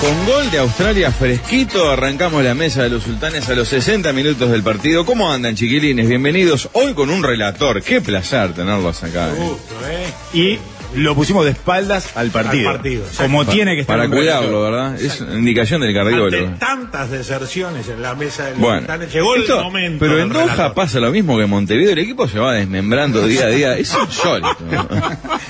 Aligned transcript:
Con 0.00 0.26
gol 0.26 0.50
de 0.50 0.58
Australia 0.58 1.12
fresquito, 1.12 1.90
arrancamos 1.90 2.42
la 2.42 2.54
mesa 2.54 2.82
de 2.82 2.88
los 2.88 3.02
sultanes 3.02 3.46
a 3.50 3.54
los 3.54 3.68
60 3.68 4.10
minutos 4.14 4.50
del 4.50 4.62
partido. 4.62 5.04
¿Cómo 5.04 5.30
andan, 5.30 5.54
chiquilines? 5.54 6.08
Bienvenidos 6.08 6.70
hoy 6.72 6.94
con 6.94 7.10
un 7.10 7.22
relator. 7.22 7.82
Qué 7.82 8.00
placer 8.00 8.54
tenerlos 8.54 9.02
acá. 9.02 9.28
¿eh? 9.28 9.34
Gusto, 9.36 9.74
¿eh? 9.86 10.06
y 10.32 10.58
lo 10.94 11.14
pusimos 11.14 11.44
de 11.44 11.52
espaldas 11.52 12.16
al 12.16 12.30
partido. 12.30 12.68
Al 12.70 12.76
partido, 12.76 13.04
como 13.16 13.44
tiene 13.46 13.74
que 13.74 13.82
estar. 13.82 13.96
Para 13.98 14.08
cuidarlo, 14.10 14.62
¿verdad? 14.62 15.00
Es 15.00 15.20
una 15.20 15.34
indicación 15.34 15.80
del 15.80 15.96
Ante 15.96 16.10
cardiólogo. 16.10 16.58
tantas 16.58 17.10
deserciones 17.10 17.88
en 17.88 18.02
la 18.02 18.14
mesa 18.14 18.46
del 18.46 18.54
Bueno, 18.56 18.86
llegó 19.12 19.36
esto- 19.36 19.58
el 19.58 19.64
momento. 19.64 19.98
pero 20.00 20.18
en 20.18 20.28
Doha 20.28 20.42
relator. 20.44 20.74
pasa 20.74 21.00
lo 21.00 21.10
mismo 21.10 21.36
que 21.36 21.44
en 21.44 21.50
Montevideo. 21.50 21.92
El 21.92 21.98
equipo 21.98 22.26
se 22.28 22.38
va 22.38 22.54
desmembrando 22.54 23.26
día 23.26 23.44
a 23.44 23.48
día. 23.48 23.76
Es 23.78 23.94
insólito. 24.00 24.56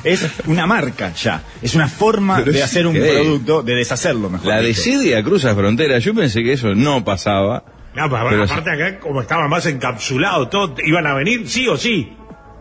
Es 0.05 0.27
una 0.47 0.67
marca 0.67 1.13
ya. 1.15 1.43
Es 1.63 1.75
una 1.75 1.89
forma 1.89 2.39
Pero 2.39 2.53
de 2.53 2.63
hacer 2.63 2.87
un 2.87 2.95
producto, 2.97 3.63
de 3.63 3.75
deshacerlo 3.75 4.31
mejor. 4.31 4.47
La 4.49 4.61
desidia 4.61 5.23
cruza 5.23 5.55
fronteras. 5.55 6.03
Yo 6.05 6.15
pensé 6.15 6.43
que 6.43 6.53
eso 6.53 6.75
no 6.75 7.05
pasaba. 7.05 7.65
No, 7.95 8.09
pero, 8.09 8.29
Pero 8.29 8.45
aparte 8.45 8.71
acá, 8.71 8.99
como 9.01 9.21
estaba 9.21 9.49
más 9.49 9.67
encapsulado, 9.67 10.49
todo, 10.49 10.75
iban 10.85 11.07
a 11.07 11.15
venir 11.15 11.49
sí 11.49 11.67
o 11.67 11.77
sí. 11.77 12.13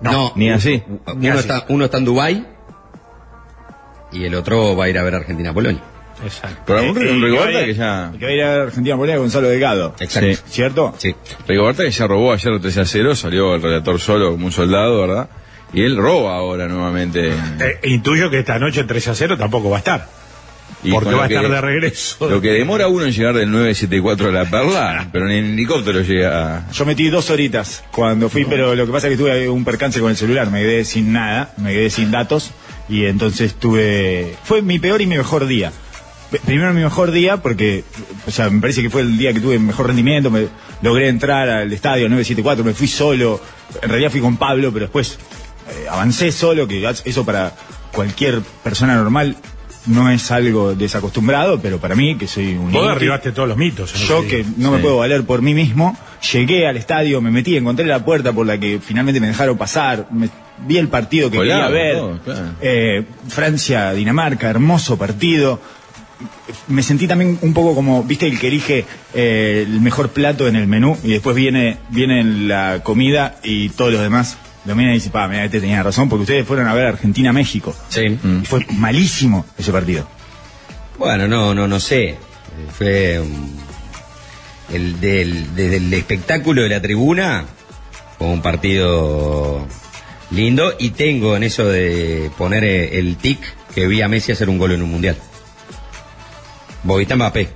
No, 0.02 0.32
Ni 0.36 0.50
así. 0.50 0.82
Ni 1.18 1.28
uno, 1.28 1.34
así. 1.40 1.48
está, 1.50 1.66
uno 1.70 1.86
está 1.86 1.98
en 1.98 2.06
Dubái 2.06 2.48
y 4.12 4.24
el 4.26 4.36
otro 4.36 4.76
va 4.76 4.86
a 4.86 4.90
ir 4.90 4.98
a 4.98 5.04
ver 5.04 5.16
Argentina-Polonia. 5.16 5.82
Exacto. 6.24 6.64
Pero 6.66 6.82
un, 6.92 6.98
Eh, 6.98 7.12
un 7.12 7.18
y 7.20 7.22
Rigoberta 7.26 7.66
que 7.66 7.74
ya. 7.74 8.12
Que 8.20 8.26
va 8.26 8.32
a 8.32 8.34
ir 8.36 8.44
a 8.44 8.64
Argentina 8.64 8.96
ahí 9.02 9.18
Gonzalo 9.18 9.48
Delgado. 9.48 9.96
Exacto. 10.00 10.30
Sí. 10.36 10.42
¿Cierto? 10.50 10.94
Sí. 10.98 11.16
Rigoberta 11.48 11.84
que 11.84 11.92
ya 11.92 12.08
robó 12.08 12.34
ayer 12.34 12.60
3 12.60 12.78
a 12.78 12.86
0, 12.86 13.16
salió 13.16 13.56
el 13.56 13.62
relator 13.62 14.00
solo 14.00 14.32
como 14.32 14.46
un 14.48 14.52
soldado, 14.52 15.00
¿verdad? 15.02 15.30
Y 15.72 15.84
él 15.84 15.96
roba 15.98 16.36
ahora 16.36 16.68
nuevamente. 16.68 17.30
Eh, 17.30 17.80
intuyo 17.84 18.30
que 18.30 18.40
esta 18.40 18.60
noche 18.60 18.84
3 18.84 19.08
a 19.08 19.16
0 19.16 19.38
tampoco 19.38 19.70
va 19.70 19.78
a 19.78 19.80
estar. 19.80 20.08
Y 20.84 20.92
porque 20.92 21.14
va 21.14 21.26
a 21.26 21.28
que- 21.28 21.36
estar 21.36 21.50
de 21.52 21.62
regreso. 21.62 22.30
Lo 22.30 22.40
que 22.42 22.52
demora 22.52 22.88
uno 22.88 23.06
en 23.06 23.12
llegar 23.12 23.36
del 23.36 23.52
974 23.52 24.30
a 24.30 24.32
la 24.32 24.46
Perla, 24.50 25.08
pero 25.12 25.26
en 25.26 25.32
el 25.32 25.46
helicóptero 25.54 26.02
llega 26.02 26.58
a... 26.68 26.72
Yo 26.72 26.86
metí 26.86 27.10
dos 27.10 27.30
horitas 27.30 27.84
cuando 27.92 28.30
fui, 28.30 28.46
pero 28.46 28.76
lo 28.76 28.86
que 28.86 28.92
pasa 28.92 29.08
es 29.08 29.14
que 29.14 29.18
tuve 29.24 29.50
un 29.50 29.64
percance 29.66 30.00
con 30.00 30.10
el 30.10 30.16
celular, 30.18 30.50
me 30.50 30.62
quedé 30.62 30.86
sin 30.86 31.12
nada, 31.12 31.54
me 31.58 31.72
quedé 31.74 31.90
sin 31.90 32.12
datos 32.12 32.52
y 32.90 33.06
entonces 33.06 33.56
tuve... 33.56 34.36
Fue 34.44 34.62
mi 34.62 34.80
peor 34.80 35.02
y 35.02 35.08
mi 35.08 35.18
mejor 35.18 35.46
día. 35.46 35.72
Primero 36.46 36.74
mi 36.74 36.82
mejor 36.82 37.12
día 37.12 37.38
porque, 37.38 37.84
o 38.28 38.32
sea, 38.32 38.50
me 38.50 38.62
parece 38.62 38.82
que 38.82 38.90
fue 38.90 39.02
el 39.02 39.18
día 39.18 39.34
que 39.34 39.40
tuve 39.40 39.58
mejor 39.58 39.88
rendimiento, 39.88 40.30
me 40.30 40.48
logré 40.82 41.08
entrar 41.08 41.50
al 41.50 41.74
estadio 41.74 42.08
974, 42.08 42.64
me 42.64 42.74
fui 42.74 42.88
solo, 42.88 43.42
en 43.82 43.90
realidad 43.90 44.12
fui 44.12 44.22
con 44.22 44.38
Pablo, 44.38 44.72
pero 44.72 44.86
después 44.86 45.18
eh, 45.70 45.88
avancé 45.90 46.32
solo, 46.32 46.68
que 46.68 46.88
eso 47.06 47.26
para 47.26 47.56
cualquier 47.92 48.42
persona 48.64 48.96
normal 48.96 49.38
no 49.86 50.10
es 50.12 50.30
algo 50.32 50.76
desacostumbrado, 50.76 51.60
pero 51.62 51.80
para 51.80 51.96
mí, 51.96 52.16
que 52.18 52.28
soy 52.28 52.54
un... 52.56 52.72
Vos 52.72 52.88
derribaste 52.90 53.32
todos 53.32 53.48
los 53.48 53.58
mitos. 53.58 53.94
yo 54.08 54.28
que 54.28 54.46
no 54.58 54.72
me 54.72 54.78
puedo 54.80 54.98
valer 54.98 55.24
por 55.24 55.42
mí 55.42 55.54
mismo, 55.54 55.98
llegué 56.34 56.68
al 56.68 56.78
estadio, 56.78 57.22
me 57.22 57.32
metí, 57.32 57.56
encontré 57.56 57.86
la 57.86 58.04
puerta 58.04 58.34
por 58.34 58.46
la 58.46 58.58
que 58.60 58.80
finalmente 58.84 59.20
me 59.20 59.28
dejaron 59.28 59.58
pasar, 59.58 60.08
me- 60.12 60.30
vi 60.68 60.78
el 60.78 60.90
partido 60.90 61.32
que 61.32 61.38
Colado, 61.38 61.68
quería 61.70 61.84
ver, 61.84 61.96
todo, 61.98 62.20
claro. 62.24 62.42
eh, 62.62 63.06
Francia-Dinamarca, 63.30 64.50
hermoso 64.50 64.98
partido. 64.98 65.60
Me 66.68 66.84
sentí 66.84 67.08
también 67.08 67.40
un 67.42 67.54
poco 67.54 67.74
como, 67.76 68.04
viste, 68.04 68.28
el 68.28 68.38
que 68.40 68.48
elige 68.48 68.86
eh, 69.14 69.64
el 69.66 69.80
mejor 69.80 70.10
plato 70.10 70.48
en 70.50 70.56
el 70.58 70.68
menú 70.68 70.98
y 71.04 71.12
después 71.12 71.36
viene, 71.36 71.78
viene 71.90 72.24
la 72.24 72.82
comida 72.84 73.38
y 73.44 73.70
todos 73.70 73.94
los 73.94 74.02
demás 74.02 74.38
lo 74.66 74.76
miran 74.76 74.92
y 74.92 74.96
dicen, 74.96 75.12
pa, 75.12 75.28
mira, 75.28 75.46
este 75.46 75.62
tenía 75.62 75.82
razón, 75.84 76.10
porque 76.10 76.24
ustedes 76.24 76.46
fueron 76.46 76.68
a 76.68 76.74
ver 76.74 76.88
Argentina-México. 76.88 77.76
Sí. 77.90 78.20
Y 78.42 78.46
fue 78.46 78.66
malísimo 78.72 79.46
ese 79.58 79.72
partido. 79.72 80.08
Bueno, 80.98 81.28
no, 81.28 81.54
no, 81.54 81.68
no 81.68 81.80
sé. 81.80 82.18
Fue 82.78 83.20
um, 83.20 83.58
el 84.74 85.00
del, 85.00 85.56
desde 85.56 85.78
el 85.78 85.94
espectáculo 85.94 86.62
de 86.64 86.70
la 86.70 86.82
tribuna, 86.82 87.46
fue 88.18 88.28
un 88.28 88.42
partido 88.42 89.66
lindo 90.32 90.74
y 90.78 90.90
tengo 90.92 91.36
en 91.36 91.44
eso 91.44 91.66
de 91.66 92.30
poner 92.38 92.64
eh, 92.64 93.00
el 93.00 93.16
tic 93.16 93.40
que 93.74 93.88
vi 93.88 94.02
a 94.02 94.08
Messi 94.08 94.32
hacer 94.32 94.50
un 94.50 94.58
gol 94.58 94.74
en 94.74 94.84
un 94.84 94.92
mundial. 94.92 95.16
Bobita 96.84 97.16
Mbappé. 97.16 97.50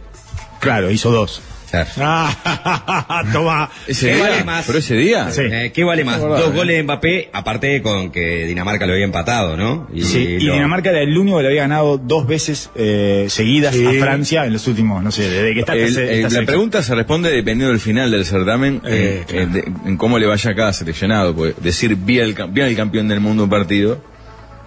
Claro, 0.59 0.89
hizo 0.89 1.11
dos. 1.11 1.41
Claro. 1.73 1.89
Ah, 2.45 3.23
toma. 3.33 3.69
¿Ese 3.87 4.07
¿Qué 4.09 4.13
día? 4.15 4.23
vale 4.23 4.43
más? 4.43 4.65
¿Pero 4.65 4.79
ese 4.79 4.95
día? 4.95 5.31
Sí. 5.31 5.41
Eh, 5.43 5.71
¿Qué 5.73 5.83
vale 5.83 6.03
más? 6.03 6.21
Verdad, 6.21 6.37
Dos 6.37 6.53
goles 6.53 6.77
de 6.77 6.83
Mbappé, 6.83 7.29
aparte 7.33 7.81
con 7.81 8.11
que 8.11 8.45
Dinamarca 8.45 8.85
lo 8.85 8.93
había 8.93 9.05
empatado, 9.05 9.57
¿no? 9.57 9.87
Y, 9.93 10.03
Sí, 10.03 10.19
y 10.19 10.39
lo- 10.41 10.53
Dinamarca 10.53 10.91
era 10.91 11.01
el 11.01 11.17
único 11.17 11.37
que 11.37 11.43
le 11.43 11.49
había 11.49 11.61
ganado 11.63 11.97
dos 11.97 12.27
veces 12.27 12.69
eh, 12.75 13.25
seguidas 13.29 13.75
Sí. 13.75 13.85
a 13.85 13.91
Francia 13.99 14.45
en 14.45 14.53
los 14.53 14.67
últimos, 14.67 15.03
no 15.03 15.11
sé, 15.11 15.29
desde 15.29 15.53
que 15.53 15.59
está 15.61 15.73
El- 15.73 15.93
se- 15.93 16.03
el- 16.19 16.25
esta 16.25 16.39
la 16.41 16.45
pregunta 16.45 16.83
se 16.83 16.93
responde 16.95 17.29
dependiendo 17.31 17.69
del 17.69 17.79
final 17.79 18.11
del 18.11 18.25
certamen, 18.25 18.81
Eh, 18.85 19.23
eh, 19.27 19.33
eh, 19.41 19.47
de- 19.51 19.71
en 19.85 19.97
cómo 19.97 20.19
le 20.19 20.27
vaya 20.27 20.51
a 20.51 20.55
cada 20.55 20.73
seleccionado. 20.73 21.35
Porque 21.35 21.55
decir, 21.61 21.95
vi 21.95 22.19
al, 22.19 22.35
cam- 22.35 22.53
vi 22.53 22.61
al 22.61 22.75
campeón 22.75 23.07
del 23.07 23.19
mundo 23.19 23.45
un 23.45 23.49
partido, 23.49 23.99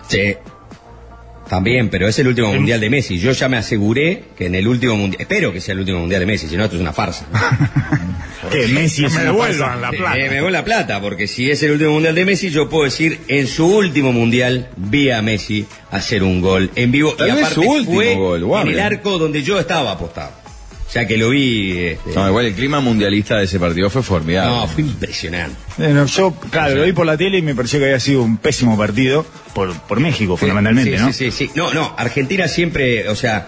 Sí. 0.09 0.35
También, 1.49 1.91
pero 1.91 2.09
es 2.09 2.19
el 2.19 2.29
último 2.29 2.53
mundial 2.53 2.81
de 2.81 2.91
Messi. 2.91 3.19
Yo 3.19 3.33
ya 3.33 3.49
me 3.49 3.57
aseguré 3.57 4.25
que 4.37 4.47
en 4.47 4.55
el 4.55 4.67
último 4.67 4.97
mundial, 4.97 5.21
espero 5.21 5.53
que 5.53 5.61
sea 5.61 5.75
el 5.75 5.81
último 5.81 6.01
mundial 6.01 6.21
de 6.21 6.27
Messi, 6.27 6.49
si 6.49 6.57
no 6.57 6.65
esto 6.65 6.77
es 6.77 6.83
una 6.83 6.93
farsa. 6.93 7.27
que 8.51 8.67
Messi 8.69 9.05
es 9.05 9.15
me 9.15 9.25
devuelvan 9.25 9.81
la 9.81 9.91
plata. 9.91 10.19
Eh, 10.19 10.29
me 10.29 10.41
voy 10.41 10.53
la 10.53 10.65
plata, 10.65 11.01
porque 11.01 11.27
si 11.27 11.51
es 11.51 11.63
el 11.63 11.73
último 11.73 11.93
mundial 11.93 12.15
de 12.15 12.25
Messi, 12.25 12.51
yo 12.51 12.69
puedo 12.69 12.85
decir, 12.85 13.21
en 13.29 13.47
su 13.47 13.67
último 13.67 14.13
mundial 14.13 14.69
vi 14.77 15.11
a 15.11 15.23
Messi 15.23 15.67
hacer 15.91 16.23
un 16.23 16.41
gol 16.41 16.71
en 16.75 16.91
vivo. 16.91 17.15
Tal 17.15 17.29
y 17.29 17.31
aparte 17.31 17.55
su 17.55 17.63
último 17.63 17.95
fue 17.95 18.15
gol, 18.15 18.61
en 18.63 18.69
el 18.69 18.81
arco 18.81 19.19
donde 19.19 19.43
yo 19.43 19.59
estaba 19.61 19.93
apostado. 19.93 20.46
O 20.87 20.91
sea 20.91 21.07
que 21.07 21.17
lo 21.17 21.31
vi... 21.31 21.77
este, 21.79 22.15
no, 22.15 22.29
igual 22.29 22.47
el 22.47 22.55
clima 22.55 22.81
mundialista 22.81 23.39
de 23.39 23.45
ese 23.45 23.59
partido 23.59 23.91
fue 23.91 24.03
formidable. 24.03 24.57
no, 24.57 24.69
fue 24.69 24.83
impresionante. 24.85 25.57
Eh, 25.79 25.89
no, 25.93 26.07
yo, 26.07 26.33
claro, 26.51 26.77
lo 26.77 26.85
vi 26.85 26.93
por 26.93 27.05
la 27.07 27.17
tele 27.17 27.39
y 27.39 27.43
me 27.43 27.55
pareció 27.55 27.79
que 27.81 27.87
había 27.87 28.01
sido 28.01 28.23
un 28.23 28.39
pésimo 28.39 28.79
partido 28.79 29.27
por, 29.53 29.75
por 29.83 29.99
México, 30.01 30.37
fundamentalmente, 30.37 30.97
sí, 30.97 31.05
¿no? 31.05 31.13
Sí, 31.13 31.31
sí, 31.31 31.47
sí. 31.47 31.51
No, 31.57 31.75
no, 31.75 31.93
Argentina 31.99 32.47
siempre, 32.49 33.09
o 33.09 33.17
sea, 33.17 33.47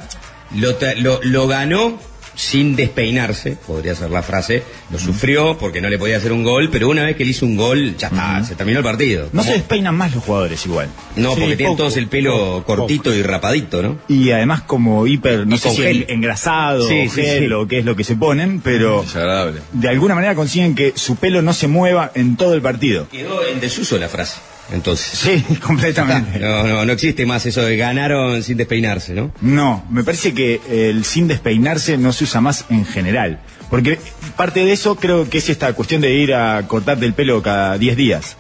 lo, 0.57 0.79
tra- 0.79 0.97
lo, 0.97 1.21
lo 1.23 1.47
ganó 1.47 1.99
sin 2.39 2.77
despeinarse, 2.77 3.57
podría 3.67 3.97
ser 3.97 4.11
la 4.13 4.23
frase. 4.23 4.63
Lo 4.93 4.99
sufrió 5.01 5.59
porque 5.59 5.81
no 5.81 5.89
le 5.89 5.99
podía 5.99 6.19
hacer 6.19 6.33
un 6.33 6.45
gol, 6.45 6.69
pero 6.71 6.89
una 6.89 7.03
vez 7.05 7.17
que 7.17 7.25
le 7.25 7.33
hizo 7.33 7.45
un 7.45 7.57
gol, 7.57 7.97
ya 7.97 8.07
está, 8.07 8.45
se 8.45 8.55
terminó 8.55 8.79
el 8.79 8.85
partido. 8.85 9.29
No 9.33 9.43
se 9.43 9.55
despeinan 9.55 9.97
más 9.97 10.15
los 10.15 10.23
jugadores 10.23 10.65
igual. 10.65 10.89
No, 11.17 11.35
Sí, 11.35 11.41
porque 11.41 11.57
tienen 11.57 11.77
todos 11.77 11.97
el 11.97 12.07
pelo 12.07 12.63
poco, 12.63 12.77
cortito 12.77 13.13
y 13.13 13.23
rapadito, 13.23 13.83
¿no? 13.83 13.99
Y 14.07 14.31
además 14.31 14.63
como 14.63 15.05
hiper, 15.09 15.49
no 15.49 15.57
Y 15.57 15.59
sé 15.59 15.71
si 15.71 15.83
gel. 15.83 16.07
engrasado 16.09 16.87
Sí, 16.87 17.09
gel 17.09 17.49
sí. 17.49 17.53
o 17.53 17.67
qué 17.67 17.81
es 17.81 17.85
lo 17.85 17.97
que 17.97 18.05
se 18.05 18.15
ponen, 18.15 18.61
pero 18.61 19.03
Desagradable. 19.03 19.61
de 19.73 19.89
alguna 19.89 20.15
manera 20.15 20.37
consiguen 20.37 20.77
que 20.77 20.93
su 20.95 21.17
pelo 21.17 21.43
no 21.43 21.53
se 21.53 21.67
mueva 21.67 22.13
en 22.15 22.37
todo 22.37 22.55
el 22.55 22.63
partido. 22.63 23.09
Quedó 23.11 23.45
en 23.49 23.59
desuso 23.61 23.99
la 23.99 24.09
frase. 24.09 24.37
Entonces. 24.73 25.19
Sí, 25.19 25.45
completamente. 25.63 26.39
No, 26.39 26.65
no, 26.65 26.85
no 26.85 26.93
existe 26.93 27.25
más 27.27 27.47
eso 27.47 27.63
de 27.63 27.77
ganaron 27.77 28.43
sin 28.43 28.57
despeinarse, 28.57 29.15
¿no? 29.15 29.33
No, 29.41 29.85
me 29.91 30.05
parece 30.05 30.35
que 30.35 30.61
el 30.69 31.05
sin 31.05 31.29
despeinarse 31.29 31.97
no 31.97 32.13
se 32.13 32.25
usa 32.25 32.41
más 32.41 32.65
en 32.71 32.85
general. 32.85 33.41
Porque 33.71 33.99
parte 34.37 34.65
de 34.65 34.73
eso 34.73 34.97
creo 34.97 35.29
que 35.29 35.39
es 35.39 35.49
esta 35.49 35.73
cuestión 35.75 36.01
de 36.01 36.15
ir 36.15 36.35
a 36.35 36.67
cortarte 36.67 37.05
el 37.05 37.15
pelo 37.15 37.43
cada 37.43 37.77
10 37.77 37.97
días. 37.97 38.37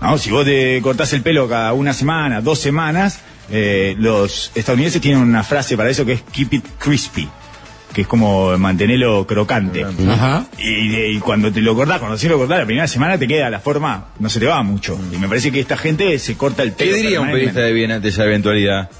¿No? 0.00 0.16
Si 0.18 0.30
vos 0.30 0.44
te 0.44 0.80
cortás 0.82 1.12
el 1.12 1.22
pelo 1.22 1.48
cada 1.48 1.72
una 1.72 1.92
semana, 1.92 2.40
dos 2.40 2.58
semanas, 2.58 3.20
eh, 3.50 3.94
los 3.98 4.52
estadounidenses 4.54 5.00
tienen 5.00 5.20
una 5.20 5.42
frase 5.42 5.76
para 5.76 5.90
eso 5.90 6.04
que 6.04 6.12
es 6.12 6.22
keep 6.32 6.54
it 6.54 6.64
crispy, 6.78 7.28
que 7.92 8.02
es 8.02 8.06
como 8.06 8.56
mantenerlo 8.58 9.26
crocante. 9.26 9.84
Ajá. 9.84 10.46
Y, 10.58 11.16
y 11.16 11.18
cuando 11.18 11.52
te 11.52 11.60
lo 11.60 11.74
cortás, 11.74 11.98
cuando 11.98 12.16
se 12.16 12.28
lo 12.28 12.38
cortás 12.38 12.58
la 12.58 12.66
primera 12.66 12.86
semana 12.86 13.18
te 13.18 13.26
queda 13.26 13.50
la 13.50 13.60
forma, 13.60 14.08
no 14.18 14.28
se 14.28 14.40
te 14.40 14.46
va 14.46 14.62
mucho. 14.62 14.98
Y 15.12 15.16
me 15.16 15.28
parece 15.28 15.50
que 15.50 15.60
esta 15.60 15.76
gente 15.76 16.18
se 16.18 16.36
corta 16.36 16.62
el 16.62 16.72
pelo. 16.72 16.90
¿Qué 16.92 16.96
diría 16.96 17.20
un 17.20 17.30
periodista 17.30 17.60
de 17.60 17.72
bien 17.72 17.90
ante 17.90 18.08
esa 18.08 18.24
eventualidad? 18.24 18.90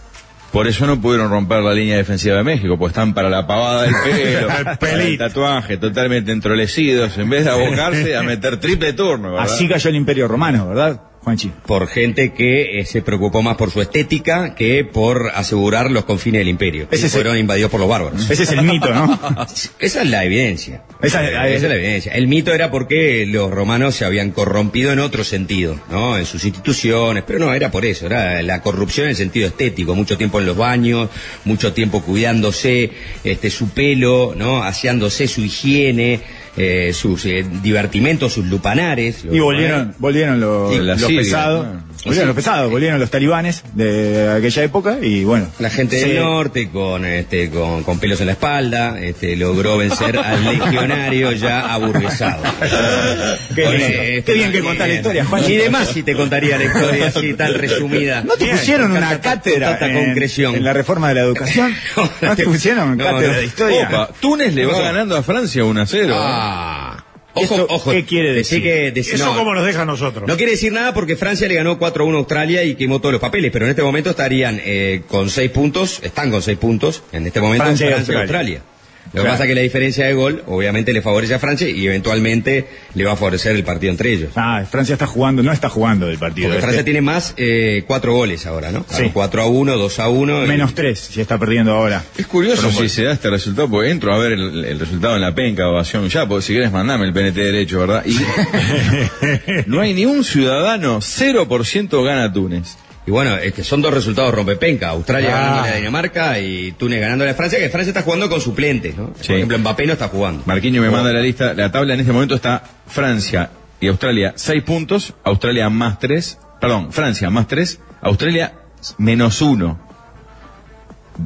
Por 0.52 0.66
eso 0.66 0.84
no 0.84 1.00
pudieron 1.00 1.30
romper 1.30 1.62
la 1.62 1.72
línea 1.72 1.96
defensiva 1.96 2.36
de 2.36 2.42
México, 2.42 2.76
pues 2.76 2.90
están 2.90 3.14
para 3.14 3.30
la 3.30 3.46
pavada 3.46 3.82
del 3.82 3.94
pelo, 4.04 4.48
para 4.80 5.02
el 5.04 5.16
tatuaje, 5.16 5.76
totalmente 5.76 6.32
entrolecidos, 6.32 7.16
en 7.18 7.30
vez 7.30 7.44
de 7.44 7.50
abocarse 7.52 8.16
a 8.16 8.22
meter 8.24 8.58
triple 8.58 8.92
turno, 8.92 9.32
¿verdad? 9.32 9.46
Así 9.46 9.68
cayó 9.68 9.90
el 9.90 9.96
imperio 9.96 10.26
romano, 10.26 10.68
¿verdad, 10.68 11.00
Juanchi? 11.22 11.52
Por 11.66 11.86
gente 11.86 12.32
que 12.32 12.80
eh, 12.80 12.86
se 12.86 13.02
preocupó 13.02 13.42
más 13.42 13.56
por 13.56 13.70
su 13.70 13.82
estética 13.82 14.54
que 14.54 14.84
por 14.84 15.30
asegurar 15.34 15.90
los 15.90 16.06
confines 16.06 16.40
del 16.40 16.48
imperio. 16.48 16.88
Ese 16.90 17.06
es 17.06 17.12
fueron 17.12 17.36
invadidos 17.36 17.70
por 17.70 17.78
los 17.78 17.88
bárbaros. 17.90 18.30
Ese 18.30 18.44
es 18.44 18.52
el 18.52 18.62
mito, 18.62 18.88
¿no? 18.94 19.20
Esa 19.78 20.02
es 20.02 20.08
la 20.08 20.24
evidencia. 20.24 20.82
Esa 21.02 21.22
es 21.26 21.32
la- 21.34 21.46
Esa 21.48 21.56
es 21.66 21.70
la 21.70 21.74
evidencia. 21.74 22.12
El 22.12 22.26
mito 22.26 22.54
era 22.54 22.70
porque 22.70 23.26
los 23.26 23.50
romanos 23.50 23.94
se 23.96 24.06
habían 24.06 24.30
corrompido 24.30 24.92
en 24.92 24.98
otro 24.98 25.22
sentido, 25.22 25.78
¿no? 25.90 26.16
En 26.16 26.24
sus 26.24 26.42
instituciones, 26.46 27.22
pero 27.26 27.38
no, 27.38 27.52
era 27.52 27.70
por 27.70 27.84
eso, 27.84 28.06
era 28.06 28.40
la 28.42 28.62
corrupción 28.62 29.04
en 29.04 29.10
el 29.10 29.16
sentido 29.16 29.46
estético, 29.48 29.94
mucho 29.94 30.16
tiempo 30.16 30.40
en 30.40 30.46
los 30.46 30.56
baños, 30.56 31.10
mucho 31.44 31.74
tiempo 31.74 32.00
cuidándose 32.02 32.92
este 33.24 33.50
su 33.50 33.68
pelo, 33.70 34.34
¿no? 34.34 34.62
Aseándose 34.62 35.28
su 35.28 35.42
higiene, 35.44 36.20
eh, 36.62 36.92
sus 36.92 37.24
eh, 37.24 37.42
divertimentos, 37.62 38.34
sus 38.34 38.44
lupanares. 38.44 39.24
Y 39.24 39.38
volvieron, 39.38 39.94
volvieron 39.98 40.38
los, 40.38 40.74
pesados. 41.04 41.66
Volvieron 42.04 42.28
los 42.28 42.36
pesados, 42.36 42.70
volvieron 42.70 42.98
los 42.98 43.10
talibanes 43.10 43.62
de 43.74 44.30
aquella 44.36 44.62
época 44.64 44.98
y 45.02 45.24
bueno. 45.24 45.48
La 45.58 45.68
gente 45.70 45.96
del 45.96 46.16
norte 46.20 46.68
con 46.70 47.04
este 47.04 47.50
con, 47.50 47.82
con 47.84 47.98
pelos 47.98 48.20
en 48.20 48.26
la 48.26 48.32
espalda 48.32 48.98
este, 49.00 49.36
logró 49.36 49.76
vencer 49.76 50.16
al 50.18 50.44
legionario 50.44 51.32
ya. 51.32 51.78
Qué 53.54 53.60
bien, 53.68 53.82
eh, 53.82 54.22
qué 54.24 54.32
bien 54.34 54.52
que 54.52 54.60
contás 54.60 54.88
la 54.88 54.94
historia, 54.94 55.24
Juan. 55.24 55.44
Y 55.50 55.56
demás 55.56 55.88
si 55.88 56.02
te 56.02 56.14
contaría 56.14 56.56
la 56.58 56.64
historia 56.64 57.06
así 57.08 57.34
tan 57.34 57.54
resumida. 57.54 58.22
¿No 58.22 58.34
te 58.34 58.44
Bien, 58.44 58.56
pusieron 58.56 58.90
una 58.92 59.10
tanta- 59.10 59.20
cátedra 59.34 59.78
tanta 59.78 59.86
en, 59.98 60.04
concreción. 60.06 60.54
en 60.54 60.64
la 60.64 60.72
reforma 60.72 61.08
de 61.08 61.14
la 61.14 61.20
educación? 61.22 61.74
¿No 62.22 62.36
te 62.36 62.44
pusieron 62.44 62.96
No, 62.96 63.04
cátedra 63.04 63.32
no. 63.32 63.38
de 63.38 63.44
historia? 63.44 63.88
Opa, 63.88 64.08
Túnez 64.20 64.54
le 64.54 64.66
va 64.66 64.80
ganando 64.80 65.16
a 65.16 65.22
Francia 65.22 65.64
1 65.64 65.80
a 65.80 65.86
0. 65.86 66.14
Ah. 66.16 66.99
Ojo, 67.34 67.42
Esto, 67.54 67.66
ojo. 67.70 67.90
¿qué 67.92 68.04
quiere 68.04 68.32
decir? 68.32 68.62
que- 68.62 68.92
decí- 68.92 69.14
Eso 69.14 69.26
no, 69.26 69.34
como 69.36 69.54
nos 69.54 69.64
deja 69.64 69.82
a 69.82 69.84
nosotros. 69.84 70.26
No 70.26 70.36
quiere 70.36 70.52
decir 70.52 70.72
nada 70.72 70.92
porque 70.94 71.16
Francia 71.16 71.46
le 71.46 71.54
ganó 71.54 71.78
4 71.78 72.04
a 72.04 72.06
1 72.06 72.16
a 72.16 72.20
Australia 72.20 72.64
y 72.64 72.74
quemó 72.74 72.98
todos 73.00 73.12
los 73.12 73.20
papeles, 73.20 73.50
pero 73.52 73.64
en 73.66 73.70
este 73.70 73.82
momento 73.82 74.10
estarían 74.10 74.60
eh, 74.64 75.02
con 75.08 75.30
6 75.30 75.50
puntos, 75.50 76.00
están 76.02 76.30
con 76.30 76.42
6 76.42 76.58
puntos, 76.58 77.02
en 77.12 77.26
este 77.26 77.40
momento 77.40 77.64
Francia 77.64 77.86
Francia, 77.88 78.12
y 78.14 78.16
Australia. 78.16 78.58
Australia. 78.58 78.62
Lo 79.06 79.12
que 79.12 79.20
Claro. 79.22 79.30
pasa 79.32 79.42
es 79.44 79.48
que 79.48 79.54
la 79.56 79.62
diferencia 79.62 80.06
de 80.06 80.14
gol 80.14 80.44
obviamente 80.46 80.92
le 80.92 81.02
favorece 81.02 81.34
a 81.34 81.40
Francia 81.40 81.68
y 81.68 81.84
eventualmente 81.84 82.66
le 82.94 83.04
va 83.04 83.12
a 83.14 83.16
favorecer 83.16 83.56
el 83.56 83.64
partido 83.64 83.90
entre 83.90 84.12
ellos. 84.12 84.30
Ah, 84.36 84.62
Francia 84.70 84.92
está 84.92 85.06
jugando, 85.08 85.42
no 85.42 85.50
está 85.52 85.68
jugando 85.68 86.08
el 86.08 86.16
partido. 86.16 86.46
Porque 86.46 86.58
este. 86.58 86.66
Francia 86.66 86.84
tiene 86.84 87.00
más 87.00 87.34
eh, 87.36 87.82
4 87.88 88.14
goles 88.14 88.46
ahora, 88.46 88.70
¿no? 88.70 88.86
Sí. 88.88 89.10
4 89.12 89.42
a 89.42 89.46
1, 89.46 89.76
2 89.76 89.98
a 89.98 90.08
1. 90.08 90.44
y- 90.44 90.48
Menos 90.48 90.74
tres, 90.76 91.00
si 91.00 91.20
está 91.20 91.38
perdiendo 91.38 91.72
ahora. 91.74 92.04
Es 92.16 92.26
curioso 92.28 92.70
si 92.70 92.88
se 92.88 93.02
da 93.02 93.12
este 93.14 93.30
resultado, 93.30 93.68
porque 93.68 93.90
entro 93.90 94.14
a 94.14 94.18
ver 94.18 94.30
el, 94.32 94.64
el 94.64 94.78
resultado 94.78 95.16
en 95.16 95.22
la 95.22 95.34
penca, 95.34 95.68
ovación 95.68 96.08
ya, 96.08 96.28
porque 96.28 96.42
si 96.46 96.52
querés 96.52 96.70
mandame 96.70 97.06
el 97.06 97.12
PNT 97.12 97.34
derecho, 97.34 97.80
¿verdad? 97.80 98.04
Y 98.06 98.16
no 99.66 99.80
hay 99.80 99.92
ni 99.92 100.04
un 100.06 100.22
ciudadano, 100.22 100.98
0% 101.00 102.04
gana 102.04 102.32
Túnez. 102.32 102.76
Y 103.06 103.10
bueno, 103.10 103.36
es 103.36 103.54
que 103.54 103.64
son 103.64 103.80
dos 103.82 103.92
resultados 103.94 104.34
rompepenca. 104.34 104.90
Australia 104.90 105.30
Ah. 105.34 105.40
ganándole 105.40 105.70
a 105.72 105.76
Dinamarca 105.76 106.38
y 106.38 106.72
Túnez 106.72 107.00
ganándole 107.00 107.30
a 107.30 107.34
Francia, 107.34 107.58
que 107.58 107.68
Francia 107.70 107.90
está 107.90 108.02
jugando 108.02 108.28
con 108.28 108.40
suplentes, 108.40 108.96
¿no? 108.96 109.12
Sí. 109.20 109.28
Por 109.28 109.36
ejemplo, 109.36 109.58
Mbappé 109.58 109.86
no 109.86 109.92
está 109.94 110.08
jugando. 110.08 110.42
Marquinhos 110.46 110.84
me 110.84 110.90
manda 110.90 111.12
la 111.12 111.20
lista, 111.20 111.54
la 111.54 111.72
tabla 111.72 111.94
en 111.94 112.00
este 112.00 112.12
momento 112.12 112.34
está 112.34 112.62
Francia 112.86 113.50
y 113.80 113.88
Australia 113.88 114.32
6 114.36 114.62
puntos, 114.62 115.14
Australia 115.24 115.70
más 115.70 115.98
3, 115.98 116.38
perdón, 116.60 116.92
Francia 116.92 117.30
más 117.30 117.48
3, 117.48 117.80
Australia 118.02 118.52
menos 118.98 119.40
1. 119.40 119.78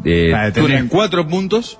De 0.02 0.34
Ah, 0.34 0.52
Túnez 0.52 0.84
4 0.88 1.26
puntos 1.28 1.78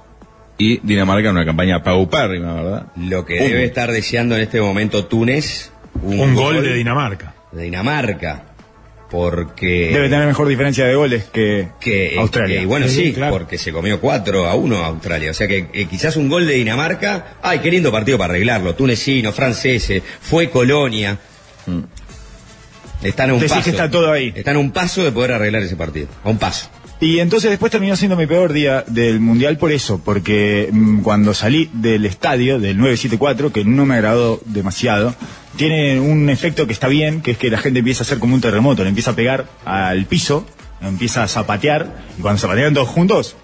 y 0.58 0.78
Dinamarca 0.86 1.28
en 1.30 1.36
una 1.36 1.44
campaña 1.44 1.82
paupérrima, 1.82 2.54
¿verdad? 2.54 2.86
Lo 2.96 3.24
que 3.24 3.34
Un 3.40 3.48
debe 3.48 3.64
estar 3.64 3.90
deseando 3.90 4.34
en 4.36 4.42
este 4.42 4.60
momento 4.60 5.06
Túnez. 5.06 5.70
Un 6.02 6.34
gol 6.34 6.62
de 6.62 6.74
Dinamarca. 6.74 7.34
de 7.52 7.62
Dinamarca. 7.62 8.42
Porque. 9.14 9.90
Debe 9.92 10.08
tener 10.08 10.26
mejor 10.26 10.48
diferencia 10.48 10.84
de 10.86 10.94
goles 10.96 11.22
que, 11.32 11.68
que, 11.80 12.16
Australia. 12.18 12.58
que, 12.60 12.66
bueno, 12.66 12.88
Sí, 12.88 12.94
sí, 12.96 13.12
claro. 13.12 13.32
porque 13.32 13.58
se 13.58 13.70
comió 13.70 14.00
4 14.00 14.44
a 14.44 14.56
1 14.56 14.76
a 14.82 14.86
Australia. 14.88 15.30
O 15.30 15.34
sea 15.34 15.46
que 15.46 15.68
eh, 15.72 15.86
quizás 15.88 16.16
un 16.16 16.28
gol 16.28 16.48
de 16.48 16.54
Dinamarca. 16.54 17.36
Ay, 17.40 17.60
qué 17.60 17.70
lindo 17.70 17.92
partido 17.92 18.18
para 18.18 18.32
arreglarlo. 18.32 18.74
Tunecinos, 18.74 19.32
franceses, 19.32 20.02
fue 20.20 20.50
Colonia. 20.50 21.16
Están 23.04 23.30
a 23.30 23.34
un 23.34 23.38
Decís 23.38 23.52
paso. 23.52 23.64
que 23.64 23.70
está 23.70 23.88
todo 23.88 24.10
ahí. 24.10 24.32
Están 24.34 24.56
a 24.56 24.58
un 24.58 24.72
paso 24.72 25.04
de 25.04 25.12
poder 25.12 25.30
arreglar 25.32 25.62
ese 25.62 25.76
partido. 25.76 26.08
A 26.24 26.30
un 26.30 26.38
paso. 26.38 26.68
Y 27.04 27.20
entonces 27.20 27.50
después 27.50 27.70
terminó 27.70 27.96
siendo 27.96 28.16
mi 28.16 28.26
peor 28.26 28.54
día 28.54 28.82
del 28.86 29.20
Mundial 29.20 29.58
por 29.58 29.70
eso, 29.70 30.00
porque 30.02 30.70
mm, 30.72 31.02
cuando 31.02 31.34
salí 31.34 31.68
del 31.74 32.06
estadio, 32.06 32.58
del 32.58 32.78
974, 32.78 33.52
que 33.52 33.62
no 33.62 33.84
me 33.84 33.96
agradó 33.96 34.40
demasiado, 34.46 35.14
tiene 35.56 36.00
un 36.00 36.30
efecto 36.30 36.66
que 36.66 36.72
está 36.72 36.88
bien, 36.88 37.20
que 37.20 37.32
es 37.32 37.36
que 37.36 37.50
la 37.50 37.58
gente 37.58 37.80
empieza 37.80 38.00
a 38.00 38.04
hacer 38.04 38.18
como 38.18 38.34
un 38.34 38.40
terremoto, 38.40 38.84
le 38.84 38.88
empieza 38.88 39.10
a 39.10 39.16
pegar 39.16 39.44
al 39.66 40.06
piso, 40.06 40.46
empieza 40.80 41.22
a 41.22 41.28
zapatear, 41.28 42.06
y 42.18 42.22
cuando 42.22 42.40
zapatean 42.40 42.72
todos 42.72 42.88
juntos, 42.88 43.36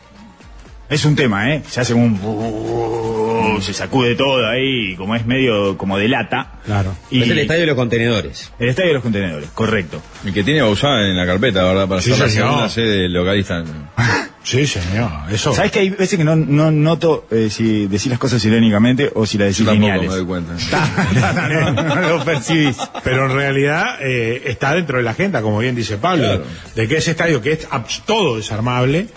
es 0.90 1.04
un 1.04 1.16
tema, 1.16 1.54
¿eh? 1.54 1.62
Se 1.68 1.80
hace 1.80 1.92
como 1.94 2.04
un... 2.04 3.62
se 3.62 3.72
sacude 3.72 4.14
todo 4.14 4.46
ahí, 4.48 4.94
como 4.96 5.14
es 5.16 5.24
medio 5.26 5.76
como 5.78 5.96
de 5.98 6.08
lata. 6.08 6.52
Claro. 6.64 6.94
Y 7.10 7.22
Es 7.22 7.30
el 7.30 7.38
estadio 7.38 7.60
de 7.62 7.66
los 7.68 7.76
contenedores. 7.76 8.52
el 8.58 8.68
estadio 8.68 8.88
de 8.88 8.94
los 8.94 9.02
contenedores, 9.02 9.48
correcto. 9.50 10.02
El 10.24 10.32
que 10.32 10.42
tiene 10.44 10.62
Bausá 10.62 10.88
en 11.02 11.16
la 11.16 11.26
carpeta, 11.26 11.62
¿verdad? 11.64 11.88
Para 11.88 12.00
Sí, 12.02 12.10
ser 12.10 12.18
la 12.20 12.28
segunda 12.28 12.68
sede 12.68 13.08
localista. 13.08 13.62
Sí, 14.42 14.66
señor. 14.66 15.10
Eso. 15.30 15.52
¿Sabes 15.52 15.70
que 15.70 15.80
hay 15.80 15.90
veces 15.90 16.16
que 16.18 16.24
no, 16.24 16.34
no 16.34 16.70
noto 16.70 17.26
eh, 17.30 17.48
si 17.50 17.86
decís 17.86 18.06
las 18.06 18.18
cosas 18.18 18.42
irónicamente 18.44 19.10
o 19.14 19.26
si 19.26 19.36
las 19.36 19.48
decís 19.48 19.58
Yo 19.58 19.64
tampoco 19.66 19.80
lineales? 19.86 20.08
me 20.10 20.16
doy 20.16 20.24
cuenta. 20.26 20.54
no, 21.72 21.72
no, 21.72 21.94
no 21.94 22.08
lo 22.18 22.24
percibís. 22.24 22.76
Pero 23.04 23.26
en 23.26 23.32
realidad 23.36 23.96
eh, 24.00 24.42
está 24.46 24.74
dentro 24.74 24.96
de 24.96 25.04
la 25.04 25.10
agenda, 25.10 25.42
como 25.42 25.58
bien 25.58 25.74
dice 25.74 25.98
Pablo, 25.98 26.24
Claro. 26.24 26.44
de 26.74 26.88
que 26.88 26.96
ese 26.96 27.10
estadio 27.10 27.42
que 27.42 27.52
es 27.52 27.68
todo 28.06 28.38
desarmable, 28.38 29.08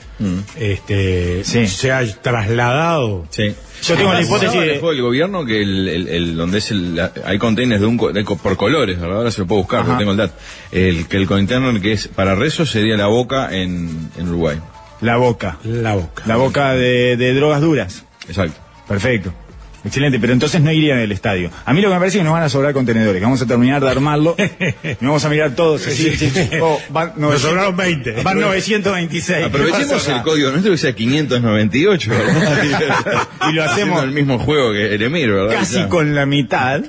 este, 0.59 1.43
Sí. 1.43 1.67
se 1.67 1.91
ha 1.91 2.05
trasladado. 2.21 3.25
Sí. 3.29 3.55
Yo 3.83 3.95
tengo 3.95 4.13
la 4.13 4.21
hipótesis 4.21 4.59
de- 4.59 4.75
el 4.75 5.01
gobierno 5.01 5.45
que 5.45 5.61
el, 5.61 5.87
el- 5.89 6.07
el- 6.07 6.35
donde 6.37 6.59
es 6.59 6.71
el, 6.71 6.95
la- 6.95 7.11
hay 7.25 7.37
containers 7.37 7.81
de 7.81 7.87
un 7.87 7.97
co- 7.97 8.11
de 8.13 8.23
co- 8.23 8.37
por 8.37 8.55
colores, 8.55 8.99
¿verdad? 8.99 9.17
Ahora 9.17 9.31
se 9.31 9.41
lo 9.41 9.47
puedo 9.47 9.61
buscar, 9.61 9.81
Ajá. 9.81 9.93
no 9.93 9.97
tengo 9.97 10.11
el 10.11 10.17
dato. 10.17 10.33
El 10.71 11.07
que 11.07 11.17
el 11.17 11.27
container 11.27 11.81
que 11.81 11.91
es 11.93 12.07
para 12.07 12.35
rezos 12.35 12.69
sería 12.71 12.95
la 12.95 13.07
boca 13.07 13.53
en, 13.53 14.09
en 14.17 14.29
Uruguay. 14.29 14.57
La 15.03 15.17
boca. 15.17 15.57
La 15.63 15.93
boca. 15.95 16.23
La 16.25 16.35
boca 16.37 16.73
de, 16.73 17.17
de 17.17 17.33
drogas 17.33 17.61
duras. 17.61 18.05
Exacto. 18.27 18.59
Perfecto. 18.87 19.33
Excelente, 19.85 20.17
pero 20.17 20.31
entonces 20.31 20.61
no 20.61 20.71
irían 20.71 20.99
al 20.99 21.11
estadio. 21.11 21.51
A 21.65 21.73
mí 21.73 21.81
lo 21.81 21.89
que 21.89 21.93
me 21.95 21.99
parece 21.99 22.17
es 22.17 22.21
que 22.21 22.23
nos 22.23 22.31
van 22.31 22.43
a 22.43 22.47
sobrar 22.47 22.71
contenedores, 22.71 23.19
que 23.19 23.25
vamos 23.25 23.41
a 23.41 23.45
terminar 23.45 23.83
de 23.83 23.89
armarlo 23.91 24.33
y 24.81 25.05
vamos 25.05 25.25
a 25.25 25.29
mirar 25.29 25.51
todos 25.55 25.85
así. 25.85 26.15
sí, 26.15 26.29
sí. 26.29 26.49
Oh, 26.61 26.79
van 26.89 27.11
Nos 27.17 27.41
sobraron 27.41 27.75
20. 27.75 28.23
Van 28.23 28.39
926. 28.39 29.39
¿Qué 29.39 29.43
Aprovechemos 29.43 30.07
el 30.07 30.21
código 30.21 30.51
nuestro 30.51 30.71
que 30.71 30.77
sea 30.77 30.93
598, 30.95 32.11
¿verdad? 32.11 33.27
Y 33.49 33.53
lo 33.53 33.63
hacemos- 33.63 33.71
Haciendo 33.73 34.03
el 34.03 34.11
mismo 34.11 34.39
juego 34.39 34.71
que 34.71 34.95
el 34.95 35.01
Emir, 35.01 35.29
¿verdad? 35.29 35.53
Casi 35.53 35.75
Ya. 35.75 35.89
con 35.89 36.15
la 36.15 36.25
mitad. 36.25 36.81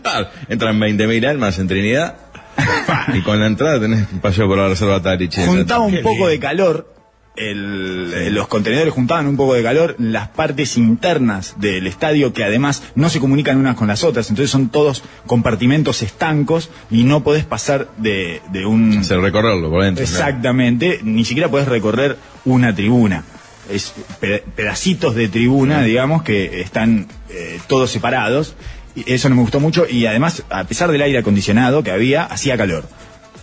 Entran 0.49 0.78
20.000 0.78 1.26
almas 1.26 1.58
en 1.58 1.67
Trinidad 1.67 2.17
y 3.12 3.22
con 3.22 3.40
la 3.40 3.46
entrada 3.49 3.81
tenés 3.81 4.06
un 4.12 4.20
paseo 4.20 4.46
por 4.46 4.56
la 4.56 4.69
reserva 4.69 5.02
Tarich. 5.02 5.34
Juntaba 5.44 5.84
un 5.84 6.00
poco 6.00 6.28
de 6.28 6.38
calor. 6.38 6.94
El- 7.36 8.12
eh, 8.14 8.31
los 8.31 8.46
contenedores 8.48 8.92
juntaban 8.94 9.26
un 9.26 9.36
poco 9.36 9.54
de 9.54 9.62
calor 9.62 9.96
las 9.98 10.28
partes 10.28 10.76
internas 10.76 11.54
del 11.58 11.86
estadio 11.86 12.32
que 12.32 12.44
además 12.44 12.82
no 12.94 13.08
se 13.08 13.19
comunican 13.20 13.56
unas 13.58 13.75
con 13.76 13.88
las 13.88 14.04
otras 14.04 14.31
entonces 14.31 14.50
son 14.50 14.69
todos 14.69 15.02
compartimentos 15.26 16.02
estancos 16.02 16.70
y 16.90 17.02
no 17.04 17.25
podés 17.25 17.44
pasar 17.44 17.88
de, 17.96 18.40
de 18.52 18.64
un 18.66 18.98
Hacer 18.98 19.19
recorrerlo 19.20 19.69
por 19.70 19.82
dentro. 19.82 20.04
exactamente 20.04 21.00
ni 21.02 21.25
siquiera 21.25 21.48
podés 21.50 21.66
recorrer 21.69 22.16
una 22.44 22.75
tribuna. 22.75 23.25
Es 23.70 23.94
pe- 24.20 24.44
pedacitos 24.54 25.14
de 25.14 25.28
tribuna 25.28 25.82
digamos 25.82 26.22
que 26.22 26.60
están 26.60 27.08
eh, 27.31 27.58
todos 27.67 27.91
separados 27.91 28.55
y 28.94 29.10
eso 29.12 29.29
no 29.29 29.34
me 29.36 29.41
gustó 29.43 29.58
mucho 29.58 29.86
y 29.91 30.06
además 30.06 30.44
a 30.50 30.64
pesar 30.64 30.93
del 30.93 31.03
aire 31.03 31.19
acondicionado 31.19 31.82
que 31.82 31.91
había 31.91 32.24
hacía 32.24 32.56
calor 32.56 32.84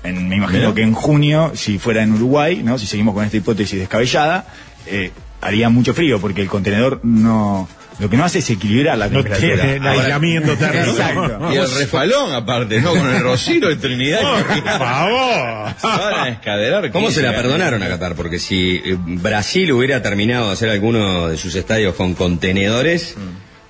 en- 0.04 0.28
me 0.30 0.36
imagino 0.38 0.60
Mira. 0.60 0.74
que 0.74 0.82
en 0.84 0.94
junio, 0.94 1.52
si 1.56 1.78
fuera 1.80 2.04
en 2.04 2.14
Uruguay, 2.14 2.62
¿no? 2.64 2.78
si 2.78 2.86
seguimos 2.88 3.14
con 3.14 3.24
esta 3.26 3.38
hipótesis 3.38 3.80
descabellada, 3.80 4.46
eh, 4.88 5.12
haría 5.42 5.70
mucho 5.70 5.94
frío, 5.94 6.20
porque 6.20 6.42
el 6.42 6.48
contenedor 6.48 7.00
no. 7.04 7.68
Lo 8.00 8.10
que 8.10 8.18
no 8.18 8.24
hace 8.26 8.40
es 8.40 8.50
equilibrar 8.50 8.98
la 8.98 9.08
No 9.10 9.22
temperatura. 9.22 9.64
tiene 9.64 9.88
aislamiento 9.90 10.56
térmico. 10.56 10.90
Exacto. 10.92 11.54
Y 11.54 11.58
el 11.58 11.72
refalón, 11.72 12.34
aparte, 12.34 12.82
¿no? 12.82 12.92
Con 12.96 13.08
el 13.08 13.22
rocío 13.22 13.68
de 13.68 13.76
Trinidad. 13.76 14.22
Por 14.48 14.64
favor. 14.80 15.74
Se 15.80 15.88
van 15.88 16.14
a 16.20 16.30
escaderar. 16.30 16.90
¿Cómo 16.92 17.08
15 17.08 17.22
se 17.22 17.28
la 17.28 17.34
perdonaron 17.36 17.84
a 17.84 17.88
Qatar? 17.90 18.16
Porque 18.16 18.40
si 18.40 18.78
eh, 18.84 18.98
Brasil 18.98 19.72
hubiera 19.72 20.02
terminado 20.02 20.48
de 20.48 20.54
hacer 20.54 20.70
alguno 20.70 21.28
de 21.28 21.38
sus 21.38 21.54
estadios 21.54 21.94
con 21.94 22.16
contenedores, 22.16 23.16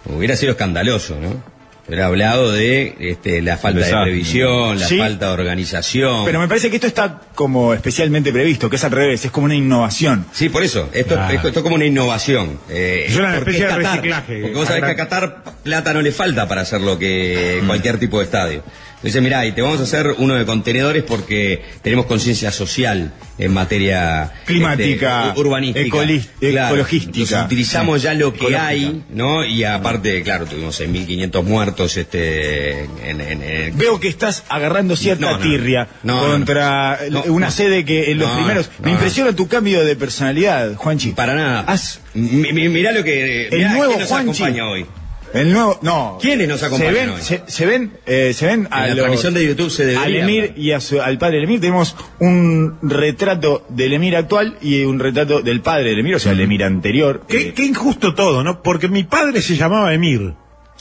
hubiera 0.06 0.38
sido 0.38 0.52
escandaloso, 0.52 1.18
¿no? 1.20 1.44
Hubiera 1.92 2.06
hablado 2.06 2.54
de 2.54 2.96
este, 3.02 3.42
la 3.42 3.58
falta 3.58 3.86
de 3.86 3.92
previsión, 4.04 4.80
la 4.80 4.88
Sí. 4.88 4.98
falta 4.98 5.26
de 5.28 5.34
organización. 5.34 6.24
Pero 6.24 6.40
me 6.40 6.48
parece 6.48 6.70
que 6.70 6.78
esto 6.78 6.88
está 6.88 7.20
como 7.36 7.74
especialmente 7.74 8.32
previsto, 8.32 8.70
que 8.70 8.78
es 8.78 8.84
al 8.86 8.92
revés, 8.92 9.26
es 9.26 9.30
como 9.32 9.44
una 9.44 9.56
innovación. 9.56 10.26
Sí, 10.32 10.48
por 10.48 10.64
eso. 10.64 10.90
Esto, 10.94 11.16
Claro. 11.16 11.34
esto, 11.34 11.48
esto 11.50 11.60
es 11.60 11.64
como 11.64 11.76
una 11.76 11.84
innovación. 11.84 12.60
Eh, 12.70 13.08
Es 13.10 13.18
una 13.18 13.36
especie 13.36 13.68
de 13.68 13.76
reciclaje. 13.76 14.40
Porque 14.40 14.56
vos 14.56 14.68
sabés 14.70 14.86
que 14.86 14.92
a 14.92 14.96
Qatar 14.96 15.44
plata 15.64 15.94
no 15.94 16.02
le 16.02 16.14
falta 16.14 16.48
para 16.48 16.62
hacer 16.62 16.80
lo 16.80 16.98
que 16.98 17.62
cualquier 17.68 17.98
tipo 18.00 18.20
de 18.20 18.24
estadio. 18.24 18.64
Entonces, 19.02 19.22
mirá, 19.24 19.46
y 19.48 19.52
te 19.52 19.62
vamos 19.64 19.80
a 19.80 19.84
hacer 19.84 20.14
uno 20.20 20.36
de 20.36 20.46
contenedores 20.46 21.04
porque 21.04 21.64
tenemos 21.82 22.06
conciencia 22.06 22.52
social 22.52 23.12
en 23.40 23.52
materia 23.52 24.32
Climática, 24.46 25.30
este, 25.30 25.40
urbanística, 25.40 25.98
ecoli- 25.98 26.24
ecologística. 26.40 27.18
Entonces, 27.20 27.46
utilizamos 27.46 28.02
ya 28.04 28.14
lo 28.14 28.32
que 28.32 28.38
Ecológica. 28.42 28.68
hay, 28.68 29.04
¿no? 29.10 29.44
Y 29.44 29.64
aparte, 29.64 30.22
claro, 30.22 30.46
tuvimos 30.46 30.80
6.500 30.80 31.44
muertos 31.44 31.98
este, 31.98 32.84
en, 32.84 33.22
en- 33.22 33.42
en- 33.42 33.78
Veo 33.78 34.00
que 34.00 34.08
estás 34.08 34.44
agarrando 34.50 34.96
cierta 34.96 35.32
No, 35.32 35.38
no. 35.38 35.44
tirria 35.44 35.88
No, 36.04 36.20
contra 36.28 37.00
una 37.26 37.50
sede 37.50 37.84
que 37.84 38.12
en 38.12 38.20
los 38.20 38.30
primeros... 38.32 38.70
me 38.84 38.92
impresiona 38.92 39.36
tu 39.36 39.48
cambio 39.48 39.84
de 39.84 39.96
personalidad, 39.96 40.76
Juanchi. 40.76 41.14
Para 41.14 41.34
nada. 41.34 41.66
Mi- 42.14 42.54
mi- 42.54 42.70
mirá 42.70 42.92
lo 42.92 43.04
que. 43.04 43.48
El 43.48 43.58
mirá 43.58 43.72
nuevo 43.74 43.88
quién 43.94 44.00
nos 44.02 44.10
Juanchi. 44.10 44.44
acompaña 44.44 44.68
hoy. 44.70 44.86
El 45.34 45.54
nuevo, 45.54 45.80
no. 45.82 46.18
¿Quiénes 46.22 46.48
nos 46.48 46.62
acompañan 46.62 46.94
Se 46.94 47.00
ven, 47.02 47.10
hoy? 47.12 47.22
se, 47.22 47.42
se 47.48 47.66
ven, 47.66 47.94
eh, 48.06 48.34
se 48.34 48.46
ven 48.48 48.68
a 48.70 48.82
la 48.82 48.88
los- 48.90 48.98
transmisión 48.98 49.34
de 49.34 49.46
YouTube 49.48 49.70
se 49.70 49.86
debería 49.86 50.06
Al 50.06 50.16
Emir 50.30 50.54
y 50.58 50.72
a 50.72 50.82
su- 50.82 51.02
al 51.02 51.18
padre 51.18 51.36
del 51.36 51.46
Emir 51.46 51.62
tenemos 51.62 51.96
un 52.20 52.78
retrato 52.82 53.66
del 53.70 53.94
Emir 53.94 54.16
actual 54.18 54.58
y 54.62 54.84
un 54.84 55.00
retrato 55.00 55.42
del 55.42 55.62
padre 55.62 55.92
del 55.92 56.00
Emir, 56.00 56.16
o 56.16 56.20
sea, 56.20 56.34
el 56.34 56.42
Emir 56.42 56.64
anterior. 56.66 57.24
Qué, 57.28 57.50
Eh, 57.50 57.54
qué 57.54 57.64
injusto 57.66 58.14
todo, 58.14 58.44
¿no? 58.44 58.62
Porque 58.62 58.88
mi 58.90 59.04
padre 59.04 59.42
se 59.42 59.56
llamaba 59.56 59.94
Emir. 59.94 60.34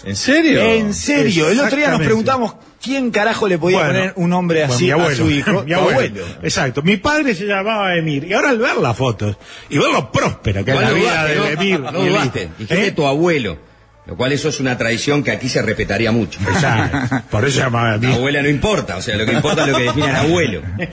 ¿En 0.02 0.16
serio? 0.16 0.62
en 0.62 0.94
serio, 0.94 1.48
el 1.50 1.60
otro 1.60 1.76
día 1.76 1.90
nos 1.90 2.00
preguntamos 2.00 2.54
quién 2.82 3.10
carajo 3.10 3.46
le 3.46 3.58
podía 3.58 3.78
Bueno, 3.80 3.92
poner 3.92 4.12
un 4.16 4.30
nombre 4.30 4.60
bueno, 4.60 4.74
así 4.74 4.90
a 4.90 5.14
su 5.14 5.30
hijo. 5.30 5.62
mi 5.64 5.74
abuelo. 5.74 6.24
Exacto. 6.42 6.80
Mi 6.82 6.96
padre 6.96 7.34
se 7.34 7.44
llamaba 7.44 7.94
Emir. 7.94 8.24
Y 8.24 8.32
ahora 8.32 8.48
al 8.50 8.58
ver 8.58 8.76
las 8.78 8.96
fotos 8.96 9.36
y 9.68 9.76
ver 9.78 9.92
lo 9.92 10.10
próspera 10.10 10.64
que 10.64 10.70
es 10.72 10.80
la 10.80 10.88
no 10.88 10.94
vida 10.94 11.28
¿no? 11.36 11.46
Emir. 11.46 11.80
No 11.80 11.92
dudaste. 11.92 12.48
Dijiste 12.58 12.86
¿Eh? 12.86 12.90
tu 12.92 13.06
abuelo. 13.06 13.58
Lo 14.06 14.16
cual 14.16 14.32
eso 14.32 14.48
es 14.48 14.58
una 14.58 14.76
tradición 14.76 15.22
que 15.22 15.30
aquí 15.30 15.48
se 15.48 15.62
respetaría 15.62 16.10
mucho. 16.10 16.40
Exacto. 16.48 17.22
Por 17.30 17.44
eso 17.44 17.60
llamaba 17.60 17.90
La 17.90 17.94
Emir. 17.96 18.12
abuela 18.14 18.42
no 18.42 18.48
importa, 18.48 18.96
o 18.96 19.02
sea, 19.02 19.16
lo 19.16 19.24
que 19.26 19.32
importa 19.32 19.62
es 19.62 19.68
lo 19.68 19.76
que 19.76 19.84
define 19.84 20.08
al 20.08 20.16
abuelo. 20.16 20.62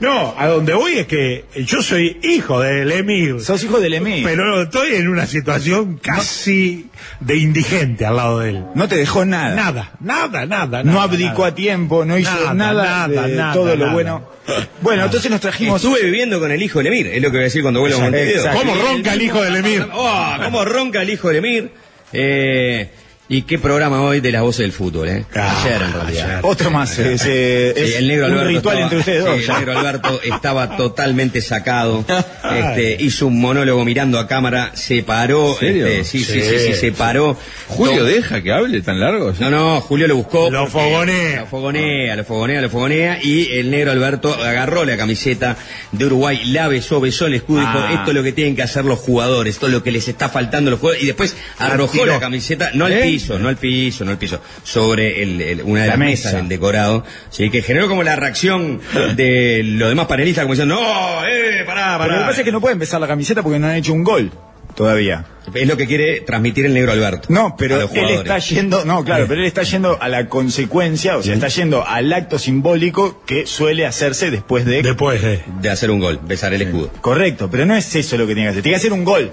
No, 0.00 0.34
a 0.38 0.46
donde 0.46 0.72
voy 0.72 0.94
es 0.94 1.06
que 1.06 1.44
yo 1.66 1.82
soy 1.82 2.18
hijo 2.22 2.60
del 2.60 2.90
Emir. 2.90 3.38
Sos 3.42 3.62
hijo 3.64 3.80
del 3.80 3.92
Emir. 3.92 4.24
Pero 4.24 4.62
estoy 4.62 4.94
en 4.94 5.08
una 5.08 5.26
situación 5.26 5.98
casi 6.02 6.86
de 7.20 7.36
indigente 7.36 8.06
al 8.06 8.16
lado 8.16 8.38
de 8.38 8.50
él. 8.50 8.64
no 8.74 8.88
te 8.88 8.96
dejó 8.96 9.26
nada. 9.26 9.54
Nada, 9.54 9.92
nada, 10.00 10.46
nada. 10.46 10.82
no 10.82 10.92
nada, 10.92 11.02
abdicó 11.02 11.40
nada. 11.40 11.48
a 11.48 11.54
tiempo, 11.54 12.04
no 12.06 12.16
hizo 12.16 12.30
Nada, 12.30 12.54
nada, 12.54 13.08
nada, 13.08 13.26
de 13.26 13.36
nada, 13.36 13.52
todo 13.52 13.76
lo 13.76 13.90
bueno. 13.92 14.26
Bueno, 14.80 15.04
entonces 15.04 15.30
nos 15.30 15.40
trajimos. 15.40 15.84
Estuve 15.84 16.02
viviendo 16.02 16.40
con 16.40 16.50
el 16.50 16.62
hijo 16.62 16.78
del 16.78 16.86
Emir, 16.86 17.08
es 17.08 17.20
lo 17.22 17.28
que 17.30 17.36
voy 17.36 17.40
a 17.40 17.44
decir 17.44 17.60
cuando 17.60 17.80
vuelva 17.80 17.98
a 17.98 18.00
Montevideo. 18.00 18.52
¿Cómo 18.54 18.74
ronca 18.74 19.12
el 19.12 19.22
hijo 19.22 19.42
del 19.42 19.56
Emir? 19.56 19.86
Oh, 19.92 20.32
¿Cómo 20.42 20.64
ronca 20.64 21.02
el 21.02 21.10
hijo 21.10 21.28
del 21.28 21.36
Emir? 21.38 21.70
Eh, 22.12 22.88
y 23.32 23.42
qué 23.42 23.60
programa 23.60 24.02
hoy 24.02 24.18
de 24.20 24.32
las 24.32 24.42
voces 24.42 24.58
del 24.62 24.72
fútbol, 24.72 25.08
¿eh? 25.08 25.24
Ah, 25.36 25.62
ayer 25.64 25.80
en 25.82 25.92
realidad. 25.92 26.30
ayer. 26.30 26.38
Otro 26.42 26.68
más. 26.72 26.98
Es, 26.98 27.22
eh, 27.26 27.72
Sí, 27.76 27.82
es 27.82 27.96
el 27.96 28.08
negro 28.08 28.26
un 28.26 28.32
Alberto 28.32 28.48
ritual 28.48 28.78
estaba- 28.78 28.82
entre 28.82 28.98
ustedes 28.98 29.22
sí, 29.22 29.28
dos. 29.28 29.38
el 29.56 29.64
negro 29.66 29.78
Alberto 29.78 30.20
estaba 30.24 30.76
totalmente 30.76 31.40
sacado. 31.40 32.04
Este, 32.52 32.96
hizo 32.98 33.28
un 33.28 33.40
monólogo 33.40 33.84
mirando 33.84 34.18
a 34.18 34.26
cámara, 34.26 34.72
se 34.74 35.04
paró. 35.04 35.54
serio? 35.60 35.86
este, 35.86 36.04
sí, 36.04 36.24
sí, 36.24 36.40
Sí. 36.40 36.42
sí, 36.42 36.58
sí, 36.66 36.74
se 36.74 36.90
paró. 36.90 37.36
¿Julio 37.68 38.04
deja 38.04 38.42
que 38.42 38.50
hable 38.50 38.82
tan 38.82 38.98
largo? 38.98 39.32
No, 39.38 39.48
no, 39.48 39.80
Julio 39.80 40.08
lo 40.08 40.16
buscó. 40.16 40.50
Lo 40.50 40.66
fogonea. 40.66 41.42
Lo 41.42 41.46
fogonea, 41.46 42.16
lo 42.16 42.24
fogonea, 42.24 42.60
lo 42.62 42.68
fogonea. 42.68 43.18
Y 43.22 43.52
el 43.52 43.70
negro 43.70 43.92
Alberto 43.92 44.34
agarró 44.34 44.84
la 44.84 44.96
camiseta 44.96 45.56
de 45.92 46.04
Uruguay, 46.06 46.40
la 46.46 46.66
besó, 46.66 47.00
besó 47.00 47.26
el 47.26 47.34
escudo 47.34 47.62
y 47.62 47.64
Ah. 47.64 47.72
dijo, 47.86 47.98
esto 48.00 48.10
es 48.10 48.16
lo 48.16 48.22
que 48.24 48.32
tienen 48.32 48.56
que 48.56 48.62
hacer 48.62 48.84
los 48.84 48.98
jugadores, 48.98 49.54
esto 49.54 49.68
es 49.68 49.72
lo 49.72 49.84
que 49.84 49.92
les 49.92 50.08
está 50.08 50.28
faltando 50.30 50.68
a 50.68 50.72
los 50.72 50.80
jugadores. 50.80 51.04
Y 51.04 51.06
después 51.06 51.36
arrojó 51.58 52.04
la 52.04 52.18
camiseta, 52.18 52.70
no 52.74 52.86
al 52.86 52.92
¿Eh? 52.94 53.00
Piso, 53.20 53.38
no 53.38 53.48
al 53.48 53.56
piso, 53.56 54.04
no 54.04 54.10
al 54.12 54.18
piso, 54.18 54.40
sobre 54.62 55.22
el- 55.22 55.40
el- 55.40 55.62
una 55.62 55.82
de 55.82 55.86
La 55.88 55.92
las 55.92 55.98
mesa. 55.98 56.28
mesas 56.28 56.32
del 56.34 56.48
decorado. 56.48 57.04
Sí, 57.30 57.50
que 57.50 57.62
generó 57.62 57.88
como 57.88 58.02
la 58.02 58.16
reacción 58.16 58.80
de 59.16 59.62
los 59.64 59.88
demás 59.88 60.06
panelistas 60.06 60.44
como 60.44 60.54
diciendo, 60.54 60.74
no, 60.76 61.26
eh, 61.26 61.62
pará, 61.66 61.96
Pero 61.98 61.98
pará. 61.98 62.12
lo 62.14 62.18
que 62.20 62.26
pasa 62.28 62.40
es 62.40 62.44
que 62.44 62.52
no 62.52 62.60
pueden 62.60 62.78
besar 62.78 63.00
la 63.00 63.06
camiseta 63.06 63.42
porque 63.42 63.58
no 63.58 63.66
han 63.68 63.76
hecho 63.76 63.92
un 63.92 64.04
gol 64.04 64.30
todavía. 64.74 65.24
Es 65.52 65.66
lo 65.66 65.76
que 65.76 65.86
quiere 65.86 66.20
transmitir 66.20 66.64
el 66.64 66.72
negro 66.74 66.92
Alberto. 66.92 67.26
No, 67.30 67.56
pero 67.58 67.80
él 67.92 68.10
está 68.10 68.38
yendo, 68.38 68.84
no, 68.84 69.04
claro, 69.04 69.26
pero 69.28 69.40
él 69.40 69.46
está 69.46 69.62
yendo 69.64 69.98
a 70.00 70.08
la 70.08 70.28
consecuencia, 70.28 71.16
o 71.16 71.22
sea, 71.22 71.34
está 71.34 71.48
yendo 71.48 71.84
al 71.86 72.12
acto 72.12 72.38
simbólico 72.38 73.22
que 73.26 73.46
suele 73.46 73.84
hacerse 73.84 74.30
después 74.30 74.64
de... 74.64 74.82
Después 74.82 75.22
de. 75.22 75.40
De 75.60 75.70
hacer 75.70 75.90
un 75.90 75.98
gol, 75.98 76.20
besar 76.22 76.54
el 76.54 76.62
escudo. 76.62 76.90
Correcto, 77.00 77.48
pero 77.50 77.66
no 77.66 77.74
es 77.74 77.94
eso 77.96 78.16
lo 78.16 78.26
que 78.28 78.34
tiene 78.34 78.46
que 78.48 78.50
hacer, 78.50 78.62
tiene 78.62 78.74
que 78.74 78.80
hacer 78.80 78.92
un 78.92 79.04
gol. 79.04 79.30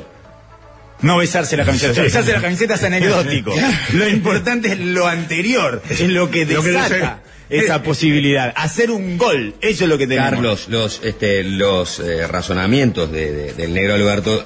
No 1.02 1.18
besarse 1.18 1.56
la 1.58 1.66
camiseta. 1.66 2.02
Besarse 2.02 2.34
la 2.34 2.42
camiseta 2.42 2.74
es 2.76 2.84
anecdótico. 2.84 3.54
Lo 3.94 4.08
importante 4.08 4.70
es 4.74 4.80
lo 4.80 5.08
anterior, 5.08 5.82
es 5.90 6.02
lo 6.02 6.30
que 6.32 6.46
desata 6.46 7.22
esa 7.50 7.84
posibilidad. 7.84 8.52
Hacer 8.56 8.92
un 8.92 9.18
gol, 9.18 9.54
eso 9.62 9.84
es 9.84 9.90
lo 9.90 9.98
que 9.98 10.08
tenemos. 10.08 10.32
Carlos, 10.32 10.68
los, 10.70 11.02
este, 11.04 11.44
los 11.44 12.00
eh, 12.00 12.28
razonamientos 12.28 13.12
de- 13.12 13.32
de- 13.32 13.54
del 13.54 13.74
negro 13.74 13.94
Alberto 13.94 14.46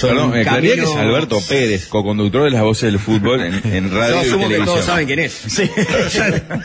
Perdón, 0.00 0.30
me 0.30 0.40
aclararía 0.40 0.74
que 0.76 0.82
es 0.82 0.96
Alberto 0.96 1.40
Pérez, 1.46 1.86
co-conductor 1.88 2.44
de 2.44 2.50
las 2.52 2.62
voces 2.62 2.90
del 2.92 2.98
fútbol 3.00 3.40
en, 3.42 3.60
en 3.64 3.90
radio 3.92 4.14
Yo 4.14 4.22
y 4.22 4.26
asumo 4.28 4.38
que 4.38 4.54
televisión. 4.54 4.64
todos 4.66 4.84
saben 4.86 5.06
quién 5.06 5.18
es. 5.18 5.32
Sí. 5.32 5.70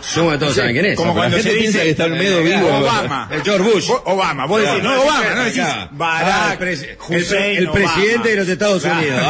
Asumo 0.00 0.30
que 0.32 0.38
todos 0.38 0.54
saben 0.54 0.72
quién 0.72 0.86
es. 0.86 0.96
Como 0.96 1.12
Pero 1.12 1.22
la 1.24 1.30
cuando 1.30 1.36
gente 1.36 1.50
se 1.50 1.56
piensa 1.58 1.78
dice 1.78 1.84
que 1.84 1.90
está 1.90 2.04
Olmedo 2.04 2.42
vivo. 2.42 2.68
Obama. 2.78 3.28
El 3.30 3.42
George 3.42 3.70
Bush. 3.70 3.90
Obama, 4.04 4.46
vos 4.46 4.62
decís, 4.62 4.82
no, 4.82 5.02
Obama, 5.02 5.34
no 5.34 5.44
decís 5.44 5.60
Acá. 5.60 5.82
Ah, 5.82 5.88
Barack, 5.92 6.60
el, 6.62 6.68
presi- 6.68 6.88
el 6.88 6.96
Hussein, 7.16 7.26
pre- 7.42 7.56
el 7.58 7.68
Obama. 7.68 7.94
presidente 7.94 8.28
de 8.30 8.36
los 8.36 8.48
Estados. 8.48 8.84
Unidos. 8.84 9.20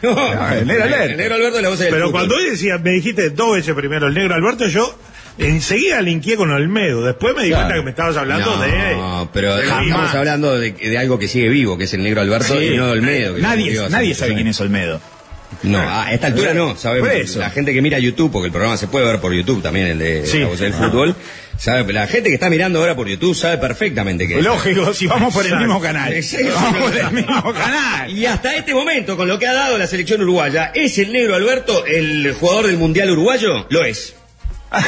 Ah, 0.00 0.54
eh, 0.54 0.58
el 0.60 0.66
negro 0.66 0.84
Alberto. 0.84 1.04
El 1.10 1.16
negro 1.16 1.34
Alberto 1.34 1.56
de 1.56 1.62
la 1.62 1.68
voz 1.70 1.78
del 1.78 1.88
Pero 1.90 2.06
fútbol. 2.06 2.12
cuando 2.20 2.34
hoy 2.36 2.50
decía, 2.50 2.78
me 2.78 2.90
dijiste 2.90 3.30
dos 3.30 3.56
veces 3.56 3.74
primero 3.74 4.06
el 4.06 4.14
negro 4.14 4.34
Alberto, 4.34 4.66
yo 4.68 4.98
enseguida 5.38 6.00
linqué 6.02 6.36
con 6.36 6.50
Olmedo. 6.50 7.04
Después 7.04 7.34
me 7.36 7.44
di 7.44 7.50
Claro. 7.50 7.64
cuenta 7.64 7.78
que 7.80 7.84
me 7.84 7.90
estabas 7.90 8.16
hablando 8.16 8.56
no, 8.56 8.62
de. 8.62 9.28
pero 9.32 9.56
de 9.56 9.62
estamos 9.64 10.14
hablando 10.14 10.58
de, 10.58 10.72
de 10.72 10.98
algo 10.98 11.18
que 11.18 11.28
sigue 11.28 11.48
vivo, 11.48 11.78
que 11.78 11.84
es 11.84 11.94
el 11.94 12.02
negro 12.02 12.20
Alberto 12.20 12.58
Sí. 12.58 12.66
y 12.72 12.76
no 12.76 12.86
de 12.86 12.92
Olmedo. 12.92 13.34
que 13.36 13.42
Nadie, 13.42 13.88
nadie 13.88 14.14
sabe 14.14 14.34
quién 14.34 14.48
es 14.48 14.60
Olmedo. 14.60 15.00
No, 15.62 15.78
a 15.80 16.12
esta 16.12 16.26
altura 16.26 16.52
no, 16.52 16.76
sabemos. 16.76 17.08
Por 17.08 17.16
eso. 17.18 17.38
La 17.38 17.48
gente 17.50 17.72
que 17.72 17.80
mira 17.80 17.98
YouTube, 17.98 18.30
porque 18.30 18.46
el 18.46 18.52
programa 18.52 18.76
se 18.76 18.86
puede 18.86 19.06
ver 19.06 19.18
por 19.18 19.32
YouTube 19.32 19.62
también, 19.62 19.86
el 19.86 19.98
de 19.98 20.26
Sí. 20.26 20.40
la 20.40 20.46
voz 20.48 20.58
del 20.60 20.74
fútbol, 20.74 21.16
sabe, 21.56 21.90
la 21.90 22.06
gente 22.06 22.28
que 22.28 22.34
está 22.34 22.50
mirando 22.50 22.78
ahora 22.80 22.94
por 22.94 23.08
YouTube 23.08 23.34
sabe 23.34 23.56
perfectamente 23.56 24.28
que 24.28 24.42
Lógico, 24.42 24.92
si 24.92 25.06
vamos 25.06 25.32
por 25.32 25.42
el 25.46 25.52
Exacto. 25.52 25.66
mismo 25.66 25.80
canal. 25.80 26.22
Sí, 26.22 26.36
vamos 26.54 26.82
por 26.82 26.96
el 26.96 27.10
mismo 27.12 27.52
canal. 27.54 28.10
Y 28.10 28.26
hasta 28.26 28.54
este 28.56 28.74
momento, 28.74 29.16
con 29.16 29.26
lo 29.26 29.38
que 29.38 29.46
ha 29.46 29.54
dado 29.54 29.78
la 29.78 29.86
selección 29.86 30.20
uruguaya, 30.20 30.70
¿es 30.74 30.98
el 30.98 31.12
negro 31.12 31.34
Alberto 31.34 31.86
el 31.86 32.34
jugador 32.38 32.66
del 32.66 32.76
Mundial 32.76 33.10
uruguayo? 33.10 33.66
Lo 33.70 33.84
es. 33.84 34.14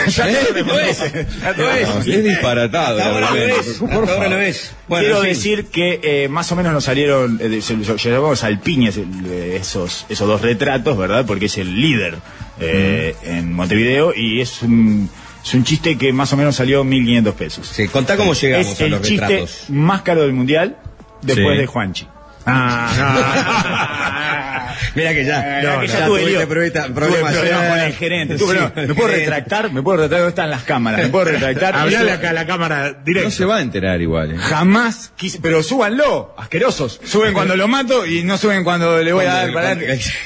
Ya 0.09 0.27
lo 0.27 0.33
Lo 0.67 0.79
es. 0.79 1.01
Es. 1.01 2.05
Disparatado. 2.05 3.03
Ahora 3.03 3.31
lo 3.31 3.37
es. 3.37 3.81
Ahora 3.81 4.29
lo 4.29 4.39
es. 4.41 4.75
Bueno, 4.89 5.05
Quiero 5.07 5.21
fin. 5.23 5.29
decir 5.31 5.67
que 5.67 6.01
eh, 6.03 6.29
más 6.29 6.53
o 6.53 6.57
menos 6.57 6.73
nos 6.75 6.85
salieron, 6.85 7.41
eh, 7.43 7.61
llamamos 8.05 8.45
al 8.45 8.61
piña 8.61 8.91
eh, 8.95 9.57
esos, 9.61 10.05
esos 10.09 10.29
dos 10.29 10.43
retratos, 10.43 10.97
¿verdad? 10.99 11.25
Porque 11.27 11.47
es 11.47 11.57
el 11.59 11.81
líder 11.81 12.17
eh, 12.61 13.15
en 13.25 13.53
Montevideo 13.55 14.13
y 14.15 14.41
es 14.43 14.61
un, 14.63 15.09
es 15.43 15.55
un 15.55 15.65
chiste 15.65 15.97
que 15.97 16.13
más 16.13 16.31
o 16.33 16.37
menos 16.37 16.57
salió 16.57 16.85
1.500 16.85 17.33
pesos. 17.33 17.67
Sí, 17.67 17.89
contá 17.89 18.17
cómo 18.19 18.35
llegamos 18.35 18.67
es 18.73 18.81
a 18.81 18.85
el 18.85 18.91
los 18.91 19.01
chiste 19.03 19.27
retratos. 19.27 19.65
más 19.71 20.03
caro 20.03 20.21
del 20.23 20.33
mundial 20.35 20.77
después 21.23 21.55
Sí. 21.55 21.59
de 21.61 21.67
Juanchi. 21.67 22.07
Ah. 22.47 24.50
Mira 24.95 25.13
que 25.15 25.25
ya, 25.25 25.61
No, 25.63 25.75
no, 25.77 25.81
que 25.83 25.87
ya 25.89 25.99
ya 26.01 26.07
tuve 26.07 26.47
problemas, 26.47 27.35
eh. 27.35 27.51
con 27.69 27.79
el 27.79 27.93
gerente. 27.95 28.37
Tuve 28.37 28.55
Sí, 28.55 28.59
problemas. 28.59 28.89
¿Me 28.89 28.95
puedo 28.95 29.09
gerente. 29.09 29.31
retractar? 29.31 29.73
¿Me 29.73 29.83
puedo 29.83 29.97
retractar? 29.99 30.19
¿Dónde 30.21 30.29
están 30.31 30.51
las 30.51 30.63
cámaras? 30.65 31.03
¿Me 31.03 31.09
puedo 31.09 31.25
retractar? 31.27 31.77
Hablale 31.77 32.13
acá 32.13 32.31
a 32.31 32.33
la 32.33 32.47
cámara 32.47 32.93
directo. 33.05 33.29
No 33.29 33.35
se 33.35 33.45
va 33.45 33.57
a 33.57 33.61
enterar 33.63 34.01
igual. 34.01 34.33
¿eh? 34.33 34.37
Jamás 34.39 35.13
quise, 35.17 35.39
pero 35.41 35.63
súbanlo, 35.63 36.35
asquerosos. 36.37 37.01
Suben 37.05 37.33
cuando 37.35 37.57
lo 37.57 37.69
mato 37.69 38.07
y 38.07 38.23
no 38.25 38.37
suben 38.39 38.65
cuando 38.65 39.03
le 39.03 39.13
voy 39.13 39.27
a 39.27 39.35
dar 39.35 39.53
para. 39.53 39.77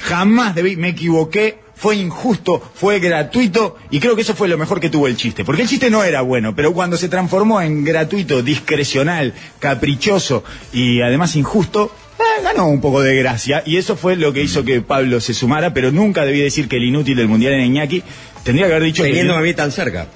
Jamás 0.02 0.54
debí, 0.54 0.76
me 0.76 0.88
equivoqué, 0.90 1.58
fue 1.76 1.96
injusto, 1.96 2.62
fue 2.74 3.00
gratuito 3.00 3.76
y 3.90 3.98
creo 4.00 4.14
que 4.14 4.22
eso 4.22 4.34
fue 4.34 4.48
lo 4.48 4.56
mejor 4.56 4.80
que 4.80 4.90
tuvo 4.90 5.06
el 5.08 5.16
chiste. 5.16 5.44
Porque 5.44 5.62
el 5.62 5.68
chiste 5.68 5.90
no 5.90 6.04
era 6.04 6.20
bueno, 6.22 6.54
pero 6.54 6.72
cuando 6.72 6.96
se 6.96 7.08
transformó 7.08 7.60
en 7.60 7.84
gratuito, 7.84 8.42
discrecional, 8.42 9.34
caprichoso 9.58 10.44
y 10.72 11.00
además 11.02 11.34
injusto, 11.36 11.94
eh, 12.18 12.42
ganó 12.42 12.68
un 12.68 12.80
poco 12.80 13.00
de 13.02 13.16
gracia 13.16 13.62
y 13.66 13.76
eso 13.76 13.96
fue 13.96 14.16
lo 14.16 14.32
que 14.32 14.42
hizo 14.42 14.64
que 14.64 14.80
Pablo 14.80 15.20
se 15.20 15.34
sumara, 15.34 15.74
pero 15.74 15.90
nunca 15.92 16.24
debí 16.24 16.40
decir 16.40 16.68
que 16.68 16.76
el 16.76 16.84
inútil 16.84 17.16
del 17.16 17.28
mundial 17.28 17.54
era 17.54 17.64
Iñaki. 17.64 18.02
Tendría 18.42 18.66
que 18.66 18.72
haber 18.74 18.84
dicho 18.84 19.02
que- 19.02 19.08
Teniéndome 19.08 19.40
a 19.40 19.42
mí 19.42 19.54
tan 19.54 19.72
cerca. 19.72 20.06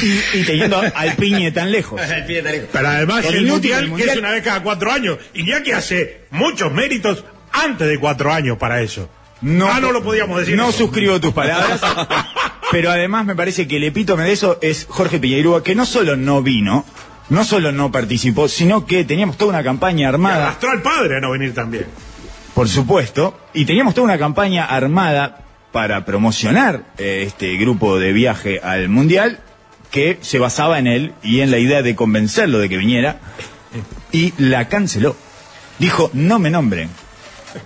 y, 0.00 0.38
y 0.38 0.44
teniendo 0.44 0.80
al 0.94 1.16
piñe 1.16 1.50
tan 1.50 1.72
lejos. 1.72 2.00
El 2.10 2.24
pie 2.24 2.42
tan 2.42 2.52
lejos. 2.52 2.68
Pero 2.72 2.88
además 2.88 3.24
El 3.24 3.34
el, 3.34 3.42
inútil, 3.46 3.88
mundial, 3.88 3.96
que 3.96 4.12
es 4.12 4.18
una 4.18 4.30
vez 4.30 4.42
cada 4.44 4.62
cuatro 4.62 4.92
años. 4.92 5.18
Iñaki 5.34 5.72
hace 5.72 6.22
muchos 6.30 6.72
méritos 6.72 7.24
antes 7.52 7.88
de 7.88 7.98
cuatro 7.98 8.32
años 8.32 8.56
para 8.56 8.80
eso. 8.82 9.08
ah, 9.42 9.78
no 9.80 9.90
lo 9.92 10.02
podíamos 10.04 10.38
decir. 10.38 10.56
No 10.56 10.68
eso. 10.68 10.78
suscribo 10.78 11.20
tus 11.20 11.32
palabras. 11.32 11.80
pero 12.70 12.90
además 12.92 13.26
me 13.26 13.34
parece 13.34 13.66
que 13.66 13.78
el 13.78 13.84
epítome 13.84 14.22
de 14.24 14.32
eso 14.32 14.58
es 14.62 14.86
Jorge 14.88 15.18
Piñeirúa, 15.18 15.64
que 15.64 15.74
no 15.74 15.84
solo 15.84 16.14
no 16.16 16.40
vino, 16.42 16.84
no 17.30 17.44
solo 17.44 17.72
no 17.72 17.90
participó, 17.90 18.48
sino 18.48 18.84
que 18.86 19.04
teníamos 19.04 19.36
toda 19.36 19.50
una 19.50 19.64
campaña 19.64 20.08
armada, 20.08 20.46
arrastró 20.48 20.70
al 20.70 20.82
padre 20.82 21.16
a 21.16 21.20
no 21.20 21.30
venir 21.30 21.54
también. 21.54 21.86
por 22.54 22.68
supuesto, 22.68 23.38
y 23.54 23.64
teníamos 23.64 23.94
toda 23.94 24.04
una 24.04 24.18
campaña 24.18 24.64
armada 24.66 25.44
para 25.72 26.04
promocionar 26.04 26.82
eh, 26.98 27.22
este 27.26 27.56
grupo 27.56 27.98
de 27.98 28.12
viaje 28.12 28.60
al 28.62 28.88
Mundial, 28.88 29.40
que 29.90 30.18
se 30.20 30.38
basaba 30.38 30.78
en 30.78 30.86
él 30.86 31.12
y 31.22 31.40
en 31.40 31.50
la 31.50 31.58
idea 31.58 31.82
de 31.82 31.94
convencerlo 31.96 32.58
de 32.58 32.68
que 32.68 32.76
viniera, 32.76 33.20
y 34.12 34.34
la 34.38 34.68
canceló. 34.68 35.16
Dijo, 35.78 36.10
no 36.12 36.38
me 36.38 36.50
nombren. 36.50 36.90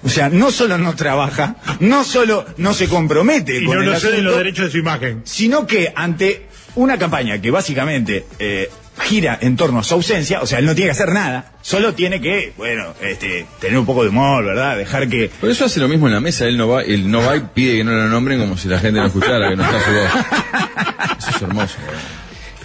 O 0.02 0.08
sea, 0.08 0.28
no 0.30 0.50
solo 0.50 0.78
no 0.78 0.94
trabaja, 0.96 1.56
no 1.80 2.04
solo 2.04 2.46
no 2.56 2.72
se 2.72 2.88
compromete 2.88 3.58
Y 3.58 3.64
con 3.66 3.76
no 3.76 3.82
el 3.82 3.90
lo 3.90 4.00
ceden 4.00 4.24
los 4.24 4.32
asunto, 4.32 4.38
derechos 4.38 4.64
de 4.66 4.70
su 4.70 4.78
imagen. 4.78 5.20
sino 5.24 5.66
que 5.66 5.92
ante 5.94 6.46
una 6.76 6.96
campaña 6.98 7.38
que 7.40 7.50
básicamente 7.50 8.24
eh, 8.38 8.70
gira 9.00 9.38
en 9.40 9.56
torno 9.56 9.80
a 9.80 9.82
su 9.82 9.94
ausencia, 9.94 10.40
o 10.40 10.46
sea, 10.46 10.58
él 10.58 10.66
no 10.66 10.74
tiene 10.74 10.88
que 10.88 10.92
hacer 10.92 11.12
nada, 11.12 11.52
solo 11.62 11.94
tiene 11.94 12.20
que, 12.20 12.52
bueno, 12.56 12.94
este, 13.00 13.46
tener 13.60 13.78
un 13.78 13.86
poco 13.86 14.02
de 14.02 14.10
humor, 14.10 14.44
¿verdad? 14.44 14.76
Dejar 14.76 15.08
que... 15.08 15.30
Por 15.40 15.50
eso 15.50 15.64
hace 15.64 15.80
lo 15.80 15.88
mismo 15.88 16.06
en 16.06 16.14
la 16.14 16.20
mesa, 16.20 16.46
él 16.46 16.56
no 16.56 16.68
va, 16.68 16.82
él 16.82 17.10
no 17.10 17.22
va 17.22 17.36
y 17.36 17.40
pide 17.40 17.76
que 17.78 17.84
no 17.84 17.92
lo 17.92 18.08
nombren 18.08 18.38
como 18.38 18.56
si 18.56 18.68
la 18.68 18.78
gente 18.78 19.00
no 19.00 19.06
escuchara, 19.06 19.50
que 19.50 19.56
no 19.56 19.64
está 19.64 19.80
su 19.80 19.90
voz. 19.90 21.18
Eso 21.18 21.30
es 21.30 21.42
hermoso. 21.42 21.76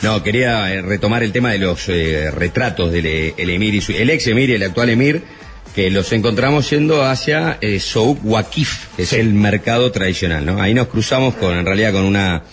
No, 0.01 0.23
quería 0.23 0.73
eh, 0.73 0.81
retomar 0.81 1.23
el 1.23 1.31
tema 1.31 1.51
de 1.51 1.57
los 1.57 1.89
eh, 1.89 2.31
retratos 2.31 2.91
del 2.91 3.05
eh, 3.05 3.33
el 3.37 3.49
emir 3.49 3.75
y 3.75 3.81
su, 3.81 3.91
el 3.91 4.09
ex 4.09 4.27
emir 4.27 4.49
y 4.49 4.53
el 4.53 4.63
actual 4.63 4.89
emir, 4.89 5.23
que 5.75 5.89
los 5.89 6.11
encontramos 6.13 6.69
yendo 6.69 7.03
hacia 7.03 7.57
eh, 7.61 7.79
Souk 7.79 8.19
Wakif, 8.23 8.87
que 8.95 9.03
es 9.03 9.13
el 9.13 9.33
mercado 9.33 9.91
tradicional, 9.91 10.45
¿no? 10.45 10.61
Ahí 10.61 10.73
nos 10.73 10.87
cruzamos 10.87 11.35
con, 11.35 11.57
en 11.57 11.65
realidad, 11.65 11.91
con 11.91 12.03
una, 12.03 12.43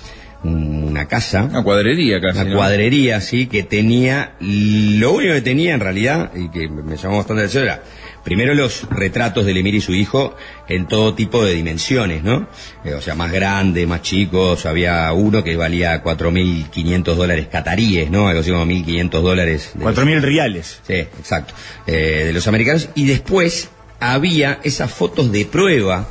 una 0.48 1.06
casa, 1.08 1.44
Una 1.44 1.62
cuadrería 1.62 2.20
casi. 2.20 2.40
una 2.40 2.50
¿no? 2.50 2.56
cuadrería, 2.56 3.20
sí, 3.20 3.46
que 3.46 3.62
tenía, 3.62 4.32
lo 4.40 5.12
único 5.12 5.32
que 5.34 5.40
tenía 5.42 5.74
en 5.74 5.80
realidad, 5.80 6.32
y 6.34 6.48
que 6.50 6.68
me 6.68 6.96
llamó 6.96 7.18
bastante 7.18 7.42
la 7.42 7.46
atención, 7.48 7.64
era 7.64 7.82
primero 8.24 8.54
los 8.54 8.88
retratos 8.90 9.46
del 9.46 9.56
emir 9.58 9.76
y 9.76 9.80
su 9.80 9.94
hijo 9.94 10.34
en 10.68 10.88
todo 10.88 11.14
tipo 11.14 11.44
de 11.44 11.54
dimensiones, 11.54 12.24
¿no? 12.24 12.48
Eh, 12.84 12.94
o 12.94 13.00
sea, 13.00 13.14
más 13.14 13.30
grandes, 13.30 13.86
más 13.86 14.02
chicos, 14.02 14.66
había 14.66 15.12
uno 15.12 15.44
que 15.44 15.54
valía 15.56 16.02
4.500 16.02 17.14
dólares 17.14 17.46
cataríes, 17.50 18.10
¿no? 18.10 18.26
Algo 18.28 18.40
así 18.40 18.50
como 18.50 18.66
1.500 18.66 19.22
dólares. 19.22 19.70
de 19.74 19.84
los- 19.84 19.94
4.000 19.94 20.20
reales. 20.22 20.80
Sí, 20.86 20.94
exacto. 20.94 21.54
Eh, 21.86 22.24
de 22.26 22.32
los 22.32 22.46
americanos. 22.48 22.88
Y 22.96 23.06
después 23.06 23.70
había 24.00 24.58
esas 24.64 24.90
fotos 24.90 25.30
de 25.30 25.44
prueba, 25.44 26.08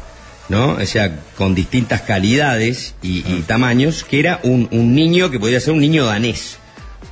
¿no? 0.50 0.74
O 0.74 0.86
sea, 0.86 1.20
con 1.38 1.56
distintas 1.56 2.02
calidades 2.02 2.96
y, 3.02 3.20
y 3.28 3.44
tamaños, 3.48 4.04
que 4.04 4.20
era 4.20 4.40
un, 4.44 4.68
un 4.72 4.94
niño 4.96 5.30
que 5.32 5.40
podía 5.40 5.60
ser 5.60 5.74
un 5.74 5.80
niño 5.82 6.06
danés. 6.06 6.58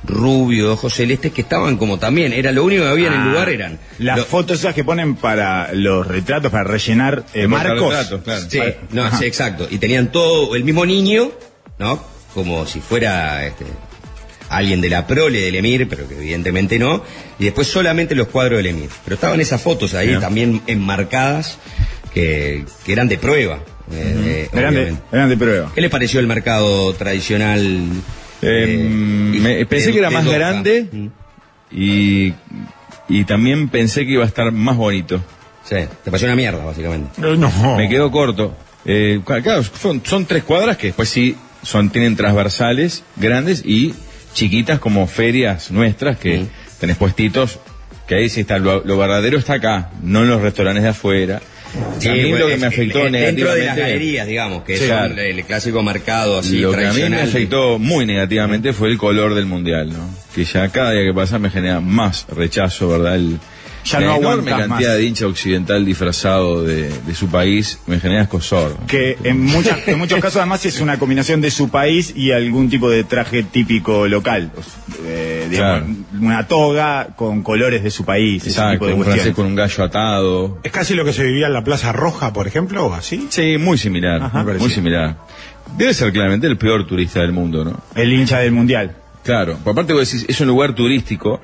Rubio, 0.06 0.74
ojos 0.74 0.92
celestes, 0.94 1.32
que 1.32 1.40
estaban 1.40 1.78
como 1.78 1.98
también. 1.98 2.32
Era 2.34 2.52
lo 2.52 2.62
único 2.64 2.82
que 2.82 2.88
había 2.90 3.06
en 3.06 3.14
el 3.14 3.20
Ah, 3.20 3.24
lugar, 3.24 3.48
eran. 3.48 3.78
Las 3.98 4.18
lo- 4.18 4.24
fotos 4.26 4.58
esas 4.60 4.74
que 4.74 4.84
ponen 4.84 5.14
para 5.16 5.72
los 5.72 6.06
retratos, 6.06 6.50
para 6.52 6.64
rellenar 6.64 7.24
eh, 7.32 7.46
marcos. 7.46 7.94
claro. 8.22 8.22
Sí, 8.48 8.60
no, 8.90 9.16
sí, 9.18 9.24
exacto. 9.24 9.66
Y 9.70 9.78
tenían 9.78 10.12
todo 10.12 10.54
el 10.56 10.64
mismo 10.64 10.84
niño, 10.84 11.32
¿no? 11.78 12.04
Como 12.34 12.66
si 12.66 12.80
fuera 12.80 13.46
este, 13.46 13.64
alguien 14.50 14.82
de 14.82 14.90
la 14.90 15.06
prole 15.06 15.40
del 15.40 15.54
Emir, 15.54 15.88
pero 15.88 16.06
que 16.06 16.16
evidentemente 16.16 16.78
no. 16.78 17.02
Y 17.38 17.44
después 17.44 17.66
solamente 17.68 18.14
los 18.14 18.28
cuadros 18.28 18.58
del 18.58 18.66
Emir. 18.66 18.90
Pero 19.04 19.14
estaban 19.14 19.40
esas 19.40 19.62
fotos 19.62 19.94
ahí 19.94 20.18
también 20.20 20.60
enmarcadas 20.66 21.56
que, 22.14 22.64
que 22.86 22.92
eran 22.92 23.08
de 23.08 23.18
prueba. 23.18 23.58
eh, 23.92 24.46
eh, 24.46 24.48
Eran, 24.52 24.74
de, 24.74 24.94
eran 25.12 25.28
de 25.28 25.36
prueba. 25.36 25.70
¿Qué 25.74 25.80
les 25.80 25.90
pareció 25.90 26.20
el 26.20 26.26
mercado 26.26 26.94
tradicional? 26.94 27.60
Eh, 28.40 28.64
eh, 28.80 28.88
me- 29.40 29.60
y- 29.60 29.64
pensé 29.66 29.86
de- 29.88 29.92
que 29.92 29.98
era 29.98 30.10
más 30.10 30.24
Doha? 30.24 30.34
grande 30.38 30.88
Mm. 30.90 31.06
y, 31.70 32.32
y 33.08 33.24
también 33.24 33.68
pensé 33.68 34.06
que 34.06 34.12
iba 34.12 34.24
a 34.24 34.26
estar 34.26 34.50
más 34.52 34.76
bonito. 34.76 35.22
Sí, 35.64 35.76
te 36.02 36.10
pareció 36.10 36.26
una 36.28 36.36
mierda, 36.36 36.64
básicamente. 36.64 37.10
No, 37.20 37.34
no. 37.36 37.76
Me 37.76 37.88
quedó 37.88 38.10
corto. 38.10 38.54
Eh, 38.84 39.20
claro, 39.24 39.62
son, 39.62 40.02
son 40.04 40.26
tres 40.26 40.42
cuadras 40.44 40.76
que 40.76 40.88
después 40.88 41.08
sí 41.08 41.36
son, 41.62 41.88
tienen 41.90 42.16
transversales 42.16 43.02
grandes 43.16 43.62
y 43.64 43.94
chiquitas 44.34 44.78
como 44.78 45.06
ferias 45.06 45.70
nuestras 45.70 46.18
que 46.18 46.40
Mm. 46.40 46.48
tenés 46.80 46.96
puestitos, 46.98 47.58
que 48.06 48.16
ahí 48.16 48.28
sí 48.28 48.40
está, 48.42 48.58
lo, 48.58 48.84
lo 48.84 48.98
verdadero 48.98 49.38
está 49.38 49.54
acá, 49.54 49.90
no 50.02 50.22
en 50.22 50.28
los 50.28 50.42
restaurantes 50.42 50.82
de 50.82 50.90
afuera. 50.90 51.40
Sí, 51.98 52.08
a 52.08 52.12
mí 52.12 52.20
bueno, 52.30 52.38
lo 52.38 52.46
que 52.46 52.54
es- 52.54 52.60
me 52.60 52.66
afectó 52.66 52.98
es- 53.06 53.12
Dentro 53.12 53.24
de 53.24 53.30
las 53.32 53.58
negativamente- 53.76 53.80
galerías, 53.80 54.26
digamos, 54.26 54.64
que 54.64 54.76
Sí, 54.76 54.86
son 54.86 55.18
el 55.18 55.44
clásico 55.44 55.82
mercado 55.82 56.38
así 56.38 56.58
lo 56.58 56.70
que 56.70 56.76
a 56.76 56.78
mí 56.78 56.84
me 56.84 56.90
tradicional. 56.92 57.28
afectó 57.28 57.78
muy 57.78 58.06
negativamente 58.06 58.72
fue 58.72 58.88
el 58.88 58.98
color 58.98 59.34
del 59.34 59.46
mundial, 59.46 59.90
¿no? 59.92 60.08
Que 60.34 60.44
ya 60.44 60.68
cada 60.68 60.92
día 60.92 61.02
que 61.04 61.14
pasa 61.14 61.38
me 61.38 61.50
genera 61.50 61.80
más 61.80 62.26
rechazo, 62.34 62.88
¿verdad? 62.88 63.16
El, 63.16 63.38
Ya 63.84 64.00
la 64.00 64.06
no 64.06 64.16
enorme 64.16 64.50
cantidad 64.50 64.68
más. 64.68 64.96
de 64.96 65.04
hincha 65.04 65.26
occidental 65.26 65.84
disfrazado 65.84 66.62
de, 66.64 66.88
de 66.88 67.14
su 67.14 67.28
país 67.28 67.78
me 67.86 68.00
genera 68.00 68.22
escosor. 68.22 68.76
Que 68.86 69.18
en, 69.24 69.42
muchas, 69.42 69.86
en 69.86 69.98
muchos 69.98 70.18
casos 70.20 70.38
además 70.38 70.64
es 70.64 70.80
una 70.80 70.98
combinación 70.98 71.40
de 71.42 71.50
su 71.50 71.68
país 71.68 72.12
y 72.16 72.32
algún 72.32 72.70
tipo 72.70 72.88
de 72.88 73.04
traje 73.04 73.42
típico 73.42 74.08
local. 74.08 74.50
Eh, 75.04 75.48
digamos, 75.50 75.82
Claro. 75.84 75.86
Una 76.20 76.46
toga 76.48 77.08
con 77.16 77.42
colores 77.42 77.82
de 77.82 77.90
su 77.90 78.04
país. 78.04 78.42
ese 78.42 78.50
Exacto, 78.50 78.72
tipo 78.72 78.86
de 78.86 78.92
un 78.94 79.02
francés 79.04 79.22
cuestiones. 79.34 79.36
con 79.36 79.46
un 79.46 79.54
gallo 79.54 79.84
atado. 79.84 80.58
¿Es 80.62 80.72
casi 80.72 80.94
lo 80.94 81.04
que 81.04 81.12
se 81.12 81.22
vivía 81.24 81.46
en 81.48 81.52
la 81.52 81.62
Plaza 81.64 81.92
Roja, 81.92 82.32
por 82.32 82.46
ejemplo, 82.46 82.86
o 82.86 82.94
así? 82.94 83.26
Sí, 83.30 83.58
muy 83.58 83.76
similar, 83.78 84.22
Ajá. 84.22 84.42
Muy 84.44 84.70
similar. 84.70 85.16
Debe 85.76 85.92
ser 85.92 86.12
claramente 86.12 86.46
el 86.46 86.56
peor 86.56 86.86
turista 86.86 87.20
del 87.20 87.32
mundo, 87.32 87.64
¿no? 87.64 87.80
El 87.94 88.12
hincha 88.12 88.38
del 88.38 88.52
mundial. 88.52 88.96
Claro, 89.24 89.58
por 89.64 89.72
aparte 89.72 89.92
vos 89.94 90.10
decís, 90.10 90.26
es 90.28 90.40
un 90.40 90.48
lugar 90.48 90.74
turístico 90.74 91.40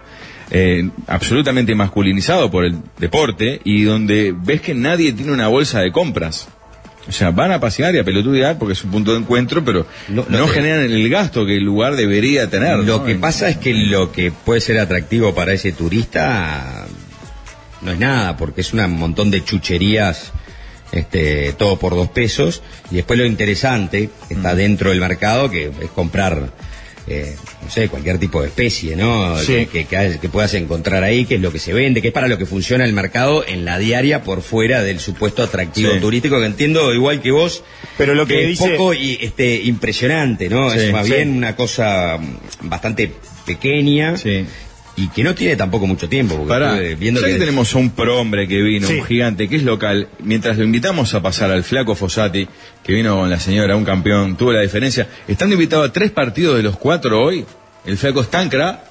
eh, 0.51 0.89
absolutamente 1.07 1.75
masculinizado 1.75 2.51
por 2.51 2.65
el 2.65 2.77
deporte 2.99 3.61
y 3.65 3.83
donde 3.85 4.35
ves 4.37 4.61
que 4.61 4.75
nadie 4.75 5.13
tiene 5.13 5.33
una 5.33 5.49
bolsa 5.49 5.81
de 5.81 5.93
compras. 5.93 6.49
O 7.09 7.13
sea, 7.13 7.31
van 7.31 7.51
a 7.51 7.59
pasear 7.59 7.95
y 7.95 7.99
a 7.99 8.05
pelotudear 8.05 8.59
porque 8.59 8.75
es 8.75 8.85
un 8.85 8.91
punto 8.91 9.13
de 9.13 9.19
encuentro, 9.19 9.65
pero 9.65 9.87
No, 10.09 10.47
generan 10.49 10.85
el 10.85 11.09
gasto 11.09 11.47
que 11.47 11.57
el 11.57 11.65
lugar 11.65 11.97
debería 11.97 12.49
tener. 12.51 12.79
Lo 12.81 12.99
¿no? 12.99 13.05
que 13.05 13.15
pasa 13.15 13.49
es 13.49 13.57
que 13.57 13.73
lo 13.75 14.13
que 14.13 14.31
puede 14.31 14.61
ser 14.61 14.79
atractivo 14.79 15.35
para 15.35 15.53
ese 15.53 15.73
turista 15.73 16.87
no 17.83 17.91
es 17.93 17.99
nada, 17.99 18.37
porque 18.37 18.61
es 18.61 18.73
un 18.75 18.91
montón 18.99 19.31
de 19.31 19.43
chucherías, 19.43 20.33
este, 20.93 21.53
todo 21.55 21.79
por 21.79 21.95
dos 21.95 22.09
pesos, 22.11 22.63
y 22.91 22.97
después 22.97 23.19
lo 23.19 23.25
interesante 23.25 24.11
que 24.29 24.35
Mm. 24.35 24.37
está 24.37 24.55
dentro 24.55 24.91
del 24.91 25.01
mercado, 25.01 25.51
que 25.51 25.67
es 25.81 25.91
comprar, 25.95 26.51
eh, 27.13 27.37
no 27.63 27.69
sé, 27.71 27.89
cualquier 27.89 28.19
tipo 28.19 28.41
de 28.41 28.47
especie, 28.49 28.95
¿no? 28.95 29.37
Sí. 29.39 29.67
Que, 29.67 29.85
que, 29.85 29.97
hay- 29.97 30.19
que 30.19 30.29
puedas 30.29 30.55
encontrar 30.55 31.03
ahí, 31.03 31.25
que 31.25 31.35
es 31.35 31.41
lo 31.41 31.51
que 31.53 31.59
se 31.59 31.73
vende, 31.73 32.01
que 32.01 32.09
es 32.09 32.15
para 32.15 32.29
lo 32.29 32.39
que 32.39 32.47
funciona 32.47 32.85
el 32.85 32.93
mercado 32.93 33.45
en 33.47 33.65
la 33.65 33.79
diaria 33.79 34.23
por 34.23 34.43
fuera 34.43 34.83
del 34.83 35.01
supuesto 35.01 35.43
atractivo 35.43 35.93
Sí. 35.93 35.99
turístico, 36.01 36.39
que 36.39 36.47
entiendo 36.47 36.95
igual 36.95 37.21
que 37.21 37.33
vos, 37.33 37.65
Pero 37.99 38.15
lo 38.15 38.27
que 38.27 38.43
es 38.43 38.49
dice- 38.51 38.71
poco 38.77 38.95
y, 38.95 39.19
este, 39.21 39.57
impresionante, 39.63 40.49
¿no? 40.49 40.71
Sí, 40.71 40.79
es 40.79 40.93
más 40.93 41.09
bien 41.09 41.37
una 41.37 41.57
cosa 41.57 42.19
bastante 42.63 43.13
pequeña 43.45 44.17
Sí. 44.17 44.45
Y 45.01 45.09
que 45.09 45.23
no 45.25 45.35
tiene 45.35 45.57
tampoco 45.57 45.87
mucho 45.87 46.09
tiempo. 46.09 46.35
Porque 46.37 46.49
Pará, 46.49 46.75
viendo 46.99 47.21
ya 47.21 47.27
que, 47.29 47.33
que 47.35 47.39
tenemos 47.39 47.75
a 47.75 47.79
un 47.79 47.91
prohombre 47.91 48.47
que 48.47 48.61
vino, 48.61 48.87
Sí. 48.87 48.95
un 48.99 49.05
gigante, 49.05 49.49
que 49.49 49.57
es 49.57 49.63
local, 49.63 50.09
mientras 50.21 50.59
lo 50.59 50.65
invitamos 50.65 51.15
a 51.15 51.23
pasar 51.23 51.51
al 51.51 51.65
flaco 51.65 51.95
Fossati, 51.95 52.47
que 52.83 52.93
vino 52.93 53.17
con 53.17 53.31
la 53.31 53.39
señora, 53.41 53.77
un 53.77 53.85
campeón, 53.85 54.37
tuvo 54.37 54.53
la 54.53 54.61
diferencia, 54.63 55.09
estando 55.29 55.55
invitado 55.55 55.83
a 55.85 55.93
tres 55.93 56.11
partidos 56.11 56.57
de 56.57 56.63
los 56.63 56.77
cuatro 56.77 57.23
hoy, 57.23 57.45
el 57.87 57.97
flaco 57.97 58.23
Stancra, 58.23 58.85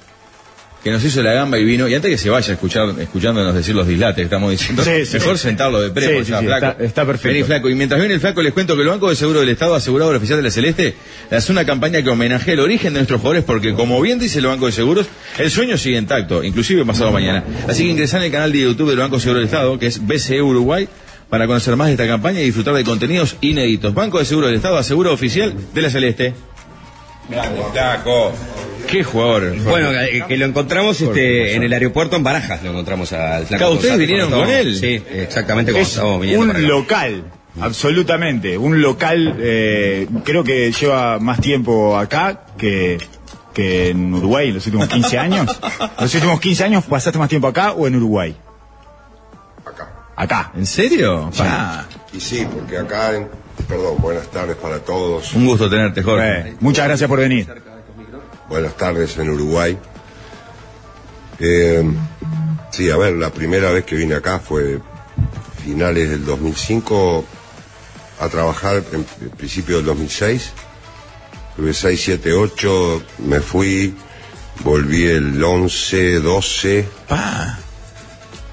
que 0.82 0.90
nos 0.90 1.04
hizo 1.04 1.22
la 1.22 1.32
gamba 1.34 1.58
y 1.58 1.64
vino, 1.64 1.86
y 1.88 1.94
antes 1.94 2.10
que 2.10 2.16
se 2.16 2.30
vaya 2.30 2.54
escuchar, 2.54 2.94
escuchándonos 2.98 3.54
decir 3.54 3.74
los 3.74 3.86
dislates 3.86 4.16
que 4.16 4.22
estamos 4.22 4.50
diciendo, 4.50 4.82
Sí, 4.82 5.04
sí, 5.04 5.14
mejor 5.18 5.36
sí. 5.36 5.42
sentarlo 5.42 5.80
de 5.80 5.88
sí, 6.24 6.30
ya, 6.30 6.40
flaco. 6.40 6.66
está- 6.66 6.84
está 6.84 7.04
perfecto. 7.06 7.28
Vení, 7.34 7.44
flaco. 7.44 7.68
Y 7.68 7.74
mientras 7.74 8.00
viene 8.00 8.14
el 8.14 8.20
flaco, 8.20 8.40
les 8.42 8.52
cuento 8.54 8.74
que 8.76 8.82
el 8.82 8.88
Banco 8.88 9.10
de 9.10 9.16
Seguro 9.16 9.40
del 9.40 9.50
Estado, 9.50 9.74
asegurado 9.74 10.10
oficial 10.16 10.38
de 10.38 10.42
la 10.42 10.50
Celeste, 10.50 10.94
hace 11.30 11.52
una 11.52 11.64
campaña 11.66 12.02
que 12.02 12.08
homenajea 12.08 12.54
el 12.54 12.60
origen 12.60 12.94
de 12.94 13.00
nuestros 13.00 13.20
jugadores, 13.20 13.44
porque 13.44 13.74
como 13.74 14.00
bien 14.00 14.18
dice 14.18 14.38
el 14.38 14.46
Banco 14.46 14.66
de 14.66 14.72
Seguros, 14.72 15.06
el 15.38 15.50
sueño 15.50 15.76
sigue 15.76 15.98
intacto, 15.98 16.42
inclusive 16.42 16.84
pasado 16.86 17.12
mañana. 17.12 17.44
Así 17.68 17.84
que 17.84 17.90
ingresá 17.90 18.16
en 18.16 18.24
el 18.24 18.32
canal 18.32 18.50
de 18.50 18.60
YouTube 18.60 18.88
del 18.88 18.98
Banco 19.00 19.16
de 19.16 19.20
Seguro 19.20 19.38
del 19.38 19.46
Estado, 19.46 19.78
que 19.78 19.86
es 19.86 20.06
BCE 20.06 20.40
Uruguay, 20.40 20.88
para 21.28 21.46
conocer 21.46 21.76
más 21.76 21.86
de 21.86 21.92
esta 21.92 22.06
campaña 22.08 22.40
y 22.40 22.44
disfrutar 22.46 22.74
de 22.74 22.82
contenidos 22.82 23.36
inéditos. 23.40 23.94
Banco 23.94 24.18
de 24.18 24.24
Seguro 24.24 24.48
del 24.48 24.56
Estado, 24.56 24.78
asegurado 24.78 25.14
oficial 25.14 25.54
de 25.72 25.82
la 25.82 25.88
Celeste. 25.90 26.34
Grande, 27.30 27.62
flaco. 27.72 28.32
Qué 28.88 29.04
jugador. 29.04 29.56
Bueno, 29.62 29.90
que, 29.90 30.24
que 30.26 30.36
lo 30.36 30.46
encontramos 30.46 31.00
este, 31.00 31.54
en 31.54 31.62
el 31.62 31.72
aeropuerto 31.72 32.16
en 32.16 32.24
Barajas, 32.24 32.62
lo 32.62 32.70
encontramos 32.70 33.12
al 33.12 33.46
flaco. 33.46 33.58
Claro, 33.58 33.72
¿ustedes 33.74 33.98
vinieron 33.98 34.30
con 34.30 34.48
él? 34.48 34.76
Sí, 34.76 35.02
exactamente 35.12 35.70
como 35.72 35.82
Es 35.82 35.90
estábamos 35.90 36.20
viniendo. 36.22 36.46
para 36.48 36.58
un 36.58 36.64
acá. 36.64 36.74
local, 36.74 37.24
absolutamente. 37.60 38.58
Un 38.58 38.82
local, 38.82 39.36
eh, 39.38 40.08
creo 40.24 40.42
que 40.42 40.72
lleva 40.72 41.18
más 41.20 41.40
tiempo 41.40 41.96
acá 41.96 42.46
que, 42.58 42.98
que 43.54 43.90
en 43.90 44.12
Uruguay 44.12 44.48
en 44.48 44.54
los 44.54 44.66
últimos 44.66 44.88
15 44.88 45.18
años. 45.18 45.60
¿Los 46.00 46.14
últimos 46.14 46.40
15 46.40 46.64
años 46.64 46.84
pasaste 46.84 47.18
más 47.18 47.28
tiempo 47.28 47.46
acá 47.46 47.72
o 47.72 47.86
en 47.86 47.94
Uruguay? 47.96 48.34
Acá. 49.64 49.88
Acá. 50.16 50.52
¿En 50.56 50.66
serio? 50.66 51.30
Pa. 51.36 51.86
Y 52.12 52.18
sí, 52.18 52.44
porque 52.52 52.76
acá, 52.78 53.14
en- 53.14 53.28
perdón, 53.70 53.98
buenas 54.00 54.28
tardes 54.28 54.56
para 54.56 54.80
todos. 54.80 55.32
Un 55.32 55.46
gusto 55.46 55.70
tenerte, 55.70 56.02
Jorge. 56.02 56.40
Eh, 56.40 56.56
muchas 56.58 56.86
gracias 56.88 57.08
por 57.08 57.20
venir. 57.20 57.46
Buenas 58.48 58.76
tardes 58.76 59.16
en 59.16 59.30
Uruguay. 59.30 59.78
Eh, 61.38 61.84
sí, 62.70 62.90
a 62.90 62.96
ver, 62.96 63.14
la 63.14 63.30
primera 63.30 63.70
vez 63.70 63.84
que 63.84 63.94
vine 63.94 64.16
acá 64.16 64.40
fue 64.40 64.80
finales 65.64 66.10
del 66.10 66.24
2005 66.24 67.24
a 68.18 68.28
trabajar 68.28 68.82
en, 68.92 69.04
principio 69.30 69.76
del 69.76 69.86
2006. 69.86 70.52
Tuve 71.56 71.72
6, 71.72 72.02
7, 72.02 72.32
8, 72.32 73.02
me 73.18 73.40
fui, 73.40 73.94
volví 74.64 75.06
el 75.06 75.42
11, 75.42 76.18
12. 76.18 76.88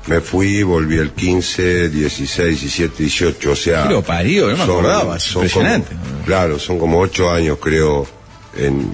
Me 0.08 0.22
fui, 0.22 0.63
volví 0.63 0.98
el 0.98 1.12
15, 1.12 1.89
16, 1.89 2.62
17, 2.62 3.04
18, 3.04 3.52
o 3.52 3.56
sea... 3.56 3.84
¿Qué 3.84 3.89
lo 3.93 4.02
parió? 4.02 4.48
No 4.50 4.58
me 4.58 4.63
acordaba, 4.63 5.17
es 5.17 5.24
son 5.24 5.43
impresionante. 5.43 5.89
como- 5.96 6.26
claro, 6.26 6.60
son 6.60 6.80
como 6.80 7.00
ocho 7.00 7.30
años, 7.30 7.58
creo, 7.62 8.08
en, 8.56 8.89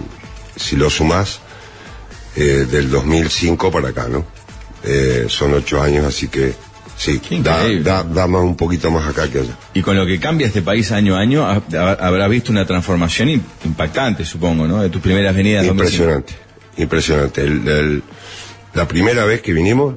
si 0.56 0.76
lo 0.76 0.90
sumás. 0.90 1.40
eh, 2.36 2.66
del 2.70 2.90
2005 2.90 3.70
para 3.72 3.90
acá, 3.90 4.08
¿no? 4.10 4.26
Eh, 4.84 5.26
son 5.30 5.54
ocho 5.54 5.80
años, 5.80 6.04
así 6.04 6.28
que 6.30 6.56
sí, 6.98 7.22
da, 7.44 7.60
da, 7.84 8.04
da 8.04 8.26
más 8.26 8.42
un 8.42 8.56
poquito 8.58 8.90
más 8.90 9.08
acá 9.08 9.30
que 9.30 9.38
allá. 9.42 9.56
Y 9.76 9.84
con 9.84 9.96
lo 9.96 10.04
que 10.08 10.20
cambia 10.20 10.48
este 10.48 10.64
país 10.64 10.92
año 10.92 11.16
a 11.16 11.20
año, 11.20 11.46
ha- 11.46 11.62
ha- 11.78 11.92
habrá 12.08 12.28
visto 12.28 12.52
una 12.52 12.66
transformación 12.66 13.30
im- 13.30 13.42
impactante, 13.66 14.26
supongo, 14.26 14.68
¿no? 14.68 14.82
De 14.82 14.90
tus 14.90 15.00
primeras 15.00 15.36
venidas. 15.36 15.64
2005. 15.68 15.94
Impresionante, 16.04 16.34
impresionante. 16.78 17.42
El- 17.42 17.68
el- 17.68 18.04
la 18.74 18.88
primera 18.88 19.26
vez 19.26 19.42
que 19.44 19.54
vinimos, 19.54 19.94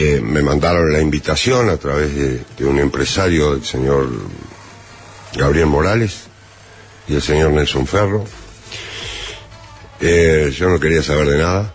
eh, 0.00 0.20
me 0.20 0.42
mandaron 0.44 0.92
la 0.92 1.00
invitación 1.00 1.70
a 1.70 1.76
través 1.76 2.14
de, 2.14 2.44
de 2.56 2.64
un 2.64 2.78
empresario, 2.78 3.54
el 3.54 3.64
señor 3.64 4.08
Gabriel 5.34 5.66
Morales 5.66 6.28
y 7.08 7.16
el 7.16 7.22
señor 7.22 7.50
Nelson 7.50 7.84
Ferro. 7.84 8.24
Eh, 10.00 10.54
yo 10.56 10.68
no 10.68 10.78
quería 10.78 11.02
saber 11.02 11.26
de 11.26 11.38
nada. 11.38 11.74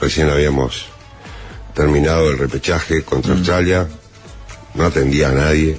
Recién 0.00 0.30
habíamos 0.30 0.86
terminado 1.74 2.28
el 2.28 2.38
repechaje 2.38 3.04
contra 3.04 3.34
Australia. 3.34 3.86
No 4.74 4.84
atendía 4.84 5.28
a 5.28 5.32
nadie. 5.32 5.78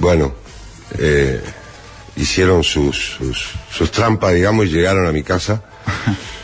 Bueno, 0.00 0.34
eh, 0.98 1.40
hicieron 2.16 2.64
sus, 2.64 3.18
sus, 3.18 3.50
sus 3.70 3.92
trampas, 3.92 4.34
digamos, 4.34 4.66
y 4.66 4.70
llegaron 4.70 5.06
a 5.06 5.12
mi 5.12 5.22
casa. 5.22 5.62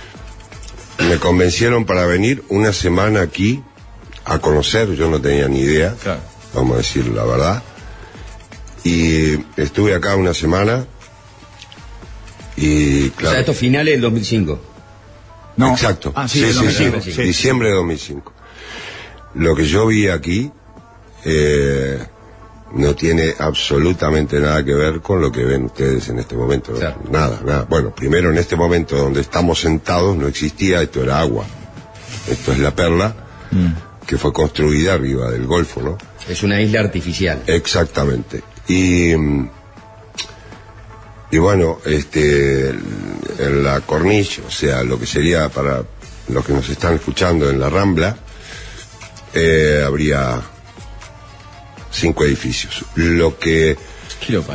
Me 0.98 1.18
convencieron 1.18 1.84
para 1.84 2.06
venir 2.06 2.44
una 2.48 2.72
semana 2.72 3.20
aquí 3.22 3.62
a 4.24 4.38
conocer, 4.38 4.94
yo 4.94 5.10
no 5.10 5.20
tenía 5.20 5.48
ni 5.48 5.60
idea, 5.60 5.94
Claro. 6.02 6.20
vamos 6.54 6.74
a 6.74 6.76
decir 6.78 7.06
la 7.08 7.24
verdad. 7.24 7.62
Y 8.84 9.34
estuve 9.56 9.94
acá 9.94 10.14
una 10.16 10.34
semana 10.34 10.86
y 12.56 13.08
O 13.08 13.12
claro, 13.12 13.30
sea, 13.32 13.40
estos 13.40 13.56
finales 13.56 13.94
del 13.94 14.00
2005. 14.02 14.60
No. 15.56 15.72
exacto, 15.72 16.12
Ah, 16.16 16.26
sí, 16.28 16.38
sí, 16.40 16.44
del 16.46 16.52
sí, 16.54 16.60
2005, 16.64 17.00
sí, 17.02 17.12
sí. 17.12 17.22
diciembre 17.22 17.68
de 17.68 17.74
2005. 17.74 18.32
Lo 19.34 19.54
que 19.56 19.66
yo 19.66 19.86
vi 19.86 20.08
aquí 20.08 20.50
eh, 21.24 22.04
no 22.74 22.94
tiene 22.94 23.34
absolutamente 23.38 24.40
nada 24.40 24.64
que 24.64 24.74
ver 24.74 25.00
con 25.00 25.20
lo 25.20 25.30
que 25.30 25.44
ven 25.44 25.64
ustedes 25.64 26.08
en 26.08 26.18
este 26.18 26.34
momento. 26.34 26.72
Nada, 27.10 27.40
nada. 27.44 27.66
Bueno, 27.68 27.94
primero 27.94 28.30
en 28.30 28.38
este 28.38 28.56
momento 28.56 28.96
donde 28.96 29.20
estamos 29.20 29.60
sentados 29.60 30.16
no 30.16 30.26
existía, 30.26 30.82
esto 30.82 31.02
era 31.02 31.20
agua. 31.20 31.44
Esto 32.28 32.52
es 32.52 32.58
la 32.58 32.74
perla 32.74 33.14
que 34.06 34.18
fue 34.18 34.32
construida 34.32 34.94
arriba 34.94 35.30
del 35.30 35.46
Golfo, 35.46 35.80
¿no? 35.80 35.98
Es 36.28 36.42
una 36.42 36.60
isla 36.60 36.80
artificial. 36.80 37.42
Exactamente. 37.46 38.42
Y, 38.66 39.14
mm, 39.16 39.50
y 41.30 41.38
bueno, 41.38 41.78
este, 41.84 42.70
en 42.70 43.64
la 43.64 43.80
corniche, 43.80 44.42
o 44.46 44.50
sea, 44.50 44.82
lo 44.82 44.98
que 44.98 45.06
sería 45.06 45.48
para 45.48 45.82
los 46.28 46.44
que 46.44 46.52
nos 46.52 46.68
están 46.68 46.94
escuchando 46.94 47.48
en 47.48 47.60
la 47.60 47.68
Rambla, 47.68 48.16
eh, 49.32 49.82
habría 49.84 50.40
cinco 51.94 52.24
edificios. 52.24 52.84
Lo 52.96 53.38
que 53.38 53.76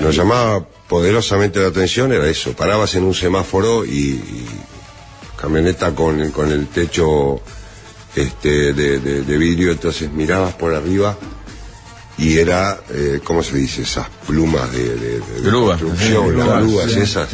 nos 0.02 0.16
llamaba 0.16 0.66
poderosamente 0.88 1.60
la 1.60 1.68
atención 1.70 2.12
era 2.12 2.28
eso, 2.28 2.54
parabas 2.54 2.96
en 2.96 3.04
un 3.04 3.14
semáforo 3.14 3.86
y, 3.86 3.90
y 3.90 4.48
camioneta 5.40 5.94
con, 5.96 6.32
con 6.32 6.52
el 6.52 6.68
techo 6.68 7.42
este, 8.16 8.74
de, 8.74 9.00
de- 9.00 9.22
de 9.22 9.38
vidrio, 9.38 9.72
entonces 9.72 10.12
mirabas 10.12 10.54
por 10.56 10.74
arriba 10.74 11.16
y 12.18 12.38
era, 12.38 12.82
eh, 12.90 13.22
¿cómo 13.24 13.42
se 13.44 13.56
dice? 13.58 13.84
Esas 13.84 14.08
plumas 14.28 14.72
de, 14.74 14.96
de, 14.96 15.22
Grúas, 15.42 15.80
construcción, 15.80 16.38
las 16.38 16.48
grúas, 16.64 16.92
sí. 16.92 17.00
esas. 17.00 17.30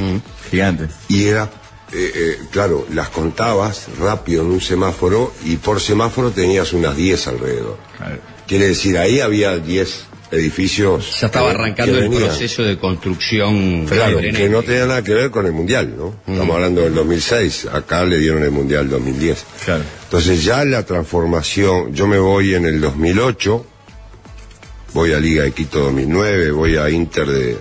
Gigante. 0.52 0.88
Y 1.08 1.24
era, 1.26 1.50
eh, 1.92 2.12
eh, 2.14 2.40
claro, 2.52 2.86
las 2.94 3.10
contabas 3.10 3.88
rápido 4.00 4.44
en 4.44 4.50
un 4.52 4.62
semáforo 4.62 5.34
y 5.44 5.56
por 5.58 5.80
semáforo 5.82 6.30
tenías 6.32 6.72
unas 6.74 6.96
10 6.96 7.28
alrededor. 7.28 7.78
Claro. 7.98 8.20
Quiere 8.48 8.68
decir, 8.68 8.98
ahí 8.98 9.20
había 9.20 9.58
10 9.58 10.06
edificios. 10.32 11.20
Ya 11.22 11.28
estaba 11.28 11.50
que- 11.50 11.56
arrancando 11.56 11.94
que 11.98 12.06
el 12.06 12.12
proceso 12.12 12.64
de 12.64 12.78
construcción. 12.78 13.86
Claro, 13.88 14.20
que 14.20 14.50
no 14.50 14.62
tenía 14.64 14.86
nada 14.86 15.04
que 15.04 15.14
ver 15.14 15.32
con 15.32 15.46
el 15.46 15.52
Mundial, 15.52 15.94
¿no? 15.98 16.16
Estamos 16.28 16.56
hablando 16.56 16.82
del 16.82 16.94
2006, 16.94 17.68
acá 17.72 18.04
le 18.06 18.18
dieron 18.20 18.44
el 18.44 18.52
Mundial 18.52 18.90
2010. 18.90 19.46
Claro. 19.66 19.84
Entonces 20.04 20.44
ya 20.44 20.64
la 20.66 20.84
transformación, 20.86 21.94
yo 21.94 22.08
me 22.08 22.20
voy 22.20 22.54
en 22.56 22.66
el 22.66 22.80
2008, 22.82 23.66
voy 24.94 25.14
a 25.14 25.20
Liga 25.20 25.44
de 25.44 25.52
Quito 25.52 25.80
2009, 25.80 26.52
voy 26.52 26.78
a 26.78 26.90
Inter 26.90 27.28
de, 27.28 27.58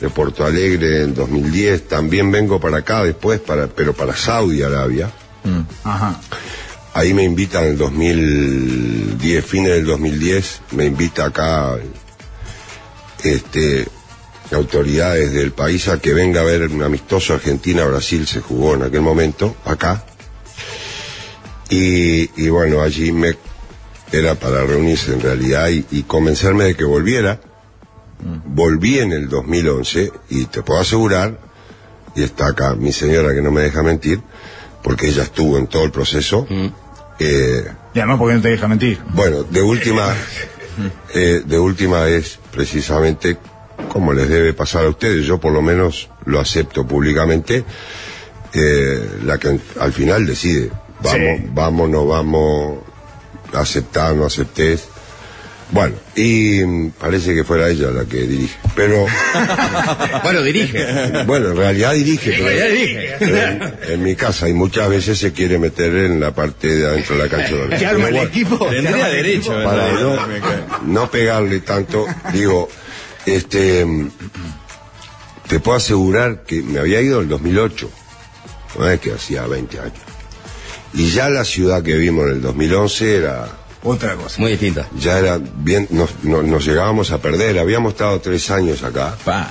de 0.00 0.08
Porto 0.10 0.44
Alegre 0.44 1.02
en 1.02 1.14
2010, 1.14 1.88
también 1.88 2.30
vengo 2.32 2.60
para 2.60 2.78
acá 2.78 3.04
después, 3.04 3.40
para, 3.40 3.66
pero 3.68 3.92
para 3.92 4.14
Saudi 4.16 4.62
Arabia. 4.62 5.10
Ajá. 5.84 6.20
Ahí 6.94 7.14
me 7.14 7.24
invitan 7.24 7.64
en 7.64 7.70
el 7.70 7.78
2010, 7.78 9.44
fines 9.44 9.72
del 9.72 9.86
2010, 9.86 10.60
me 10.72 10.84
invita 10.86 11.26
acá 11.26 11.78
este, 13.24 13.88
autoridades 14.50 15.32
del 15.32 15.52
país 15.52 15.88
a 15.88 15.98
que 15.98 16.12
venga 16.12 16.40
a 16.40 16.44
ver 16.44 16.68
un 16.68 16.82
amistoso 16.82 17.34
Argentina-Brasil, 17.34 18.26
se 18.26 18.40
jugó 18.40 18.74
en 18.74 18.82
aquel 18.82 19.00
momento, 19.00 19.56
acá. 19.64 20.04
Y, 21.70 22.30
y 22.42 22.48
bueno, 22.50 22.82
allí 22.82 23.12
me 23.12 23.36
era 24.12 24.34
para 24.34 24.62
reunirse 24.64 25.14
en 25.14 25.22
realidad 25.22 25.70
y, 25.70 25.86
y 25.90 26.02
convencerme 26.02 26.64
de 26.64 26.74
que 26.74 26.84
volviera. 26.84 27.40
Volví 28.44 28.98
en 28.98 29.12
el 29.12 29.28
2011 29.28 30.12
y 30.28 30.44
te 30.44 30.62
puedo 30.62 30.80
asegurar, 30.80 31.40
y 32.14 32.22
está 32.22 32.48
acá 32.48 32.74
mi 32.74 32.92
señora 32.92 33.34
que 33.34 33.40
no 33.40 33.50
me 33.50 33.62
deja 33.62 33.82
mentir, 33.82 34.20
porque 34.82 35.08
ella 35.08 35.22
estuvo 35.22 35.58
en 35.58 35.66
todo 35.66 35.84
el 35.84 35.90
proceso. 35.90 36.46
Eh, 37.24 37.64
Y 37.94 37.98
además 37.98 38.18
porque 38.18 38.34
no 38.36 38.42
te 38.42 38.48
deja 38.48 38.68
mentir. 38.68 38.98
bueno, 39.14 39.42
de 39.44 39.62
última, 39.62 40.14
eh, 41.14 41.42
de 41.44 41.58
última 41.58 42.08
es 42.08 42.38
precisamente 42.50 43.36
como 43.88 44.12
les 44.12 44.28
debe 44.28 44.52
pasar 44.54 44.84
a 44.86 44.88
ustedes. 44.90 45.26
Yo 45.26 45.38
por 45.38 45.52
lo 45.52 45.62
menos 45.62 46.08
lo 46.24 46.40
acepto 46.40 46.86
públicamente. 46.86 47.64
eh, 48.54 49.08
la 49.24 49.38
que 49.38 49.58
al 49.80 49.92
final 49.94 50.26
decide, 50.26 50.70
vamos, 51.02 51.18
Sí. 51.38 51.46
vamos, 51.54 51.88
no 51.88 52.06
vamos, 52.06 52.80
aceptar, 53.54 54.14
no 54.14 54.26
aceptes. 54.26 54.88
Bueno, 55.72 55.94
y 56.14 56.62
mm, 56.64 56.90
parece 57.00 57.34
que 57.34 57.44
fuera 57.44 57.68
ella 57.70 57.88
la 57.90 58.04
que 58.04 58.18
dirige. 58.26 58.54
Pero, 58.76 59.06
Bueno, 60.22 60.42
dirige. 60.42 61.24
bueno, 61.26 61.48
en 61.52 61.56
realidad 61.56 61.94
dirige. 61.94 62.30
pero- 62.32 62.44
realidad 62.46 62.68
dirige. 62.68 63.14
en, 63.88 63.92
en 63.94 64.02
mi 64.02 64.14
casa 64.14 64.48
y 64.50 64.52
muchas 64.52 64.88
veces 64.90 65.18
se 65.18 65.32
quiere 65.32 65.58
meter 65.58 65.94
en 65.96 66.20
la 66.20 66.34
parte 66.34 66.68
de 66.76 66.86
adentro 66.86 67.16
de 67.16 67.22
la 67.24 67.28
cancha. 67.30 67.54
¿Te 67.70 67.76
Pero 67.78 67.88
arma 67.90 68.08
el 68.08 68.14
bueno, 68.14 68.28
equipo? 68.28 68.66
¿Te 68.68 68.82
Tendría 68.82 69.08
derecho. 69.08 69.58
no, 69.62 70.16
no 70.84 71.10
pegarle 71.10 71.60
tanto, 71.60 72.06
digo, 72.34 72.68
este, 73.24 73.86
te 75.48 75.58
puedo 75.60 75.78
asegurar 75.78 76.42
que 76.44 76.60
me 76.62 76.80
había 76.80 77.00
ido 77.00 77.16
en 77.18 77.22
el 77.24 77.28
2008, 77.30 77.90
no 78.78 78.90
es 78.90 79.00
que 79.00 79.12
hacía 79.12 79.46
20 79.46 79.80
años. 79.80 79.94
Y 80.94 81.08
ya 81.08 81.30
la 81.30 81.44
ciudad 81.44 81.82
que 81.82 81.96
vimos 81.96 82.26
en 82.26 82.32
el 82.34 82.42
2011 82.42 83.16
era, 83.16 83.46
Otra 83.84 84.14
cosa. 84.16 84.40
Muy 84.40 84.52
distinta. 84.52 84.88
ya 84.98 85.18
era 85.18 85.38
bien, 85.38 85.88
nos, 85.90 86.10
nos- 86.22 86.44
nos 86.44 86.64
llegábamos 86.64 87.10
a 87.10 87.18
perder, 87.20 87.58
habíamos 87.58 87.92
estado 87.92 88.20
tres 88.20 88.50
años 88.50 88.82
acá 88.84 89.16
Pa. 89.24 89.50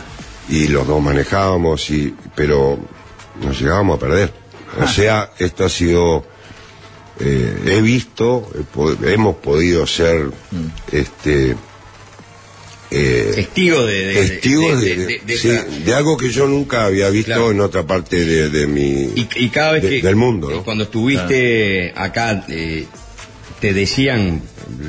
y 0.49 0.67
los 0.67 0.87
dos 0.87 1.01
manejábamos 1.01 1.89
y 1.89 2.15
pero 2.35 2.79
nos 3.43 3.59
llegábamos 3.59 3.97
a 3.97 3.99
perder 3.99 4.33
o 4.81 4.87
sea 4.87 5.31
esto 5.37 5.65
ha 5.65 5.69
sido 5.69 6.25
eh, 7.19 7.57
he 7.65 7.81
visto 7.81 8.49
hemos 9.03 9.35
podido 9.37 9.85
ser 9.85 10.29
este 10.91 11.55
eh, 12.89 13.31
Testigo 13.35 13.85
de. 13.85 14.05
de- 14.07 14.13
testigos 14.27 14.81
de, 14.81 14.95
de- 14.95 15.05
de- 15.05 15.21
de 15.25 15.37
sí, 15.37 15.49
esa- 15.49 15.63
de 15.63 15.93
algo 15.93 16.17
que 16.17 16.29
yo 16.29 16.47
nunca 16.47 16.85
había 16.85 17.09
visto 17.09 17.27
Claro. 17.33 17.51
en 17.51 17.61
otra 17.61 17.85
parte 17.87 18.25
de, 18.25 18.49
de 18.49 18.67
mi 18.67 18.81
Y, 19.15 19.29
y 19.35 19.49
cada 19.49 19.73
vez 19.73 19.83
de- 19.83 19.89
que. 20.01 20.01
del 20.07 20.15
mundo 20.15 20.51
eh, 20.51 20.55
¿no? 20.55 20.63
Cuando 20.63 20.83
estuviste 20.85 21.93
acá, 21.95 22.45
eh, 22.49 22.85
te 23.61 23.73
decían 23.73 24.41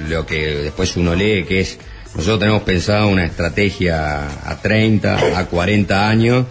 lo 0.08 0.26
que 0.26 0.46
después 0.56 0.96
uno 0.96 1.14
lee, 1.14 1.44
que 1.44 1.60
es. 1.60 1.78
Nosotros 2.14 2.40
tenemos 2.40 2.62
pensado 2.62 3.08
una 3.08 3.24
estrategia 3.24 4.26
a 4.48 4.60
30, 4.60 5.38
a 5.38 5.46
40 5.46 6.08
años. 6.08 6.46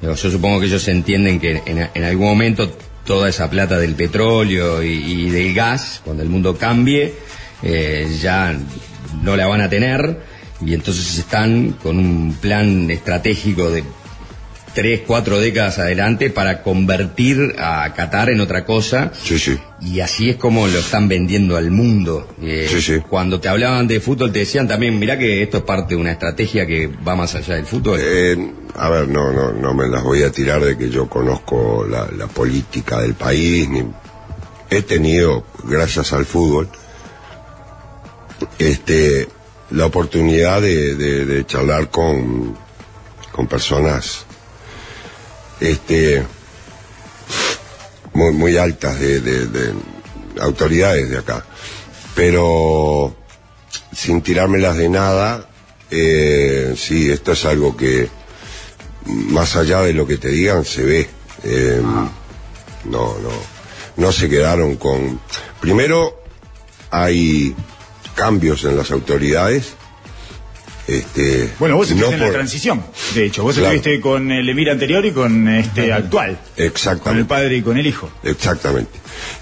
Yo 0.00 0.16
supongo 0.16 0.60
que 0.60 0.66
ellos 0.66 0.86
entienden 0.88 1.40
que 1.40 1.62
en, 1.66 2.04
algún 2.04 2.26
momento 2.26 2.76
toda 3.04 3.28
esa 3.28 3.50
plata 3.50 3.78
del 3.78 3.94
petróleo 3.94 4.82
y, 4.82 4.88
y 4.88 5.30
del 5.30 5.54
gas, 5.54 6.00
cuando 6.04 6.22
el 6.22 6.28
mundo 6.28 6.56
cambie, 6.56 7.14
eh, 7.62 8.08
ya 8.20 8.56
no 9.22 9.36
la 9.36 9.46
van 9.46 9.60
a 9.60 9.68
tener. 9.68 10.18
Y 10.64 10.74
entonces 10.74 11.18
están 11.18 11.72
con 11.82 11.98
un 11.98 12.36
plan 12.40 12.90
estratégico 12.90 13.70
de 13.70 13.84
tres, 14.74 15.02
cuatro 15.06 15.38
décadas 15.38 15.78
adelante 15.78 16.30
para 16.30 16.62
convertir 16.62 17.54
a 17.58 17.92
Qatar 17.94 18.30
en 18.30 18.40
otra 18.40 18.64
cosa. 18.64 19.10
Sí, 19.22 19.38
sí. 19.38 19.58
Y 19.80 20.00
así 20.00 20.30
es 20.30 20.36
como 20.36 20.66
lo 20.66 20.78
están 20.78 21.08
vendiendo 21.08 21.56
al 21.56 21.70
mundo. 21.70 22.28
Eh, 22.40 22.66
Sí, 22.70 22.80
sí. 22.80 22.98
Cuando 23.08 23.40
te 23.40 23.48
hablaban 23.48 23.86
de 23.88 24.00
fútbol 24.00 24.32
te 24.32 24.40
decían 24.40 24.66
también, 24.68 24.98
mirá 24.98 25.18
que 25.18 25.42
esto 25.42 25.58
es 25.58 25.62
parte 25.64 25.94
de 25.94 26.00
una 26.00 26.12
estrategia 26.12 26.66
que 26.66 26.86
va 26.88 27.14
más 27.16 27.34
allá 27.34 27.56
del 27.56 27.66
fútbol. 27.66 27.98
Eh, 28.02 28.52
a 28.76 28.88
ver, 28.88 29.08
no, 29.08 29.32
no, 29.32 29.52
no 29.52 29.74
me 29.74 29.88
las 29.88 30.02
voy 30.02 30.22
a 30.22 30.30
tirar 30.30 30.62
de 30.64 30.78
que 30.78 30.88
yo 30.88 31.08
conozco 31.08 31.84
la, 31.88 32.08
la 32.16 32.26
política 32.28 33.00
del 33.00 33.14
país, 33.14 33.68
ni 33.68 33.82
he 34.70 34.82
tenido, 34.82 35.44
gracias 35.64 36.12
al 36.14 36.24
fútbol, 36.24 36.68
este, 38.58 39.28
la 39.70 39.86
oportunidad 39.86 40.60
de, 40.62 40.94
de- 40.94 41.24
de 41.24 41.46
charlar 41.46 41.90
con, 41.90 42.56
con 43.32 43.46
personas, 43.46 44.26
este, 45.60 46.24
muy, 48.14 48.32
muy 48.32 48.56
altas 48.56 48.98
de, 49.00 49.20
de- 49.20 49.46
de 49.46 49.72
autoridades 50.40 51.10
de 51.10 51.18
acá, 51.18 51.44
pero 52.14 53.14
sin 53.94 54.22
tirármelas 54.22 54.76
de 54.76 54.88
nada, 54.88 55.48
eh, 55.90 56.74
sí, 56.76 57.10
esto 57.10 57.32
es 57.32 57.44
algo 57.44 57.76
que 57.76 58.08
más 59.06 59.56
allá 59.56 59.80
de 59.82 59.92
lo 59.92 60.06
que 60.06 60.16
te 60.18 60.28
digan 60.28 60.64
se 60.64 60.84
ve. 60.84 61.08
Eh, 61.44 61.80
No, 62.84 63.16
no, 63.18 63.30
no 63.96 64.10
se 64.12 64.28
quedaron 64.28 64.74
con. 64.76 65.20
Primero 65.60 66.20
hay 66.90 67.54
cambios 68.16 68.64
en 68.64 68.76
las 68.76 68.90
autoridades. 68.90 69.74
Este, 70.88 71.48
Bueno, 71.60 71.76
vos 71.76 71.86
estuviste 71.88 72.16
no 72.18 72.22
en 72.24 72.28
la 72.28 72.32
transición, 72.34 72.82
de 73.14 73.26
hecho. 73.26 73.42
Vos 73.44 73.54
Claro. 73.56 73.72
estuviste 73.74 74.00
con 74.00 74.32
el 74.32 74.48
emir 74.48 74.68
anterior 74.70 75.04
y 75.06 75.12
con 75.12 75.48
este 75.48 75.92
actual. 75.92 76.36
Con 76.36 76.64
el 76.64 76.66
Exactamente. 76.66 77.24
padre 77.28 77.56
y 77.56 77.62
con 77.62 77.78
el 77.78 77.86
hijo. 77.86 78.10
Exactamente. 78.24 78.90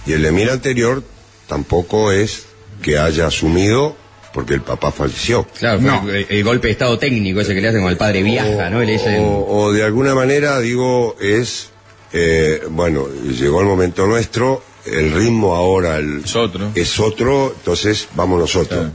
Y 0.07 0.13
el 0.13 0.25
emir 0.27 0.51
anterior 0.51 1.03
tampoco 1.47 2.13
es 2.13 2.45
que 2.83 2.99
haya 2.99 3.27
asumido 3.27 3.97
porque 4.35 4.55
el 4.55 4.61
papá 4.61 4.93
falleció. 4.93 5.45
Claro, 5.59 5.81
fue 5.81 5.91
no. 5.91 6.09
el, 6.11 6.27
el 6.29 6.45
golpe 6.45 6.69
de 6.69 6.73
estado 6.73 6.99
técnico 6.99 7.41
ese 7.41 7.55
que 7.55 7.61
le 7.61 7.69
hacen 7.69 7.81
con 7.83 7.91
el 7.91 7.97
padre 7.97 8.23
viaja, 8.23 8.71
¿no? 8.71 8.81
Él 8.83 8.91
es 8.91 9.05
el- 9.07 9.21
O, 9.21 9.47
o 9.49 9.73
de 9.73 9.83
alguna 9.83 10.15
manera, 10.15 10.61
digo, 10.61 11.17
es, 11.21 11.71
eh, 12.13 12.61
bueno, 12.71 13.09
llegó 13.09 13.61
el 13.61 13.67
momento 13.67 14.07
nuestro, 14.07 14.63
el 14.85 15.11
ritmo 15.13 15.57
ahora 15.57 15.97
el- 15.97 16.23
Es 16.25 16.37
otro. 16.37 16.71
es 16.75 17.01
otro, 17.01 17.53
entonces 17.57 18.09
vamos 18.15 18.39
nosotros. 18.39 18.91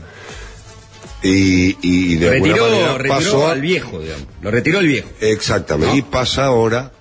Y, 1.26 1.76
y 1.82 2.16
de 2.16 2.28
alguna 2.30 2.52
retiró, 2.54 2.70
manera 2.70 2.98
retiró 2.98 3.14
pasó, 3.14 3.48
al 3.48 3.60
viejo, 3.60 3.98
digamos. 4.00 4.26
Lo 4.42 4.50
retiró 4.50 4.78
el 4.80 4.86
viejo. 4.88 5.08
exactamente, 5.20 5.92
¿No? 5.92 5.98
y 5.98 6.02
pasa 6.02 6.44
ahora, 6.46 6.92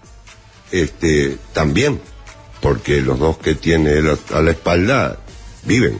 este, 0.72 1.38
también, 1.54 2.00
porque 2.62 3.02
los 3.02 3.20
dos 3.20 3.38
que 3.38 3.56
tiene 3.56 3.92
él 3.94 4.18
a 4.34 4.42
la 4.42 4.52
espalda 4.52 5.18
viven, 5.64 6.00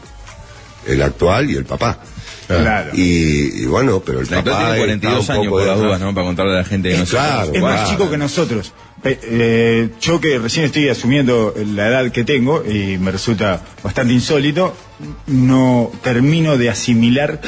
el 0.88 1.02
actual 1.02 1.50
y 1.50 1.56
el 1.56 1.66
papá. 1.66 2.00
Claro. 2.48 2.92
Y, 2.94 3.64
y 3.64 3.66
bueno, 3.66 4.02
pero 4.06 4.20
el 4.20 4.30
La 4.30 4.44
papá 4.44 4.58
tiene 4.58 4.64
está 4.64 4.78
42 4.78 5.30
un 5.30 5.36
años 5.36 5.48
por 5.50 5.66
las 5.66 5.78
dudas, 5.80 6.00
¿no? 6.00 6.14
Para 6.14 6.28
contarle 6.28 6.54
a 6.54 6.58
la 6.58 6.64
gente 6.64 6.92
que 6.92 6.98
no 6.98 7.06
sabe. 7.06 7.52
Claro, 7.52 7.54
Es 7.54 7.62
más 7.62 7.90
chico 7.90 8.10
que 8.10 8.18
nosotros. 8.18 8.72
Eh, 9.04 9.90
yo 10.02 10.20
que 10.20 10.40
recién 10.40 10.66
estoy 10.66 10.90
asumiendo 10.90 11.54
la 11.74 11.88
edad 11.88 12.12
que 12.12 12.24
tengo 12.24 12.64
y 12.66 12.98
me 12.98 13.12
resulta 13.12 13.62
bastante 13.84 14.14
insólito, 14.14 14.76
no 15.28 15.92
termino 16.04 16.58
de 16.58 16.70
asimilar 16.70 17.40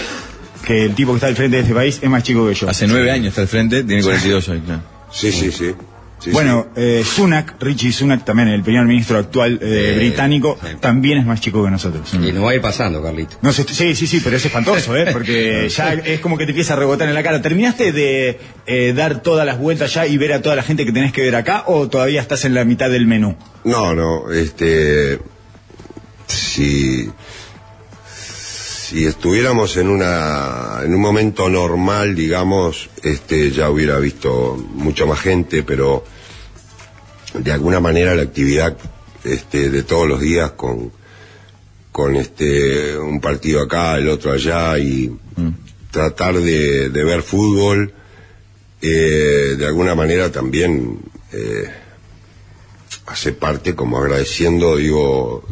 que 0.68 0.84
el 0.84 0.94
tipo 0.96 1.12
que 1.14 1.16
está 1.18 1.28
al 1.28 1.36
frente 1.38 1.56
de 1.56 1.62
este 1.64 1.74
país 1.74 1.98
es 2.02 2.10
más 2.10 2.24
chico 2.24 2.46
que 2.46 2.54
yo. 2.54 2.70
Hace 2.70 2.88
nueve 2.88 3.10
años 3.10 3.28
está 3.30 3.42
al 3.42 3.48
frente, 3.48 3.84
tiene 3.86 4.04
42 4.04 4.50
hoy, 4.50 4.60
claro. 4.60 4.82
Sí, 5.12 5.32
sí, 5.32 5.50
sí. 5.52 5.72
Sí, 6.20 6.32
bueno, 6.32 6.68
eh, 6.76 7.04
Sunak, 7.06 7.62
Richie 7.62 7.92
Sunak 7.94 8.26
también, 8.26 8.48
el 8.50 8.64
primer 8.64 8.84
ministro 8.86 9.20
actual 9.20 9.60
eh, 9.62 9.94
Eh, 9.94 9.98
británico, 9.98 10.58
sí. 10.60 10.70
también 10.80 11.20
es 11.20 11.26
más 11.28 11.40
chico 11.40 11.64
que 11.64 11.70
nosotros. 11.70 12.12
Y 12.16 12.32
nos 12.34 12.44
va 12.44 12.50
a 12.52 12.56
ir 12.56 12.62
pasando, 12.62 13.02
Carlito. 13.04 13.38
No 13.44 13.54
sí, 13.54 13.64
sí, 13.96 14.08
sí, 14.08 14.20
pero 14.24 14.36
es 14.36 14.44
espantoso, 14.44 14.96
¿eh? 14.98 15.10
Porque 15.14 15.70
ya 15.74 15.94
es 15.94 16.20
como 16.20 16.36
que 16.38 16.46
te 16.46 16.52
empieza 16.52 16.74
a 16.74 16.78
rebotar 16.78 17.08
en 17.08 17.14
la 17.14 17.22
cara. 17.22 17.40
¿Terminaste 17.42 17.92
de 17.92 18.40
eh, 18.66 18.94
dar 18.96 19.22
todas 19.22 19.46
las 19.46 19.60
vueltas 19.60 19.94
ya 19.94 20.08
y 20.08 20.18
ver 20.18 20.34
a 20.34 20.42
toda 20.42 20.56
la 20.56 20.64
gente 20.64 20.86
que 20.86 20.92
tenés 20.92 21.14
que 21.14 21.22
ver 21.22 21.36
acá 21.36 21.64
o 21.68 21.88
todavía 21.88 22.20
estás 22.20 22.44
en 22.46 22.56
la 22.56 22.66
mitad 22.66 22.90
del 22.90 23.06
menú? 23.06 23.36
No, 23.64 23.94
no, 23.94 24.32
este. 24.32 25.20
Si. 26.26 27.10
Si 28.88 29.06
estuviéramos 29.06 29.76
en 29.76 29.90
una. 29.90 30.80
En 30.82 30.96
un 30.96 31.02
momento 31.02 31.50
normal, 31.50 32.16
digamos, 32.16 32.90
este, 33.04 33.52
ya 33.52 33.70
hubiera 33.70 34.00
visto 34.00 34.56
mucha 34.76 35.06
más 35.06 35.20
gente, 35.20 35.62
pero. 35.64 36.06
De 37.34 37.52
alguna 37.52 37.82
manera 37.82 38.16
la 38.16 38.22
actividad 38.22 38.78
este, 39.26 39.70
de 39.70 39.84
todos 39.84 40.08
los 40.08 40.22
días 40.22 40.52
con. 40.52 40.94
Con 41.92 42.16
este. 42.16 42.98
Un 42.98 43.20
partido 43.20 43.62
acá, 43.62 43.98
el 43.98 44.08
otro 44.08 44.32
allá 44.32 44.80
y. 44.80 45.12
Tratar 45.92 46.36
de, 46.36 46.88
de 46.90 47.04
ver 47.04 47.24
fútbol. 47.24 47.94
eh, 48.82 49.56
de 49.58 49.66
alguna 49.66 49.96
manera 49.96 50.32
también. 50.32 50.98
eh, 51.34 51.70
hace 53.08 53.34
parte 53.34 53.76
como 53.76 53.98
agradeciendo, 53.98 54.78
digo, 54.78 55.44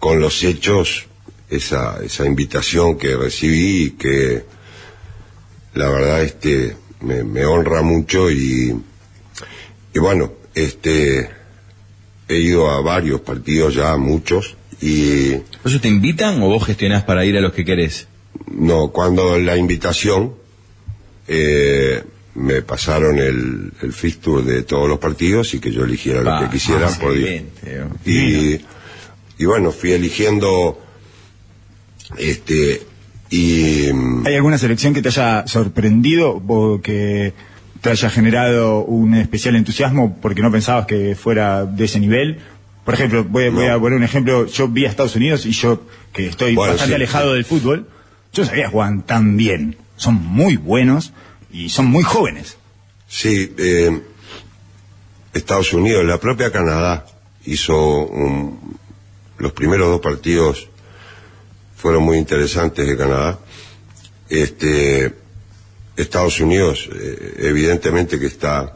con 0.00 0.20
los 0.20 0.42
hechos 0.42 1.06
esa, 1.50 1.98
esa 2.04 2.26
invitación 2.26 2.98
que 2.98 3.16
recibí 3.16 3.84
y 3.84 3.90
que 3.92 4.44
la 5.74 5.88
verdad 5.88 6.22
este 6.22 6.76
me, 7.00 7.22
me 7.24 7.44
honra 7.44 7.82
mucho 7.82 8.30
y, 8.30 8.74
y 9.94 9.98
bueno, 9.98 10.32
este 10.54 11.30
he 12.28 12.36
ido 12.36 12.70
a 12.70 12.80
varios 12.82 13.20
partidos 13.22 13.74
ya, 13.74 13.96
muchos, 13.96 14.56
y 14.80 15.32
¿Por 15.62 15.72
eso 15.72 15.80
te 15.80 15.88
invitan 15.88 16.42
o 16.42 16.48
vos 16.48 16.64
gestionás 16.64 17.02
para 17.04 17.24
ir 17.24 17.36
a 17.36 17.40
los 17.40 17.52
que 17.52 17.64
querés? 17.64 18.06
no, 18.52 18.88
cuando 18.88 19.38
la 19.38 19.56
invitación 19.56 20.34
eh, 21.26 22.02
me 22.34 22.62
pasaron 22.62 23.18
el, 23.18 23.72
el 23.82 23.92
fixture 23.92 24.42
de 24.44 24.62
todos 24.62 24.88
los 24.88 24.98
partidos 24.98 25.54
y 25.54 25.60
que 25.60 25.72
yo 25.72 25.84
eligiera 25.84 26.22
lo 26.22 26.30
Ah, 26.32 26.40
que 26.44 26.50
quisiera 26.50 26.88
ah, 26.88 26.98
por 27.00 27.16
y, 27.16 28.60
y 29.38 29.44
bueno, 29.44 29.72
fui 29.72 29.92
eligiendo 29.92 30.80
este 32.16 32.82
y 33.30 33.92
mm, 33.92 34.26
¿Hay 34.26 34.36
alguna 34.36 34.56
selección 34.58 34.94
que 34.94 35.02
te 35.02 35.08
haya 35.08 35.46
sorprendido 35.46 36.42
o 36.46 36.80
que 36.80 37.34
te 37.82 37.90
haya 37.90 38.08
generado 38.10 38.84
un 38.84 39.14
especial 39.14 39.54
entusiasmo 39.56 40.18
porque 40.22 40.40
no 40.42 40.50
pensabas 40.50 40.86
que 40.86 41.14
fuera 41.14 41.64
de 41.66 41.84
ese 41.84 42.00
nivel? 42.00 42.38
Por 42.84 42.94
ejemplo, 42.94 43.22
voy, 43.24 43.44
a- 43.44 43.50
voy 43.50 43.66
No. 43.66 43.74
a 43.74 43.78
poner 43.78 43.98
un 43.98 44.04
ejemplo. 44.04 44.46
Yo 44.46 44.66
vi 44.68 44.86
a 44.86 44.88
Estados 44.88 45.14
Unidos 45.14 45.44
y 45.44 45.50
yo, 45.52 45.82
que 46.12 46.26
estoy 46.26 46.54
Bueno, 46.54 46.72
bastante 46.72 46.92
sí, 46.92 46.94
alejado 46.94 47.30
sí. 47.30 47.34
del 47.34 47.44
fútbol, 47.44 47.86
yo 48.32 48.44
sabía 48.46 48.64
que 48.64 48.70
jugaban 48.70 49.02
tan 49.02 49.36
bien. 49.36 49.76
Son 49.96 50.14
muy 50.14 50.56
buenos 50.56 51.12
y 51.52 51.68
son 51.68 51.86
muy 51.86 52.04
jóvenes. 52.04 52.56
sí, 53.06 53.52
eh, 53.58 54.00
Estados 55.34 55.72
Unidos, 55.72 56.04
la 56.04 56.18
propia 56.18 56.50
Canadá 56.50 57.06
hizo 57.44 58.06
un- 58.06 58.58
los 59.38 59.52
primeros 59.52 59.88
dos 59.88 60.00
partidos 60.00 60.68
fueron 61.78 62.02
muy 62.02 62.18
interesantes 62.18 62.86
de 62.86 62.96
Canadá. 62.96 63.38
Este 64.28 65.14
Estados 65.96 66.38
Unidos, 66.40 66.88
eh, 66.92 67.34
evidentemente 67.38 68.18
que 68.20 68.26
está 68.26 68.74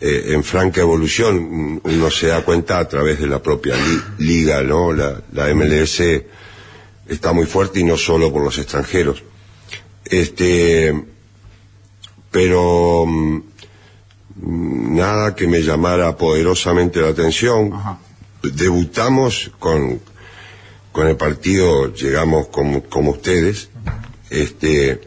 eh, 0.00 0.32
en 0.34 0.44
franca 0.44 0.80
evolución, 0.80 1.80
uno 1.82 2.10
se 2.10 2.26
da 2.28 2.44
cuenta 2.44 2.78
a 2.78 2.88
través 2.88 3.18
de 3.20 3.26
la 3.26 3.40
propia 3.42 3.74
li- 3.76 4.02
liga, 4.26 4.62
¿no? 4.62 4.92
La, 4.92 5.22
la 5.32 5.52
MLS 5.54 6.00
está 7.08 7.32
muy 7.32 7.46
fuerte 7.46 7.80
y 7.80 7.84
no 7.84 7.96
solo 7.96 8.32
por 8.32 8.42
los 8.44 8.58
extranjeros. 8.58 9.22
Este, 10.04 10.94
pero 12.30 13.04
mm, 13.06 13.40
nada 14.96 15.34
que 15.34 15.46
me 15.46 15.62
llamara 15.62 16.16
poderosamente 16.16 17.00
la 17.00 17.08
atención. 17.08 17.72
Debutamos 18.42 19.50
con, 19.58 20.00
con 20.92 21.08
el 21.08 21.16
partido, 21.16 21.92
llegamos 21.94 22.48
como, 22.48 22.82
como 22.84 23.12
ustedes. 23.12 23.68
Este, 24.30 25.00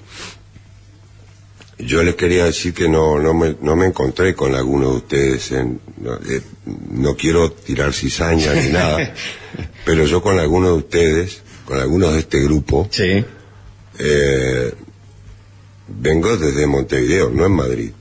yo 1.77 2.03
les 2.03 2.15
quería 2.15 2.45
decir 2.45 2.73
que 2.73 2.87
no, 2.89 3.19
no, 3.19 3.33
me, 3.33 3.55
no 3.61 3.75
me 3.75 3.85
encontré 3.87 4.33
con 4.35 4.55
alguno 4.55 4.91
de 4.91 4.95
ustedes. 4.97 5.51
En, 5.51 5.79
no, 5.97 6.15
eh, 6.15 6.41
no 6.91 7.15
quiero 7.15 7.51
tirar 7.51 7.93
cizaña 7.93 8.53
ni 8.53 8.69
nada, 8.69 9.13
pero 9.85 10.05
yo 10.05 10.21
con 10.21 10.39
alguno 10.39 10.67
de 10.69 10.73
ustedes, 10.77 11.41
con 11.65 11.79
algunos 11.79 12.13
de 12.13 12.19
este 12.19 12.39
grupo, 12.41 12.87
Sí. 12.91 13.23
eh, 13.99 14.73
vengo 15.87 16.35
desde 16.37 16.65
Montevideo, 16.65 17.29
no 17.29 17.45
en 17.45 17.51
Madrid. 17.51 17.91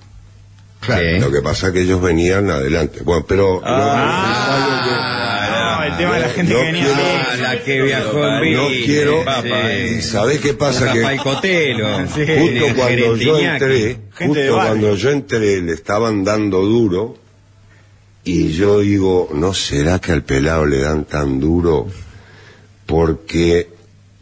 Sí. 0.86 1.18
Lo 1.18 1.30
que 1.32 1.40
pasa 1.40 1.68
es 1.68 1.72
que 1.72 1.80
ellos 1.80 2.00
venían 2.02 2.50
adelante. 2.50 3.00
Bueno, 3.02 3.24
pero 3.26 3.60
Ah, 3.64 4.86
No, 4.86 5.23
el 5.94 5.98
tema 5.98 6.14
de 6.14 6.20
la 6.20 6.28
gente 6.28 6.52
no 6.52 6.58
que 6.60 6.64
venía. 6.66 6.84
quiero- 6.84 7.00
Ah, 7.02 7.36
la 7.36 7.60
que 7.62 7.82
viajó 7.82 8.18
en 8.26 8.52
No 8.54 8.68
bici, 8.68 8.84
quiero. 8.84 9.24
sí. 9.42 9.48
¿Y 9.98 10.02
sabés 10.02 10.40
qué 10.40 10.54
pasa? 10.54 10.92
Que 10.92 11.02
justo 12.08 12.74
cuando 12.76 13.16
yo 13.16 13.38
entré, 13.38 13.96
justo 14.18 14.54
cuando 14.54 14.94
yo 14.96 15.10
entré 15.10 15.60
le 15.62 15.72
estaban 15.72 16.24
dando 16.24 16.60
duro 16.62 17.16
y 18.24 18.52
yo 18.52 18.80
digo, 18.80 19.28
¿no 19.34 19.52
será 19.54 20.00
que 20.00 20.12
al 20.12 20.22
pelado 20.22 20.64
le 20.66 20.78
dan 20.80 21.04
tan 21.04 21.40
duro? 21.40 21.88
Porque 22.86 23.68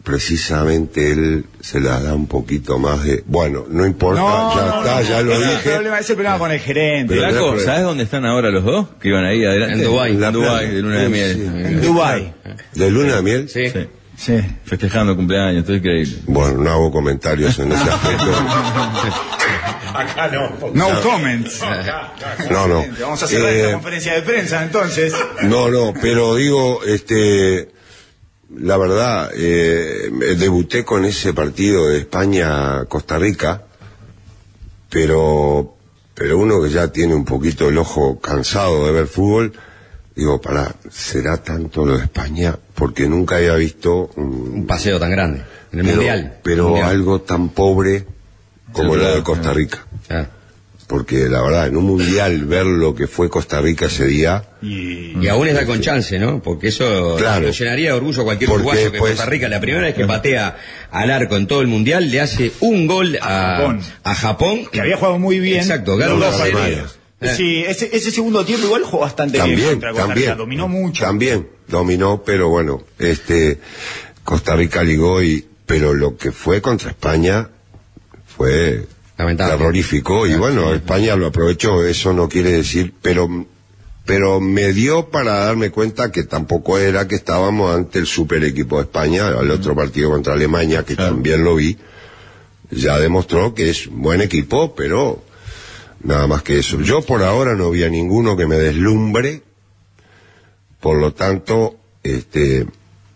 precisamente 0.02 1.12
él 1.12 1.44
se 1.60 1.80
las 1.80 2.02
da 2.02 2.14
un 2.14 2.26
poquito 2.26 2.78
más 2.78 3.04
de... 3.04 3.22
Bueno, 3.26 3.64
no 3.68 3.86
importa, 3.86 4.20
No, 4.20 4.54
ya 4.56 4.62
no, 4.66 4.78
está, 4.80 4.94
no, 5.00 5.08
ya 5.08 5.22
lo 5.22 5.32
ese 5.32 5.42
es 5.42 5.48
el 5.48 5.56
dije. 5.56 5.70
problema, 5.70 5.98
es 5.98 6.10
el 6.10 6.16
problema 6.16 6.38
con 6.38 6.50
el 6.52 6.60
gerente. 6.60 7.14
Pero- 7.14 7.28
Flaco, 7.30 7.50
pero- 7.52 7.64
¿sabes 7.64 7.82
dónde 7.82 8.02
están 8.04 8.24
ahora 8.26 8.50
los 8.50 8.64
dos? 8.64 8.86
Que 9.00 9.08
iban 9.08 9.24
ahí 9.24 9.44
adelante. 9.44 9.74
En 9.74 9.84
Dubái. 9.84 10.12
En 10.12 10.32
Dubái, 10.32 10.66
de 10.70 10.82
luna 10.82 10.98
de 11.02 11.08
miel. 11.08 11.34
sí. 11.34 11.42
En 11.46 11.80
Dubai. 11.82 12.34
¿De 12.74 12.90
luna 12.90 13.16
de 13.16 13.22
miel? 13.22 13.48
Sí. 13.48 13.68
Sí. 13.70 13.86
Sí. 14.14 14.40
Festejando 14.64 15.16
cumpleaños, 15.16 15.64
todo 15.64 15.74
increíble. 15.76 16.14
Bueno, 16.26 16.58
no 16.62 16.70
hago 16.70 16.90
comentarios 16.92 17.58
en 17.58 17.72
ese 17.72 17.90
aspecto. 17.90 18.24
Acá 19.94 20.28
no. 20.28 20.70
No 20.74 21.00
comments. 21.02 21.60
No, 22.50 22.66
no. 22.68 22.84
Vamos 23.00 23.22
a 23.22 23.26
cerrar 23.26 23.50
Eh, 23.52 23.60
esta 23.60 23.72
conferencia 23.74 24.14
de 24.14 24.22
prensa 24.22 24.62
entonces. 24.62 25.14
No, 25.42 25.68
no, 25.70 25.92
pero 26.00 26.34
digo, 26.36 26.80
este, 26.84 27.68
la 28.56 28.76
verdad, 28.76 29.30
eh, 29.34 30.10
debuté 30.38 30.84
con 30.84 31.04
ese 31.04 31.32
partido 31.32 31.88
de 31.88 31.98
España-Costa 31.98 33.18
Rica, 33.18 33.62
pero, 34.90 35.76
pero 36.14 36.38
uno 36.38 36.62
que 36.62 36.70
ya 36.70 36.88
tiene 36.88 37.14
un 37.14 37.24
poquito 37.24 37.68
el 37.68 37.78
ojo 37.78 38.20
cansado 38.20 38.86
de 38.86 38.92
ver 38.92 39.06
fútbol, 39.06 39.52
digo, 40.14 40.40
para, 40.40 40.74
¿será 40.90 41.42
tanto 41.42 41.86
lo 41.86 41.96
de 41.96 42.04
España? 42.04 42.58
Porque 42.74 43.08
nunca 43.08 43.36
había 43.36 43.54
visto 43.54 44.10
un, 44.16 44.52
Un 44.54 44.66
paseo 44.66 44.98
tan 45.00 45.10
grande. 45.10 45.42
En 45.72 45.78
el 45.80 45.84
pero, 45.86 45.96
mundial. 45.96 46.38
pero 46.42 46.68
Mundial. 46.68 46.88
algo 46.88 47.20
tan 47.22 47.48
pobre 47.48 48.04
como 48.72 48.96
lo 48.96 49.14
de 49.14 49.22
Costa. 49.22 49.52
Rica. 49.52 49.86
Ah. 50.10 50.26
Porque 50.92 51.26
la 51.30 51.40
verdad, 51.40 51.68
en 51.68 51.76
un 51.78 51.84
mundial 51.84 52.44
ver 52.44 52.66
lo 52.66 52.94
que 52.94 53.06
fue 53.06 53.30
Costa 53.30 53.62
Rica 53.62 53.86
ese 53.86 54.04
día, 54.04 54.44
Y 54.60 55.16
Y 55.18 55.28
aún 55.28 55.48
está 55.48 55.64
con 55.64 55.80
chance, 55.80 56.18
¿no? 56.18 56.42
Porque 56.42 56.68
eso 56.68 57.16
Claro. 57.18 57.46
lo 57.46 57.50
llenaría 57.52 57.88
de 57.88 57.96
orgullo 57.96 58.20
a 58.20 58.24
cualquier 58.24 58.48
Porque 58.50 58.60
uruguayo 58.62 58.84
que 58.86 58.90
después- 58.92 59.12
Costa 59.14 59.26
Rica, 59.30 59.48
la 59.48 59.58
primera 59.58 59.84
vez 59.84 59.94
que 59.94 60.04
patea 60.04 60.56
al 60.90 61.10
arco 61.10 61.36
en 61.36 61.46
todo 61.46 61.62
el 61.62 61.66
mundial, 61.66 62.10
le 62.10 62.20
hace 62.20 62.52
un 62.60 62.86
gol 62.86 63.18
a, 63.22 63.56
Japón. 63.56 63.80
a 64.04 64.14
Japón. 64.14 64.66
que 64.70 64.80
había 64.82 64.96
jugado 64.98 65.18
muy 65.18 65.38
bien. 65.40 65.60
Exacto, 65.60 65.96
ganó 65.96 66.18
No, 66.18 66.26
2 66.26 66.34
a 66.34 66.38
no, 66.48 66.58
0. 66.62 66.82
no, 67.20 67.26
Eh. 67.28 67.34
Sí, 67.36 67.64
ese, 67.66 67.88
ese 67.96 68.10
segundo 68.10 68.44
tiempo 68.44 68.66
igual 68.66 68.82
jugó 68.82 69.00
bastante 69.00 69.38
bien 69.38 69.46
también, 69.48 69.70
contra 69.70 69.90
Costa 69.92 70.06
también. 70.08 70.26
Rica. 70.28 70.36
Dominó 70.36 70.68
mucho. 70.68 71.04
También, 71.04 71.48
dominó, 71.68 72.22
pero 72.22 72.48
bueno, 72.50 72.84
este, 72.98 73.58
Costa 74.24 74.54
Rica 74.56 74.82
ligó 74.82 75.22
y, 75.22 75.46
pero 75.64 75.94
lo 75.94 76.16
que 76.18 76.32
fue 76.32 76.60
contra 76.60 76.90
España 76.90 77.48
fue. 78.36 78.86
Terrorífico 79.16 80.26
y 80.26 80.34
bueno, 80.34 80.72
España 80.74 81.16
lo 81.16 81.26
aprovechó, 81.26 81.84
eso 81.84 82.12
no 82.12 82.28
quiere 82.28 82.52
decir, 82.52 82.92
pero, 83.02 83.46
pero 84.04 84.40
me 84.40 84.72
dio 84.72 85.10
para 85.10 85.44
darme 85.44 85.70
cuenta 85.70 86.10
que 86.10 86.24
tampoco 86.24 86.78
era 86.78 87.06
que 87.06 87.14
estábamos 87.14 87.74
ante 87.74 87.98
el 87.98 88.06
super 88.06 88.42
equipo 88.44 88.76
de 88.76 88.82
España, 88.82 89.28
al 89.28 89.50
otro 89.50 89.74
partido 89.74 90.10
contra 90.10 90.32
Alemania, 90.32 90.84
que 90.84 90.96
también 90.96 91.44
lo 91.44 91.56
vi, 91.56 91.76
ya 92.70 92.98
demostró 92.98 93.54
que 93.54 93.70
es 93.70 93.86
un 93.86 94.02
buen 94.02 94.20
equipo, 94.20 94.74
pero 94.74 95.22
nada 96.02 96.26
más 96.26 96.42
que 96.42 96.58
eso. 96.58 96.80
Yo 96.80 97.02
por 97.02 97.22
ahora 97.22 97.54
no 97.54 97.70
vi 97.70 97.84
a 97.84 97.88
ninguno 97.88 98.36
que 98.36 98.46
me 98.46 98.56
deslumbre, 98.56 99.42
por 100.80 100.98
lo 100.98 101.12
tanto, 101.12 101.76
este, 102.02 102.66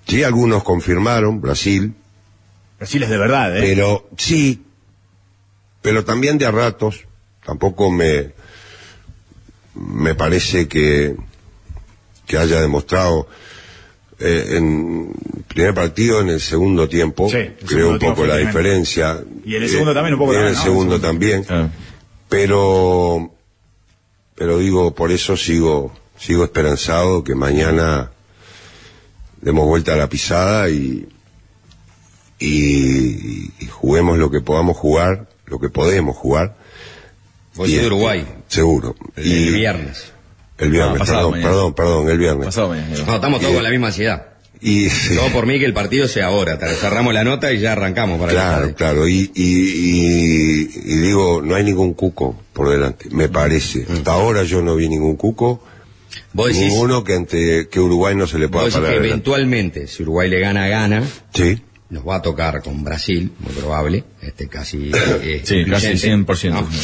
sí 0.07 0.23
algunos 0.23 0.63
confirmaron, 0.63 1.41
Brasil, 1.41 1.95
Brasil 2.79 3.03
es 3.03 3.09
de 3.09 3.19
verdad, 3.19 3.57
¿eh? 3.57 3.61
pero 3.63 4.09
sí, 4.19 4.66
pero 5.87 6.05
también 6.05 6.37
de 6.37 6.47
a 6.47 6.51
ratos, 6.51 7.05
tampoco 7.45 7.93
me, 7.93 8.33
me 9.77 10.17
parece 10.17 10.67
que, 10.67 11.15
que 12.27 12.37
haya 12.39 12.61
demostrado 12.61 13.29
eh, 14.19 14.55
en 14.57 15.15
el 15.37 15.43
primer 15.45 15.75
partido, 15.75 16.21
en 16.23 16.31
el 16.31 16.41
segundo 16.41 16.89
tiempo, 16.89 17.29
Sí, 17.31 17.37
el 17.37 17.55
creo 17.65 17.91
un 17.91 17.99
poco 18.01 18.23
la 18.27 18.35
tremendo. 18.35 18.47
diferencia. 18.49 19.23
Y 19.45 19.55
en 19.55 19.63
el 19.63 19.69
segundo 19.69 19.95
también 19.95 20.15
un 20.15 20.19
poco 20.19 20.33
y 20.33 20.37
en 20.39 20.43
el 20.47 20.57
segundo 20.57 20.97
El 20.97 21.01
segundo. 21.03 21.07
también. 21.07 21.45
Claro. 21.45 21.71
Pero, 22.29 23.31
pero 24.35 24.59
digo, 24.59 24.93
por 24.93 25.13
eso 25.13 25.37
sigo, 25.37 25.93
sigo 26.19 26.43
esperanzado 26.43 27.23
que 27.23 27.37
mañana 27.37 28.11
demos 29.41 29.67
vuelta 29.67 29.93
a 29.93 29.97
la 29.97 30.09
pisada 30.09 30.69
y, 30.69 31.07
y, 32.41 33.53
y 33.61 33.67
juguemos 33.71 34.19
lo 34.19 34.33
que 34.33 34.41
podamos 34.41 34.77
jugar, 34.77 35.29
lo 35.47 35.59
que 35.59 35.69
podemos 35.69 36.17
jugar. 36.17 36.57
Vos 37.55 37.69
Y 37.69 37.73
sos 37.73 37.81
de 37.81 37.85
este, 37.85 37.87
Uruguay. 37.95 38.27
Seguro. 38.49 38.95
El, 39.17 39.27
Y 39.27 39.49
el 39.49 39.55
viernes. 39.55 40.13
el 40.59 40.71
viernes, 40.71 40.97
Ah, 40.97 40.99
pasado 40.99 41.31
perdón, 41.31 41.43
perdón, 41.51 41.75
perdón, 41.75 42.09
el 42.11 42.19
viernes. 42.19 42.45
Pasado 42.47 42.69
mañana. 42.71 42.89
No, 43.07 43.15
estamos 43.15 43.41
todos 43.41 43.53
Y- 43.53 43.55
con 43.57 43.65
la 43.65 43.71
misma 43.71 43.87
ansiedad. 43.89 44.27
Y, 44.61 44.89
Todo 45.17 45.29
por 45.33 45.47
mí 45.47 45.59
que 45.59 45.67
el 45.67 45.75
partido 45.75 46.09
sea 46.09 46.27
ahora. 46.27 46.59
Te- 46.59 46.67
Cerramos 46.77 47.13
la 47.13 47.25
nota 47.25 47.53
y 47.53 47.59
ya 47.61 47.73
arrancamos 47.73 48.19
para 48.19 48.33
el 48.33 48.37
claro, 48.39 48.75
claro. 48.75 49.09
Y, 49.09 49.31
y, 49.35 49.45
y- 49.45 50.71
y 50.85 50.97
digo, 50.99 51.43
no 51.43 51.55
hay 51.55 51.65
ningún 51.65 51.95
cuco 51.95 52.39
por 52.53 52.71
delante, 52.71 53.09
me 53.11 53.29
parece. 53.29 53.85
Mm. 53.89 53.93
Hasta 53.93 54.13
ahora 54.13 54.45
yo 54.45 54.63
no 54.63 54.75
vi 54.77 54.89
ningún 54.89 55.17
cuco. 55.17 55.63
Vos 56.33 56.49
decís, 56.49 56.63
Ninguno 56.69 57.05
que 57.05 57.15
ante 57.15 57.69
que 57.69 57.81
Uruguay 57.81 58.15
no 58.15 58.27
se 58.27 58.39
le 58.39 58.49
pueda 58.49 58.65
vos 58.65 58.73
decís 58.73 58.77
parar. 58.81 58.91
que 58.93 58.99
adelante. 58.99 59.09
eventualmente, 59.31 59.87
si 59.87 60.03
Uruguay 60.03 60.31
le 60.31 60.41
gana, 60.41 60.67
gana. 60.69 61.03
Sí, 61.35 61.63
Nos 61.89 62.07
va 62.07 62.17
a 62.17 62.23
tocar 62.23 62.63
con 62.63 62.83
Brasil, 62.83 63.33
muy 63.39 63.53
probable. 63.55 64.05
Este 64.21 64.49
casi. 64.49 64.91
eh, 64.93 65.43
Sí, 65.45 65.65
casi 65.67 65.93
influyente. 65.93 66.33
100%. 66.33 66.51
No. 66.53 66.61
y, 66.61 66.75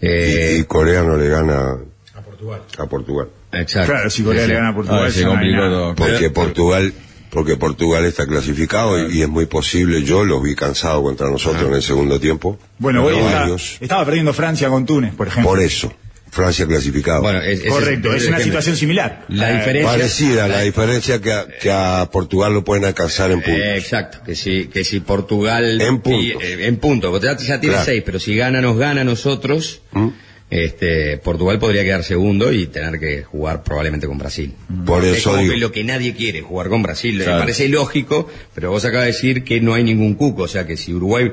Eh, 0.00 0.56
y 0.60 0.64
Corea 0.64 1.02
no 1.04 1.16
le 1.16 1.28
gana 1.28 1.76
A 2.14 2.20
Portugal. 2.22 2.62
a 2.76 2.86
Portugal. 2.86 3.28
exacto. 3.52 3.92
Claro, 3.92 4.10
si 4.10 4.22
Corea 4.24 4.42
Sí, 4.42 4.48
le 4.48 4.54
gana 4.54 4.68
a 4.70 4.74
Portugal, 4.74 5.04
Ah, 5.06 5.10
se 5.10 5.22
complicó 5.24 5.60
todo. 5.62 5.94
Porque 5.94 6.12
Pero- 6.18 6.32
Portugal, 6.32 6.92
porque 7.30 7.56
Portugal 7.56 8.04
está 8.04 8.26
clasificado 8.26 9.08
y, 9.08 9.18
y 9.18 9.22
es 9.22 9.28
muy 9.28 9.46
posible. 9.46 10.02
Yo 10.02 10.24
los 10.24 10.42
vi 10.42 10.54
cansados 10.56 11.02
contra 11.02 11.30
nosotros 11.30 11.62
en 11.68 11.74
el 11.74 11.82
segundo 11.82 12.18
tiempo. 12.18 12.58
Bueno, 12.78 13.04
hoy 13.04 13.16
está- 13.16 13.46
estaba 13.80 14.04
perdiendo 14.04 14.32
Francia 14.32 14.68
con 14.68 14.84
Túnez, 14.86 15.14
por 15.14 15.28
ejemplo. 15.28 15.50
Por 15.50 15.60
eso, 15.60 15.92
Francia 16.30 16.66
clasificado. 16.66 17.22
Bueno, 17.22 17.40
es, 17.40 17.62
Correcto, 17.64 18.12
es 18.14 18.26
una 18.26 18.38
situación 18.40 18.76
similar. 18.76 19.24
La 19.28 19.50
Eh, 19.50 19.56
diferencia. 19.58 19.90
Parecida, 19.90 20.48
la 20.48 20.60
diferencia 20.60 21.20
que 21.20 21.32
a, 21.32 21.46
que 21.48 21.70
a 21.70 22.08
Portugal 22.12 22.52
lo 22.52 22.64
pueden 22.64 22.84
alcanzar 22.84 23.30
en 23.30 23.40
puntos. 23.42 23.60
Eh, 23.62 23.76
exacto, 23.76 24.18
que 24.24 24.34
si, 24.34 24.66
que 24.66 24.84
si 24.84 25.00
Portugal... 25.00 25.80
En 25.80 26.00
puntos. 26.00 26.22
y, 26.24 26.30
eh, 26.32 26.66
en 26.66 26.76
punto, 26.76 27.10
porque 27.10 27.26
ya, 27.26 27.36
ya 27.36 27.60
tiene 27.60 27.74
Claro. 27.76 27.84
seis, 27.86 28.02
pero 28.04 28.18
si 28.18 28.36
gana, 28.36 28.60
nos 28.60 28.76
gana 28.78 29.00
a 29.00 29.04
nosotros, 29.04 29.80
¿Mm? 29.92 30.08
este, 30.50 31.18
Portugal 31.18 31.58
podría 31.58 31.82
quedar 31.84 32.04
segundo 32.04 32.52
y 32.52 32.66
tener 32.68 32.98
que 32.98 33.22
jugar 33.22 33.62
probablemente 33.62 34.06
con 34.06 34.18
Brasil. 34.18 34.54
Por 34.86 35.04
es 35.04 35.18
eso 35.18 35.30
como 35.30 35.42
digo. 35.42 35.54
que 35.54 35.60
lo 35.60 35.72
que 35.72 35.84
nadie 35.84 36.14
quiere, 36.14 36.40
jugar 36.42 36.68
con 36.68 36.82
Brasil. 36.82 37.16
Claro. 37.16 37.34
Me 37.34 37.38
parece 37.40 37.68
lógico, 37.68 38.28
pero 38.54 38.70
vos 38.70 38.84
acabas 38.84 39.06
de 39.06 39.12
decir 39.12 39.44
que 39.44 39.60
no 39.60 39.74
hay 39.74 39.84
ningún 39.84 40.14
cuco, 40.14 40.42
o 40.44 40.48
sea 40.48 40.66
que 40.66 40.76
si 40.76 40.92
Uruguay 40.94 41.32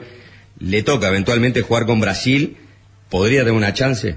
le 0.60 0.84
toca 0.84 1.08
eventualmente 1.10 1.62
jugar 1.62 1.86
con 1.86 2.00
Brasil, 2.00 2.58
¿podría 3.10 3.40
tener 3.42 3.54
una 3.54 3.74
chance? 3.74 4.16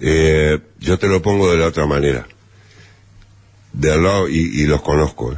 Eh, 0.00 0.58
yo 0.80 0.98
te 0.98 1.08
lo 1.08 1.20
pongo 1.22 1.50
de 1.50 1.58
la 1.58 1.66
otra 1.66 1.86
manera. 1.86 2.26
Del 3.72 4.02
lado, 4.02 4.28
y, 4.28 4.38
y 4.62 4.66
los 4.66 4.82
conozco, 4.82 5.32
eh. 5.32 5.36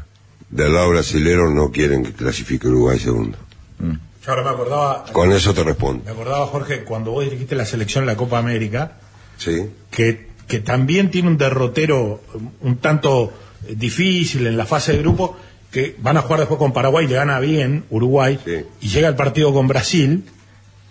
del 0.50 0.74
lado 0.74 0.90
brasilero 0.90 1.50
no 1.50 1.70
quieren 1.70 2.04
que 2.04 2.12
clasifique 2.12 2.68
Uruguay 2.68 2.98
segundo. 2.98 3.38
Yo 3.78 4.30
ahora 4.32 4.42
me 4.42 4.50
acordaba, 4.50 5.04
Con 5.12 5.32
eso 5.32 5.54
te 5.54 5.62
respondo. 5.64 6.04
me 6.04 6.10
acordaba 6.10 6.46
Jorge, 6.46 6.82
cuando 6.84 7.12
vos 7.12 7.24
dirigiste 7.24 7.54
la 7.54 7.64
selección 7.64 8.02
en 8.04 8.08
la 8.08 8.16
Copa 8.16 8.38
América, 8.38 8.98
¿Sí? 9.38 9.70
que, 9.90 10.28
que 10.48 10.58
también 10.60 11.10
tiene 11.10 11.28
un 11.28 11.38
derrotero 11.38 12.20
un 12.60 12.76
tanto 12.78 13.32
eh, 13.66 13.74
difícil 13.76 14.46
en 14.46 14.56
la 14.56 14.66
fase 14.66 14.92
de 14.92 14.98
grupo, 14.98 15.36
que 15.70 15.94
van 15.98 16.16
a 16.16 16.22
jugar 16.22 16.40
después 16.40 16.58
con 16.58 16.72
Paraguay, 16.72 17.06
le 17.06 17.14
gana 17.14 17.38
bien 17.40 17.84
Uruguay, 17.90 18.38
Sí. 18.44 18.64
y 18.82 18.88
llega 18.88 19.08
el 19.08 19.16
partido 19.16 19.52
con 19.54 19.66
Brasil, 19.68 20.24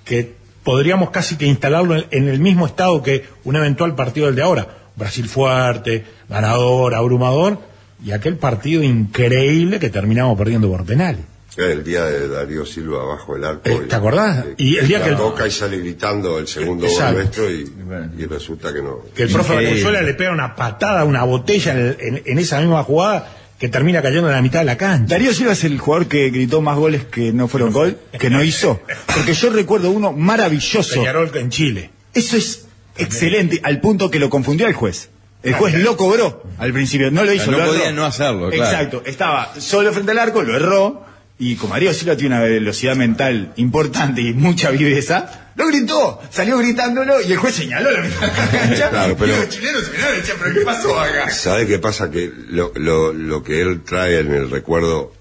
que 0.04 0.34
podríamos 0.66 1.12
casi 1.12 1.38
que 1.38 1.46
instalarlo 1.46 1.96
en, 2.12 2.28
el 2.28 2.40
mismo 2.40 2.66
estado 2.66 3.02
que 3.02 3.24
un 3.46 3.56
eventual 3.56 3.96
partido 3.96 4.26
del 4.26 4.36
de 4.36 4.42
ahora. 4.42 4.68
Brasil 4.98 5.30
fuerte, 5.30 6.04
ganador, 6.28 6.96
abrumador, 6.96 7.60
y 8.04 8.12
aquel 8.12 8.36
partido 8.38 8.84
increíble 8.84 9.80
que 9.80 9.90
terminamos 9.90 10.38
perdiendo 10.38 10.70
por 10.70 10.84
penales. 10.86 11.22
El 11.58 11.84
día 11.86 12.04
de 12.04 12.28
Darío 12.28 12.66
Silva 12.66 13.02
abajo 13.04 13.36
del 13.36 13.46
arco. 13.46 13.70
Eh, 13.70 13.82
¿te 13.88 13.96
acordás? 13.96 14.44
Y 14.58 14.76
el 14.76 14.88
día 14.90 15.00
la 15.00 15.06
que 15.06 15.12
el- 15.12 15.18
toca 15.18 15.48
y 15.48 15.52
sale 15.52 15.78
gritando 15.78 16.38
el 16.38 16.48
segundo 16.50 16.86
Exacto. 16.86 17.14
gol 17.14 17.22
nuestro 17.24 17.50
y, 17.52 18.24
y 18.24 18.26
resulta 18.26 18.74
que 18.74 18.82
no. 18.82 19.00
Que 19.16 19.24
el 19.24 19.30
profe 19.32 19.54
Increíble. 19.54 19.70
Valenzuela 19.84 20.02
le 20.02 20.14
pega 20.16 20.32
una 20.32 20.54
patada 20.56 21.06
una 21.06 21.24
botella 21.24 21.72
en, 21.74 21.96
en- 22.00 22.22
en 22.26 22.40
esa 22.40 22.60
misma 22.60 22.84
jugada 22.84 23.35
que 23.60 23.70
termina 23.70 24.02
cayendo 24.02 24.28
en 24.28 24.36
la 24.36 24.42
mitad 24.42 24.60
de 24.60 24.66
la 24.66 24.78
cancha. 24.78 25.16
Darío 25.16 25.34
Silva 25.34 25.54
es 25.54 25.64
el 25.64 25.80
jugador 25.80 26.08
que 26.08 26.30
gritó 26.30 26.62
más 26.62 26.78
goles 26.78 27.06
que 27.06 27.32
no 27.32 27.48
fueron 27.48 27.72
gol, 27.72 27.98
que 28.20 28.30
no 28.30 28.44
hizo. 28.44 28.82
Porque 29.14 29.34
yo 29.34 29.50
recuerdo 29.50 29.92
uno 29.92 30.12
maravilloso. 30.12 30.96
Peñarol 30.96 31.32
en 31.36 31.50
Chile. 31.50 31.90
Eso 32.14 32.38
es 32.38 32.66
excelente, 32.98 33.60
al 33.64 33.80
punto 33.80 34.10
que 34.12 34.20
lo 34.20 34.30
confundió 34.30 34.68
el 34.68 34.74
juez. 34.74 35.10
El 35.44 35.54
juez 35.54 35.76
lo 35.76 35.96
cobró 35.96 36.44
al 36.58 36.74
principio, 36.74 37.12
no 37.12 37.24
lo 37.24 37.32
hizo. 37.32 37.52
No 37.52 37.60
lo 37.60 37.66
podía 37.68 37.88
erró. 37.88 37.96
no 37.96 38.06
hacerlo, 38.06 38.50
claro. 38.50 38.64
Exacto, 38.64 39.04
estaba 39.06 39.54
solo 39.60 39.94
frente 39.94 40.12
al 40.12 40.20
arco, 40.20 40.42
lo 40.42 40.56
erró. 40.56 41.06
Y 41.38 41.56
como 41.58 41.74
Mario 41.74 41.94
Silva 41.94 42.16
tiene 42.16 42.36
una 42.36 42.44
velocidad 42.46 42.96
mental 42.96 43.52
importante 43.58 44.22
y 44.22 44.34
mucha 44.34 44.72
viveza, 44.72 45.52
lo 45.56 45.68
gritó, 45.68 46.22
salió 46.32 46.58
gritándolo 46.60 47.22
y 47.22 47.32
el 47.34 47.38
juez 47.38 47.56
señaló 47.56 47.92
la 47.92 48.02
mitad 48.04 48.22
de 48.22 48.28
la 48.28 48.52
cancha. 48.52 48.90
Claro, 48.90 49.16
pero- 49.18 49.34
Y 49.36 49.40
los 49.42 49.50
chilenos 49.50 49.84
se 49.84 49.92
miraron 49.92 50.16
y 50.16 50.20
decían, 50.20 50.38
pero 50.42 50.54
¿qué 50.56 50.62
pasó 50.62 51.00
acá? 51.00 51.30
¿Sabe 51.30 51.68
qué 51.68 51.80
pasa? 51.80 52.10
Que 52.10 52.32
lo, 52.50 52.72
lo, 52.76 53.12
lo 53.14 53.44
que 53.44 53.62
él 53.62 53.82
trae 53.84 54.20
en 54.20 54.34
el 54.34 54.50
recuerdo 54.50 55.14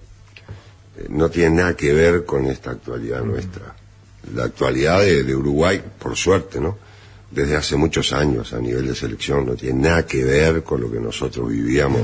eh, 0.98 1.06
no 1.08 1.30
tiene 1.30 1.56
nada 1.56 1.76
que 1.76 1.92
ver 1.92 2.24
con 2.24 2.46
esta 2.46 2.70
actualidad 2.70 3.22
nuestra. 3.22 3.74
La 4.34 4.44
actualidad 4.44 5.00
de, 5.00 5.24
de 5.24 5.34
Uruguay, 5.34 5.82
por 5.98 6.16
suerte, 6.16 6.60
¿no? 6.60 6.78
Desde 7.30 7.56
hace 7.56 7.74
muchos 7.74 8.12
años 8.12 8.52
a 8.52 8.60
nivel 8.60 8.86
de 8.86 8.94
selección, 8.94 9.44
no 9.46 9.54
tiene 9.56 9.88
nada 9.88 10.06
que 10.06 10.22
ver 10.22 10.62
con 10.62 10.80
lo 10.80 10.90
que 10.92 11.00
nosotros 11.00 11.48
vivíamos. 11.50 12.00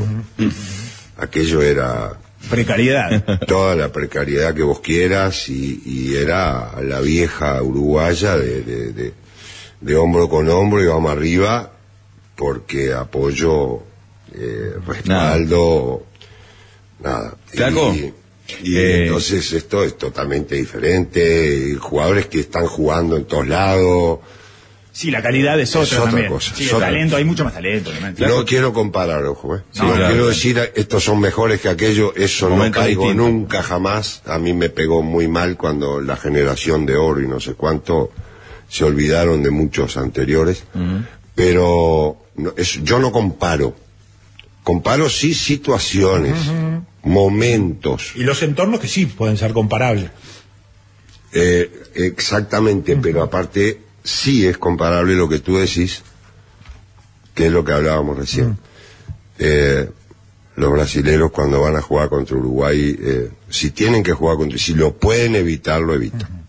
Aquello 1.18 1.62
era 1.62 2.12
Precariedad. 2.49 3.41
toda 3.47 3.74
la 3.76 3.93
precariedad 3.93 4.55
que 4.55 4.62
vos 4.62 4.80
quieras 4.80 5.49
y, 5.49 5.82
y 5.84 6.16
era 6.16 6.80
la 6.82 7.01
vieja 7.01 7.62
uruguaya 7.62 8.36
de, 8.36 8.62
de, 8.62 8.93
de- 8.93 9.14
de 9.80 9.97
hombro 9.97 10.28
con 10.28 10.47
hombro 10.51 10.82
y 10.82 10.86
vamos 10.86 11.11
arriba 11.11 11.72
porque 12.36 12.93
apoyo, 12.93 13.78
eh, 14.34 14.74
respaldo, 14.86 16.05
nada. 17.03 17.34
Y, 17.95 18.12
y 18.62 18.76
eh, 18.76 19.03
entonces 19.07 19.53
esto 19.53 19.82
es 19.84 19.97
totalmente 19.97 20.55
diferente, 20.57 21.76
jugadores 21.80 22.26
que 22.26 22.41
están 22.41 22.66
jugando 22.66 23.16
en 23.16 23.24
todos 23.24 23.47
lados. 23.49 24.18
Sí, 25.01 25.11
la 25.11 25.22
calidad 25.22 25.59
es 25.59 25.70
otra, 25.74 25.84
Es 25.84 25.92
otra 25.94 26.05
también. 26.11 26.28
cosa, 26.28 26.55
Sí, 26.55 26.64
es 26.64 26.68
el 26.70 26.74
otra. 26.76 26.88
talento, 26.88 27.16
hay 27.16 27.24
mucho 27.24 27.42
más 27.44 27.55
talento. 27.55 27.88
obviamente. 27.88 28.26
No 28.26 28.44
quiero 28.44 28.72
comparar, 28.74 29.24
ojo, 29.24 29.57
¿eh? 29.57 29.62
No 29.76 29.94
claro. 29.94 30.07
quiero 30.09 30.28
decir 30.28 30.59
estos 30.74 31.03
son 31.05 31.20
mejores 31.20 31.61
que 31.62 31.70
aquello, 31.70 32.12
eso 32.14 32.51
no 32.51 32.70
caigo 32.70 33.05
distintos. 33.05 33.16
nunca 33.32 33.62
jamás. 33.62 34.20
A 34.26 34.38
mí 34.38 34.53
me 34.53 34.68
pegó 34.68 35.03
muy 35.03 35.26
mal 35.26 35.57
cuando 35.57 36.03
la 36.03 36.16
generación 36.16 36.84
de 36.84 36.96
oro 36.96 37.22
y 37.22 37.26
no 37.28 37.40
sé 37.40 37.55
cuánto 37.55 38.12
se 38.68 38.84
olvidaron 38.84 39.42
de 39.42 39.51
muchos 39.51 39.96
anteriores. 39.96 40.64
Pero 41.34 42.18
no, 42.36 42.53
es- 42.59 42.82
yo 42.84 42.98
no 42.98 43.11
comparo. 43.11 43.74
Comparo 44.62 45.09
sí 45.09 45.32
situaciones, 45.32 46.36
momentos. 47.03 48.12
Y 48.16 48.24
los 48.24 48.42
entornos 48.42 48.80
que 48.80 48.88
sí 48.88 49.07
pueden 49.07 49.38
ser 49.38 49.53
comparables. 49.55 50.11
Eh, 51.32 51.70
exactamente, 51.94 52.96
pero 52.96 53.22
aparte 53.22 53.80
sí 54.05 54.46
es 54.46 54.59
comparable 54.59 55.14
lo 55.14 55.28
que 55.28 55.38
tú 55.38 55.59
decís, 55.59 56.03
que 57.34 57.46
es 57.46 57.53
lo 57.53 57.64
que 57.64 57.72
hablábamos 57.72 58.16
recién. 58.16 58.59
Eh, 59.38 59.88
los 60.57 60.72
brasileros 60.72 61.30
cuando 61.30 61.62
van 61.62 61.76
a 61.76 61.82
jugar 61.82 62.09
contra 62.09 62.36
Uruguay, 62.36 62.96
eh, 63.01 63.30
si 63.48 63.70
tienen 63.70 64.03
que 64.03 64.12
jugar 64.12 64.36
contra, 64.36 64.59
si 64.59 64.74
lo 64.74 64.94
pueden 64.94 65.34
evitar, 65.34 65.80
lo 65.80 65.94
evitan. 65.94 66.40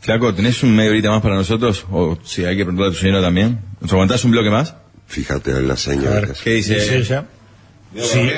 Flaco, 0.00 0.34
¿tenés 0.34 0.62
un 0.62 0.74
medio 0.74 0.90
horita 0.90 1.10
más 1.10 1.22
para 1.22 1.34
nosotros? 1.34 1.84
O 1.90 2.18
si 2.24 2.44
hay 2.44 2.56
que 2.56 2.64
preguntarle 2.64 2.90
a 2.90 2.94
tu 2.94 3.00
señora 3.00 3.20
también. 3.20 3.60
¿Nos 3.80 3.92
aguantás 3.92 4.24
un 4.24 4.30
bloque 4.30 4.50
más? 4.50 4.74
Fíjate 5.06 5.50
en 5.50 5.68
la 5.68 5.76
señal. 5.76 6.34
¿Qué 6.42 6.50
dice? 6.50 6.74
Dice 6.74 6.98
ella. 6.98 7.26
Sí, 7.98 8.28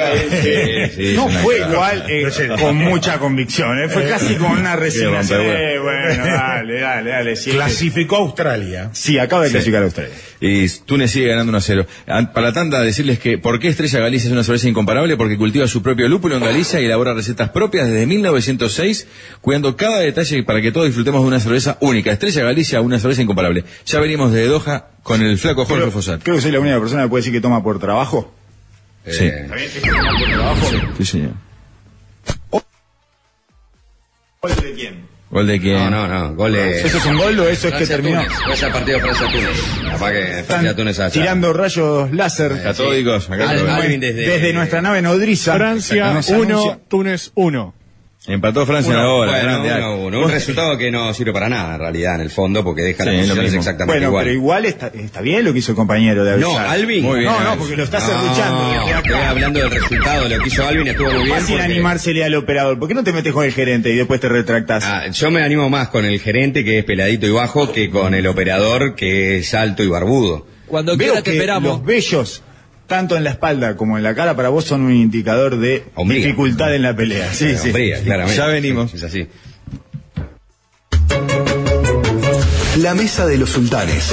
sí, 0.94 1.12
no 1.16 1.28
fue 1.28 1.58
cara. 1.58 1.72
igual 1.72 2.04
eh, 2.08 2.28
con 2.60 2.76
mucha 2.76 3.18
convicción, 3.18 3.78
eh, 3.82 3.88
fue 3.88 4.08
casi 4.08 4.34
con 4.36 4.52
una 4.52 4.76
resignación. 4.76 5.40
Eh, 5.44 5.78
bueno, 5.82 6.24
dale, 6.24 6.80
dale, 6.80 7.10
dale. 7.10 7.36
Sí, 7.36 7.50
Clasificó 7.50 8.16
a 8.16 8.18
Australia. 8.20 8.90
sí 8.92 9.18
acaba 9.18 9.44
de 9.44 9.50
clasificar 9.50 9.82
a 9.82 9.86
Australia. 9.86 10.14
Y 10.40 10.68
Túnez 10.86 11.10
sigue 11.10 11.28
ganando 11.28 11.50
1 11.50 11.58
a 11.58 11.60
0. 11.60 11.86
An- 12.06 12.32
Para 12.32 12.46
la 12.48 12.52
tanda, 12.52 12.80
decirles 12.80 13.18
que 13.18 13.38
¿por 13.38 13.58
qué 13.58 13.68
Estrella 13.68 13.98
Galicia 14.00 14.28
es 14.28 14.32
una 14.32 14.44
cerveza 14.44 14.68
incomparable? 14.68 15.16
Porque 15.16 15.36
cultiva 15.36 15.66
su 15.66 15.82
propio 15.82 16.08
lúpulo 16.08 16.36
en 16.36 16.42
Galicia 16.44 16.80
y 16.80 16.84
elabora 16.86 17.12
recetas 17.12 17.50
propias 17.50 17.88
desde 17.90 18.06
1906, 18.06 19.06
cuidando 19.40 19.76
cada 19.76 19.98
detalle 20.00 20.42
para 20.44 20.62
que 20.62 20.70
todos 20.72 20.86
disfrutemos 20.86 21.22
de 21.22 21.28
una 21.28 21.40
cerveza 21.40 21.76
única. 21.80 22.12
Estrella 22.12 22.44
Galicia, 22.44 22.80
una 22.80 22.98
cerveza 23.00 23.22
incomparable. 23.22 23.64
Ya 23.84 24.00
venimos 24.00 24.32
de 24.32 24.46
Doha 24.46 24.90
con 25.02 25.22
el 25.22 25.38
flaco 25.38 25.64
Jorge 25.64 25.82
Creo, 25.82 25.90
Fossat. 25.92 26.22
creo 26.22 26.36
que 26.36 26.42
soy 26.42 26.52
la 26.52 26.60
única 26.60 26.78
persona 26.78 27.02
que 27.02 27.08
puede 27.08 27.20
decir 27.22 27.32
que 27.32 27.40
toma 27.40 27.62
por 27.62 27.78
trabajo. 27.78 28.34
Sí. 29.06 29.24
Eh, 29.24 29.48
Sí, 30.98 31.04
señor. 31.04 31.32
¿Gol 34.42 34.56
de 34.56 34.72
quién? 34.74 35.06
¿Gol 35.30 35.46
de 35.46 35.60
quién? 35.60 35.90
No, 35.90 35.90
no, 35.90 36.08
no. 36.08 36.34
Gol 36.34 36.52
de. 36.52 36.80
¿Eso 36.80 36.98
es 36.98 37.04
un 37.06 37.16
gol 37.18 37.38
o 37.40 37.48
eso 37.48 37.68
es 37.68 37.74
que 37.74 37.86
terminó? 37.86 38.22
Ese 38.52 38.66
partido 38.68 39.00
Francia-Túnez. 39.00 39.90
Capaz 39.92 40.12
que 40.12 40.44
Francia-Túnez 40.46 40.98
allá. 40.98 41.10
tirando 41.12 41.52
rayos 41.52 42.12
láser 42.12 42.62
Catódicos, 42.62 43.28
desde, 43.28 44.52
nuestra 44.52 44.82
nave 44.82 45.02
nodriza. 45.02 45.54
Francia 45.54 46.12
Nos 46.14 46.28
1, 46.28 46.42
anuncia- 46.42 46.78
Túnez 46.88 47.32
1. 47.34 47.74
Empató 48.26 48.66
Francia 48.66 49.00
ahora. 49.00 49.32
Bueno, 49.32 49.62
grande. 49.62 49.72
uno 49.74 49.84
a 49.86 49.96
uno. 49.96 50.20
Un 50.24 50.30
resultado 50.30 50.76
que 50.76 50.90
no 50.90 51.12
sirve 51.14 51.32
para 51.32 51.48
nada, 51.48 51.74
en 51.76 51.80
realidad, 51.80 52.16
en 52.16 52.20
el 52.20 52.30
fondo, 52.30 52.62
porque 52.62 52.82
deja 52.82 53.02
Sí, 53.04 53.08
las 53.10 53.16
posiciones 53.20 53.54
exactamente 53.54 53.94
Bueno, 53.94 54.08
igual. 54.08 54.24
pero 54.24 54.34
igual 54.34 54.64
está, 54.66 54.88
está 54.88 55.20
bien 55.22 55.42
lo 55.42 55.54
que 55.54 55.60
hizo 55.60 55.72
el 55.72 55.76
compañero 55.76 56.22
de 56.22 56.36
No, 56.36 56.48
Avisar. 56.48 56.66
Alvin. 56.66 57.02
Muy 57.02 57.20
bien, 57.20 57.32
No, 57.32 57.40
no, 57.40 57.46
Alvin. 57.46 57.58
porque 57.58 57.76
lo 57.78 57.84
estás 57.84 58.06
No, 58.06 58.12
escuchando 58.22 58.70
desde 58.72 58.92
estoy 58.98 59.12
hablando 59.14 59.60
del 59.60 59.70
resultado, 59.70 60.28
lo 60.28 60.38
que 60.42 60.48
hizo 60.48 60.66
Alvin 60.68 60.86
estuvo 60.88 61.10
muy 61.12 61.24
bien. 61.24 61.34
Fácil 61.34 61.56
porque- 61.56 61.62
animársele 61.72 62.24
al 62.24 62.34
operador. 62.34 62.78
¿Por 62.78 62.88
qué 62.88 62.94
no 62.94 63.04
te 63.04 63.12
metes 63.14 63.32
con 63.32 63.44
el 63.46 63.52
gerente 63.52 63.90
y 63.90 63.96
después 63.96 64.20
te 64.20 64.28
retractás? 64.28 64.84
Ah, 64.84 65.08
yo 65.08 65.30
me 65.30 65.42
animo 65.42 65.70
más 65.70 65.88
con 65.88 66.04
el 66.04 66.20
gerente, 66.20 66.62
que 66.62 66.80
es 66.80 66.84
peladito 66.84 67.26
y 67.26 67.30
bajo, 67.30 67.72
que 67.72 67.88
con 67.88 68.14
el 68.14 68.26
operador, 68.26 68.94
que 68.96 69.38
es 69.38 69.54
alto 69.54 69.82
y 69.82 69.86
barbudo. 69.88 70.46
Cuando 70.66 70.94
Veo 70.96 71.08
quiera 71.08 71.22
te 71.22 71.30
que 71.30 71.36
esperamos. 71.38 71.70
los 71.78 71.84
vellos, 71.86 72.42
tanto 72.90 73.16
en 73.16 73.22
la 73.22 73.30
espalda 73.30 73.76
como 73.76 73.96
en 73.96 74.02
la 74.02 74.16
cara, 74.16 74.34
para 74.34 74.48
vos 74.48 74.64
son 74.64 74.82
un 74.82 74.92
indicador 74.92 75.60
de 75.60 75.84
Hombría. 75.94 76.24
dificultad 76.24 76.74
en 76.74 76.82
la 76.82 76.96
pelea. 76.96 77.32
Sí, 77.32 77.56
sí. 77.56 77.68
hombría, 77.68 78.02
claramente. 78.02 78.36
Ya 78.36 78.46
venimos. 78.48 78.92
Es 78.92 79.04
así. 79.04 79.28
La 82.78 82.94
mesa 82.96 83.28
de 83.28 83.38
los 83.38 83.50
sultanes. 83.50 84.12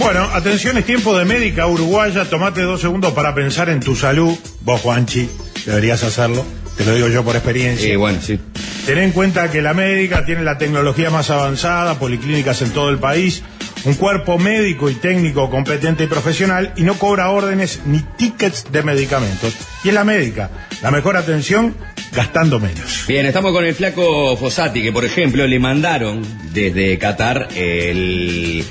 Bueno, 0.00 0.30
atención, 0.32 0.78
es 0.78 0.86
tiempo 0.86 1.16
de 1.16 1.26
médica 1.26 1.66
uruguaya. 1.66 2.24
Tomate 2.24 2.62
dos 2.62 2.80
segundos 2.80 3.12
para 3.12 3.34
pensar 3.34 3.68
en 3.68 3.80
tu 3.80 3.94
salud. 3.94 4.34
Vos, 4.62 4.80
Juanchi, 4.80 5.28
deberías 5.66 6.02
hacerlo. 6.02 6.42
Te 6.78 6.86
lo 6.86 6.94
digo 6.94 7.08
yo 7.08 7.22
por 7.22 7.36
experiencia. 7.36 7.86
Sí, 7.86 7.96
bueno, 7.96 8.18
sí. 8.22 8.40
Ten 8.86 8.96
en 8.96 9.12
cuenta 9.12 9.50
que 9.50 9.60
la 9.60 9.74
médica 9.74 10.24
tiene 10.24 10.42
la 10.42 10.56
tecnología 10.56 11.10
más 11.10 11.28
avanzada, 11.28 11.98
policlínicas 11.98 12.62
en 12.62 12.70
todo 12.70 12.88
el 12.88 12.98
país, 12.98 13.42
un 13.84 13.92
cuerpo 13.92 14.38
médico 14.38 14.88
y 14.88 14.94
técnico 14.94 15.50
competente 15.50 16.04
y 16.04 16.06
profesional 16.06 16.72
y 16.78 16.82
no 16.82 16.94
cobra 16.94 17.28
órdenes 17.28 17.80
ni 17.84 17.98
tickets 18.16 18.72
de 18.72 18.82
medicamentos. 18.82 19.54
Y 19.84 19.88
es 19.88 19.94
la 19.94 20.04
médica, 20.04 20.48
la 20.80 20.90
mejor 20.90 21.18
atención 21.18 21.76
gastando 22.12 22.58
menos. 22.58 23.04
Bien, 23.06 23.26
estamos 23.26 23.52
con 23.52 23.66
el 23.66 23.74
flaco 23.74 24.34
Fossati, 24.38 24.80
que 24.80 24.92
por 24.92 25.04
ejemplo 25.04 25.46
le 25.46 25.58
mandaron 25.58 26.22
desde 26.54 26.98
Qatar 26.98 27.48
el 27.54 28.64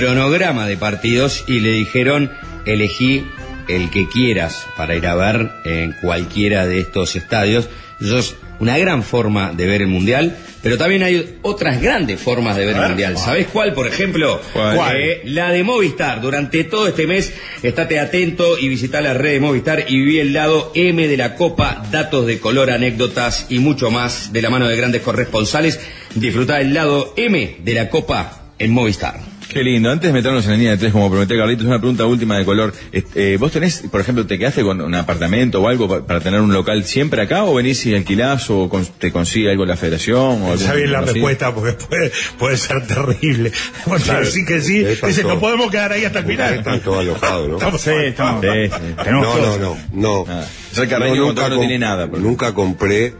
cronograma 0.00 0.66
de 0.66 0.76
partidos 0.76 1.44
y 1.46 1.60
le 1.60 1.72
dijeron 1.72 2.30
elegí 2.64 3.24
el 3.68 3.90
que 3.90 4.08
quieras 4.08 4.66
para 4.76 4.94
ir 4.94 5.06
a 5.06 5.14
ver 5.14 5.50
en 5.64 5.92
cualquiera 6.00 6.66
de 6.66 6.80
estos 6.80 7.16
estadios. 7.16 7.68
Eso 8.00 8.18
es 8.18 8.34
una 8.58 8.78
gran 8.78 9.02
forma 9.02 9.52
de 9.52 9.66
ver 9.66 9.82
el 9.82 9.88
mundial, 9.88 10.36
pero 10.62 10.78
también 10.78 11.02
hay 11.02 11.38
otras 11.42 11.80
grandes 11.80 12.20
formas 12.20 12.56
de 12.56 12.66
ver 12.66 12.76
el 12.76 12.88
mundial. 12.88 13.18
¿Sabés 13.18 13.46
cuál, 13.48 13.72
por 13.74 13.86
ejemplo? 13.86 14.40
¿Cuál? 14.52 14.96
Eh, 14.96 15.22
la 15.24 15.50
de 15.50 15.62
Movistar. 15.62 16.20
Durante 16.20 16.64
todo 16.64 16.88
este 16.88 17.06
mes, 17.06 17.32
estate 17.62 17.98
atento 17.98 18.58
y 18.58 18.68
visita 18.68 19.00
la 19.00 19.14
red 19.14 19.32
de 19.32 19.40
Movistar 19.40 19.84
y 19.88 19.96
viví 19.96 20.18
el 20.18 20.32
lado 20.32 20.72
M 20.74 21.06
de 21.06 21.16
la 21.16 21.34
Copa, 21.34 21.84
datos 21.90 22.26
de 22.26 22.38
color, 22.38 22.70
anécdotas 22.70 23.46
y 23.48 23.58
mucho 23.58 23.90
más 23.90 24.32
de 24.32 24.42
la 24.42 24.50
mano 24.50 24.68
de 24.68 24.76
grandes 24.76 25.02
corresponsales. 25.02 25.80
Disfruta 26.14 26.60
el 26.60 26.74
lado 26.74 27.14
M 27.16 27.56
de 27.62 27.74
la 27.74 27.88
Copa 27.88 28.42
en 28.58 28.72
Movistar. 28.72 29.31
Qué 29.52 29.62
lindo. 29.62 29.90
Antes 29.90 30.08
de 30.08 30.14
meternos 30.14 30.44
en 30.46 30.50
la 30.52 30.56
línea 30.56 30.70
de 30.72 30.78
tres, 30.78 30.92
como 30.92 31.10
prometió 31.10 31.36
Carlitos, 31.36 31.66
una 31.66 31.78
pregunta 31.78 32.06
última 32.06 32.38
de 32.38 32.44
color. 32.46 32.72
Este, 32.90 33.34
eh, 33.34 33.36
¿Vos 33.36 33.52
tenés, 33.52 33.82
por 33.90 34.00
ejemplo, 34.00 34.26
te 34.26 34.38
quedaste 34.38 34.62
con 34.62 34.80
un 34.80 34.94
apartamento 34.94 35.60
o 35.60 35.68
algo 35.68 35.86
pa- 35.88 36.06
para 36.06 36.20
tener 36.20 36.40
un 36.40 36.52
local 36.54 36.84
siempre 36.84 37.20
acá 37.20 37.44
o 37.44 37.54
venís 37.54 37.84
y 37.84 37.94
alquilás 37.94 38.48
o 38.48 38.70
con- 38.70 38.86
te 38.86 39.12
consigue 39.12 39.50
algo 39.50 39.66
la 39.66 39.76
federación? 39.76 40.42
O 40.42 40.52
algún 40.52 40.74
bien 40.76 40.92
la 40.92 41.00
conocido? 41.00 41.14
respuesta 41.28 41.54
porque 41.54 41.72
puede, 41.72 42.12
puede 42.38 42.56
ser 42.56 42.86
terrible. 42.86 43.52
Porque 43.84 44.04
Claro. 44.04 44.24
sí 44.26 44.44
que 44.46 44.60
sí, 44.62 44.80
está 44.84 45.06
dice, 45.08 45.22
todo. 45.22 45.34
no 45.34 45.40
podemos 45.40 45.70
quedar 45.70 45.92
ahí 45.92 46.04
hasta 46.04 46.20
el 46.20 46.24
final. 46.26 46.54
Están 46.54 46.80
todos 46.80 47.00
alojados, 47.00 47.48
¿no? 47.48 47.56
Estamos- 47.56 47.80
Sí, 47.82 47.90
estamos. 48.04 48.42
Sí, 48.44 48.48
sí. 48.68 48.94
Tenemos 49.04 49.26
No, 49.26 49.46
no, 49.46 49.58
no, 49.58 49.76
no. 49.92 50.24
Ah, 50.28 50.44
ya 50.74 50.82
el 50.84 50.88
Carreño 50.88 51.24
contó 51.26 51.44
que 51.44 51.50
no 51.50 51.58
tiene 51.58 51.78
nada, 51.78 52.06
Nunca 52.06 52.54
compré, 52.54 53.12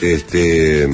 este, 0.00 0.88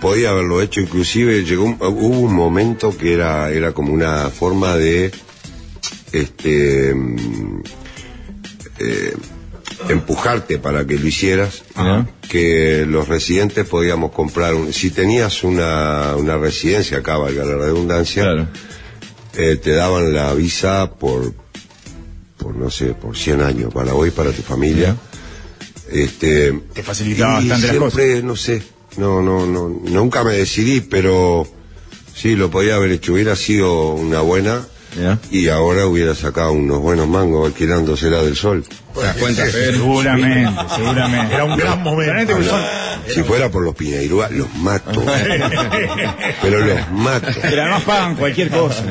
podía 0.00 0.30
haberlo 0.30 0.60
hecho, 0.62 0.80
inclusive 0.80 1.44
llegó 1.44 1.64
hubo 1.80 2.20
un 2.20 2.34
momento 2.34 2.96
que 2.96 3.12
era, 3.14 3.50
era 3.50 3.72
como 3.72 3.92
una 3.92 4.30
forma 4.30 4.76
de 4.76 5.10
este 6.12 6.94
mm, 6.94 7.62
eh, 8.78 9.14
empujarte 9.88 10.58
para 10.58 10.84
que 10.86 10.98
lo 10.98 11.06
hicieras, 11.06 11.64
Ajá. 11.74 12.06
que 12.28 12.84
los 12.86 13.08
residentes 13.08 13.66
podíamos 13.66 14.12
comprar 14.12 14.54
un, 14.54 14.72
si 14.72 14.90
tenías 14.90 15.44
una, 15.44 16.16
una 16.16 16.36
residencia 16.36 16.98
acá, 16.98 17.16
valga 17.16 17.44
la 17.44 17.56
redundancia, 17.56 18.22
Claro. 18.24 18.48
eh, 19.36 19.56
te 19.56 19.72
daban 19.72 20.12
la 20.12 20.32
visa 20.34 20.90
por, 20.94 21.32
por 22.38 22.54
no 22.56 22.70
sé, 22.70 22.86
por 22.94 23.16
100 23.16 23.40
años, 23.40 23.72
para 23.74 23.92
vos 23.92 24.06
y 24.08 24.10
para 24.10 24.32
tu 24.32 24.42
familia. 24.42 24.96
Este, 25.90 26.52
Te 26.74 26.82
facilitaba 26.82 27.40
y 27.42 27.48
bastante 27.48 27.66
las 27.80 27.92
siempre, 27.94 28.22
no 28.22 28.36
sé, 28.36 28.62
no, 28.98 29.22
no, 29.22 29.46
no, 29.46 29.68
nunca 29.68 30.24
me 30.24 30.32
decidí, 30.32 30.80
pero 30.80 31.46
sí, 32.14 32.36
lo 32.36 32.50
podía 32.50 32.74
haber 32.74 32.90
hecho, 32.90 33.14
hubiera 33.14 33.36
sido 33.36 33.92
una 33.92 34.20
buena 34.20 34.66
Y 35.30 35.48
ahora 35.48 35.86
hubiera 35.86 36.14
sacado 36.14 36.52
unos 36.52 36.80
buenos 36.80 37.06
mangos 37.08 37.46
alquilándosela 37.48 38.22
del 38.22 38.36
sol. 38.36 38.64
¿Te 38.94 39.00
das 39.02 39.16
cuenta? 39.16 39.46
Seguramente, 39.50 40.50
seguramente. 40.74 41.34
Era 41.34 41.44
un 41.44 41.56
gran 41.56 41.82
momento. 41.82 42.34
Si 43.08 43.22
fuera 43.22 43.48
por 43.50 43.62
los 43.62 43.74
Piñeirúa, 43.74 44.28
los 44.30 44.52
mato. 44.56 45.02
pero 46.42 46.60
los 46.64 46.90
mato. 46.92 47.28
Pero 47.40 47.62
además 47.62 47.82
pagan 47.84 48.16
cualquier 48.16 48.50
cosa. 48.50 48.84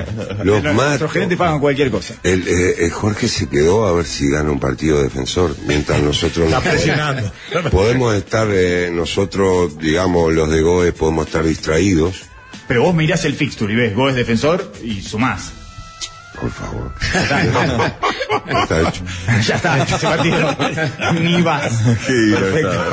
Los 0.43 0.63
Nuestros 0.63 0.75
mato. 0.75 1.09
gerentes 1.09 1.37
pagan 1.37 1.59
cualquier 1.59 1.91
cosa. 1.91 2.15
El, 2.23 2.47
eh, 2.47 2.75
el 2.85 2.91
Jorge 2.91 3.27
se 3.27 3.47
quedó 3.49 3.85
a 3.87 3.93
ver 3.93 4.05
si 4.05 4.29
gana 4.29 4.51
un 4.51 4.59
partido 4.59 5.01
defensor, 5.01 5.55
mientras 5.67 6.01
nosotros 6.01 6.45
Está 6.45 6.59
nos- 6.59 6.69
presionando. 6.69 7.31
podemos 7.71 8.15
estar, 8.15 8.47
eh, 8.51 8.89
nosotros, 8.93 9.77
digamos, 9.77 10.33
los 10.33 10.49
de 10.49 10.61
Goes, 10.61 10.93
podemos 10.93 11.27
estar 11.27 11.43
distraídos. 11.43 12.21
Pero 12.67 12.83
vos 12.83 12.95
mirás 12.95 13.23
el 13.25 13.33
fixture 13.33 13.71
y 13.71 13.75
ves, 13.75 13.95
vos 13.95 14.09
es 14.11 14.15
defensor 14.15 14.71
y 14.83 15.01
sumás. 15.01 15.51
Por 16.39 16.51
favor. 16.51 16.91
Ya 17.13 17.43
está. 17.43 17.99
Está 18.61 18.89
hecho. 18.89 19.03
ya 19.45 19.55
está, 19.55 19.83
ese 19.83 19.97
partido. 19.97 20.57
Ni 21.21 21.41
vas. 21.41 21.73
Perfecto. 22.05 22.83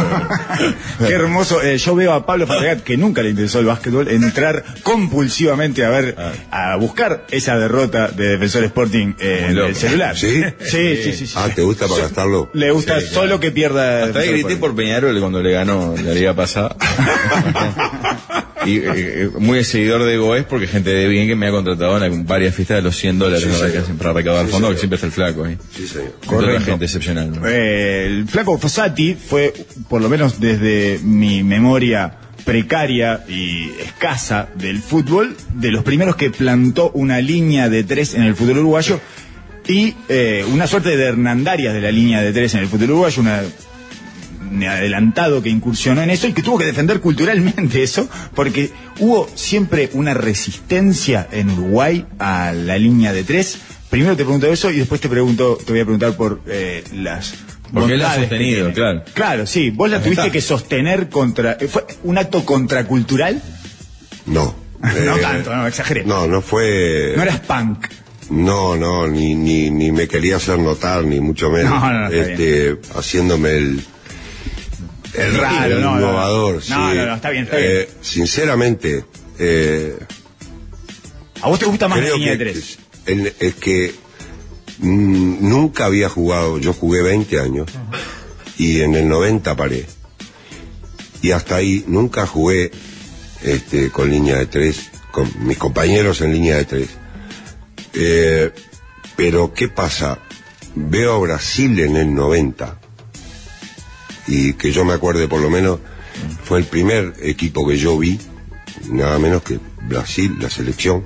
Qué 1.06 1.12
hermoso. 1.12 1.62
Eh, 1.62 1.76
yo 1.78 1.94
veo 1.94 2.14
a 2.14 2.24
Pablo 2.24 2.46
Fabregat, 2.46 2.82
que 2.82 2.96
nunca 2.96 3.22
le 3.22 3.30
interesó 3.30 3.60
el 3.60 3.66
básquetbol, 3.66 4.08
entrar 4.08 4.64
compulsivamente 4.82 5.84
a 5.84 5.90
ver, 5.90 6.16
a 6.50 6.76
buscar 6.76 7.26
esa 7.30 7.58
derrota 7.58 8.08
de 8.08 8.30
Defensor 8.30 8.64
Sporting 8.64 9.14
eh, 9.18 9.46
en 9.50 9.58
el 9.58 9.76
celular. 9.76 10.16
¿Sí? 10.16 10.42
Sí, 10.60 10.96
sí, 11.02 11.12
sí. 11.12 11.26
sí. 11.26 11.34
Ah, 11.36 11.48
¿te 11.54 11.62
gusta 11.62 11.86
para 11.86 12.02
gastarlo? 12.02 12.50
Le 12.54 12.70
gusta 12.70 13.00
solo 13.00 13.40
que 13.40 13.50
pierda. 13.50 14.04
Hasta 14.04 14.20
ahí 14.20 14.30
grité 14.30 14.56
por 14.56 14.74
Peñarol 14.74 15.18
cuando 15.20 15.42
le 15.42 15.52
ganó 15.52 15.94
la 15.96 16.12
liga 16.12 16.34
pasada. 16.34 16.76
y 18.66 18.78
eh, 18.78 18.82
eh, 18.86 19.30
muy 19.38 19.62
seguidor 19.64 20.04
de 20.04 20.16
Goes 20.16 20.44
porque 20.44 20.66
gente 20.66 20.90
de 20.90 21.08
bien 21.08 21.26
que 21.26 21.36
me 21.36 21.48
ha 21.48 21.50
contratado 21.50 22.02
en 22.04 22.26
varias 22.26 22.54
fiestas 22.54 22.78
de 22.78 22.82
los 22.82 22.96
100 22.96 23.18
dólares 23.18 23.46
hacen 23.78 23.96
para 23.96 24.12
recaudar 24.12 24.46
Sí, 24.46 24.52
fondos, 24.52 24.72
que 24.72 24.78
siempre 24.78 24.96
está 24.96 25.06
el 25.06 25.12
flaco 25.12 25.44
ahí. 25.44 25.56
Sí, 25.74 25.86
señor. 25.86 26.14
Correcto. 26.26 26.64
gente 26.64 26.84
excepcional. 26.84 27.32
¿no? 27.32 27.46
Eh, 27.46 28.06
el 28.06 28.28
flaco 28.28 28.58
Fossati 28.58 29.14
fue, 29.14 29.52
por 29.88 30.00
lo 30.00 30.08
menos 30.08 30.40
desde 30.40 30.98
mi 31.02 31.42
memoria 31.42 32.18
precaria 32.44 33.24
y 33.28 33.70
escasa 33.80 34.48
del 34.54 34.80
fútbol, 34.80 35.36
de 35.54 35.70
los 35.70 35.82
primeros 35.82 36.16
que 36.16 36.30
plantó 36.30 36.90
una 36.90 37.20
línea 37.20 37.68
de 37.68 37.84
tres 37.84 38.14
en 38.14 38.22
el 38.22 38.34
fútbol 38.34 38.58
uruguayo 38.58 39.00
y 39.66 39.94
eh, 40.08 40.44
una 40.52 40.66
suerte 40.66 40.96
de 40.96 41.04
Hernandarias 41.04 41.72
de 41.72 41.80
la 41.80 41.90
línea 41.90 42.20
de 42.20 42.32
tres 42.32 42.54
en 42.54 42.60
el 42.60 42.66
fútbol 42.66 42.90
uruguayo, 42.90 43.22
una 43.22 43.40
un 43.40 43.73
adelantado 44.62 45.42
que 45.42 45.48
incursionó 45.50 46.02
en 46.02 46.10
eso 46.10 46.26
y 46.28 46.32
que 46.32 46.42
tuvo 46.42 46.58
que 46.58 46.66
defender 46.66 47.00
culturalmente 47.00 47.82
eso, 47.82 48.08
porque 48.34 48.70
hubo 49.00 49.28
siempre 49.34 49.90
una 49.94 50.14
resistencia 50.14 51.26
en 51.32 51.50
Uruguay 51.50 52.06
a 52.18 52.52
la 52.52 52.78
línea 52.78 53.12
de 53.12 53.24
tres. 53.24 53.58
Primero 53.90 54.16
te 54.16 54.24
pregunto 54.24 54.46
eso 54.52 54.70
y 54.70 54.78
después 54.78 55.00
te 55.00 55.08
pregunto, 55.08 55.56
te 55.64 55.72
voy 55.72 55.80
a 55.80 55.84
preguntar 55.84 56.16
por 56.16 56.40
eh, 56.46 56.82
las 56.94 57.34
Porque 57.72 57.94
él 57.94 58.00
la 58.00 58.12
ha 58.12 58.16
sostenido, 58.16 58.72
claro. 58.72 59.02
Claro, 59.14 59.46
sí, 59.46 59.70
vos 59.70 59.90
la 59.90 60.02
tuviste 60.02 60.30
que 60.30 60.40
sostener 60.40 61.08
contra. 61.08 61.56
eh, 61.60 61.68
¿Fue 61.68 61.84
un 62.02 62.18
acto 62.18 62.44
contracultural? 62.44 63.40
No. 64.26 64.54
no 64.80 65.16
Eh, 65.16 65.20
tanto, 65.20 65.54
no, 65.54 65.66
exageré. 65.66 66.04
No, 66.04 66.26
no 66.26 66.40
fue. 66.42 67.14
No 67.16 67.22
eras 67.22 67.40
punk. 67.40 67.86
No, 68.30 68.74
no, 68.74 69.06
ni, 69.06 69.34
ni, 69.34 69.70
ni 69.70 69.92
me 69.92 70.08
quería 70.08 70.36
hacer 70.36 70.58
notar, 70.58 71.04
ni 71.04 71.20
mucho 71.20 71.50
menos. 71.50 71.70
No, 71.70 71.92
no, 71.92 72.00
no, 72.00 72.08
este, 72.08 72.78
haciéndome 72.96 73.50
el. 73.50 73.84
El 75.14 75.34
raro, 75.36 75.78
no, 75.78 75.92
no, 75.92 76.00
innovador, 76.00 76.54
no. 76.56 76.60
sí. 76.60 76.70
No, 76.70 76.94
no, 76.94 77.06
no, 77.06 77.14
está 77.14 77.30
bien, 77.30 77.44
está 77.44 77.56
bien. 77.56 77.70
Eh, 77.72 77.88
Sinceramente, 78.00 79.04
eh, 79.38 79.98
¿A 81.40 81.48
vos 81.48 81.58
te 81.58 81.66
gusta 81.66 81.88
más 81.88 82.00
la 82.00 82.10
línea 82.10 82.36
de 82.36 82.38
tres? 82.38 82.78
es 83.06 83.54
que 83.56 83.94
mm, 84.78 85.46
nunca 85.48 85.84
había 85.84 86.08
jugado, 86.08 86.58
yo 86.58 86.72
jugué 86.72 87.02
20 87.02 87.38
años 87.38 87.68
y 88.56 88.80
en 88.80 88.94
el 88.94 89.08
90 89.08 89.54
paré. 89.54 89.86
Y 91.20 91.32
hasta 91.32 91.56
ahí 91.56 91.84
nunca 91.86 92.26
jugué 92.26 92.70
este, 93.42 93.90
con 93.90 94.10
línea 94.10 94.38
de 94.38 94.46
tres, 94.46 94.90
con 95.10 95.30
mis 95.46 95.58
compañeros 95.58 96.22
en 96.22 96.32
línea 96.32 96.56
de 96.56 96.64
tres. 96.64 96.88
Eh, 97.92 98.50
pero 99.16 99.52
¿qué 99.52 99.68
pasa? 99.68 100.18
Veo 100.74 101.14
a 101.14 101.18
Brasil 101.18 101.78
en 101.78 101.96
el 101.96 102.14
90 102.14 102.78
y 104.26 104.54
que 104.54 104.72
yo 104.72 104.84
me 104.84 104.94
acuerde 104.94 105.28
por 105.28 105.40
lo 105.40 105.50
menos 105.50 105.80
fue 106.44 106.58
el 106.58 106.64
primer 106.64 107.14
equipo 107.20 107.66
que 107.66 107.76
yo 107.76 107.98
vi, 107.98 108.18
nada 108.90 109.18
menos 109.18 109.42
que 109.42 109.58
Brasil, 109.82 110.36
la 110.40 110.50
selección, 110.50 111.04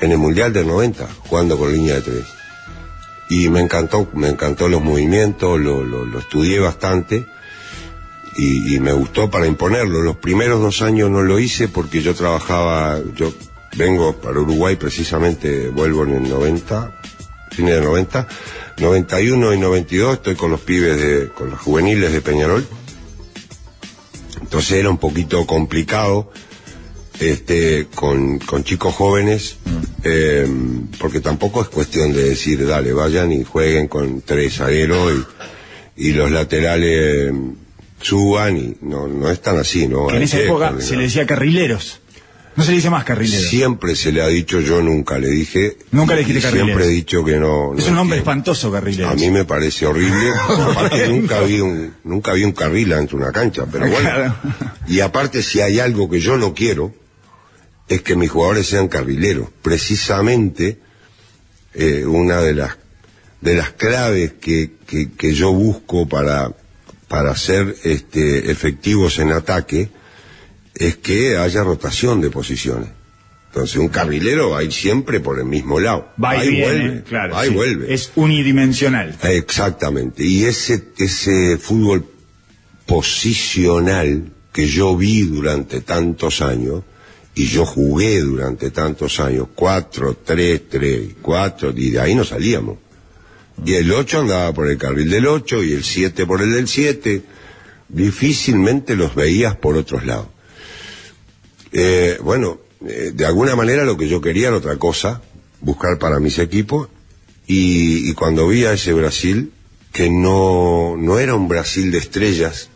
en 0.00 0.12
el 0.12 0.18
Mundial 0.18 0.52
del 0.52 0.66
90, 0.66 1.08
jugando 1.28 1.58
con 1.58 1.72
línea 1.72 1.96
de 1.96 2.00
tres. 2.02 2.24
Y 3.28 3.48
me 3.48 3.60
encantó, 3.60 4.08
me 4.14 4.28
encantó 4.28 4.68
los 4.68 4.82
movimientos, 4.82 5.60
lo, 5.60 5.84
lo, 5.84 6.04
lo 6.04 6.18
estudié 6.18 6.58
bastante 6.58 7.26
y, 8.36 8.78
me 8.80 8.92
gustó 8.92 9.30
para 9.30 9.46
imponerlo. 9.46 10.02
Los 10.02 10.16
primeros 10.16 10.60
dos 10.60 10.82
años 10.82 11.10
no 11.10 11.22
lo 11.22 11.38
hice 11.38 11.68
porque 11.68 12.02
yo 12.02 12.14
trabajaba, 12.14 12.98
yo 13.14 13.32
vengo 13.76 14.16
para 14.16 14.40
Uruguay 14.40 14.76
precisamente, 14.76 15.68
vuelvo 15.68 16.04
en 16.04 16.24
el 16.24 16.28
90, 16.28 17.00
fines 17.50 17.74
del 17.74 17.84
90, 17.84 18.26
91 18.80 19.54
y 19.54 19.58
92 19.58 20.14
estoy 20.14 20.34
con 20.34 20.50
los 20.50 20.60
pibes 20.60 20.98
de, 20.98 21.28
con 21.28 21.50
los 21.50 21.60
juveniles 21.60 22.12
de 22.12 22.20
Peñarol. 22.20 22.66
Entonces 24.40 24.72
era 24.72 24.90
un 24.90 24.98
poquito 24.98 25.46
complicado 25.46 26.32
este 27.20 27.86
con, 27.94 28.38
con 28.38 28.64
chicos 28.64 28.94
jóvenes 28.94 29.58
eh, 30.04 30.48
porque 30.98 31.20
tampoco 31.20 31.60
es 31.60 31.68
cuestión 31.68 32.14
de 32.14 32.24
decir 32.24 32.66
dale 32.66 32.94
vayan 32.94 33.30
y 33.30 33.44
jueguen 33.44 33.88
con 33.88 34.22
tres 34.22 34.54
zagueros 34.56 35.12
y, 35.96 36.08
y 36.08 36.12
los 36.12 36.30
laterales 36.30 37.32
suban 38.00 38.56
y 38.56 38.76
no 38.80 39.06
no 39.06 39.30
es 39.30 39.42
tan 39.42 39.58
así 39.58 39.86
no 39.86 40.06
Que 40.06 40.16
en 40.16 40.22
esa 40.22 40.40
época 40.40 40.80
se 40.80 40.96
le 40.96 41.02
decía 41.02 41.26
carrileros. 41.26 41.99
No 42.56 42.64
se 42.64 42.70
le 42.72 42.76
dice 42.76 42.90
más 42.90 43.04
carrileros. 43.04 43.46
siempre 43.48 43.94
se 43.94 44.10
le 44.12 44.22
ha 44.22 44.26
dicho 44.26 44.60
yo 44.60 44.82
nunca 44.82 45.18
le 45.18 45.28
dije 45.28 45.78
Nunca 45.92 46.14
le 46.14 46.20
dijiste 46.24 46.40
siempre 46.40 46.60
carrileros. 46.60 46.86
he 46.86 46.90
dicho 46.90 47.24
que 47.24 47.36
no 47.38 47.74
es 47.78 47.86
un 47.86 47.94
nombre 47.94 48.18
espantoso, 48.18 48.70
carrileros. 48.72 49.12
A 49.12 49.14
mí 49.14 49.30
me 49.30 49.44
parece 49.44 49.86
horrible. 49.86 50.32
Aparte 50.70 51.08
nunca 51.08 51.40
vi 51.42 51.60
un 51.60 51.94
nunca 52.04 52.32
vi 52.32 52.44
un 52.44 52.52
carril 52.52 52.92
ante 52.92 53.14
una 53.16 53.30
cancha, 53.32 53.66
pero 53.70 53.86
bueno. 53.88 54.00
Claro. 54.10 54.34
Y 54.88 55.00
aparte 55.00 55.42
si 55.42 55.60
hay 55.60 55.78
algo 55.78 56.10
que 56.10 56.20
yo 56.20 56.36
no 56.36 56.52
quiero 56.52 56.92
es 57.88 58.02
que 58.02 58.16
mis 58.16 58.30
jugadores 58.30 58.66
sean 58.66 58.88
carrileros. 58.88 59.48
Precisamente 59.62 60.78
eh, 61.74 62.04
una 62.04 62.40
de 62.40 62.54
las 62.54 62.76
de 63.40 63.54
las 63.54 63.70
claves 63.70 64.34
que, 64.40 64.72
que, 64.86 65.12
que 65.12 65.32
yo 65.32 65.52
busco 65.52 66.06
para 66.08 66.52
para 67.08 67.34
ser 67.36 67.74
este 67.84 68.50
efectivos 68.50 69.18
en 69.18 69.32
ataque 69.32 69.88
es 70.80 70.96
que 70.96 71.36
haya 71.36 71.62
rotación 71.62 72.20
de 72.20 72.30
posiciones. 72.30 72.88
Entonces 73.48 73.76
un 73.76 73.88
carrilero 73.88 74.50
va 74.50 74.60
a 74.60 74.62
ir 74.62 74.72
siempre 74.72 75.20
por 75.20 75.38
el 75.38 75.44
mismo 75.44 75.78
lado. 75.78 76.08
Va 76.22 76.36
y 76.36 76.40
Ahí 76.40 76.50
viene, 76.50 76.64
vuelve, 76.64 77.02
claro. 77.02 77.36
ahí 77.36 77.48
sí. 77.48 77.54
vuelve. 77.54 77.94
Es 77.94 78.12
unidimensional. 78.16 79.16
Exactamente. 79.22 80.24
Y 80.24 80.44
ese, 80.44 80.84
ese 80.96 81.58
fútbol 81.58 82.06
posicional 82.86 84.32
que 84.52 84.66
yo 84.66 84.96
vi 84.96 85.22
durante 85.22 85.80
tantos 85.80 86.40
años, 86.42 86.82
y 87.34 87.46
yo 87.46 87.64
jugué 87.64 88.20
durante 88.20 88.70
tantos 88.70 89.20
años, 89.20 89.48
4, 89.54 90.18
3, 90.24 90.62
3, 90.68 91.00
4, 91.22 91.72
y 91.76 91.90
de 91.90 92.00
ahí 92.00 92.14
no 92.14 92.24
salíamos. 92.24 92.78
Y 93.64 93.74
el 93.74 93.92
8 93.92 94.20
andaba 94.20 94.52
por 94.52 94.68
el 94.68 94.78
carril 94.78 95.10
del 95.10 95.26
8 95.26 95.62
y 95.62 95.72
el 95.72 95.84
7 95.84 96.26
por 96.26 96.40
el 96.42 96.52
del 96.52 96.66
7. 96.66 97.22
Difícilmente 97.88 98.96
los 98.96 99.14
veías 99.14 99.56
por 99.56 99.76
otros 99.76 100.06
lados. 100.06 100.28
Eh, 101.72 102.18
bueno, 102.22 102.60
eh, 102.86 103.12
de 103.14 103.26
alguna 103.26 103.54
manera 103.56 103.84
lo 103.84 103.96
que 103.96 104.08
yo 104.08 104.20
quería 104.20 104.48
era 104.48 104.56
otra 104.56 104.76
cosa, 104.76 105.22
buscar 105.60 105.98
para 105.98 106.20
mis 106.20 106.38
equipos, 106.38 106.88
y, 107.46 108.08
y 108.08 108.14
cuando 108.14 108.48
vi 108.48 108.64
a 108.64 108.72
ese 108.72 108.92
Brasil, 108.92 109.52
que 109.92 110.08
no, 110.08 110.96
no 110.96 111.18
era 111.18 111.34
un 111.34 111.48
Brasil 111.48 111.90
de 111.90 111.98
estrellas, 111.98 112.68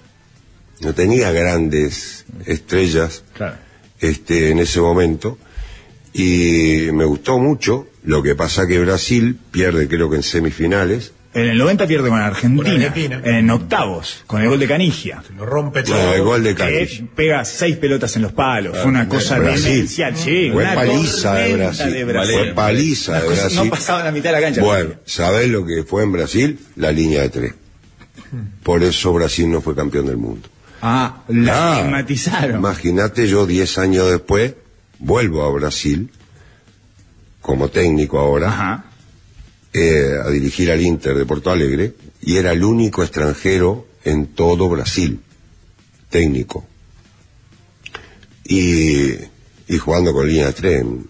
no 0.81 0.95
tenía 0.95 1.31
grandes 1.31 2.25
estrellas 2.47 3.23
Claro. 3.35 3.57
este, 4.01 4.51
en 4.51 4.59
ese 4.59 4.81
momento 4.81 5.39
y 6.13 6.89
me 6.93 7.05
gustó 7.05 7.39
mucho. 7.39 7.87
Lo 8.05 8.23
que 8.23 8.35
pasa 8.35 8.67
que 8.67 8.79
Brasil 8.81 9.39
pierde 9.51 9.89
creo 9.89 10.11
que 10.11 10.17
en 10.17 10.23
semifinales. 10.23 11.13
En 11.35 11.49
el 11.49 11.59
90 11.59 11.87
pierde 11.89 12.09
con 12.09 12.21
Argentina, 12.21 12.63
Con 12.63 12.83
Argentina. 12.83 13.21
en 13.25 13.51
octavos, 13.51 14.23
con 14.29 14.41
el 14.41 14.49
gol 14.49 14.61
de 14.61 14.69
Canigia. 14.69 15.21
Lo 15.37 15.45
rompe 15.45 15.83
todo. 15.83 16.15
el 16.15 16.23
gol 16.23 16.45
de 16.45 16.55
Que 16.55 16.87
Cali. 16.87 17.11
pega 17.17 17.45
seis 17.45 17.77
pelotas 17.77 18.15
en 18.15 18.23
los 18.23 18.33
palos. 18.33 18.79
Fue 18.79 18.87
una 18.87 19.09
cosa 19.09 19.39
Brasil. 19.41 19.65
demencial. 19.73 20.17
Sí, 20.17 20.51
Fue 20.53 20.63
una 20.63 20.75
paliza 20.75 21.35
de 21.35 21.57
Brasil. 21.57 21.93
de 21.93 22.05
Brasil. 22.05 22.35
Fue 22.39 22.53
paliza 22.55 23.21
de 23.21 23.29
Brasil. 23.29 23.57
No 23.65 23.71
pasaba 23.71 24.05
la 24.05 24.13
mitad 24.13 24.31
de 24.31 24.33
la 24.33 24.41
cancha. 24.43 24.61
Bueno, 24.63 24.91
¿sabés 25.05 25.49
lo 25.51 25.67
que 25.67 25.83
fue 25.83 26.05
en 26.05 26.13
Brasil? 26.13 26.59
La 26.77 26.93
línea 26.93 27.23
de 27.23 27.29
tres. 27.31 27.55
Por 28.63 28.83
eso 28.85 29.13
Brasil 29.13 29.51
no 29.51 29.61
fue 29.61 29.75
campeón 29.75 30.07
del 30.07 30.17
mundo. 30.17 30.49
Ah, 30.83 31.23
la 31.29 31.73
Ah, 31.73 31.77
estigmatizaron. 31.79 32.57
Imagínate, 32.59 33.27
yo 33.27 33.45
10 33.47 33.79
años 33.79 34.09
después 34.11 34.55
vuelvo 35.01 35.43
a 35.45 35.51
Brasil 35.51 36.11
como 37.41 37.69
técnico 37.69 38.19
ahora 38.19 38.49
Ajá. 38.49 38.85
Eh, 39.75 40.13
a 40.25 40.31
dirigir 40.31 40.71
al 40.73 40.81
Inter 40.81 41.15
de 41.17 41.27
Porto 41.27 41.51
Alegre 41.51 41.93
y 42.23 42.37
era 42.37 42.53
el 42.53 42.65
único 42.65 43.03
extranjero 43.03 43.87
en 44.05 44.29
todo 44.29 44.69
Brasil, 44.71 45.21
técnico. 46.09 46.65
Y, 48.45 49.13
y 49.69 49.79
jugando 49.79 50.13
con 50.13 50.27
línea 50.29 50.47
de 50.47 50.53
tres 50.53 50.81
en, 50.83 51.07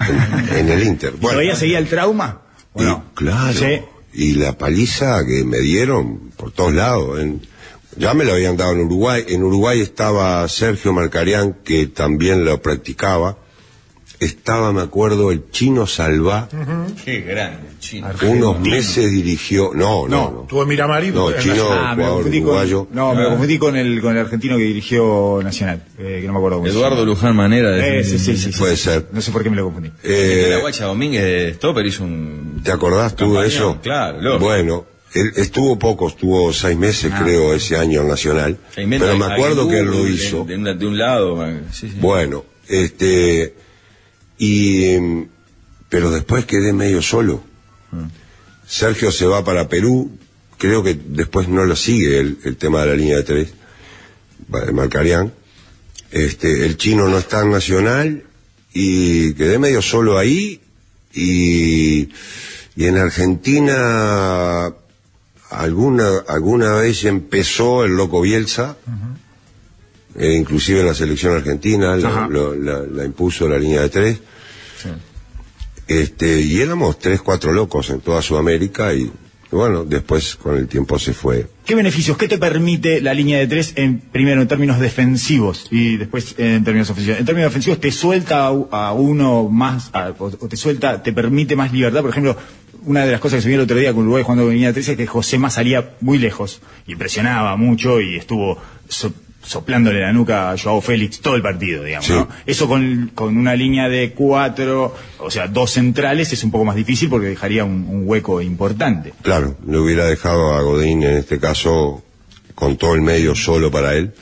en- 0.00 0.56
en 0.58 0.68
el 0.68 0.82
Inter. 0.86 1.14
¿Y 1.18 1.20
¿Todavía 1.20 1.56
seguía 1.56 1.78
el 1.78 1.88
trauma? 1.88 2.42
¿O 2.72 2.82
y, 2.82 2.86
no? 2.86 3.04
claro. 3.14 3.52
Sí. 3.58 3.80
Y 4.14 4.32
la 4.34 4.58
paliza 4.58 5.24
que 5.24 5.44
me 5.44 5.58
dieron 5.60 6.30
por 6.36 6.52
todos 6.52 6.74
lados. 6.74 7.20
en- 7.20 7.40
ya 7.96 8.14
me 8.14 8.24
lo 8.24 8.32
habían 8.32 8.56
dado 8.56 8.72
en 8.72 8.80
Uruguay. 8.80 9.24
En 9.28 9.42
Uruguay 9.42 9.80
estaba 9.80 10.46
Sergio 10.48 10.92
Marcarián, 10.92 11.58
que 11.64 11.86
también 11.86 12.44
lo 12.44 12.60
practicaba. 12.62 13.36
Estaba, 14.22 14.72
me 14.72 14.82
acuerdo, 14.82 15.32
el 15.32 15.50
chino 15.50 15.86
Salvá. 15.86 16.48
Qué 17.04 17.22
grande, 17.22 17.68
chino. 17.80 18.06
Unos 18.28 18.60
meses 18.60 19.10
dirigió. 19.10 19.72
No, 19.74 20.06
no, 20.06 20.30
no. 20.30 20.46
Tuvo 20.48 20.64
Miramar 20.64 21.02
y 21.02 21.10
No, 21.10 21.32
chino, 21.32 21.66
Ah, 21.70 21.88
me 21.96 22.04
jugador 22.04 22.14
confundí 22.18 22.40
uruguayo. 22.40 22.84
con, 22.86 22.94
no, 22.96 23.14
me 23.14 23.24
confundí 23.24 23.58
con 23.58 23.76
el, 23.76 24.00
con 24.00 24.12
el 24.12 24.18
argentino 24.20 24.56
que 24.56 24.62
dirigió 24.62 25.40
Nacional, 25.42 25.82
eh, 25.98 26.18
que 26.20 26.26
no 26.28 26.34
me 26.34 26.38
acuerdo 26.38 26.58
cómo 26.58 26.68
Eduardo. 26.68 27.04
Luján 27.04 27.34
Manera. 27.34 27.70
de- 27.70 27.98
Eh, 28.00 28.04
sí, 28.04 28.18
sí, 28.20 28.36
sí, 28.36 28.52
sí. 28.52 28.58
Puede 28.60 28.76
ser. 28.76 29.08
No 29.12 29.20
sé 29.20 29.32
por 29.32 29.42
qué 29.42 29.50
me 29.50 29.56
lo 29.56 29.64
confundí. 29.64 29.90
Eh, 30.04 30.46
la 30.50 30.60
Guacha 30.60 30.84
Domínguez 30.84 31.22
de 31.24 31.54
Stopper 31.54 31.84
hizo 31.86 32.04
un. 32.04 32.60
¿Te 32.62 32.70
acordás 32.70 33.16
tú 33.16 33.34
de 33.34 33.46
eso? 33.48 33.78
claro, 33.82 34.20
lógico. 34.20 34.44
Bueno, 34.44 34.86
él 35.14 35.32
estuvo 35.34 35.76
poco, 35.80 36.06
estuvo 36.08 36.52
seis 36.52 36.78
meses, 36.78 37.10
Ah. 37.12 37.20
creo, 37.24 37.54
ese 37.54 37.76
año 37.76 38.02
en 38.02 38.08
Nacional. 38.08 38.56
Inventa 38.76 39.06
Pero 39.06 39.18
me 39.18 39.24
acuerdo 39.34 39.68
que 39.68 39.80
él 39.80 39.86
lo 39.86 40.04
de- 40.04 40.10
hizo. 40.12 40.44
De, 40.44 40.54
un- 40.56 40.78
de 40.78 40.86
un 40.86 40.96
lado. 40.96 41.44
sí, 41.72 41.88
sí. 41.90 41.96
Bueno, 42.00 42.44
este. 42.68 43.54
Y. 44.46 44.98
mm, 44.98 45.28
Pero 45.88 46.10
después 46.10 46.44
quedé 46.46 46.72
medio 46.72 47.02
solo. 47.02 47.42
Sergio 48.66 49.12
se 49.12 49.26
va 49.26 49.44
para 49.44 49.68
Perú. 49.68 50.10
Creo 50.58 50.82
que 50.82 50.94
después 50.94 51.48
no 51.48 51.64
lo 51.66 51.76
sigue 51.76 52.18
el, 52.18 52.38
el 52.44 52.56
tema 52.56 52.80
de 52.80 52.86
la 52.86 52.94
línea 52.96 53.16
de 53.18 53.22
tres. 53.24 53.52
de 54.48 54.72
Marcarián. 54.72 55.32
Este, 56.10 56.64
el 56.66 56.76
chino 56.76 57.08
no 57.08 57.18
está 57.18 57.42
en 57.42 57.50
Nacional. 57.50 58.22
Y 58.72 59.34
quedé 59.34 59.58
medio 59.58 59.82
solo 59.82 60.16
ahí. 60.18 60.60
Y. 61.14 62.08
Y 62.74 62.86
en 62.86 62.96
Argentina. 62.96 64.72
Alguna, 65.50 66.08
alguna 66.28 66.76
vez 66.76 67.04
empezó 67.04 67.84
el 67.84 67.92
loco 67.94 68.22
Bielsa. 68.22 68.78
Eh, 70.18 70.32
inclusive 70.34 70.80
en 70.80 70.86
la 70.86 70.94
selección 70.94 71.34
argentina 71.36 71.94
la, 71.96 72.08
Ajá. 72.08 72.28
lo- 72.28 72.54
la- 72.54 72.82
la 72.82 73.04
impuso 73.04 73.46
la 73.48 73.58
línea 73.58 73.82
de 73.82 73.88
tres. 73.90 74.18
Este, 75.88 76.40
y 76.40 76.60
éramos 76.60 76.98
tres, 76.98 77.20
cuatro 77.20 77.52
locos 77.52 77.90
en 77.90 78.00
toda 78.00 78.22
Sudamérica 78.22 78.94
y 78.94 79.10
bueno, 79.56 79.84
después 79.84 80.36
con 80.36 80.56
el 80.56 80.66
tiempo 80.66 80.98
se 80.98 81.12
fue. 81.12 81.46
¿Qué 81.66 81.74
beneficios, 81.74 82.16
qué 82.16 82.26
te 82.26 82.38
permite 82.38 83.02
la 83.02 83.12
línea 83.12 83.38
de 83.38 83.46
tres 83.46 83.74
en 83.76 83.98
primero 83.98 84.40
en 84.40 84.48
términos 84.48 84.80
defensivos 84.80 85.66
y 85.70 85.98
después 85.98 86.34
en 86.38 86.64
términos 86.64 86.88
ofensivos? 86.88 87.20
En 87.20 87.26
términos 87.26 87.50
defensivos 87.50 87.78
te 87.78 87.92
suelta 87.92 88.46
a, 88.46 88.92
uno 88.94 89.48
más 89.50 89.90
o, 90.18 90.30
te 90.48 90.56
suelta, 90.56 91.02
te 91.02 91.12
permite 91.12 91.54
más 91.54 91.70
libertad. 91.70 92.00
Por 92.00 92.10
ejemplo, 92.10 92.36
una 92.86 93.04
de 93.04 93.12
las 93.12 93.20
cosas 93.20 93.38
que 93.38 93.42
se 93.42 93.48
vio 93.48 93.58
el 93.58 93.64
otro 93.64 93.76
día 93.76 93.92
con 93.92 94.04
Uruguay 94.04 94.22
jugando 94.22 94.44
con 94.44 94.54
línea 94.54 94.68
de 94.68 94.74
tres 94.74 94.88
es 94.88 94.96
que 94.96 95.06
José 95.06 95.36
más 95.36 95.54
salía 95.54 95.96
muy 96.00 96.16
lejos 96.16 96.62
y 96.86 96.96
presionaba 96.96 97.54
mucho 97.56 98.00
y 98.00 98.16
estuvo 98.16 98.56
soplándole 99.44 100.00
la 100.00 100.12
nuca 100.12 100.50
a 100.50 100.58
Joao 100.58 100.80
Félix 100.80 101.20
todo 101.20 101.34
el 101.34 101.42
partido, 101.42 101.82
digamos. 101.84 102.06
Sí. 102.06 102.12
¿no? 102.12 102.28
Eso 102.46 102.68
con, 102.68 103.10
con 103.14 103.36
una 103.36 103.54
línea 103.54 103.88
de 103.88 104.12
cuatro, 104.12 104.94
o 105.18 105.30
sea, 105.30 105.48
dos 105.48 105.72
centrales 105.72 106.32
es 106.32 106.44
un 106.44 106.50
poco 106.50 106.64
más 106.64 106.76
difícil 106.76 107.08
porque 107.08 107.28
dejaría 107.28 107.64
un, 107.64 107.86
un 107.88 108.02
hueco 108.08 108.40
importante. 108.40 109.12
Claro, 109.22 109.56
le 109.66 109.78
hubiera 109.78 110.06
dejado 110.06 110.54
a 110.54 110.62
Godín 110.62 111.02
en 111.02 111.16
este 111.16 111.38
caso 111.38 112.02
con 112.54 112.76
todo 112.76 112.94
el 112.94 113.02
medio 113.02 113.34
solo 113.34 113.70
para 113.70 113.94
él. 113.94 114.12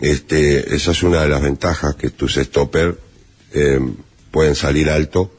Este, 0.00 0.74
esa 0.74 0.90
es 0.90 1.02
una 1.02 1.22
de 1.22 1.28
las 1.28 1.42
ventajas 1.42 1.94
que 1.94 2.10
tus 2.10 2.34
stopper 2.36 2.98
eh, 3.52 3.80
pueden 4.30 4.54
salir 4.54 4.90
alto, 4.90 5.32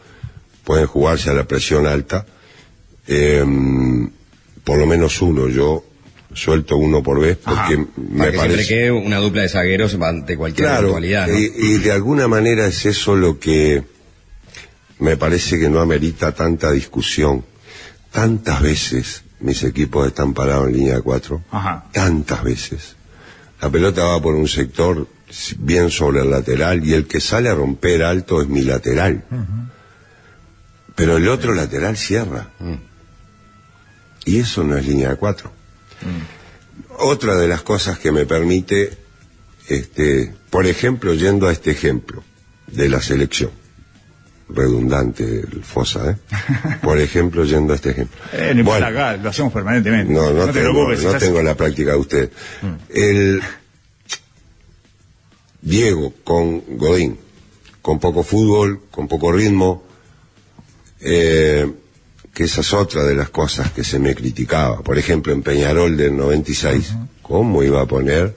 pueden 0.64 0.88
jugarse 0.88 1.30
a 1.30 1.34
la 1.34 1.46
presión 1.46 1.86
alta. 1.86 2.26
Eh, 3.08 3.46
por 4.64 4.78
lo 4.78 4.86
menos 4.86 5.22
uno, 5.22 5.48
yo 5.48 5.86
suelto 6.38 6.78
uno 6.78 7.02
por 7.02 7.20
vez 7.20 7.38
porque 7.38 7.86
me 7.98 8.20
para 8.20 8.32
que 8.32 8.38
parece... 8.38 8.92
una 8.92 9.18
dupla 9.18 9.42
de 9.42 9.50
zagueros 9.50 9.96
ante 9.96 10.38
cualquier 10.38 10.68
claro, 10.68 11.00
y, 11.00 11.78
de 11.80 11.92
alguna 11.92 12.28
manera 12.28 12.68
es 12.68 12.86
eso 12.86 13.16
lo 13.16 13.40
que 13.40 13.84
me 15.00 15.18
parece 15.18 15.60
que 15.60 15.70
no 15.70 15.80
amerita 15.80 16.34
tanta 16.34 16.72
discusión. 16.72 17.44
Tantas 18.12 18.62
veces 18.62 19.24
mis 19.40 19.64
equipos 19.64 20.08
están 20.08 20.34
parados 20.34 20.68
en 20.68 20.74
línea 20.74 21.02
4. 21.02 21.44
Tantas 21.92 22.44
veces. 22.44 22.96
La 23.62 23.70
pelota 23.70 24.04
va 24.04 24.22
por 24.22 24.36
un 24.36 24.48
sector 24.48 25.08
bien 25.60 25.90
sobre 25.90 26.22
el 26.22 26.30
lateral 26.30 26.86
y 26.86 26.94
el 26.94 27.06
que 27.06 27.20
sale 27.20 27.50
a 27.50 27.56
romper 27.56 28.04
alto 28.04 28.42
es 28.42 28.48
mi 28.48 28.62
lateral. 28.62 29.24
Pero 30.96 31.18
el 31.18 31.28
otro 31.28 31.54
lateral 31.54 31.98
cierra. 31.98 32.50
Mm. 32.60 32.74
Y 34.26 34.40
eso 34.40 34.64
no 34.64 34.78
es 34.78 34.86
línea 34.86 35.16
4. 35.16 35.52
Mm. 36.02 37.00
Otra 37.00 37.36
de 37.36 37.48
las 37.48 37.62
cosas 37.62 38.00
que 38.00 38.12
me 38.12 38.26
permite, 38.26 38.98
este, 39.68 40.34
por 40.50 40.66
ejemplo, 40.66 41.14
yendo 41.14 41.48
a 41.48 41.52
este 41.52 41.72
ejemplo 41.72 42.24
de 42.68 42.90
la 42.90 43.02
selección, 43.02 43.52
redundante 44.50 45.24
el 45.24 45.64
fosa, 45.64 46.12
¿eh? 46.12 46.18
Por 46.82 47.00
ejemplo, 47.00 47.44
yendo 47.44 47.74
a 47.74 47.76
este 47.76 47.92
ejemplo. 47.92 48.18
Eh, 48.32 48.54
no 48.56 48.64
bueno, 48.64 48.86
acá, 48.86 49.18
lo 49.18 49.30
hacemos 49.30 49.52
permanentemente. 49.54 50.14
No, 50.14 50.32
no, 50.32 50.52
tengo, 50.52 50.94
no 50.94 51.18
tengo 51.18 51.42
la 51.42 51.56
práctica 51.56 51.92
de 51.92 51.98
usted. 51.98 52.32
Mm. 52.62 52.76
El 52.90 53.42
Diego 55.62 56.14
con 56.24 56.78
Godín, 56.78 57.18
con 57.82 58.00
poco 58.00 58.24
fútbol, 58.24 58.84
con 58.90 59.08
poco 59.08 59.32
ritmo, 59.32 59.84
eh, 61.02 61.70
que 62.38 62.44
esa 62.44 62.62
es 62.62 62.72
otra 62.72 63.04
de 63.04 63.16
las 63.16 63.32
cosas 63.32 63.72
que 63.72 63.84
se 63.84 63.98
me 63.98 64.14
criticaba. 64.14 64.84
Por 64.84 65.00
ejemplo, 65.00 65.34
en 65.34 65.42
Peñarol 65.42 65.98
del 65.98 66.16
96, 66.16 66.94
¿cómo 67.24 67.64
iba 67.64 67.82
a 67.82 67.88
poner 67.88 68.36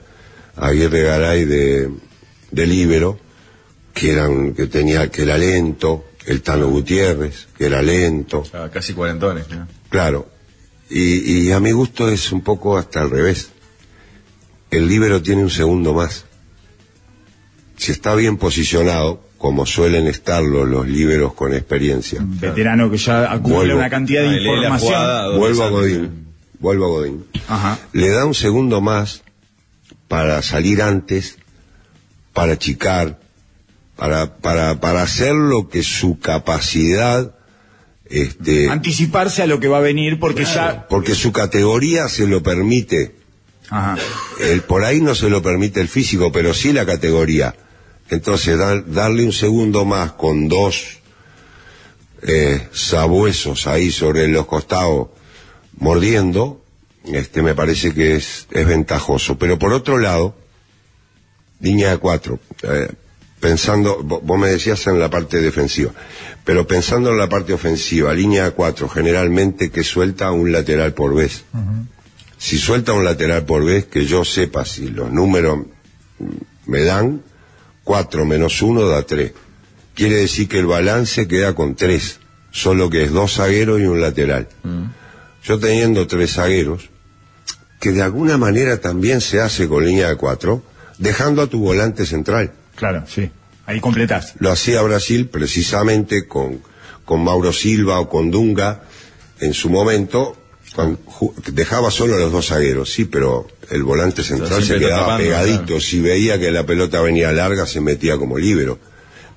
a 0.55 0.69
Aguirre 0.69 1.03
Garay 1.03 1.45
de, 1.45 1.87
de 2.49 2.65
líbero, 2.65 3.19
que, 3.93 4.13
eran, 4.13 4.55
que, 4.55 4.65
tenía, 4.65 5.11
que 5.11 5.21
era 5.21 5.37
lento, 5.37 6.05
el 6.25 6.41
Tano 6.41 6.67
Gutiérrez, 6.69 7.47
que 7.55 7.67
era 7.67 7.83
lento, 7.83 8.43
Ah, 8.53 8.71
casi 8.73 8.95
cuarentones. 8.95 9.47
¿no? 9.49 9.67
Claro. 9.89 10.27
Y, 10.89 11.43
y 11.43 11.51
a 11.51 11.59
mi 11.59 11.71
gusto 11.71 12.09
es 12.09 12.31
un 12.31 12.41
poco 12.41 12.79
hasta 12.79 13.03
al 13.03 13.11
revés. 13.11 13.49
El 14.71 14.87
líbero 14.87 15.21
tiene 15.21 15.43
un 15.43 15.51
segundo 15.51 15.93
más. 15.93 16.25
Si 17.77 17.91
está 17.91 18.15
bien 18.15 18.37
posicionado, 18.37 19.21
como 19.41 19.65
suelen 19.65 20.05
estarlo 20.05 20.65
los 20.65 20.87
líberos 20.87 21.33
con 21.33 21.51
experiencia, 21.51 22.19
Veterano 22.23 22.91
que 22.91 22.97
ya 22.97 23.31
acumula 23.31 23.55
Vuelvo. 23.61 23.77
una 23.79 23.89
cantidad 23.89 24.21
de 24.21 24.27
Ah, 24.29 24.39
información. 24.39 24.79
jugada, 24.79 25.35
vuelvo 25.35 25.63
a. 25.63 25.69
Godín, 25.69 26.27
vuelvo 26.59 26.85
a 26.85 26.89
Godín. 26.89 27.25
Ajá. 27.47 27.79
Le 27.91 28.09
da 28.09 28.23
un 28.25 28.35
segundo 28.35 28.81
más 28.81 29.23
para 30.07 30.43
salir 30.43 30.83
antes, 30.83 31.39
para 32.33 32.53
achicar, 32.53 33.19
para, 33.95 34.37
para, 34.37 34.79
para 34.79 35.01
hacer 35.01 35.33
lo 35.33 35.69
que 35.69 35.81
su 35.81 36.19
capacidad, 36.19 37.33
este, 38.05 38.69
Anticiparse 38.69 39.41
a 39.41 39.47
lo 39.47 39.59
que 39.59 39.67
va 39.69 39.77
a 39.79 39.81
venir 39.81 40.19
porque 40.19 40.45
ya. 40.45 40.85
porque 40.87 41.15
su 41.15 41.31
categoría 41.31 42.07
se 42.09 42.27
lo 42.27 42.43
permite. 42.43 43.15
Ajá. 43.71 43.97
El, 44.39 44.61
por 44.61 44.83
ahí 44.83 45.01
no 45.01 45.15
se 45.15 45.29
lo 45.31 45.41
permite 45.41 45.81
el 45.81 45.87
físico, 45.87 46.31
pero 46.31 46.53
sí 46.53 46.73
la 46.73 46.85
categoría. 46.85 47.55
Entonces, 48.11 48.57
dar- 48.57 48.83
darle 48.91 49.25
un 49.25 49.31
segundo 49.33 49.85
más 49.85 50.11
con 50.11 50.47
dos 50.47 50.99
eh, 52.21 52.67
sabuesos 52.71 53.65
ahí 53.67 53.89
sobre 53.91 54.27
los 54.27 54.45
costados 54.45 55.07
mordiendo, 55.77 56.61
este, 57.05 57.41
me 57.41 57.55
parece 57.55 57.93
que 57.93 58.15
es, 58.15 58.47
es 58.51 58.67
ventajoso. 58.67 59.37
Pero 59.39 59.57
por 59.57 59.73
otro 59.73 59.97
lado, 59.97 60.35
línea 61.59 61.89
de 61.91 61.97
cuatro, 61.97 62.39
eh, 62.63 62.89
pensando, 63.39 63.99
vo- 64.03 64.19
vos 64.21 64.37
me 64.37 64.49
decías 64.49 64.85
en 64.87 64.99
la 64.99 65.09
parte 65.09 65.41
defensiva, 65.41 65.91
pero 66.45 66.67
pensando 66.67 67.09
en 67.11 67.17
la 67.17 67.29
parte 67.29 67.53
ofensiva, 67.53 68.13
línea 68.13 68.43
de 68.45 68.51
cuatro, 68.51 68.87
generalmente 68.87 69.71
que 69.71 69.83
suelta 69.83 70.31
un 70.31 70.51
lateral 70.51 70.93
por 70.93 71.15
vez. 71.15 71.43
Si 72.37 72.57
suelta 72.57 72.93
un 72.93 73.05
lateral 73.05 73.45
por 73.45 73.63
vez, 73.63 73.85
que 73.85 74.05
yo 74.05 74.25
sepa 74.25 74.65
si 74.65 74.89
los 74.89 75.11
números 75.11 75.59
me 76.65 76.83
dan, 76.83 77.21
cuatro 77.83 78.25
menos 78.25 78.61
uno 78.61 78.87
da 78.87 79.03
tres. 79.03 79.33
Quiere 79.93 80.15
decir 80.15 80.47
que 80.47 80.59
el 80.59 80.67
balance 80.67 81.27
queda 81.27 81.53
con 81.53 81.75
tres, 81.75 82.19
solo 82.51 82.89
que 82.89 83.03
es 83.03 83.11
dos 83.11 83.35
zagueros 83.35 83.79
y 83.79 83.85
un 83.85 84.01
lateral. 84.01 84.47
Yo 85.43 85.59
teniendo 85.59 86.07
tres 86.07 86.33
zagueros, 86.33 86.89
que 87.79 87.91
de 87.91 88.01
alguna 88.01 88.37
manera 88.37 88.79
también 88.79 89.21
se 89.21 89.41
hace 89.41 89.67
con 89.67 89.85
línea 89.85 90.09
de 90.09 90.15
cuatro, 90.15 90.63
dejando 90.97 91.41
a 91.41 91.47
tu 91.47 91.59
volante 91.59 92.05
central. 92.05 92.53
Claro, 92.75 93.03
sí. 93.07 93.31
Ahí 93.65 93.79
completás. 93.79 94.35
Lo 94.39 94.51
hacía 94.51 94.81
Brasil 94.81 95.27
precisamente 95.27 96.27
con, 96.27 96.61
con 97.05 97.23
Mauro 97.23 97.51
Silva 97.51 97.99
o 97.99 98.09
con 98.09 98.31
Dunga 98.31 98.83
en 99.39 99.53
su 99.53 99.69
momento, 99.69 100.37
cuando 100.75 100.99
dejaba 101.51 101.91
solo 101.91 102.15
a 102.15 102.19
los 102.19 102.31
dos 102.31 102.47
zagueros, 102.47 102.93
sí, 102.93 103.05
pero 103.05 103.47
el 103.71 103.83
volante 103.83 104.21
central 104.21 104.61
se 104.63 104.77
quedaba 104.77 105.03
tapando, 105.03 105.23
pegadito. 105.23 105.65
claro. 105.65 105.81
Si 105.81 106.01
veía 106.01 106.37
que 106.37 106.51
la 106.51 106.65
pelota 106.65 107.01
venía 107.01 107.31
larga, 107.31 107.65
se 107.65 107.79
metía 107.79 108.17
como 108.17 108.37
líbero. 108.37 108.77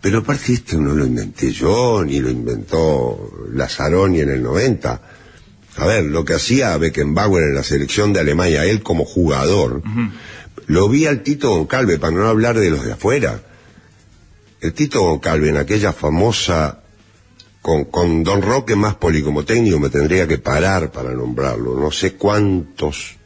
Pero 0.01 0.19
aparte 0.19 0.53
este 0.53 0.77
no 0.77 0.93
lo 0.93 1.07
inventé 1.07 1.53
yo, 1.53 2.05
ni 2.05 2.19
lo 2.19 2.29
inventó 2.29 3.33
Lazaroni 3.53 4.21
en 4.21 4.31
el 4.31 4.43
90. 4.43 5.01
A 5.77 5.87
ver, 5.87 6.05
lo 6.05 6.25
que 6.25 6.35
hacía 6.35 6.77
Beckenbauer 6.77 7.45
en 7.45 7.55
la 7.55 7.63
selección 7.63 8.13
de 8.13 8.21
Alemania, 8.21 8.65
él 8.67 8.83
como 8.83 9.05
jugador, 9.05 9.83
lo 10.67 10.89
vi 10.89 11.07
al 11.07 11.23
Tito 11.23 11.51
Goncalve, 11.51 11.99
para 11.99 12.15
no 12.15 12.27
hablar 12.27 12.59
de 12.59 12.71
los 12.71 12.85
de 12.85 12.93
afuera. 12.93 13.41
El 14.61 14.73
Tito 14.73 15.01
Goncalve 15.01 15.49
en 15.49 15.57
aquella 15.57 15.93
famosa, 15.93 16.81
con, 17.63 17.85
con 17.85 18.25
Don 18.25 18.43
Roque 18.43 18.75
más 18.75 18.97
poli 18.97 19.23
como 19.23 19.45
técnico, 19.45 19.79
me 19.79 19.91
tendría 19.91 20.27
que 20.27 20.39
parar 20.39 20.91
para 20.91 21.13
nombrarlo. 21.13 21.79
No 21.79 21.91
sé 21.91 22.15
cuántos 22.15 23.17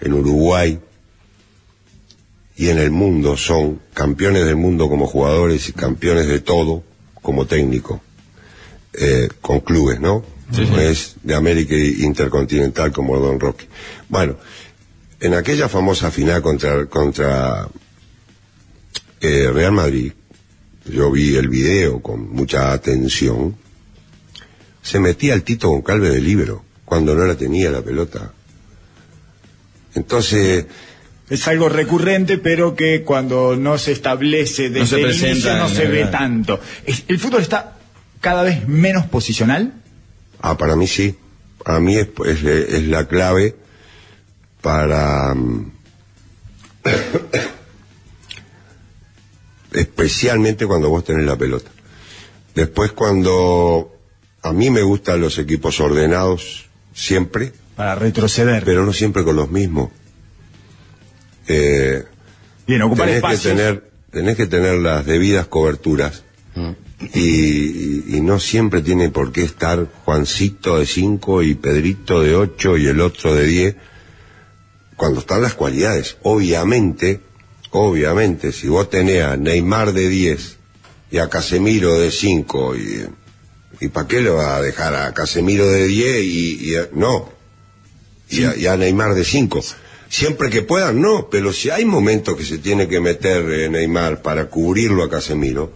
en 0.00 0.12
Uruguay 0.12 0.78
y 2.56 2.68
en 2.68 2.78
el 2.78 2.90
mundo 2.90 3.36
son 3.36 3.80
campeones 3.94 4.44
del 4.44 4.56
mundo 4.56 4.88
como 4.88 5.06
jugadores 5.06 5.68
y 5.68 5.72
campeones 5.72 6.26
de 6.26 6.40
todo 6.40 6.82
como 7.22 7.46
técnico, 7.46 8.00
eh, 8.92 9.28
con 9.40 9.60
clubes, 9.60 10.00
¿no? 10.00 10.24
Es 10.78 11.16
de 11.22 11.34
América 11.34 11.76
Intercontinental 11.76 12.92
como 12.92 13.18
Don 13.18 13.38
Roque. 13.38 13.66
Bueno, 14.08 14.36
en 15.20 15.34
aquella 15.34 15.68
famosa 15.68 16.10
final 16.10 16.42
contra, 16.42 16.86
contra 16.86 17.68
eh, 19.20 19.50
Real 19.52 19.72
Madrid, 19.72 20.12
yo 20.86 21.10
vi 21.10 21.36
el 21.36 21.48
video 21.48 22.02
con 22.02 22.30
mucha 22.32 22.72
atención, 22.72 23.56
se 24.82 24.98
metía 24.98 25.34
el 25.34 25.44
Tito 25.44 25.68
Goncalves 25.68 26.12
de 26.12 26.20
libro 26.20 26.64
cuando 26.84 27.14
no 27.14 27.24
la 27.24 27.36
tenía 27.36 27.70
la 27.70 27.82
pelota. 27.82 28.32
Entonces, 29.94 30.66
Es 31.30 31.46
algo 31.46 31.68
recurrente, 31.68 32.38
pero 32.38 32.74
que 32.74 33.02
cuando 33.04 33.54
no 33.54 33.78
se 33.78 33.92
establece 33.92 34.68
desde 34.68 34.86
se 34.96 35.00
el 35.02 35.14
inicio 35.32 35.56
no 35.56 35.68
se 35.68 35.86
ve 35.86 36.06
tanto. 36.06 36.58
¿El 37.06 37.18
fútbol 37.20 37.42
está 37.42 37.76
cada 38.20 38.42
vez 38.42 38.66
menos 38.66 39.06
posicional? 39.06 39.72
ah, 40.42 40.56
para 40.56 40.74
mí 40.74 40.86
sí, 40.86 41.14
a 41.64 41.78
mí 41.80 41.96
es, 41.96 42.08
es, 42.26 42.42
es 42.44 42.82
la 42.88 43.06
clave 43.06 43.54
para... 44.60 45.34
mm, 45.34 45.72
especialmente 49.72 50.66
cuando 50.66 50.88
vos 50.88 51.04
tenés 51.04 51.24
la 51.26 51.36
pelota. 51.36 51.70
Después 52.54 52.92
cuando 52.92 53.96
a 54.42 54.52
mí 54.52 54.70
me 54.70 54.82
gustan 54.82 55.20
los 55.20 55.38
equipos 55.38 55.78
ordenados 55.80 56.66
siempre, 56.92 57.52
Para 57.80 57.94
retroceder. 57.94 58.62
pero 58.64 58.84
no 58.84 58.92
siempre 58.92 59.24
con 59.24 59.36
los 59.36 59.50
mismos. 59.50 59.88
Eh, 61.48 62.04
Bien, 62.66 62.82
ocupar 62.82 63.06
tenés 63.06 63.22
que 63.22 63.26
espacios. 63.32 63.56
tener 63.56 63.90
tenés 64.12 64.36
que 64.36 64.46
tener 64.46 64.74
las 64.78 65.06
debidas 65.06 65.46
coberturas 65.46 66.22
y, 67.14 67.20
y- 67.20 68.04
y 68.16 68.20
no 68.20 68.38
siempre 68.38 68.82
tiene 68.82 69.08
por 69.08 69.32
qué 69.32 69.44
estar 69.44 69.86
Juancito 70.04 70.78
de 70.78 70.84
5 70.84 71.42
y 71.42 71.54
Pedrito 71.54 72.20
de 72.20 72.34
8 72.36 72.76
y 72.76 72.86
el 72.88 73.00
otro 73.00 73.34
de 73.34 73.46
10 73.46 73.76
cuando 74.96 75.20
están 75.20 75.40
las 75.40 75.54
cualidades 75.54 76.18
obviamente 76.22 77.20
obviamente 77.70 78.52
si 78.52 78.68
vos 78.68 78.90
tenés 78.90 79.22
a 79.24 79.36
Neymar 79.38 79.92
de 79.94 80.08
10 80.10 80.58
y 81.12 81.16
a 81.18 81.28
Casemiro 81.30 81.98
de 81.98 82.10
5 82.10 82.76
y 82.76 83.06
¿Y 83.82 83.88
para 83.88 84.06
qué 84.06 84.20
le 84.20 84.28
va 84.28 84.56
a 84.56 84.60
dejar 84.60 84.94
a 84.94 85.14
Casemiro 85.14 85.66
de 85.66 85.86
10 85.86 86.22
y, 86.24 86.70
y 86.72 86.74
a- 86.76 86.88
no? 86.92 87.39
Y, 88.30 88.44
a, 88.44 88.56
y 88.56 88.66
a 88.66 88.76
Neymar 88.76 89.14
de 89.14 89.24
5. 89.24 89.60
Siempre 90.08 90.50
que 90.50 90.62
puedan, 90.62 91.00
no, 91.00 91.28
pero 91.30 91.52
si 91.52 91.70
hay 91.70 91.84
momentos 91.84 92.36
que 92.36 92.44
se 92.44 92.58
tiene 92.58 92.88
que 92.88 93.00
meter 93.00 93.48
eh, 93.50 93.68
Neymar 93.68 94.22
para 94.22 94.46
cubrirlo 94.46 95.04
a 95.04 95.10
Casemiro, 95.10 95.72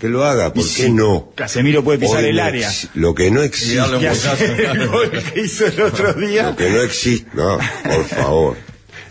que 0.00 0.08
lo 0.08 0.24
haga, 0.24 0.52
¿por 0.52 0.68
qué 0.68 0.90
no? 0.90 1.30
Casemiro 1.36 1.84
puede 1.84 2.00
pisar 2.00 2.24
Hoy 2.24 2.30
el 2.30 2.40
área. 2.40 2.68
Lo 2.94 3.14
que 3.14 3.30
no 3.30 3.40
existe. 3.40 3.78
el 3.78 4.88
gol 4.90 5.10
que 5.12 5.40
hizo 5.44 5.66
el 5.66 5.80
otro 5.80 6.12
día. 6.14 6.50
Lo 6.50 6.56
que 6.56 6.70
no 6.70 6.82
existe, 6.82 7.30
no, 7.34 7.58
por 7.84 8.04
favor. 8.06 8.56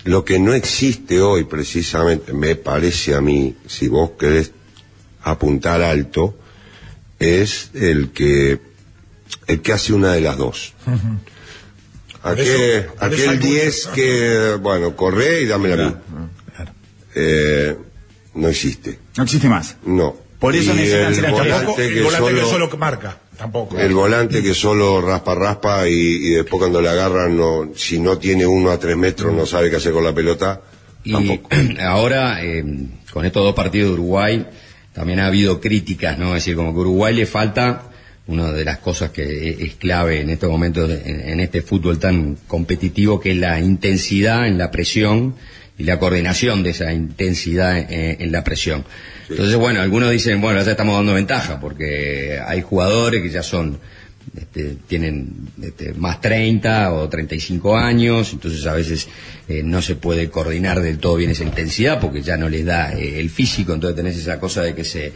Lo 0.04 0.26
que 0.26 0.38
no 0.38 0.54
existe 0.54 1.22
hoy, 1.22 1.46
precisamente, 1.46 2.34
me 2.34 2.58
parece 2.58 3.16
a 3.16 3.22
mí, 3.22 3.56
si 3.68 3.88
vos 3.88 4.12
querés 4.20 4.52
apuntar 5.24 5.82
alto, 5.82 6.38
es 7.18 7.70
el 7.74 8.10
que, 8.10 8.60
el 9.48 9.62
que 9.62 9.72
hace 9.72 9.94
una 9.94 10.12
de 10.12 10.20
las 10.20 10.38
dos. 10.38 10.74
Por 12.22 12.40
eso 12.40 12.90
aquel 13.00 13.28
mucho- 13.28 13.40
10 13.48 13.88
que, 13.94 14.58
bueno, 14.62 14.96
corre 14.96 15.42
y 15.42 15.46
dámela 15.46 15.84
a 15.86 15.90
mí. 15.90 15.96
Eh, 17.16 17.76
no 18.36 18.48
existe, 18.48 19.00
No 19.18 19.24
existe 19.24 19.50
más. 19.50 19.76
no. 19.86 20.16
Por 20.40 20.56
eso 20.56 20.74
necesitan 20.74 21.08
el 21.10 21.16
ser 21.16 21.32
volante 21.32 21.52
Tampoco 21.54 21.82
el 21.82 21.94
que 21.94 22.02
volante 22.02 22.30
que 22.34 22.36
solo- 22.40 22.50
solo 22.50 22.70
que 22.72 22.78
marca, 22.78 23.18
tampoco. 23.38 23.78
el 23.78 23.94
volante 23.94 24.42
que 24.42 24.54
solo 24.56 25.00
raspa, 25.02 25.36
raspa 25.36 25.88
y, 25.88 25.94
y 25.94 26.30
después 26.32 26.60
cuando 26.60 26.82
le 26.82 26.90
agarran, 26.90 27.38
no, 27.38 27.72
si 27.76 28.00
no 28.00 28.18
tiene 28.18 28.48
uno 28.48 28.72
a 28.72 28.80
tres 28.80 28.98
metros, 28.98 29.32
no 29.36 29.46
sabe 29.46 29.70
qué 29.70 29.76
hacer 29.76 29.94
con 29.94 30.04
la 30.04 30.16
pelota, 30.16 30.62
Y 31.04 31.12
tampoco. 31.12 31.50
ahora, 31.86 32.44
eh, 32.44 32.64
con 33.14 33.24
estos 33.26 33.44
dos 33.44 33.54
partidos 33.54 33.90
de 33.90 33.94
Uruguay, 33.94 34.48
también 34.94 35.20
ha 35.20 35.28
habido 35.28 35.62
críticas, 35.62 36.18
¿no? 36.18 36.30
Es 36.30 36.44
decir, 36.44 36.56
como 36.56 36.72
que 36.74 36.78
a 36.78 36.82
Uruguay 36.82 37.14
le 37.14 37.28
falta 37.28 37.84
una 38.32 38.52
de 38.52 38.66
las 38.66 38.78
cosas 38.80 39.12
que 39.12 39.58
es 39.60 39.76
clave 39.76 40.22
en 40.22 40.30
estos 40.30 40.50
momentos, 40.50 40.88
de- 40.90 41.32
en, 41.32 41.40
este 41.40 41.62
fútbol 41.62 42.00
tan 42.00 42.38
competitivo, 42.48 43.20
que 43.20 43.32
es 43.32 43.38
la 43.38 43.60
intensidad 43.60 44.48
en 44.48 44.58
la 44.58 44.72
presión 44.72 45.36
y 45.78 45.84
la 45.84 46.00
coordinación 46.00 46.64
de 46.64 46.70
esa 46.72 46.92
intensidad 46.94 47.78
en, 47.78 48.22
en 48.22 48.32
la 48.32 48.44
presión. 48.44 48.84
Entonces, 49.30 49.56
bueno, 49.56 49.82
algunos 49.82 50.12
dicen, 50.12 50.42
bueno, 50.42 50.62
ya 50.64 50.72
estamos 50.72 50.96
dando 50.96 51.14
ventaja, 51.14 51.60
porque 51.60 52.40
hay 52.46 52.62
jugadores 52.62 53.22
que 53.22 53.30
ya 53.30 53.44
son 53.44 53.80
este, 54.38 54.78
tienen 54.88 55.30
este, 55.62 55.94
más 55.94 56.22
30 56.22 56.94
o 56.94 57.10
35 57.10 57.76
años, 57.78 58.32
entonces 58.32 58.66
a 58.66 58.74
veces 58.74 59.10
eh, 59.50 59.62
no 59.64 59.82
se 59.82 59.96
puede 59.96 60.30
coordinar 60.30 60.80
del 60.82 61.00
todo 61.00 61.16
bien 61.18 61.32
esa 61.32 61.44
intensidad 61.44 62.00
porque 62.00 62.22
ya 62.22 62.38
no 62.38 62.48
les 62.48 62.66
da 62.66 62.94
eh, 62.94 63.20
el 63.20 63.30
físico, 63.30 63.74
entonces 63.74 63.96
tenés 63.98 64.16
esa 64.18 64.40
cosa 64.40 64.62
de 64.62 64.74
que 64.74 64.84
se, 64.86 65.12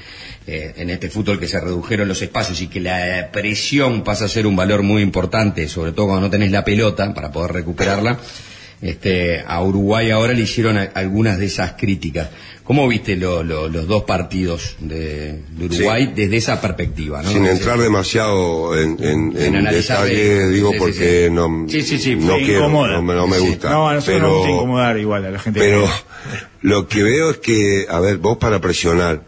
eh, 0.47 0.73
en 0.75 0.89
este 0.89 1.09
fútbol 1.09 1.39
que 1.39 1.47
se 1.47 1.59
redujeron 1.61 2.07
los 2.09 2.21
espacios 2.21 2.59
y 2.61 2.67
que 2.67 2.81
la 2.81 3.29
presión 3.31 4.03
pasa 4.03 4.25
a 4.25 4.27
ser 4.27 4.45
un 4.47 4.55
valor 4.57 4.83
muy 4.83 5.01
importante, 5.01 5.67
sobre 5.69 5.93
todo 5.93 6.07
cuando 6.07 6.27
no 6.27 6.29
tenés 6.31 6.51
la 6.51 6.65
pelota 6.65 7.13
para 7.13 7.31
poder 7.31 7.53
recuperarla. 7.53 8.19
Este, 8.81 9.39
a 9.47 9.63
Uruguay 9.63 10.11
ahora 10.11 10.33
le 10.33 10.41
hicieron 10.41 10.77
a- 10.77 10.91
algunas 10.93 11.39
de 11.39 11.45
esas 11.45 11.73
críticas. 11.73 12.29
¿Cómo 12.65 12.87
viste 12.87 13.15
lo- 13.15 13.43
lo- 13.43 13.69
los 13.69 13.87
dos 13.87 14.03
partidos 14.05 14.75
de, 14.79 15.43
de 15.51 15.65
Uruguay 15.67 16.11
desde 16.15 16.35
esa 16.37 16.59
perspectiva? 16.59 17.21
¿no? 17.21 17.29
Sin 17.29 17.45
entrar 17.45 17.77
demasiado 17.79 18.75
en, 18.77 18.97
en, 19.03 19.37
En 19.37 19.37
en 19.37 19.55
analizar 19.57 20.03
detalle, 20.03 20.23
de- 20.23 20.49
digo 20.49 20.71
sí, 20.71 20.77
porque 20.79 21.25
sí. 21.27 21.31
no, 21.33 21.65
Sí, 21.69 21.81
sí, 21.83 21.99
sí, 21.99 22.15
no 22.15 22.35
Se 22.37 22.43
quiero, 22.43 22.59
incomoda. 22.61 22.93
no, 22.93 23.01
me- 23.03 23.13
no 23.13 23.27
me 23.27 23.37
Sí. 23.37 23.47
gusta. 23.47 23.69
No, 23.69 23.87
a 23.87 23.93
nosotros 23.93 24.15
pero, 24.17 24.27
nos 24.27 24.37
gusta 24.39 24.51
incomodar 24.51 24.97
igual 24.97 25.25
a 25.25 25.29
la 25.31 25.39
gente. 25.39 25.59
Pero 25.59 25.87
lo 26.61 26.87
que 26.87 27.03
veo 27.03 27.29
es 27.29 27.37
que, 27.37 27.85
a 27.87 27.99
ver, 27.99 28.17
vos 28.17 28.37
para 28.37 28.59
presionar, 28.59 29.21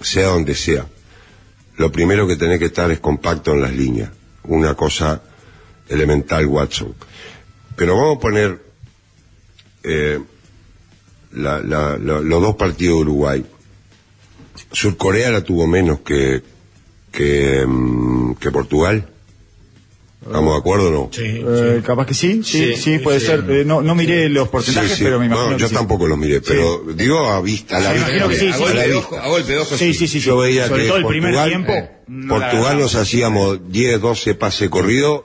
sea 0.00 0.26
donde 0.26 0.56
sea, 0.56 0.84
lo 1.76 1.92
primero 1.92 2.26
que 2.26 2.34
tenés 2.34 2.58
que 2.58 2.66
estar 2.66 2.90
es 2.90 2.98
compacto 2.98 3.52
en 3.52 3.62
las 3.62 3.72
líneas. 3.72 4.10
Una 4.42 4.74
cosa 4.74 5.22
elemental, 5.88 6.44
Watson. 6.46 6.92
Pero 7.76 7.96
vamos 7.96 8.16
a 8.16 8.20
poner 8.20 8.60
eh, 9.84 10.18
la- 11.34 11.60
la- 11.60 11.98
la- 11.98 12.20
los 12.20 12.42
dos 12.42 12.56
partidos 12.56 12.96
de 12.96 13.02
Uruguay. 13.02 13.44
Surcorea 14.72 15.30
la 15.30 15.42
tuvo 15.42 15.66
menos 15.66 16.00
que, 16.00 16.42
que, 17.12 17.64
mm, 17.66 18.34
que 18.34 18.50
Portugal. 18.50 19.08
¿Estamos 20.26 20.54
de 20.54 20.58
acuerdo 20.58 20.88
o 20.88 20.90
no? 20.90 21.10
Sí, 21.12 21.22
Eh, 21.46 21.82
capaz 21.84 22.06
que 22.06 22.14
sí, 22.14 22.42
sí, 22.42 22.74
sí, 22.74 22.82
Sí, 22.82 22.98
puede 22.98 23.20
sí. 23.20 23.26
ser. 23.26 23.44
Eh, 23.48 23.64
no, 23.66 23.82
no 23.82 23.94
miré 23.94 24.30
los 24.30 24.48
porcentajes, 24.48 24.92
Sí, 24.92 24.96
sí. 24.98 25.04
pero 25.04 25.20
me 25.20 25.26
imagino 25.26 25.50
No, 25.50 25.56
que 25.56 25.62
yo 25.62 25.68
sí. 25.68 25.74
tampoco 25.74 26.06
los 26.06 26.16
miré, 26.16 26.40
pero 26.40 26.82
digo 26.94 27.18
a 27.30 27.42
vista, 27.42 27.76
a 27.76 27.80
la 27.80 27.88
Sí, 27.90 27.94
vista. 27.96 28.08
imagino 28.10 28.28
que 28.30 28.36
sí, 28.38 28.48
a, 28.48 28.52
sí, 28.54 28.58
golpe 28.58 28.72
a 28.72 28.74
la 28.76 28.82
de 28.82 28.88
vista. 28.94 29.06
ojo, 29.06 29.18
a 29.18 29.28
golpe 29.28 29.52
de 29.52 29.58
ojo, 29.58 29.76
Sí, 29.76 29.94
sí, 29.94 30.08
sí. 30.08 30.20
Yo 30.20 30.38
veía 30.38 30.66
Sobre 30.68 30.82
que 30.82 30.88
todo 30.88 30.96
el 30.96 31.02
Portugal, 31.04 31.30
primer 31.30 31.48
tiempo. 31.48 31.72
eh, 31.72 31.90
no 32.08 32.34
Portugal 32.38 32.78
nos 32.78 32.94
hacíamos 32.94 33.70
10, 33.70 34.00
12 34.00 34.34
pases 34.34 34.70
corridos 34.70 35.22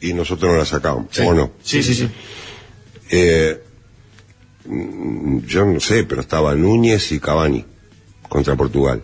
y 0.00 0.14
nosotros 0.14 0.52
no 0.52 0.58
la 0.58 0.64
sacábamos, 0.64 1.18
¿o 1.18 1.34
no? 1.34 1.52
Sí, 1.62 1.82
sí, 1.82 1.94
sí. 1.94 2.08
Eh, 3.10 3.60
yo 5.46 5.64
no 5.66 5.80
sé, 5.80 6.04
pero 6.04 6.20
estaba 6.20 6.54
Núñez 6.54 7.12
y 7.12 7.18
Cavani 7.20 7.64
contra 8.28 8.56
Portugal. 8.56 9.02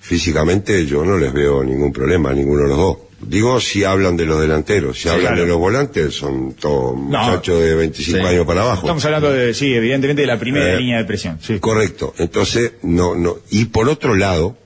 Físicamente 0.00 0.84
yo 0.86 1.04
no 1.04 1.16
les 1.18 1.32
veo 1.32 1.62
ningún 1.64 1.92
problema 1.92 2.30
a 2.30 2.34
ninguno 2.34 2.62
de 2.64 2.68
los 2.68 2.76
dos. 2.78 2.96
Digo 3.24 3.60
si 3.60 3.84
hablan 3.84 4.16
de 4.16 4.26
los 4.26 4.40
delanteros, 4.40 5.00
si 5.00 5.08
hablan 5.08 5.28
claro. 5.28 5.42
de 5.42 5.46
los 5.46 5.58
volantes, 5.58 6.12
son 6.14 6.54
todos 6.54 6.96
muchachos 6.96 7.60
de 7.60 7.74
25 7.76 8.18
Sí. 8.18 8.24
años 8.26 8.44
para 8.44 8.62
abajo. 8.62 8.80
Estamos 8.80 9.04
hablando 9.04 9.30
de, 9.32 9.54
sí, 9.54 9.72
evidentemente 9.72 10.22
de 10.22 10.26
la 10.26 10.40
primera 10.40 10.74
Eh, 10.74 10.78
línea 10.78 10.98
de 10.98 11.04
presión. 11.04 11.38
Sí. 11.40 11.60
Correcto. 11.60 12.14
Entonces, 12.18 12.72
no, 12.82 13.14
no. 13.14 13.36
Y 13.50 13.66
por 13.66 13.88
otro 13.88 14.16
lado, 14.16 14.56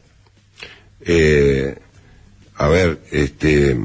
eh, 1.03 1.77
a 2.57 2.69
ver, 2.69 3.01
este, 3.13 3.79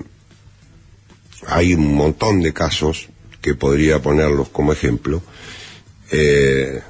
hay 1.48 1.74
un 1.74 1.94
montón 1.94 2.42
de 2.42 2.54
casos 2.54 3.10
que 3.42 3.56
podría 3.56 4.02
ponerlos 4.02 4.48
como 4.50 4.72
ejemplo. 4.72 5.22
Eh, 6.12 6.82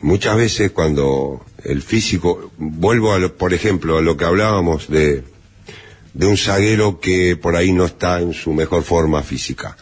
muchas 0.00 0.36
veces 0.36 0.70
cuando 0.70 1.44
el 1.64 1.82
físico, 1.82 2.50
vuelvo 2.58 3.12
a 3.12 3.18
lo- 3.18 3.36
por 3.36 3.52
ejemplo 3.52 3.98
a 3.98 4.02
lo 4.02 4.16
que 4.16 4.24
hablábamos 4.24 4.88
de, 4.88 5.24
de 6.14 6.26
un 6.26 6.36
zaguero 6.38 6.98
que 7.00 7.36
por 7.36 7.56
ahí 7.56 7.72
no 7.72 7.84
está 7.84 8.20
en 8.20 8.32
su 8.32 8.52
mejor 8.54 8.82
forma 8.82 9.22
física. 9.22 9.76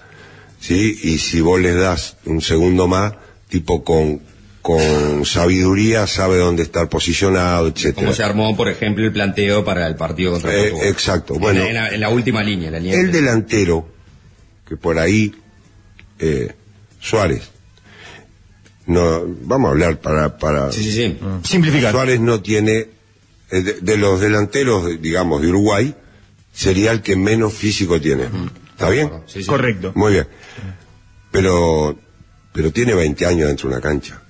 ¿sí? 0.61 0.99
Y 1.05 1.19
si 1.19 1.41
vos 1.41 1.61
les 1.61 1.77
das 1.77 2.17
un 2.25 2.41
segundo 2.41 2.89
más, 2.89 3.13
tipo 3.49 3.85
con, 3.85 4.21
con 4.63 5.25
sabiduría, 5.27 6.07
sabe 6.07 6.39
dónde 6.39 6.63
estar 6.65 6.89
posicionado, 6.89 7.69
etcétera. 7.69 8.07
Como 8.07 8.13
se 8.15 8.23
armó, 8.25 8.57
por 8.57 8.69
ejemplo, 8.69 9.05
el 9.05 9.13
planteo 9.13 9.63
para 9.65 9.87
el 9.87 9.95
partido 9.95 10.33
contra 10.33 10.53
Eh, 10.55 10.63
Portugal. 10.71 10.89
exacto, 10.89 11.35
En 11.35 11.41
bueno. 11.41 11.61
la- 11.63 11.69
En 11.69 11.75
la, 11.75 11.89
en 11.91 12.01
la 12.01 12.09
última 12.09 12.43
línea, 12.43 12.71
la 12.71 12.81
línea 12.81 12.99
El 12.99 13.13
de- 13.13 13.21
delantero, 13.21 13.87
que 14.67 14.77
por 14.77 14.99
ahí, 14.99 15.33
eh, 16.19 16.53
Suárez, 16.99 17.51
no, 18.87 19.23
vamos 19.43 19.69
a 19.69 19.71
hablar 19.73 20.01
para, 20.01 20.37
para, 20.39 20.71
Sí, 20.73 20.83
sí, 20.85 20.93
sí. 20.93 21.19
Simplificar. 21.45 21.93
Suárez 21.93 22.21
no 22.21 22.41
tiene, 22.43 22.89
eh, 23.51 23.61
de, 23.63 23.81
de 23.81 23.97
los 23.97 24.21
delanteros, 24.21 25.01
digamos, 25.01 25.41
de 25.43 25.49
Uruguay, 25.49 25.95
sería 26.53 26.93
el 26.93 27.03
que 27.03 27.17
menos 27.17 27.53
físico 27.55 28.01
tiene. 28.01 28.25
¿Está 28.73 28.91
bien? 28.91 29.11
Sí, 29.27 29.43
sí. 29.43 29.47
Correcto. 29.49 29.93
Muy 29.95 30.13
bien. 30.13 30.27
Pero, 31.31 31.99
pero 32.53 32.71
tiene 32.73 32.95
20 32.95 33.27
años 33.27 33.49
dentro 33.49 33.69
de 33.69 33.77
una 33.77 33.83
cancha. 33.83 34.21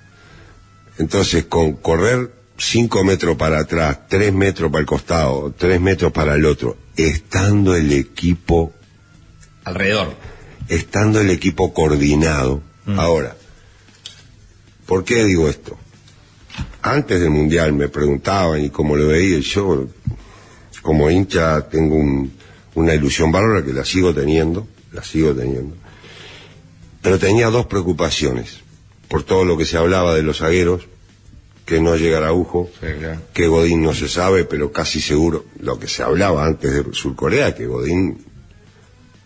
Entonces, 0.97 1.45
con 1.45 1.73
correr 1.73 2.31
5 2.57 3.03
metros 3.03 3.35
para 3.35 3.59
atrás, 3.59 3.99
3 4.07 4.33
metros 4.33 4.71
para 4.71 4.79
el 4.79 4.85
costado, 4.85 5.53
3 5.57 5.81
metros 5.81 6.11
para 6.11 6.35
el 6.35 6.45
otro, 6.45 6.77
estando 6.95 7.75
el 7.75 7.91
equipo, 7.91 8.73
Alrededor. 9.65 10.15
estando 10.69 11.19
el 11.19 11.29
equipo 11.31 11.73
coordinado. 11.73 12.61
Ahora, 12.95 13.35
¿por 14.85 15.03
qué 15.03 15.23
digo 15.25 15.47
esto? 15.49 15.77
Antes 16.81 17.19
del 17.19 17.29
Mundial 17.31 17.73
me 17.73 17.89
preguntaban 17.89 18.63
y 18.63 18.69
como 18.69 18.95
lo 18.95 19.07
veía 19.07 19.39
yo, 19.39 19.87
como 20.81 21.09
hincha 21.09 21.67
tengo 21.67 21.95
un- 21.95 22.31
una 22.75 22.93
ilusión 22.93 23.31
bárbara 23.31 23.63
que 23.65 23.73
la 23.73 23.83
sigo 23.85 24.13
teniendo, 24.13 24.67
la 24.91 25.03
sigo 25.03 25.33
teniendo. 25.33 25.75
Pero 27.01 27.19
tenía 27.19 27.49
dos 27.49 27.65
preocupaciones, 27.67 28.59
por 29.07 29.23
todo 29.23 29.45
lo 29.45 29.57
que 29.57 29.65
se 29.65 29.77
hablaba 29.77 30.13
de 30.15 30.23
los 30.23 30.39
zagueros, 30.39 30.87
que 31.65 31.81
no 31.81 31.95
llega 31.95 32.17
Araujo, 32.17 32.69
Sí, 32.79 32.87
claro. 32.99 33.21
que 33.33 33.47
Godín 33.47 33.81
no 33.81 33.93
se 33.93 34.07
sabe, 34.07 34.45
pero 34.45 34.71
casi 34.71 35.01
seguro, 35.01 35.45
lo 35.59 35.79
que 35.79 35.87
se 35.87 36.03
hablaba 36.03 36.45
antes 36.45 36.71
de 36.71 36.93
Surcorea, 36.93 37.55
que 37.55 37.65
Godín... 37.65 38.23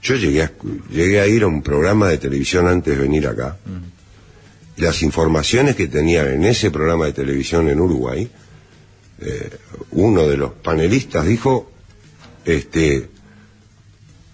Yo 0.01 0.15
llegué 0.15 0.43
a, 0.43 0.49
escu- 0.57 0.81
llegué 0.89 1.19
a 1.19 1.27
ir 1.27 1.43
a 1.43 1.47
un 1.47 1.61
programa 1.61 2.07
de 2.07 2.17
televisión 2.17 2.67
antes 2.67 2.95
de 2.95 3.01
venir 3.03 3.27
acá, 3.27 3.57
las 4.79 5.03
informaciones 5.03 5.75
que 5.75 5.87
tenían 5.87 6.27
en 6.33 6.45
ese 6.45 6.71
programa 6.71 7.05
de 7.05 7.13
televisión 7.13 7.69
en 7.69 7.79
Uruguay, 7.79 8.29
eh, 9.21 9.49
uno 9.91 10.27
de 10.27 10.37
los 10.37 10.51
panelistas 10.53 11.25
dijo 11.25 11.69
este 12.45 13.09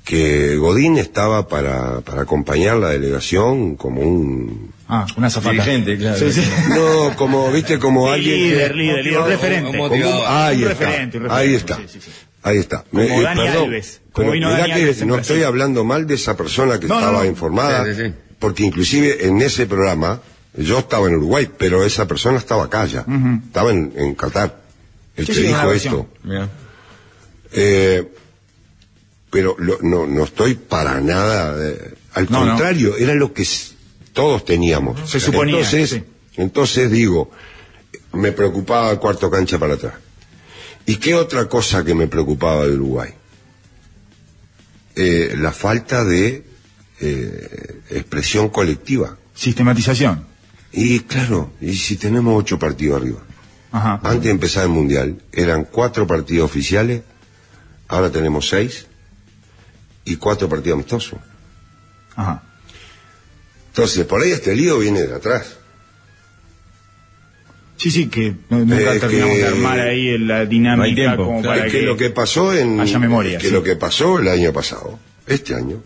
que 0.04 0.56
Godín 0.58 0.98
estaba 1.00 1.48
para, 1.48 2.02
para 2.02 2.22
acompañar 2.22 2.78
la 2.78 2.90
delegación 2.90 3.76
como 3.76 4.02
un 4.02 4.72
Ah, 4.88 5.08
una 5.18 5.32
zafata. 5.32 5.52
Dirigente, 5.54 5.98
claro. 5.98 6.20
Sí, 6.20 6.32
sí. 6.32 6.48
no 6.70 7.16
como 7.16 7.52
viste 7.52 7.80
como 7.80 8.06
Sí, 8.08 8.14
alguien 8.14 8.36
que- 8.36 8.42
líder, 8.50 8.76
líder, 8.76 9.04
líder, 9.06 9.20
un 9.20 9.28
referente. 9.28 9.70
un 9.72 9.90
como- 9.90 9.96
ahí 10.28 10.64
Un 10.64 10.72
está, 10.72 10.86
referente, 10.86 11.18
un 11.18 11.24
referente. 11.24 11.50
ahí 11.50 11.56
está, 11.56 11.78
Sí, 11.78 11.84
sí, 11.88 12.00
sí. 12.02 12.12
ahí 12.44 12.58
está. 12.60 12.84
Como 12.92 13.04
Me- 13.04 13.22
Dani 13.24 13.42
perdón, 13.42 13.64
Alves, 13.64 14.02
como 14.12 14.26
pero 14.26 14.32
vino 14.34 14.48
mirá 14.50 14.60
Dani 14.60 14.74
que 14.74 14.80
Alves 14.82 15.02
en 15.02 15.08
no 15.08 15.16
estoy 15.18 15.42
hablando 15.42 15.84
mal 15.84 16.06
de 16.06 16.14
esa 16.14 16.38
persona 16.38 16.80
que 16.80 16.86
No, 16.86 16.94
no, 16.94 17.00
estaba 17.00 17.24
no. 17.24 17.26
informada, 17.26 17.86
Sí, 17.86 17.96
sí, 18.00 18.08
sí. 18.10 18.14
porque 18.38 18.62
inclusive 18.64 19.26
en 19.26 19.42
ese 19.42 19.66
programa 19.66 20.22
yo 20.58 20.80
estaba 20.80 21.08
en 21.08 21.16
Uruguay, 21.16 21.50
pero 21.58 21.84
esa 21.84 22.08
persona 22.08 22.38
estaba 22.38 22.66
acá 22.66 22.86
ya, 22.86 23.06
estaba 23.48 23.72
en, 23.72 23.94
en 23.96 24.16
Qatar, 24.16 24.62
el 25.16 25.26
Sí, 25.26 25.34
que 25.34 25.40
sí, 25.40 25.48
una 25.48 25.60
dijo 25.62 25.74
esto. 25.74 26.10
Eh, 27.52 28.12
pero 29.30 29.56
lo- 29.60 29.80
no, 29.82 30.06
no 30.08 30.24
estoy 30.24 30.56
para 30.56 31.00
nada. 31.02 31.56
eh, 31.62 31.94
al 32.14 32.28
No, 32.30 32.42
no. 32.46 32.52
contrario, 32.52 32.96
era 32.98 33.14
lo 33.14 33.34
que 33.34 33.46
todos 34.14 34.46
teníamos. 34.46 35.10
Se 35.10 35.20
suponía, 35.20 35.56
Entonces, 35.58 35.90
sí. 35.90 36.04
entonces 36.38 36.90
digo, 36.92 37.32
me 38.14 38.32
preocupaba 38.32 38.92
el 38.92 39.00
cuarto 39.00 39.30
cancha 39.30 39.58
para 39.60 39.74
atrás. 39.74 39.96
¿Y 40.86 40.98
qué 40.98 41.16
otra 41.16 41.50
cosa 41.50 41.84
que 41.84 41.94
me 41.96 42.08
preocupaba 42.08 42.66
de 42.66 42.74
Uruguay? 42.76 43.10
Eh, 44.96 45.36
la 45.38 45.52
falta 45.52 46.06
de 46.06 46.46
eh, 47.02 47.82
expresión 47.90 48.48
colectiva. 48.50 49.18
Sistematización. 49.34 50.26
Y 50.78 51.00
claro, 51.02 51.54
y 51.62 51.74
si 51.76 51.96
tenemos 51.96 52.38
ocho 52.38 52.60
partidos 52.60 53.02
arriba. 53.02 53.20
Ajá. 53.72 54.00
Antes 54.04 54.24
de 54.24 54.30
empezar 54.32 54.64
el 54.64 54.70
Mundial, 54.70 55.22
eran 55.32 55.64
cuatro 55.66 56.06
partidos 56.06 56.50
oficiales, 56.50 57.02
ahora 57.88 58.12
tenemos 58.12 58.50
seis 58.50 58.86
y 60.04 60.18
cuatro 60.18 60.50
partidos 60.50 60.76
amistosos. 60.76 61.20
Ajá. 62.16 62.44
Entonces, 63.68 64.06
por 64.06 64.22
ahí 64.22 64.32
este 64.32 64.54
lío 64.56 64.80
viene 64.80 65.04
de 65.04 65.16
atrás. 65.16 65.56
Sí, 67.78 67.92
sí, 67.92 68.08
que 68.08 68.36
no- 68.50 68.60
nunca 68.60 68.94
Es 68.94 69.00
terminamos 69.02 69.36
que- 69.36 69.42
de 69.42 69.48
armar 69.48 69.80
ahí 69.80 70.18
la 70.18 70.40
No 70.44 70.50
dinámica 70.50 70.96
tiempo, 70.96 71.26
como 71.26 71.42
claro. 71.42 71.56
para 71.58 71.68
Es 71.68 71.74
que, 71.74 71.80
que, 71.82 71.86
lo 71.86 71.98
que 71.98 72.10
pasó 72.10 72.54
en... 72.54 72.80
haya 72.80 73.00
memoria, 73.00 73.38
Que 73.38 73.48
sí. 73.48 73.54
lo 73.54 73.64
que 73.64 73.76
pasó 73.76 74.20
el 74.20 74.28
año 74.30 74.52
pasado, 74.54 74.98
este 75.28 75.56
año, 75.56 75.82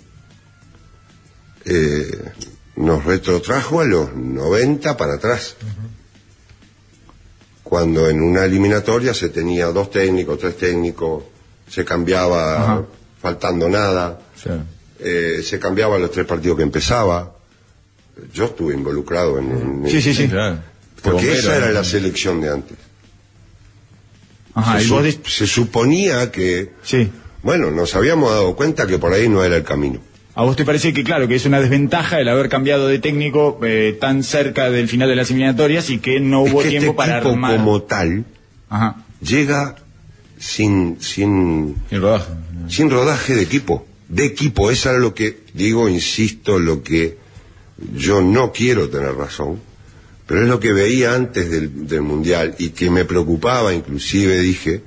eh, 1.65 2.31
nos 2.79 3.03
retrotrajo 3.05 3.81
a 3.81 3.85
los 3.85 4.15
90 4.15 4.97
para 4.97 5.15
atrás. 5.15 5.55
Cuando 7.63 8.09
en 8.09 8.21
una 8.21 8.45
eliminatoria 8.45 9.13
se 9.13 9.29
tenía 9.29 9.67
dos 9.67 9.91
técnicos, 9.91 10.39
tres 10.39 10.57
técnicos, 10.57 11.23
se 11.69 11.85
cambiaba 11.85 12.63
Ajá. 12.63 12.85
faltando 13.21 13.69
nada. 13.69 14.19
Sí. 14.35 14.49
eh, 15.01 15.41
se 15.43 15.59
cambiaba 15.59 15.97
los 15.99 16.11
tres 16.11 16.25
partidos 16.25 16.57
que 16.57 16.63
empezaba. 16.63 17.33
Yo 18.33 18.45
estuve 18.45 18.73
involucrado 18.73 19.37
en, 19.39 19.51
en- 19.85 19.89
Sí, 19.89 20.01
sí, 20.01 20.13
sí. 20.13 20.27
Porque 21.01 21.11
Bombero, 21.27 21.33
esa 21.39 21.55
era 21.57 21.71
la 21.71 21.83
selección 21.85 22.41
de 22.41 22.49
antes. 22.49 22.77
Ajá, 24.53 24.79
se, 24.79 24.85
su- 24.87 24.99
de- 25.01 25.19
se 25.25 25.47
suponía 25.47 26.31
que, 26.31 26.73
Sí. 26.83 27.09
bueno, 27.43 27.71
nos 27.71 27.95
habíamos 27.95 28.31
dado 28.31 28.55
cuenta 28.57 28.87
que 28.87 28.97
por 28.97 29.13
ahí 29.13 29.29
no 29.29 29.41
era 29.43 29.55
el 29.55 29.63
camino. 29.63 30.01
¿A 30.39 30.43
vos 30.43 30.55
te 30.55 30.63
parece 30.63 30.93
que, 30.93 31.03
claro, 31.03 31.27
que 31.27 31.35
es 31.35 31.45
una 31.45 31.59
desventaja 31.59 32.17
el 32.21 32.29
haber 32.29 32.47
cambiado 32.47 32.87
de 32.87 32.99
técnico 32.99 33.59
eh, 33.61 33.97
tan 33.99 34.23
cerca 34.23 34.69
del 34.69 34.87
final 34.87 35.09
de 35.09 35.17
las 35.17 35.29
eliminatorias 35.31 35.89
y 35.89 35.99
que 35.99 36.21
no 36.21 36.45
Es 36.45 36.53
hubo 36.53 36.61
que 36.61 36.69
tiempo 36.69 36.91
este 36.91 36.95
para 36.97 37.17
equipo 37.17 37.31
armar? 37.31 37.57
como 37.57 37.81
tal 37.81 38.23
Ajá. 38.69 39.03
llega 39.21 39.75
sin, 40.39 40.95
sin, 41.01 41.75
El 41.91 42.01
rodaje. 42.01 42.31
sin 42.69 42.89
rodaje 42.89 43.35
de 43.35 43.41
equipo. 43.41 43.85
De 44.07 44.23
equipo, 44.23 44.71
eso 44.71 44.89
era 44.89 44.99
lo 44.99 45.13
que 45.13 45.39
digo, 45.53 45.89
insisto, 45.89 46.57
lo 46.57 46.83
que 46.83 47.17
yo 47.93 48.21
no 48.21 48.53
quiero 48.53 48.87
tener 48.87 49.13
razón, 49.15 49.59
pero 50.25 50.43
es 50.43 50.47
lo 50.47 50.61
que 50.61 50.71
veía 50.71 51.15
antes 51.15 51.51
del, 51.51 51.85
del 51.85 52.01
Mundial 52.01 52.55
y 52.59 52.69
que 52.69 52.89
me 52.89 53.03
preocupaba, 53.03 53.73
inclusive 53.73 54.39
dije, 54.39 54.83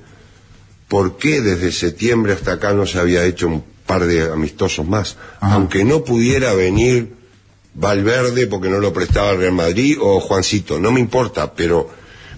¿por 0.87 1.17
qué 1.17 1.41
desde 1.41 1.71
septiembre 1.71 2.33
hasta 2.33 2.53
acá 2.53 2.73
no 2.73 2.87
se 2.87 2.97
había 2.97 3.23
hecho 3.23 3.47
un 3.49 3.72
par 3.93 4.05
de 4.07 4.31
amistosos 4.31 4.85
más? 4.87 5.17
Ajá. 5.39 5.55
Aunque 5.55 5.83
no 5.85 6.03
pudiera 6.03 6.53
venir 6.53 7.13
Valverde 7.75 8.45
porque 8.47 8.69
no 8.69 8.79
lo 8.79 8.91
prestaba 8.93 9.31
el 9.31 9.39
Real 9.39 9.53
Madrid 9.53 9.97
o 9.99 10.19
Juancito, 10.19 10.79
no 10.79 10.91
me 10.91 10.99
importa, 10.99 11.53
pero 11.53 11.89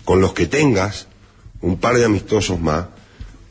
con 0.06 0.22
los 0.22 0.34
que 0.34 0.45
tengas, 0.47 1.08
un 1.62 1.78
par 1.78 1.95
de 1.97 2.06
amistosos 2.06 2.60
más, 2.60 2.86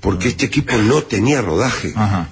porque 0.00 0.28
este 0.28 0.46
equipo 0.46 0.76
no 0.78 1.02
tenía 1.02 1.42
rodaje. 1.42 1.92
Ajá. 1.96 2.28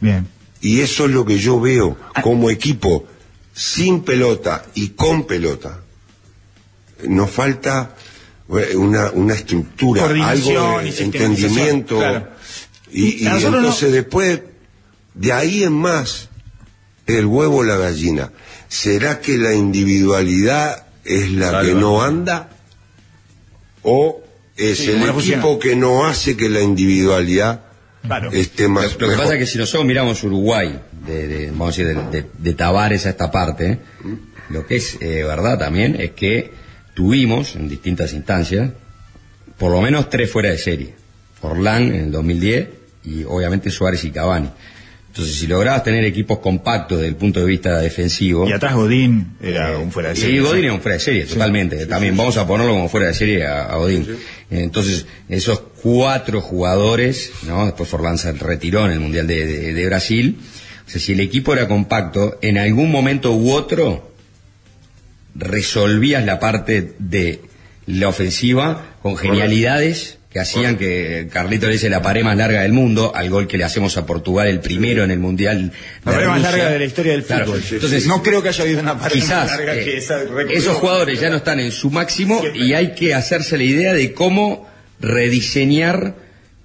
Bien. 0.00 0.26
Y 0.60 0.80
eso 0.80 1.04
es 1.06 1.12
lo 1.12 1.24
que 1.24 1.38
yo 1.38 1.60
veo 1.60 1.96
como 2.22 2.50
equipo 2.50 3.06
sin 3.54 4.02
pelota 4.02 4.64
y 4.74 4.88
con 4.90 5.26
pelota. 5.26 5.80
Nos 7.08 7.30
falta 7.30 7.94
eh, 8.50 8.76
una, 8.76 9.10
una 9.12 9.34
estructura, 9.34 10.04
algo 10.04 10.80
de 10.82 10.88
entendimiento. 11.04 11.96
claro. 11.98 12.28
Y, 12.92 13.24
no- 13.24 13.36
entonces 13.38 13.92
después, 13.92 14.40
de 15.14 15.32
ahí 15.32 15.62
en 15.64 15.72
más, 15.72 16.28
el 17.06 17.26
huevo 17.26 17.58
o 17.58 17.62
la 17.64 17.76
gallina. 17.76 18.30
¿Será 18.68 19.20
que 19.20 19.38
la 19.38 19.54
individualidad 19.54 20.86
es 21.04 21.30
la 21.30 21.46
Salva. 21.50 21.62
que 21.62 21.74
no 21.74 22.02
anda? 22.02 22.50
¿O 23.82 24.22
es 24.56 24.78
Sí, 24.78 24.84
el 24.90 24.92
¿cómo 24.94 25.06
no 25.06 25.12
equipo 25.20 25.40
funciona? 25.42 25.58
que 25.60 25.76
no 25.76 26.06
hace 26.06 26.36
que 26.36 26.48
la 26.48 26.60
individualidad 26.60 27.62
Claro. 28.02 28.30
esté 28.32 28.64
Lo, 28.64 28.68
más 28.70 28.92
lo 28.92 28.98
que 28.98 29.06
mejor? 29.06 29.22
pasa 29.22 29.34
es 29.34 29.40
que 29.40 29.46
si 29.46 29.58
nosotros 29.58 29.86
miramos 29.86 30.22
Uruguay, 30.24 30.78
de, 31.06 31.26
de- 31.28 31.50
vamos 31.50 31.78
a 31.78 31.82
decir, 31.82 31.86
de, 32.10 32.22
de, 32.22 32.30
de 32.38 32.54
Tavares 32.54 33.06
a 33.06 33.10
esta 33.10 33.30
parte, 33.30 33.78
lo 34.50 34.66
que 34.66 34.76
es 34.76 34.98
eh, 35.00 35.22
verdad 35.24 35.58
también 35.58 35.96
es 36.00 36.10
que 36.12 36.52
tuvimos 36.94 37.56
en 37.56 37.68
distintas 37.68 38.12
instancias 38.12 38.70
por 39.58 39.70
lo 39.70 39.80
menos 39.80 40.10
tres 40.10 40.30
fuera 40.30 40.50
de 40.50 40.58
serie. 40.58 40.94
Orlán 41.40 41.84
en 41.84 41.94
el 41.94 42.10
2010 42.10 42.68
y 43.04 43.24
obviamente 43.24 43.70
Suárez 43.70 44.04
y 44.04 44.10
Cavani. 44.10 44.50
Entonces, 45.14 45.36
si 45.36 45.46
lograbas 45.46 45.84
tener 45.84 46.04
equipos 46.04 46.40
compactos 46.40 46.98
desde 46.98 47.08
el 47.10 47.14
punto 47.14 47.38
de 47.38 47.46
vista 47.46 47.78
defensivo, 47.78 48.48
Y 48.48 48.52
atrás 48.52 48.74
Godín 48.74 49.36
era 49.40 49.78
un 49.78 49.92
fuera 49.92 50.08
de 50.08 50.16
Sí, 50.16 50.22
serie. 50.22 50.40
Godín 50.40 50.64
es 50.64 50.70
un 50.72 50.80
fuera 50.80 50.94
de 50.94 51.00
serie, 51.00 51.24
totalmente. 51.24 51.86
También 51.86 52.16
vamos 52.16 52.36
a 52.36 52.44
ponerlo 52.48 52.72
como 52.72 52.88
fuera 52.88 53.06
de 53.06 53.14
serie 53.14 53.46
a, 53.46 53.66
a 53.66 53.76
Godín. 53.76 54.08
Entonces, 54.50 55.06
esos 55.28 55.60
cuatro 55.80 56.40
jugadores, 56.40 57.30
¿no? 57.46 57.64
Después 57.64 57.88
Forlán 57.88 58.18
se 58.18 58.32
retiró 58.32 58.84
en 58.86 58.90
el 58.90 58.98
Mundial 58.98 59.28
de, 59.28 59.46
de- 59.46 59.72
de 59.72 59.86
Brasil. 59.86 60.36
O 60.84 60.90
sea, 60.90 61.00
si 61.00 61.12
el 61.12 61.20
equipo 61.20 61.52
era 61.52 61.68
compacto, 61.68 62.36
en 62.42 62.58
algún 62.58 62.90
momento 62.90 63.32
u 63.36 63.52
otro 63.52 64.10
resolvías 65.36 66.24
la 66.24 66.38
parte 66.38 66.94
de 66.98 67.40
la 67.86 68.08
ofensiva 68.08 68.96
con 69.02 69.16
genialidades 69.16 70.18
que 70.34 70.40
hacían 70.40 70.76
que 70.76 71.28
Carlito 71.30 71.66
le 71.68 71.74
dice 71.74 71.88
la 71.88 72.02
pared 72.02 72.24
más 72.24 72.36
larga 72.36 72.62
del 72.62 72.72
mundo, 72.72 73.12
al 73.14 73.30
gol 73.30 73.46
que 73.46 73.56
le 73.56 73.62
hacemos 73.62 73.96
a 73.96 74.04
Portugal, 74.04 74.48
el 74.48 74.58
primero 74.58 75.04
en 75.04 75.12
el 75.12 75.20
Mundial. 75.20 75.70
La 76.04 76.10
de 76.10 76.16
pared 76.18 76.26
más 76.28 76.42
larga 76.42 76.70
de 76.70 76.78
la 76.80 76.84
historia 76.84 77.12
del 77.12 77.22
Claro, 77.22 77.46
fútbol. 77.46 77.62
Entonces, 77.70 78.06
no 78.08 78.20
creo 78.20 78.42
que 78.42 78.48
haya 78.48 78.64
habido 78.64 78.80
una 78.80 78.98
pared 78.98 79.14
quizás 79.14 79.46
más 79.48 79.56
larga 79.56 79.76
eh, 79.76 79.84
que 79.84 79.96
esa. 79.98 80.22
esos 80.50 80.74
jugadores 80.78 81.20
ya 81.20 81.30
no 81.30 81.36
están 81.36 81.60
en 81.60 81.70
su 81.70 81.88
máximo 81.88 82.40
Siempre. 82.40 82.60
y 82.66 82.74
hay 82.74 82.96
que 82.96 83.14
hacerse 83.14 83.56
la 83.56 83.62
idea 83.62 83.92
de 83.92 84.12
cómo 84.12 84.68
rediseñar 84.98 86.16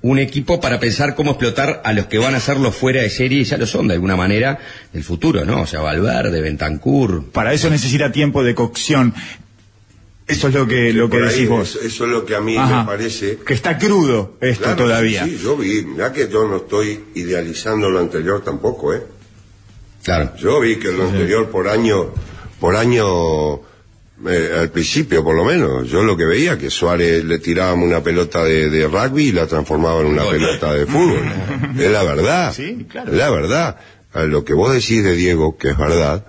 un 0.01 0.17
equipo 0.17 0.59
para 0.59 0.79
pensar 0.79 1.13
cómo 1.13 1.31
explotar 1.31 1.81
a 1.85 1.93
los 1.93 2.07
que 2.07 2.17
van 2.17 2.33
a 2.33 2.37
hacerlo 2.37 2.71
fuera 2.71 3.03
de 3.03 3.09
serie 3.11 3.41
y 3.41 3.43
ya 3.43 3.57
lo 3.57 3.67
son 3.67 3.87
de 3.87 3.93
alguna 3.93 4.15
manera 4.15 4.57
del 4.93 5.03
futuro, 5.03 5.45
¿no? 5.45 5.61
O 5.61 5.67
sea, 5.67 5.81
Valverde, 5.81 6.41
Bentancur. 6.41 7.29
Para 7.31 7.53
eso 7.53 7.69
necesita 7.69 8.11
tiempo 8.11 8.43
de 8.43 8.55
cocción. 8.55 9.13
Eso 10.29 10.47
es 10.47 10.53
lo 10.53 10.67
que, 10.67 10.93
lo 10.93 11.09
que 11.09 11.17
ahí, 11.17 11.23
decís 11.23 11.49
vos. 11.49 11.69
Eso, 11.75 11.85
eso 11.85 12.05
es 12.05 12.11
lo 12.11 12.25
que 12.25 12.35
a 12.35 12.41
mí 12.41 12.55
Ajá. 12.55 12.81
me 12.81 12.85
parece. 12.85 13.37
Que 13.45 13.53
está 13.53 13.77
crudo 13.77 14.37
esto 14.41 14.63
Claro, 14.63 14.83
todavía. 14.83 15.25
Sí, 15.25 15.39
yo 15.41 15.57
vi, 15.57 15.83
mirá 15.83 16.13
que 16.13 16.29
yo 16.29 16.47
no 16.47 16.57
estoy 16.57 17.05
idealizando 17.15 17.89
lo 17.89 17.99
anterior 17.99 18.43
tampoco, 18.43 18.93
¿eh? 18.93 19.03
Claro. 20.03 20.31
Yo 20.37 20.59
vi 20.59 20.77
que 20.77 20.91
lo 20.91 21.03
anterior 21.03 21.49
por 21.49 21.67
año, 21.67 22.13
por 22.59 22.75
año, 22.75 23.55
eh, 24.27 24.57
al 24.59 24.69
principio 24.69 25.23
por 25.23 25.35
lo 25.35 25.43
menos, 25.45 25.89
yo 25.89 26.03
lo 26.03 26.15
que 26.15 26.25
veía 26.25 26.57
que 26.57 26.69
Suárez 26.69 27.23
le 27.25 27.39
tirábamos 27.39 27.87
una 27.87 28.01
pelota 28.01 28.43
de, 28.43 28.69
de 28.69 28.87
rugby 28.87 29.29
y 29.29 29.31
la 29.31 29.47
transformaba 29.47 30.01
en 30.01 30.07
una 30.07 30.25
pelota 30.29 30.73
de 30.73 30.85
fútbol. 30.85 31.21
es 31.79 31.91
la 31.91 32.03
verdad. 32.03 32.53
Sí, 32.53 32.85
claro. 32.89 33.11
Es 33.11 33.17
la 33.17 33.29
verdad. 33.29 33.77
A 34.13 34.23
Lo 34.23 34.43
que 34.43 34.53
vos 34.53 34.73
decís 34.73 35.03
de 35.03 35.15
Diego, 35.15 35.57
que 35.57 35.69
es 35.69 35.77
verdad, 35.77 36.25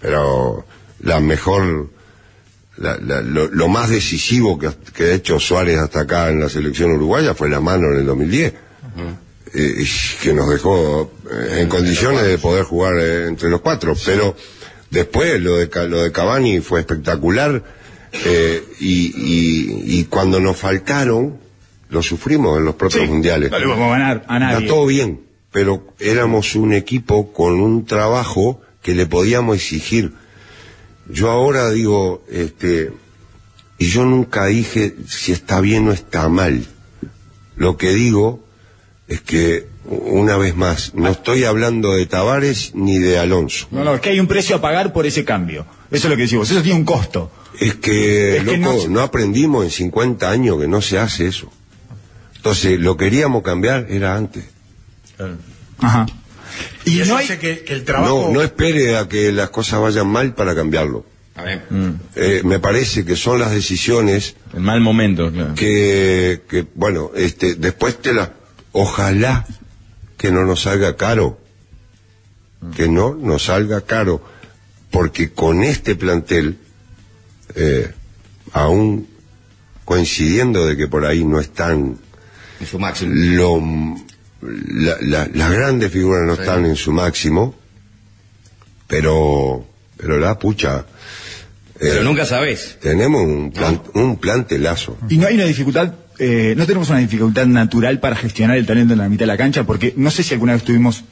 pero 0.00 0.64
la 1.00 1.20
mejor, 1.20 1.90
la- 2.80 2.96
la- 2.98 3.20
lo, 3.22 3.48
lo 3.48 3.68
más 3.68 3.90
decisivo 3.90 4.58
que, 4.58 4.70
que 4.94 5.04
ha 5.04 5.12
hecho 5.14 5.38
Suárez 5.40 5.78
hasta 5.78 6.00
acá 6.00 6.30
en 6.30 6.40
la 6.40 6.48
selección 6.48 6.92
uruguaya 6.92 7.34
fue 7.34 7.48
la 7.48 7.60
mano 7.60 7.92
en 7.92 7.98
el 8.00 8.06
2010 8.06 8.54
eh, 9.54 9.74
y 9.78 10.22
que 10.22 10.32
nos 10.34 10.48
dejó 10.50 11.10
eh, 11.30 11.60
en 11.62 11.68
condiciones 11.68 12.22
de 12.24 12.38
poder 12.38 12.64
jugar 12.64 12.94
eh, 12.98 13.26
entre 13.28 13.48
los 13.50 13.60
cuatro. 13.60 13.94
Pero 14.04 14.36
después 14.90 15.40
lo 15.40 15.56
de, 15.56 15.68
lo 15.88 16.02
de 16.02 16.12
Cavani 16.12 16.60
fue 16.60 16.80
espectacular 16.80 17.62
eh, 18.12 18.62
y, 18.80 19.06
y- 19.16 19.98
y 20.00 20.04
cuando 20.04 20.40
nos 20.40 20.56
faltaron, 20.56 21.38
lo 21.90 22.02
sufrimos 22.02 22.58
en 22.58 22.64
los 22.66 22.74
propios 22.74 23.04
Sí, 23.04 23.08
mundiales. 23.08 23.50
no 23.50 23.58
le 23.58 23.66
vamos 23.66 23.86
a 23.86 23.98
ganar 23.98 24.24
a 24.28 24.52
Está 24.58 24.66
todo 24.66 24.86
bien, 24.86 25.20
pero 25.50 25.86
éramos 25.98 26.54
un 26.54 26.74
equipo 26.74 27.32
con 27.32 27.60
un 27.60 27.86
trabajo 27.86 28.60
que 28.82 28.94
le 28.94 29.06
podíamos 29.06 29.56
exigir. 29.56 30.12
Yo 31.08 31.30
ahora 31.30 31.70
digo, 31.70 32.24
este, 32.30 32.92
y 33.78 33.86
yo 33.88 34.04
nunca 34.04 34.46
dije 34.46 34.94
si 35.08 35.32
está 35.32 35.60
bien 35.60 35.88
o 35.88 35.92
está 35.92 36.28
mal. 36.28 36.66
Lo 37.56 37.76
que 37.76 37.90
digo 37.94 38.44
es 39.08 39.20
que, 39.22 39.66
una 39.84 40.36
vez 40.36 40.54
más, 40.54 40.94
no 40.94 41.08
estoy 41.08 41.44
hablando 41.44 41.94
de 41.94 42.04
Tavares 42.06 42.72
ni 42.74 42.98
de 42.98 43.18
Alonso. 43.18 43.68
No, 43.70 43.84
no, 43.84 43.94
es 43.94 44.00
que 44.02 44.10
hay 44.10 44.20
un 44.20 44.26
precio 44.26 44.56
a 44.56 44.60
pagar 44.60 44.92
por 44.92 45.06
ese 45.06 45.24
cambio. 45.24 45.64
Eso 45.90 46.06
es 46.06 46.10
lo 46.10 46.16
que 46.16 46.22
decimos. 46.22 46.50
Eso 46.50 46.62
tiene 46.62 46.78
un 46.78 46.84
costo. 46.84 47.30
Es 47.58 47.76
que, 47.76 48.36
Es 48.36 48.44
que 48.44 48.56
loco, 48.58 48.76
no- 48.84 48.88
no 48.88 49.00
aprendimos 49.00 49.64
en 49.64 49.70
50 49.70 50.30
años 50.30 50.60
que 50.60 50.68
no 50.68 50.82
se 50.82 50.98
hace 50.98 51.26
eso. 51.26 51.50
Entonces, 52.36 52.78
lo 52.78 52.96
queríamos 52.96 53.42
cambiar, 53.42 53.86
era 53.88 54.14
antes. 54.14 54.44
Ajá. 55.78 56.06
Y 56.84 56.96
Y 56.96 57.00
eso 57.00 57.12
no 57.12 57.18
hay. 57.18 57.24
hace 57.24 57.38
que, 57.38 57.64
que 57.64 57.74
el 57.74 57.84
trabajo... 57.84 58.28
No, 58.28 58.34
no 58.34 58.42
espere 58.42 58.96
a 58.96 59.08
que 59.08 59.32
las 59.32 59.50
cosas 59.50 59.80
vayan 59.80 60.06
mal 60.08 60.34
para 60.34 60.54
cambiarlo. 60.54 61.04
A 61.34 61.42
ver. 61.42 61.62
Eh, 62.16 62.42
me 62.44 62.58
parece 62.58 63.04
que 63.04 63.14
son 63.14 63.38
las 63.38 63.52
decisiones 63.52 64.34
En 64.52 64.62
mal 64.62 64.80
momento, 64.80 65.30
claro. 65.30 65.54
que, 65.54 66.42
que, 66.48 66.66
bueno, 66.74 67.12
este, 67.14 67.54
después 67.54 68.02
te 68.02 68.12
las, 68.12 68.30
ojalá 68.72 69.46
que 70.16 70.32
no 70.32 70.44
nos 70.44 70.62
salga 70.62 70.96
caro, 70.96 71.38
que 72.76 72.88
no 72.88 73.14
nos 73.14 73.44
salga 73.44 73.82
caro, 73.82 74.20
porque 74.90 75.30
con 75.30 75.62
este 75.62 75.94
plantel, 75.94 76.58
eh, 77.54 77.92
aún 78.52 79.06
coincidiendo 79.84 80.66
de 80.66 80.76
que 80.76 80.88
por 80.88 81.06
ahí 81.06 81.24
no 81.24 81.38
están 81.38 81.98
En 82.58 82.66
su 82.66 82.80
máximo. 82.80 83.12
lo, 83.14 83.60
la- 84.42 84.96
la- 85.00 85.28
las 85.32 85.50
grandes 85.52 85.90
figuras 85.92 86.24
no 86.26 86.34
están 86.34 86.64
en 86.66 86.76
su 86.76 86.92
máximo, 86.92 87.54
pero, 88.86 89.66
pero 89.96 90.18
la 90.18 90.38
pucha, 90.38 90.86
Pero 91.78 92.00
eh, 92.00 92.04
nunca 92.04 92.24
sabés. 92.24 92.78
tenemos 92.80 93.22
un, 93.22 93.52
plan, 93.52 93.82
un 93.94 94.16
plantelazo. 94.16 94.96
Y 95.08 95.18
no 95.18 95.26
hay 95.26 95.34
una 95.34 95.44
dificultad, 95.44 95.94
eh, 96.18 96.54
no 96.56 96.66
tenemos 96.66 96.88
una 96.90 96.98
dificultad 96.98 97.46
natural 97.46 98.00
para 98.00 98.16
gestionar 98.16 98.56
el 98.56 98.66
talento 98.66 98.94
en 98.94 98.98
la 99.00 99.08
mitad 99.08 99.20
de 99.24 99.26
la 99.28 99.36
cancha, 99.36 99.64
porque 99.64 99.92
no 99.96 100.10
sé 100.10 100.22
si 100.22 100.34
alguna 100.34 100.54
vez 100.54 100.62
tuvimos 100.64 101.04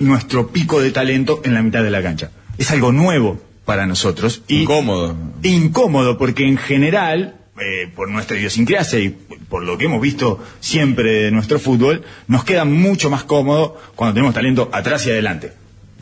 nuestro 0.00 0.48
pico 0.48 0.80
de 0.80 0.90
talento 0.90 1.42
en 1.44 1.54
la 1.54 1.62
mitad 1.62 1.82
de 1.82 1.90
la 1.90 2.02
cancha. 2.02 2.30
Es 2.58 2.70
algo 2.70 2.92
nuevo 2.92 3.40
para 3.64 3.86
nosotros. 3.86 4.42
Y 4.48 4.62
Incómodo. 4.62 5.16
Incómodo, 5.42 6.16
porque 6.18 6.46
en 6.48 6.56
general, 6.56 7.36
eh, 7.62 7.88
por 7.94 8.08
nuestra 8.10 8.36
idiosincrasia 8.36 8.98
y 8.98 9.10
por 9.48 9.62
lo 9.64 9.76
que 9.78 9.84
hemos 9.86 10.00
visto 10.00 10.42
siempre 10.60 11.24
de 11.24 11.30
nuestro 11.30 11.58
fútbol, 11.58 12.02
nos 12.26 12.44
queda 12.44 12.64
mucho 12.64 13.10
más 13.10 13.24
cómodo 13.24 13.78
cuando 13.94 14.14
tenemos 14.14 14.34
talento 14.34 14.68
atrás 14.72 15.06
y 15.06 15.10
adelante. 15.10 15.52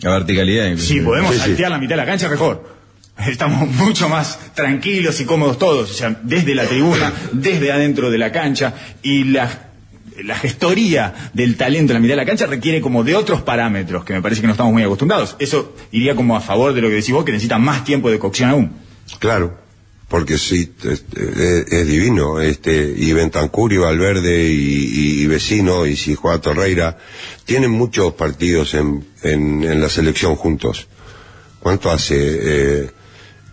La 0.00 0.10
verticalidad. 0.12 0.66
inclusive. 0.66 1.00
Si 1.00 1.04
podemos 1.04 1.30
Sí, 1.34 1.40
sí. 1.40 1.46
saltear 1.48 1.70
la 1.70 1.78
mitad 1.78 1.90
de 1.90 1.96
la 1.98 2.06
cancha, 2.06 2.28
mejor. 2.28 2.74
Estamos 3.26 3.68
mucho 3.74 4.08
más 4.08 4.38
tranquilos 4.54 5.20
y 5.20 5.24
cómodos 5.26 5.58
todos, 5.58 5.90
o 5.90 5.94
sea, 5.94 6.18
desde 6.22 6.54
la 6.54 6.64
tribuna, 6.64 7.12
desde 7.32 7.70
adentro 7.72 8.10
de 8.10 8.16
la 8.18 8.32
cancha, 8.32 8.72
y 9.02 9.24
la, 9.24 9.68
la 10.24 10.36
gestoría 10.36 11.30
del 11.34 11.56
talento 11.56 11.92
en 11.92 11.94
la 11.96 12.00
mitad 12.00 12.12
de 12.12 12.16
la 12.22 12.26
cancha 12.26 12.46
requiere 12.46 12.80
como 12.80 13.04
de 13.04 13.14
otros 13.16 13.42
parámetros 13.42 14.04
que 14.04 14.14
me 14.14 14.22
parece 14.22 14.40
que 14.40 14.46
no 14.46 14.52
estamos 14.54 14.72
muy 14.72 14.82
acostumbrados. 14.82 15.36
Eso 15.38 15.74
iría 15.92 16.14
como 16.14 16.34
a 16.36 16.40
favor 16.40 16.72
de 16.72 16.80
lo 16.80 16.88
que 16.88 16.94
decís 16.94 17.12
vos, 17.12 17.24
que 17.24 17.32
necesita 17.32 17.58
más 17.58 17.84
tiempo 17.84 18.10
de 18.10 18.18
cocción 18.18 18.48
aún. 18.50 18.72
Claro, 19.18 19.58
porque 20.10 20.36
sí, 20.36 20.70
es, 20.82 21.04
es- 21.16 21.72
es 21.72 21.86
divino. 21.86 22.40
Este, 22.40 22.92
y 22.96 23.12
Bentancur 23.14 23.72
y 23.72 23.78
Valverde 23.78 24.42
y, 24.48 24.52
y- 24.52 25.22
y 25.22 25.26
Vecino 25.26 25.86
y 25.86 25.96
si 25.96 26.14
juega 26.14 26.40
Torreira 26.40 26.98
tienen 27.46 27.70
muchos 27.70 28.12
partidos 28.14 28.74
en, 28.74 29.06
en, 29.22 29.62
en 29.64 29.80
la 29.80 29.88
selección 29.88 30.34
juntos. 30.36 30.88
¿Cuánto 31.60 31.90
hace? 31.90 32.16
Eh, 32.18 32.90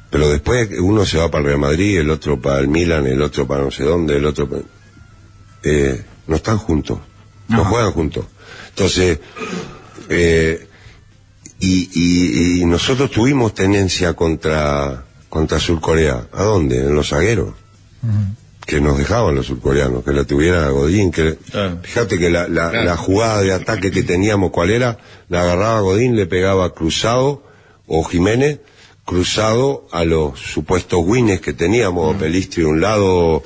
pero 0.09 0.29
después 0.29 0.69
uno 0.79 1.05
se 1.05 1.17
va 1.17 1.29
para 1.29 1.41
el 1.41 1.47
Real 1.47 1.59
Madrid, 1.59 1.99
el 1.99 2.09
otro 2.09 2.41
para 2.41 2.59
el 2.59 2.67
Milan, 2.69 3.05
el 3.07 3.21
otro 3.21 3.45
para 3.45 3.63
no 3.63 3.71
sé 3.71 3.83
dónde, 3.83 4.17
el 4.17 4.25
otro 4.25 4.49
para... 4.49 4.63
Eh, 5.63 6.01
no 6.27 6.35
están 6.37 6.57
juntos, 6.57 6.99
no 7.49 7.61
Ajá. 7.61 7.69
juegan 7.69 7.91
juntos. 7.91 8.25
Entonces, 8.69 9.19
eh, 10.09 10.67
y, 11.59 11.89
y- 11.93 12.61
y 12.61 12.65
nosotros 12.65 13.11
tuvimos 13.11 13.53
tenencia 13.53 14.13
contra, 14.13 15.05
contra 15.29 15.59
Surcorea. 15.59 16.27
¿A 16.33 16.43
dónde? 16.43 16.77
En 16.79 16.95
los 16.95 17.09
zagueros. 17.09 17.53
que 18.65 18.81
nos 18.81 18.97
dejaban 18.97 19.33
los 19.33 19.45
surcoreanos, 19.45 20.03
que 20.03 20.11
la 20.11 20.25
tuviera 20.25 20.67
Godín, 20.69 21.09
que 21.09 21.37
Claro. 21.51 21.79
fíjate 21.83 22.19
que 22.19 22.29
la, 22.29 22.49
la, 22.49 22.69
Claro. 22.69 22.83
la 22.85 22.97
jugada 22.97 23.41
de 23.41 23.53
ataque 23.53 23.91
que 23.91 24.03
teníamos, 24.03 24.51
¿cuál 24.51 24.71
era? 24.71 24.97
La 25.29 25.43
agarraba 25.43 25.79
Godín, 25.79 26.17
le 26.17 26.25
pegaba 26.25 26.73
cruzado, 26.73 27.43
o 27.87 28.03
Jiménez, 28.03 28.59
cruzado 29.05 29.87
a 29.93 30.03
los 30.03 30.37
supuestos 30.37 30.99
wines 31.01 31.39
que 31.39 31.53
teníamos, 31.53 32.17
Mm. 32.17 32.19
Pelistri 32.19 32.63
de 32.63 32.69
un 32.69 32.81
lado, 32.81 33.41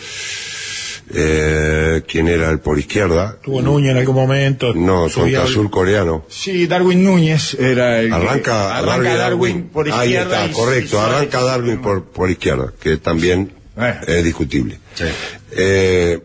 eh, 1.14 2.02
¿quién 2.08 2.28
era 2.28 2.50
el 2.50 2.60
por 2.60 2.78
izquierda? 2.80 3.38
Tuvo 3.44 3.62
Núñez 3.62 3.92
en 3.92 3.98
algún 3.98 4.16
momento. 4.16 4.74
No, 4.74 5.10
subía 5.10 5.24
contra 5.40 5.42
al- 5.44 5.48
surcoreano. 5.50 6.26
Sí, 6.30 6.68
Darwin 6.68 7.04
Núñez 7.04 7.54
era 7.56 8.00
el 8.00 8.12
Arranca, 8.14 8.78
arranca 8.78 9.16
Darwin, 9.16 9.64
por 9.70 9.88
Ahí 9.92 10.10
izquierda. 10.12 10.46
está, 10.46 10.52
y- 10.52 10.54
correcto. 10.54 10.98
y 10.98 11.00
Arranca 11.00 11.42
Darwin 11.44 11.78
por, 11.82 12.04
por 12.06 12.30
izquierda, 12.30 12.74
que 12.82 12.98
también 12.98 13.52
Eh. 13.78 13.94
es 14.08 14.24
discutible. 14.24 14.80
Sí. 14.96 15.06
Eh, 15.56 16.20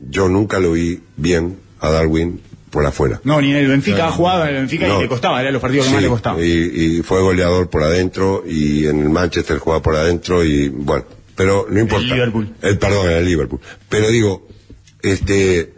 yo 0.00 0.28
nunca 0.28 0.58
lo 0.58 0.72
vi 0.72 1.00
bien 1.16 1.58
a 1.80 1.90
Darwin 1.90 2.40
por 2.70 2.86
afuera. 2.86 3.20
No, 3.24 3.40
ni 3.40 3.50
en 3.50 3.56
el 3.58 3.68
Benfica 3.68 4.08
ha 4.08 4.12
jugado 4.12 4.42
en 4.44 4.48
el 4.48 4.54
Benfica 4.54 4.88
No. 4.88 4.98
y 4.98 5.02
le 5.02 5.08
costaba, 5.08 5.40
era 5.42 5.50
los 5.50 5.60
partidos 5.60 5.84
que 5.84 5.90
Sí, 5.90 5.94
más 5.94 6.02
le 6.02 6.08
costaba. 6.08 6.40
y, 6.42 6.46
y 6.98 7.02
fue 7.02 7.20
goleador 7.20 7.68
por 7.68 7.82
adentro 7.82 8.44
y 8.46 8.86
en 8.86 9.00
el 9.00 9.10
Manchester 9.10 9.58
juega 9.58 9.82
por 9.82 9.94
adentro 9.94 10.42
y 10.44 10.68
bueno, 10.70 11.04
pero 11.34 11.66
no 11.70 11.80
importa. 11.80 12.06
Liverpool. 12.14 12.54
El, 12.62 12.78
perdón, 12.78 13.10
en 13.10 13.16
el 13.18 13.24
Liverpool. 13.26 13.60
Pero 13.88 14.08
digo, 14.08 14.48
este, 15.02 15.72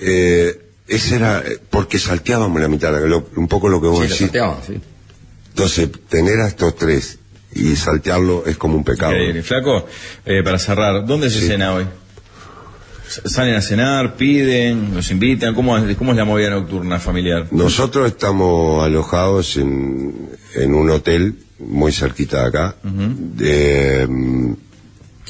eh, 0.00 0.60
ese 0.88 1.16
era 1.16 1.42
eh, 1.46 1.58
porque 1.70 1.98
salteábamos 1.98 2.60
la 2.60 2.68
mitad, 2.68 2.92
lo- 3.06 3.28
un 3.36 3.48
poco 3.48 3.68
lo 3.68 3.80
que 3.80 3.88
vos 3.88 4.06
Sí, 4.06 4.24
decís. 4.24 4.40
sí. 4.66 4.80
Entonces, 5.50 5.88
tener 6.08 6.38
a 6.40 6.48
estos 6.48 6.76
tres 6.76 7.18
y 7.54 7.74
saltearlo 7.76 8.44
es 8.46 8.56
como 8.58 8.76
un 8.76 8.84
pecado. 8.84 9.12
Increíble. 9.12 9.42
Flaco, 9.42 9.86
eh, 10.26 10.42
para 10.44 10.58
cerrar, 10.58 11.06
¿dónde 11.06 11.30
se 11.30 11.40
Sí. 11.40 11.46
cena 11.46 11.72
hoy? 11.74 11.86
¿Salen 13.24 13.54
a 13.54 13.62
cenar, 13.62 14.16
piden, 14.16 14.92
los 14.94 15.10
invitan? 15.12 15.54
¿Cómo 15.54 15.78
es, 15.78 15.96
cómo 15.96 16.10
es 16.10 16.16
la 16.18 16.24
movida 16.24 16.50
nocturna 16.50 16.98
familiar? 16.98 17.46
Nosotros 17.52 18.08
estamos 18.08 18.84
alojados 18.84 19.56
en, 19.56 20.28
en 20.56 20.74
un 20.74 20.90
hotel 20.90 21.36
muy 21.58 21.92
cerquita 21.92 22.42
de 22.42 22.46
acá. 22.48 22.74
de, 22.82 24.06
mm, 24.08 24.52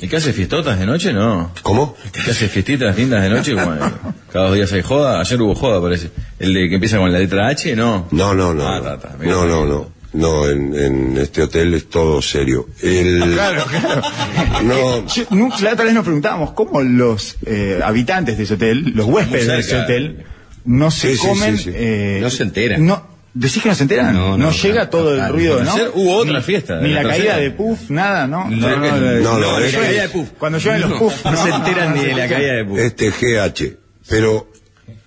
¿Y 0.03 0.09
qué 0.09 0.17
hace 0.17 0.33
fiestotas 0.35 0.79
de 0.79 0.85
noche? 0.85 1.13
No. 1.13 1.53
¿Cómo? 1.63 1.97
¿Qué 2.13 2.31
hace 2.31 2.49
fiestitas 2.49 2.95
lindas 2.97 3.23
de 3.23 3.31
noche? 3.31 3.55
Bueno, 3.55 3.91
cada 4.31 4.49
dos 4.49 4.55
días 4.57 4.71
hay 4.73 4.83
joda. 4.83 5.21
Ayer 5.21 5.41
hubo 5.41 5.55
joda, 5.55 5.81
parece. 5.81 6.11
¿El 6.39 6.53
de 6.53 6.69
que 6.69 6.75
empieza 6.75 6.99
con 6.99 7.11
la 7.11 7.19
letra 7.19 7.49
H? 7.49 7.75
No. 7.75 8.07
No, 8.11 8.35
no, 8.35 8.53
no. 8.53 8.69
Ah, 8.69 8.79
no. 8.79 8.85
ta, 8.85 8.99
ta, 8.99 9.17
mira. 9.19 9.33
no, 9.33 9.47
no, 9.47 9.65
no. 9.65 9.97
No, 10.13 10.49
en, 10.49 10.75
en 10.75 11.17
este 11.19 11.43
hotel 11.43 11.75
es 11.75 11.89
todo 11.91 12.21
serio. 12.23 12.69
El, 12.83 13.33
Claro, 13.35 13.65
claro. 13.65 14.03
No. 14.65 15.07
Yo- 15.07 15.25
la 15.63 15.73
otra 15.73 15.85
vez 15.85 15.95
nos 15.95 16.05
preguntábamos 16.05 16.53
cómo 16.53 16.81
los 16.83 17.37
eh, 17.47 17.81
habitantes 17.83 18.37
de 18.39 18.45
ese 18.45 18.55
hotel, 18.55 18.93
los 18.95 19.07
huéspedes 19.07 19.47
de 19.47 19.59
ese 19.61 19.77
hotel, 19.81 20.25
no 20.67 20.91
se 20.91 21.13
Sí, 21.13 21.17
sí, 21.17 21.27
comen. 21.27 21.57
sí, 21.59 21.65
sí. 21.65 21.71
eh, 21.75 22.19
No 22.23 22.31
se 22.31 22.43
enteran. 22.45 22.85
No, 22.87 23.07
¿Decís 23.39 23.63
que 23.63 23.69
no 23.69 23.75
se 23.75 23.83
enteran? 23.83 24.15
No, 24.15 24.39
no, 24.39 24.51
llega 24.51 24.85
no, 24.85 24.89
todo 24.89 25.13
el 25.15 25.21
no, 25.21 25.29
ruido, 25.33 25.63
¿no? 25.63 25.75
Hubo 25.95 26.17
otra 26.17 26.39
Ni- 26.39 26.43
fiesta, 26.43 26.81
Ni 26.81 26.89
la 26.91 27.03
la 27.03 27.11
caída 27.11 27.37
de 27.37 27.51
puff, 27.51 27.91
nada, 27.91 28.27
¿no? 28.27 28.49
No, 28.49 28.69
no, 28.71 28.77
no, 28.79 29.01
de- 29.01 29.21
no, 29.21 29.31
cuando 29.31 29.59
es- 29.61 29.75
llueven- 29.75 30.11
puff. 30.11 30.29
Cuando 30.39 30.59
llueven 30.59 30.81
los 30.83 30.93
puff. 30.99 31.25
No 31.25 31.37
se 31.43 31.51
enteran 31.51 31.95
ni 31.95 32.05
de 32.05 32.15
la 32.15 32.29
caída 32.29 32.53
de 32.55 32.65
puff. 32.65 32.79
Este 32.79 33.11
GH. 33.11 33.77
Pero, 34.09 34.49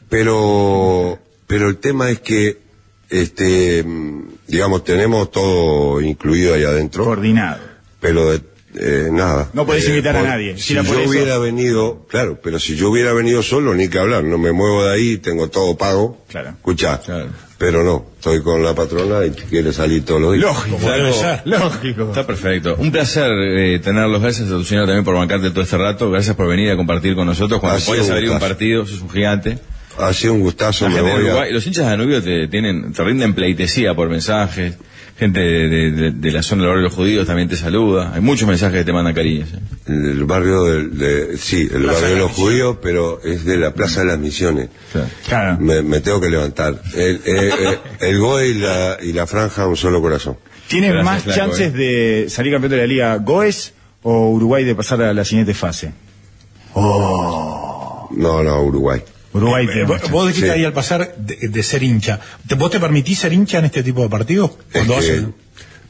pero, 0.10 1.20
pero 1.48 1.70
el 1.70 1.78
tema 1.78 2.10
es 2.10 2.20
que, 2.20 2.58
este, 3.10 3.84
digamos, 4.48 4.84
tenemos 4.84 5.32
todo 5.32 6.02
incluido 6.02 6.54
ahí 6.54 6.64
adentro. 6.64 7.06
Coordinado. 7.06 7.60
pero 8.00 8.32
de- 8.32 8.42
eh, 8.76 9.10
nada. 9.12 9.50
No 9.54 9.66
podés 9.66 9.86
Eh, 9.86 9.90
invitar 9.90 10.16
a 10.16 10.20
por- 10.20 10.28
nadie. 10.30 10.56
Si 10.58 10.64
Si 10.64 10.74
yo 10.76 10.82
eso- 10.82 11.10
hubiera 11.10 11.38
venido, 11.40 12.06
claro, 12.10 12.40
pero 12.42 12.60
si 12.60 12.76
yo 12.76 12.90
hubiera 12.92 13.12
venido 13.14 13.42
solo, 13.44 13.74
ni 13.74 13.90
que 13.90 14.00
hablar, 14.00 14.24
no 14.24 14.38
me 14.38 14.52
muevo 14.54 14.86
de 14.86 14.94
ahí, 14.94 15.18
tengo 15.18 15.50
todo 15.50 15.76
pago. 15.78 16.24
Claro. 16.30 16.50
Escucha, 16.52 17.00
Claro. 17.02 17.28
Pero 17.60 17.84
no, 17.84 18.05
estoy 18.16 18.41
con 18.41 18.64
la 18.64 18.74
patrona 18.74 19.24
y 19.26 19.32
quiere 19.32 19.72
salir 19.74 20.03
todos 20.05 20.20
los 20.22 20.34
días. 20.34 20.45
Lógico. 20.45 20.78
Lógico. 21.45 22.03
Está 22.10 22.26
perfecto. 22.26 22.76
Un 22.80 22.91
placer 22.91 23.30
eh, 23.32 23.80
tenerlos. 23.84 24.22
Gracias 24.22 24.47
a 24.47 24.51
tu 24.51 24.64
señora 24.64 24.88
también 24.88 25.03
por 25.05 25.14
bancarte 25.14 25.51
todo 25.51 25.62
este 25.62 25.78
rato. 25.78 26.10
Gracias 26.10 26.36
por 26.36 26.47
venir 26.47 26.72
a 26.72 26.78
compartir 26.78 27.16
con 27.16 27.28
nosotros. 27.28 27.60
Cuando 27.60 27.80
puedas 27.86 28.07
un 28.07 28.14
abrir 28.14 28.30
un 28.32 28.39
partido, 28.39 28.86
sos 28.86 29.01
un 29.01 29.10
gigante. 29.12 29.60
Ha 29.97 30.14
sido 30.14 30.34
un 30.34 30.39
gustazo, 30.39 30.88
La 30.88 30.95
me 30.95 31.01
voy 31.01 31.28
a- 31.28 31.51
los 31.51 31.68
hinchas 31.68 31.84
de 31.84 31.89
Danubio 31.91 32.24
te 32.24 32.47
tienen, 32.47 32.93
te 32.93 33.03
rinden 33.03 33.34
pleitesía 33.34 33.93
por 33.93 34.07
mensajes. 34.10 34.76
Gente 35.20 35.39
de, 35.41 35.67
de- 35.67 35.91
de- 35.91 36.11
de 36.11 36.32
la 36.32 36.41
zona 36.41 36.61
del 36.61 36.70
barrio 36.70 36.84
de 36.84 36.88
los 36.89 36.95
judíos 36.95 37.28
también 37.28 37.49
te 37.49 37.57
saluda. 37.57 38.13
Hay 38.15 38.22
muchos 38.22 38.47
mensajes 38.47 38.80
que 38.80 38.86
te 38.86 38.93
mandan 38.93 39.13
cariños. 39.13 39.49
¿eh? 39.53 39.59
El, 39.88 40.24
barrio 40.24 40.63
de, 40.63 41.38
sí, 41.38 41.63
el 41.72 41.82
Plaza 41.84 41.99
barrio 42.01 42.15
de 42.15 42.22
los 42.22 42.32
judíos, 42.32 42.78
pero 42.82 43.22
es 43.24 43.43
de 43.43 43.57
la 43.57 43.74
Plaza 43.74 43.99
de 43.99 44.05
las 44.07 44.17
Misiones. 44.20 44.70
Claro. 44.93 45.07
Claro. 45.28 45.57
Me, 45.59 45.82
me 45.82 45.99
tengo 45.99 46.22
que 46.22 46.30
levantar. 46.30 46.82
El, 46.95 47.15
eh, 47.17 47.20
eh, 47.26 47.78
el 47.99 48.17
GOE 48.20 48.47
y 48.47 48.53
la, 48.53 48.97
y 49.01 49.11
la 49.11 49.28
franja, 49.28 49.67
un 49.67 49.76
solo 49.76 50.01
corazón. 50.01 50.38
¿Tienes 50.70 50.91
Gracias, 50.93 51.05
más 51.13 51.24
Flaco, 51.24 51.38
chances 51.39 51.74
de 51.74 52.26
salir 52.30 52.53
campeón 52.53 52.72
de 52.72 52.78
la 52.78 52.88
Liga 52.88 53.15
Goes 53.17 53.74
o 54.03 54.30
Uruguay 54.30 54.63
de 54.63 54.76
pasar 54.76 55.01
a 55.01 55.13
la 55.13 55.26
siguiente 55.26 55.53
fase? 55.53 55.91
No, 58.11 58.43
no, 58.43 58.63
Uruguay. 58.63 59.01
Uruguay 59.34 59.66
Eh, 59.66 59.70
tiene 59.72 59.86
vos 60.12 60.28
dijiste 60.28 60.48
Sí. 60.48 60.54
ahí 60.54 60.66
al 60.66 60.74
pasar 60.74 61.16
de, 61.18 61.48
de 61.50 61.64
ser 61.64 61.84
hincha. 61.84 62.20
¿Te- 62.48 62.56
¿Vos 62.56 62.72
te 62.72 62.80
permitís 62.80 63.20
ser 63.20 63.32
hincha 63.34 63.60
en 63.60 63.66
este 63.66 63.84
tipo 63.84 64.02
de 64.02 64.10
partidos? 64.10 64.52
Es 64.52 64.58
Cuando 64.74 64.94
que, 64.96 65.00
hacen- 65.00 65.34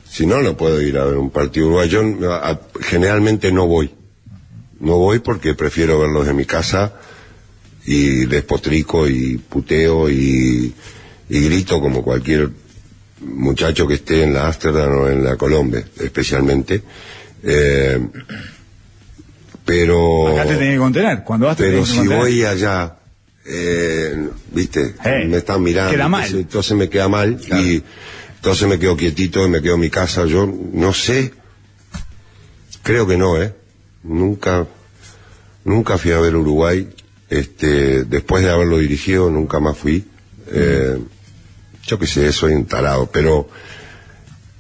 si 0.10 0.26
no, 0.26 0.42
no 0.42 0.58
puedo 0.58 0.82
ir 0.82 0.98
a 0.98 1.06
ver 1.06 1.18
un 1.18 1.30
partido 1.30 1.68
uruguayo. 1.68 2.02
Yo 2.20 2.34
a- 2.34 2.50
a- 2.52 2.60
generalmente 2.82 3.52
no 3.52 3.68
voy. 3.68 3.92
No 4.80 4.98
voy 4.98 5.20
porque 5.20 5.54
prefiero 5.56 6.00
verlos 6.00 6.28
en 6.28 6.36
mi 6.36 6.46
casa 6.46 6.94
y 7.86 8.26
despotrico 8.26 9.08
y 9.08 9.38
puteo 9.38 10.10
y, 10.10 10.74
y 11.30 11.40
grito 11.42 11.80
como 11.82 12.04
cualquier 12.04 12.50
muchacho 13.22 13.88
que 13.88 13.96
esté 13.96 14.24
en 14.24 14.34
la 14.34 14.48
Ámsterdam 14.48 14.92
o 14.98 15.08
en 15.10 15.24
la 15.24 15.36
Colombia, 15.38 15.84
especialmente. 16.00 16.82
Eh, 17.44 18.00
pero 19.66 20.30
Acá 20.30 20.46
te 20.46 20.56
tenés 20.56 20.74
que 20.74 20.78
contener. 20.80 21.24
Cuando 21.24 21.46
vas 21.48 21.58
te 21.58 21.64
pero 21.64 21.76
tenés 21.78 21.88
que 21.90 21.92
si 21.94 21.98
contener. 22.00 22.22
voy 22.24 22.44
allá, 22.46 22.96
eh, 23.46 24.30
viste, 24.52 24.96
Eh, 25.04 25.26
me 25.28 25.38
están 25.38 25.62
mirando, 25.64 25.92
queda 25.92 26.08
mal. 26.08 26.24
entonces, 26.24 26.42
entonces 26.46 26.78
me 26.78 26.90
queda 26.90 27.08
mal 27.10 27.40
y 27.62 27.84
entonces 28.36 28.68
me 28.68 28.80
quedo 28.80 28.96
quietito 28.98 29.46
y 29.46 29.50
me 29.50 29.62
quedo 29.62 29.76
en 29.76 29.82
mi 29.82 29.90
casa. 29.90 30.26
Yo 30.26 30.52
no 30.74 30.94
sé, 30.94 31.34
creo 32.84 33.08
que 33.08 33.18
no, 33.18 33.42
¿eh? 33.42 33.54
Nunca, 34.04 34.66
nunca 35.66 35.98
fui 35.98 36.12
a 36.12 36.20
ver 36.20 36.36
Uruguay, 36.36 36.88
este, 37.30 38.04
después 38.06 38.44
de 38.44 38.50
haberlo 38.52 38.78
dirigido, 38.78 39.30
nunca 39.30 39.60
más 39.60 39.78
fui. 39.78 40.06
Eh, 40.52 40.98
yo 41.86 42.00
qué 42.00 42.08
sé, 42.08 42.32
soy 42.32 42.54
un 42.54 42.66
tarado, 42.66 43.10
pero... 43.12 43.50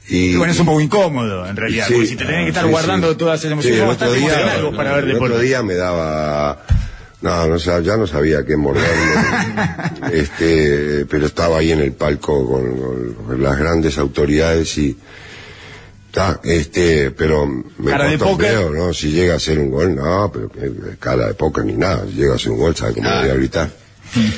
Y, 0.07 0.31
Y 0.31 0.35
bueno, 0.37 0.51
es 0.51 0.59
un 0.59 0.65
poco 0.65 0.81
incómodo, 0.81 1.45
en 1.47 1.55
realidad, 1.55 1.85
Sí, 1.87 1.93
porque 1.93 2.07
si 2.07 2.15
te 2.15 2.25
tenés 2.25 2.43
que 2.45 2.49
estar 2.49 2.63
sí, 2.65 2.69
guardando 2.71 3.11
sí. 3.11 3.17
todas 3.17 3.39
esas 3.39 3.51
emociones, 3.51 3.79
el 3.79 3.85
¿cómo 3.85 3.93
otro 3.93 4.13
día, 4.13 4.71
para 4.75 4.95
ver 4.95 5.03
el 5.05 5.15
otro 5.17 5.39
día 5.39 5.61
me 5.61 5.75
daba 5.75 6.63
no, 7.21 7.47
no 7.47 7.57
ya 7.57 7.97
no 7.97 8.07
sabía 8.07 8.45
qué 8.45 8.55
morderme 8.55 9.13
este 10.13 11.05
pero 11.09 11.25
estaba 11.25 11.57
ahí 11.59 11.71
en 11.71 11.79
el 11.79 11.91
palco 11.93 12.45
con, 12.49 13.13
con 13.13 13.43
las 13.43 13.57
grandes 13.57 13.97
autoridades 13.97 14.77
y 14.77 14.97
ta, 16.11 16.39
este 16.43 17.11
pero 17.11 17.45
me 17.45 17.91
Cara 17.91 18.05
de 18.05 18.17
no 18.17 18.93
si 18.93 19.11
llega 19.11 19.35
a 19.35 19.39
ser 19.39 19.59
un 19.59 19.69
gol 19.69 19.95
no 19.95 20.31
pero 20.31 20.49
que, 20.49 20.97
cara 20.99 21.27
de 21.27 21.33
póker 21.33 21.65
ni 21.65 21.73
nada. 21.73 22.05
Si 22.07 22.13
llega 22.13 22.35
a 22.35 22.39
ser 22.39 22.51
un 22.51 22.59
gol 22.59 22.75
sabe 22.75 22.93
cómo 22.93 23.09
Ah. 23.09 23.21
voy 23.21 23.29
a 23.29 23.35
gritar 23.35 23.69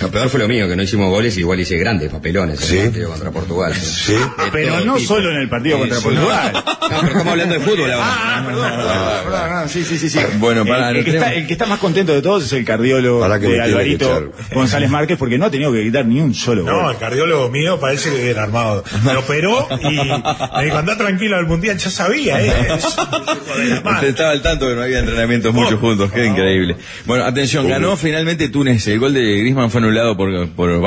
Lo 0.01 0.09
peor 0.11 0.29
fue 0.29 0.39
lo 0.39 0.47
mío, 0.47 0.67
que 0.67 0.75
no 0.75 0.83
hicimos 0.83 1.09
goles, 1.09 1.37
igual 1.37 1.59
hice 1.59 1.77
grandes 1.77 2.11
papelones 2.11 2.59
en 2.61 2.67
Sí. 2.67 2.77
el 2.77 2.83
partido 2.89 3.09
contra 3.09 3.31
Portugal. 3.31 3.73
sí 3.75 4.13
De 4.13 4.21
Pero 4.51 4.79
no 4.81 4.95
tipo. 4.95 5.07
solo 5.13 5.31
en 5.31 5.37
el 5.37 5.49
partido 5.49 5.79
contra 5.79 5.97
Sí, 5.97 6.03
Portugal. 6.03 6.51
No, 6.53 6.63
pero 6.89 7.07
estamos 7.07 7.27
hablando 7.27 7.53
de 7.55 7.59
fútbol 7.61 7.91
ahora. 7.91 8.05
Ah, 8.09 8.43
perdón, 8.45 8.71
perdón, 8.71 8.97
perdón, 9.23 9.41
perdón, 9.49 9.69
sí, 9.69 9.83
sí, 9.85 9.97
sí, 9.97 10.09
sí. 10.09 10.19
Bueno, 10.39 10.65
para- 10.65 10.89
el, 10.89 10.97
el 10.97 11.05
que 11.05 11.11
está, 11.11 11.33
el 11.33 11.47
que 11.47 11.53
está 11.53 11.65
más 11.65 11.79
contento 11.79 12.13
de 12.13 12.21
todos 12.21 12.43
es 12.45 12.53
el 12.53 12.65
cardiólogo 12.65 13.21
Para 13.21 13.39
que 13.39 13.47
me 13.47 13.53
de 13.53 13.61
Alvarito. 13.61 14.31
González 14.53 14.89
Márquez, 14.89 15.17
porque 15.17 15.37
no 15.37 15.45
ha 15.45 15.51
tenido 15.51 15.71
que 15.71 15.79
gritar 15.79 16.05
ni 16.05 16.19
un 16.19 16.33
solo 16.33 16.63
No, 16.63 16.81
gol. 16.83 16.91
el 16.93 16.97
cardiólogo 16.97 17.49
mío 17.49 17.79
parece 17.79 18.09
que 18.11 18.21
viene 18.23 18.39
armado. 18.39 18.83
Me 19.05 19.15
operó 19.15 19.67
y 19.81 19.95
me 19.95 20.63
dijo, 20.65 20.77
andá 20.77 20.97
tranquilo 20.97 21.37
al 21.37 21.47
mundial, 21.47 21.77
ya 21.77 21.89
sabía, 21.89 22.41
¿eh? 22.43 22.51
Estaba 24.07 24.31
al 24.31 24.41
tanto 24.41 24.67
que 24.67 24.75
no 24.75 24.81
había 24.81 24.99
entrenamientos 24.99 25.53
muchos 25.53 25.79
juntos, 25.79 26.11
qué 26.11 26.25
increíble. 26.25 26.75
Bueno, 27.05 27.23
atención, 27.25 27.67
ganó 27.67 27.95
finalmente 27.95 28.49
Túnez. 28.49 28.85
El 28.87 28.99
gol 28.99 29.13
de 29.13 29.37
Griezmann 29.39 29.60
fue 29.69 29.79
anulado 29.81 30.15
por, 30.17 30.29
el 30.33 30.81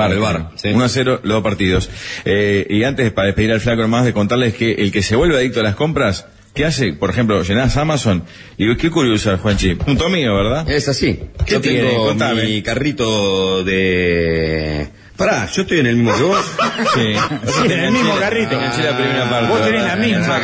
sí. 0.57 0.69
1 0.69 0.85
a 0.85 0.89
0, 0.89 1.21
los 1.23 1.33
dos 1.35 1.43
partidos. 1.43 1.91
Eh, 2.25 2.67
y 2.69 2.83
antes, 2.85 3.13
para 3.13 3.27
despedir 3.27 3.53
al 3.53 3.61
flaco 3.61 3.87
más, 3.89 4.05
de 4.05 4.13
contarles 4.13 4.55
que 4.55 4.73
el 4.73 4.91
que 4.93 5.03
se 5.03 5.17
vuelve 5.17 5.37
adicto 5.37 5.61
a 5.61 5.63
las 5.63 5.75
compras, 5.77 6.27
¿qué 6.55 6.65
hace? 6.65 6.93
Por 6.93 7.11
ejemplo, 7.11 7.43
llenás 7.43 7.77
Amazon 7.77 8.25
y 8.57 8.75
qué 8.77 8.91
curioso, 8.91 9.37
Juanchi. 9.39 9.75
Punto 9.75 10.09
mío, 10.09 10.35
¿verdad? 10.35 10.69
Es 10.71 10.89
así. 10.89 11.21
¿Qué 11.47 11.55
Yo 11.55 11.61
tiene? 11.61 11.89
tengo 11.91 12.07
Contame. 12.09 12.45
mi 12.45 12.63
carrito 12.63 13.63
de 13.65 14.89
Pará, 15.17 15.47
yo 15.47 15.63
estoy 15.63 15.79
en 15.79 15.87
el 15.87 15.97
mismo 15.97 16.13
que 16.17 16.23
vos. 16.25 16.45
Sí, 16.95 17.15
Sí, 17.47 17.73
en 17.73 17.85
el 17.85 17.93
mismo 17.93 18.17
carrito. 18.19 18.55
Enganché 18.55 18.83
la 18.83 18.97
primera 18.97 19.31
parte. 19.31 19.49
Vos 19.49 19.65
tenés 19.65 19.85
la 19.85 19.97
misma. 19.97 20.41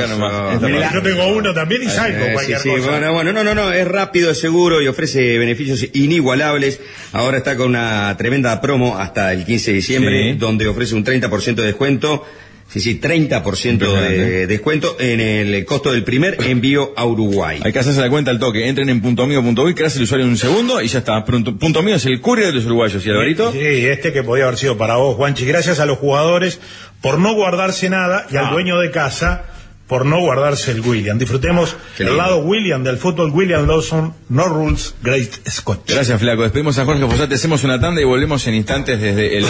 No. 0.60 0.92
Yo 0.92 1.02
tengo 1.02 1.26
uno 1.28 1.52
también 1.52 1.82
y 1.82 1.86
salgo 1.88 2.18
Eh, 2.18 2.26
sí, 2.28 2.32
cualquier 2.34 2.58
sí, 2.60 2.68
cosa. 2.70 2.90
bueno, 2.90 3.12
bueno, 3.12 3.32
no, 3.32 3.42
no, 3.44 3.54
no, 3.54 3.72
es 3.72 3.86
rápido, 3.88 4.30
es 4.30 4.40
seguro 4.40 4.80
y 4.80 4.86
ofrece 4.88 5.38
beneficios 5.38 5.84
inigualables. 5.92 6.80
Ahora 7.12 7.38
está 7.38 7.56
con 7.56 7.70
una 7.70 8.14
tremenda 8.16 8.60
promo 8.60 8.96
hasta 8.96 9.32
el 9.32 9.44
15 9.44 9.70
de 9.72 9.76
diciembre, 9.76 10.32
Sí. 10.32 10.38
donde 10.38 10.68
ofrece 10.68 10.94
un 10.94 11.04
30% 11.04 11.54
de 11.56 11.64
descuento. 11.64 12.24
Sí, 12.72 12.78
sí, 12.80 13.00
30% 13.00 13.78
de 13.78 14.46
descuento 14.46 14.96
en 15.00 15.20
el 15.20 15.64
costo 15.64 15.90
del 15.90 16.04
primer 16.04 16.36
envío 16.44 16.92
a 16.96 17.04
Uruguay. 17.04 17.60
Hay 17.64 17.72
que 17.72 17.78
hacerse 17.80 18.00
la 18.00 18.08
cuenta 18.08 18.30
al 18.30 18.38
toque. 18.38 18.68
Entren 18.68 18.88
en 18.88 19.00
punto 19.00 19.26
mío, 19.26 19.42
punto 19.42 19.64
uy, 19.64 19.74
creas 19.74 19.96
el 19.96 20.02
usuario 20.02 20.24
en 20.24 20.30
un 20.30 20.36
segundo 20.38 20.80
y 20.80 20.86
ya 20.86 21.00
está. 21.00 21.24
Punto, 21.24 21.56
punto 21.56 21.82
mío 21.82 21.96
es 21.96 22.06
el 22.06 22.20
courier 22.20 22.48
de 22.48 22.54
los 22.54 22.66
uruguayos. 22.66 23.04
¿Y 23.04 23.10
Alvarito? 23.10 23.50
Sí, 23.50 23.58
este 23.58 24.12
que 24.12 24.22
podía 24.22 24.44
haber 24.44 24.56
sido 24.56 24.76
para 24.78 24.96
vos, 24.96 25.16
Juanchi. 25.16 25.44
Gracias 25.44 25.80
a 25.80 25.86
los 25.86 25.98
jugadores 25.98 26.60
por 27.00 27.18
no 27.18 27.34
guardarse 27.34 27.90
nada 27.90 28.26
y 28.30 28.36
al 28.36 28.50
dueño 28.50 28.78
de 28.78 28.90
casa 28.92 29.46
por 29.88 30.06
no 30.06 30.20
guardarse 30.20 30.70
el 30.70 30.82
William. 30.82 31.18
Disfrutemos 31.18 31.74
Qué 31.96 32.04
el 32.04 32.10
lindo. 32.10 32.22
lado 32.22 32.38
William 32.38 32.84
del 32.84 32.98
fútbol. 32.98 33.32
William 33.32 33.66
Lawson, 33.66 34.14
No 34.28 34.44
Rules, 34.44 34.94
Great 35.02 35.32
Scotch. 35.50 35.90
Gracias, 35.90 36.20
Flaco. 36.20 36.42
Despedimos 36.44 36.78
a 36.78 36.84
Jorge 36.84 37.04
Fosate, 37.04 37.34
hacemos 37.34 37.64
una 37.64 37.80
tanda 37.80 38.00
y 38.00 38.04
volvemos 38.04 38.46
en 38.46 38.54
instantes 38.54 39.00
desde 39.00 39.38
el, 39.38 39.44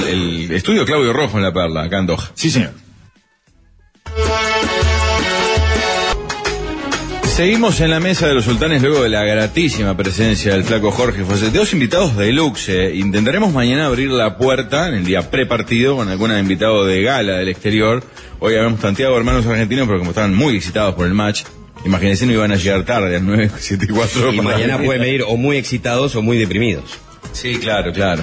el 0.48 0.51
estudio 0.52 0.86
Claudio 0.86 1.12
Rojo 1.12 1.36
en 1.36 1.42
La 1.44 1.52
Perla, 1.52 1.82
acá 1.82 1.98
en 1.98 2.06
Doha. 2.06 2.30
Sí, 2.32 2.51
señor. 2.51 2.70
Seguimos 7.40 7.80
en 7.80 7.88
la 7.88 8.01
mesa 8.01 8.28
de 8.28 8.34
los 8.34 8.44
sultanes 8.44 8.82
luego 8.82 9.02
de 9.02 9.09
la 9.09 9.24
gratísima 9.24 9.97
presencia 9.97 10.52
del 10.52 10.62
flaco 10.62 10.90
Jorge 10.90 11.24
Fosete. 11.24 11.56
Dos 11.56 11.72
invitados 11.72 12.14
de 12.14 12.34
luxe. 12.34 12.94
Intentaremos 12.94 13.51
mañana 13.51 13.86
abrir 13.86 14.10
la 14.10 14.36
puerta 14.36 14.88
en 14.88 14.94
el 14.97 15.05
día 15.06 15.30
prepartido 15.30 15.97
con 15.97 16.10
algún 16.10 16.36
invitado 16.36 16.84
de 16.84 17.02
gala 17.02 17.38
del 17.38 17.48
exterior. 17.48 18.05
Hoy 18.40 18.56
habíamos 18.56 18.80
tanteado 18.80 19.16
hermanos 19.16 19.47
argentinos, 19.47 19.86
pero 19.86 20.01
como 20.01 20.10
estaban 20.10 20.34
muy 20.34 20.55
excitados 20.55 20.94
por 20.94 21.06
el 21.06 21.14
match, 21.14 21.44
imagínense 21.86 22.26
no 22.26 22.32
iban 22.32 22.52
a 22.52 22.56
llegar 22.56 22.84
tarde 22.84 23.06
a 23.06 23.10
las 23.12 23.22
9, 23.22 23.51
7 23.56 23.86
y 23.88 23.90
4. 23.90 24.32
Y 24.34 24.40
mañana 24.42 24.76
pueden 24.84 25.01
venir 25.01 25.24
o 25.26 25.38
muy 25.38 25.56
excitados 25.56 26.14
o 26.16 26.20
muy 26.20 26.36
deprimidos. 26.36 26.98
Sí, 27.32 27.55
claro, 27.55 27.90
claro. 27.90 28.22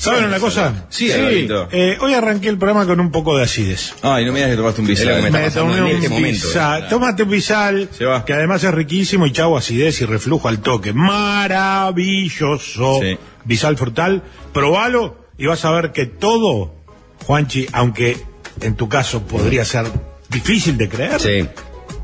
¿Saben 0.00 0.24
una 0.24 0.40
cosa? 0.40 0.86
Sí. 0.88 1.10
Eh, 1.12 1.98
hoy 2.00 2.14
arranqué 2.14 2.48
el 2.48 2.56
programa 2.56 2.86
con 2.86 3.00
un 3.00 3.10
poco 3.10 3.36
de 3.36 3.44
acidez. 3.44 3.92
Ay, 4.00 4.24
no 4.24 4.32
me 4.32 4.38
digas 4.38 4.52
que 4.52 4.56
tomaste 4.56 4.80
un 4.80 4.86
bisal. 4.86 5.20
me 5.20 5.26
está 5.28 5.38
Me 5.40 5.50
tomé 5.50 5.76
en 5.78 5.86
este 5.88 6.06
un 6.08 6.12
momento. 6.14 6.46
bisal. 6.46 6.88
Tómate 6.88 7.22
un 7.24 7.28
bisal, 7.30 7.88
Se 7.92 8.06
va. 8.06 8.24
que 8.24 8.32
además 8.32 8.64
es 8.64 8.72
riquísimo 8.72 9.26
y 9.26 9.32
chau, 9.32 9.58
acidez 9.58 10.00
y 10.00 10.06
reflujo 10.06 10.48
al 10.48 10.60
toque. 10.60 10.94
Maravilloso. 10.94 13.00
Sí. 13.02 13.18
Bisal 13.44 13.76
frutal, 13.76 14.22
probalo 14.54 15.18
y 15.36 15.44
vas 15.46 15.62
a 15.66 15.70
ver 15.70 15.92
que 15.92 16.06
todo, 16.06 16.72
Juanchi, 17.26 17.66
aunque 17.72 18.16
en 18.62 18.76
tu 18.76 18.88
caso 18.88 19.26
podría 19.26 19.66
ser 19.66 19.84
difícil 20.30 20.78
de 20.78 20.88
creer, 20.88 21.20
Sí, 21.20 21.46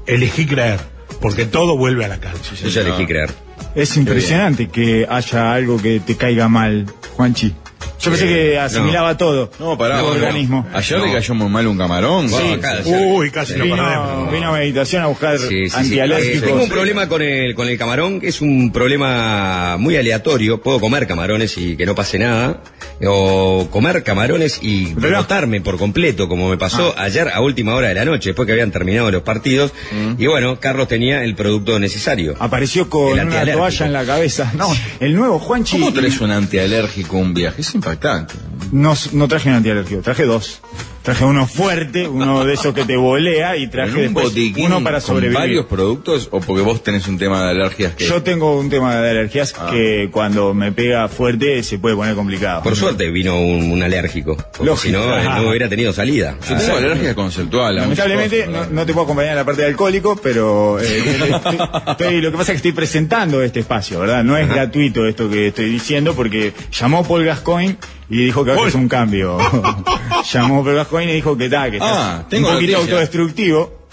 elegí 0.06 0.44
creer, 0.46 0.80
porque 1.22 1.46
todo 1.46 1.78
vuelve 1.78 2.04
a 2.04 2.08
la 2.08 2.20
cancha. 2.20 2.54
yo 2.62 2.68
ya 2.68 2.82
elegí 2.82 3.06
creer. 3.06 3.30
Es 3.74 3.96
impresionante 3.96 4.68
que 4.68 5.06
haya 5.08 5.54
algo 5.54 5.80
que 5.80 6.00
te 6.00 6.14
caiga 6.16 6.48
mal, 6.48 6.84
Juanchi. 7.16 7.54
Yo 8.00 8.10
pensé 8.10 8.26
que 8.28 8.58
asimilaba 8.58 9.16
todo. 9.16 9.50
No, 9.58 9.76
pará. 9.78 9.98
No, 9.98 10.08
organismo. 10.08 10.66
Ayer 10.74 10.98
No. 10.98 11.06
le 11.06 11.12
cayó 11.12 11.34
muy 11.34 11.48
mal 11.48 11.66
un 11.66 11.78
camarón. 11.78 12.28
Sí. 12.28 12.36
Sí. 12.36 12.52
acá, 12.52 12.78
Uy, 12.84 13.30
casi 13.30 13.54
lo 13.56 13.64
Vino, 13.64 13.76
perdemos. 13.76 14.32
vino 14.32 14.48
a 14.54 14.58
meditación 14.58 15.02
a 15.02 15.06
buscar 15.06 15.38
Sí, 15.38 15.48
sí, 15.48 15.70
sí. 15.70 15.76
antialérgicos. 15.76 16.42
Tengo 16.48 16.62
un 16.62 16.68
problema 16.68 17.08
con 17.08 17.22
el, 17.22 17.54
con 17.54 17.68
el 17.68 17.78
camarón, 17.78 18.20
que 18.20 18.28
es 18.28 18.40
un 18.40 18.70
problema 18.72 19.76
muy 19.78 19.96
aleatorio. 19.96 20.60
Puedo 20.60 20.78
comer 20.80 21.06
camarones 21.06 21.56
y 21.58 21.76
que 21.76 21.86
no 21.86 21.94
pase 21.94 22.18
nada. 22.18 22.60
O 23.04 23.68
comer 23.70 24.02
camarones 24.02 24.58
y 24.62 24.94
brotarme 24.94 25.60
por 25.60 25.76
completo, 25.78 26.28
como 26.28 26.48
me 26.48 26.56
pasó 26.56 26.94
ayer 26.98 27.28
a 27.28 27.40
última 27.40 27.74
hora 27.74 27.88
de 27.88 27.94
la 27.94 28.04
noche, 28.04 28.30
después 28.30 28.46
que 28.46 28.52
habían 28.52 28.70
terminado 28.70 29.10
los 29.10 29.22
partidos. 29.22 29.72
Y 30.18 30.26
bueno, 30.26 30.58
Carlos 30.60 30.88
tenía 30.88 31.22
el 31.24 31.34
producto 31.34 31.78
necesario. 31.78 32.34
Apareció 32.38 32.88
con 32.88 33.18
una 33.20 33.44
toalla 33.52 33.86
en 33.86 33.92
la 33.92 34.04
cabeza. 34.04 34.52
No, 34.56 34.68
el 35.00 35.14
nuevo 35.14 35.38
Juanchi. 35.38 35.78
¿Cómo 35.78 35.92
traes 35.92 36.20
un 36.20 36.30
antialérgico 36.30 37.16
un 37.18 37.34
viaje? 37.34 37.60
Es 37.60 37.74
impactante. 37.86 38.34
No, 38.72 38.94
no 39.12 39.28
traje 39.28 39.48
un 39.48 39.54
antialérgico, 39.54 40.02
traje 40.02 40.24
dos. 40.24 40.60
Traje 41.06 41.24
uno 41.24 41.46
fuerte, 41.46 42.08
uno 42.08 42.44
de 42.44 42.54
esos 42.54 42.74
que 42.74 42.84
te 42.84 42.96
volea 42.96 43.56
y 43.56 43.68
traje 43.68 43.90
¿En 43.92 44.08
un 44.08 44.14
después 44.24 44.34
uno 44.58 44.82
para 44.82 44.98
con 44.98 45.06
sobrevivir. 45.06 45.38
varios 45.38 45.66
productos 45.66 46.28
o 46.32 46.40
porque 46.40 46.62
vos 46.62 46.82
tenés 46.82 47.06
un 47.06 47.16
tema 47.16 47.44
de 47.44 47.50
alergias 47.50 47.94
que... 47.94 48.06
Yo 48.06 48.24
tengo 48.24 48.58
un 48.58 48.68
tema 48.68 48.96
de 48.96 49.10
alergias 49.10 49.54
Ah. 49.56 49.68
que 49.70 50.08
cuando 50.10 50.52
me 50.52 50.72
pega 50.72 51.06
fuerte 51.06 51.62
se 51.62 51.78
puede 51.78 51.94
poner 51.94 52.16
complicado. 52.16 52.64
Por 52.64 52.74
suerte 52.74 53.08
vino 53.12 53.38
un, 53.40 53.70
un 53.70 53.82
alérgico. 53.84 54.36
Porque 54.58 54.76
si 54.76 54.90
no, 54.90 55.16
eh, 55.16 55.22
no 55.28 55.48
hubiera 55.48 55.68
tenido 55.68 55.92
salida. 55.92 56.36
Yo 56.48 56.56
tengo 56.56 56.76
alergia 56.76 57.14
conceptual. 57.14 57.76
Lamentablemente 57.76 58.44
cosas, 58.46 58.70
no, 58.72 58.84
te 58.84 58.92
puedo 58.92 59.04
acompañar 59.04 59.30
en 59.30 59.36
la 59.36 59.44
parte 59.44 59.62
de 59.62 59.68
alcohólico, 59.68 60.16
pero 60.20 60.80
eh, 60.80 61.04
estoy- 61.30 61.58
estoy- 61.86 62.20
lo 62.20 62.32
que 62.32 62.36
pasa 62.36 62.50
es 62.52 62.60
que 62.60 62.68
estoy 62.68 62.72
presentando 62.72 63.42
este 63.42 63.60
espacio, 63.60 64.00
¿verdad? 64.00 64.24
No 64.24 64.36
es 64.36 64.48
gratuito 64.48 65.06
esto 65.06 65.30
que 65.30 65.46
estoy 65.46 65.70
diciendo 65.70 66.14
porque 66.14 66.52
llamó 66.72 67.06
Paul 67.06 67.24
Gascoigne 67.24 67.76
y 68.08 68.24
dijo 68.24 68.44
que 68.44 68.52
que 68.52 68.60
hacer 68.60 68.76
un 68.76 68.88
cambio. 68.88 69.38
llamó 70.32 70.62
Gascoigne 70.62 71.12
y 71.12 71.16
dijo 71.16 71.36
que 71.36 71.46
está, 71.46 71.70
que 71.70 71.78
Ah, 71.80 72.18
está 72.20 72.28
tengo 72.28 72.48
un 72.48 72.54
poquito 72.54 72.78
autodestructivo. 72.78 73.88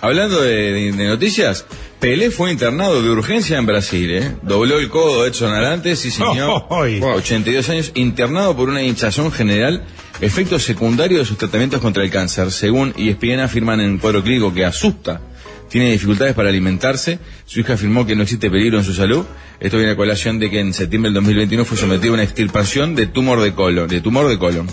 Hablando 0.00 0.42
de, 0.42 0.72
de- 0.72 0.92
de 0.92 1.06
noticias, 1.08 1.64
Pelé 1.98 2.30
fue 2.30 2.52
internado 2.52 3.02
de 3.02 3.08
urgencia 3.10 3.56
en 3.56 3.64
Brasil, 3.64 4.10
¿eh? 4.12 4.36
Dobló 4.42 4.78
el 4.78 4.90
codo 4.90 5.22
de 5.22 5.30
Edson 5.30 5.52
Arantes, 5.52 5.98
sí 6.00 6.10
señor. 6.10 6.64
Ay. 6.70 7.00
82 7.02 7.68
años, 7.70 7.92
internado 7.94 8.54
por 8.54 8.68
una 8.68 8.82
hinchazón 8.82 9.32
general, 9.32 9.84
efectos 10.20 10.62
secundarios 10.62 11.20
de 11.20 11.24
sus 11.24 11.38
tratamientos 11.38 11.80
contra 11.80 12.02
el 12.04 12.10
cáncer. 12.10 12.52
Según 12.52 12.92
E 12.98 13.08
ESPN 13.10 13.40
afirman 13.40 13.80
en 13.80 13.92
un 13.92 13.98
cuadro 13.98 14.22
clínico 14.22 14.52
que 14.52 14.66
asusta. 14.66 15.20
Tiene 15.68 15.90
dificultades 15.92 16.34
para 16.34 16.48
alimentarse. 16.48 17.18
Su 17.44 17.60
hija 17.60 17.74
afirmó 17.74 18.06
que 18.06 18.14
no 18.16 18.22
existe 18.22 18.50
peligro 18.50 18.78
en 18.78 18.84
su 18.84 18.94
salud. 18.94 19.24
Esto 19.60 19.76
viene 19.78 19.92
a 19.92 19.96
colación 19.96 20.38
de 20.38 20.50
que 20.50 20.60
en 20.60 20.72
septiembre 20.72 21.08
del 21.10 21.14
2021 21.14 21.64
fue 21.64 21.76
sometido 21.76 22.12
a 22.12 22.14
una 22.14 22.22
extirpación 22.22 22.94
de 22.94 23.06
tumor 23.06 23.40
de 23.40 23.52
colon. 23.52 23.88
De 23.88 24.00
tumor 24.00 24.28
de 24.28 24.38
colon. 24.38 24.66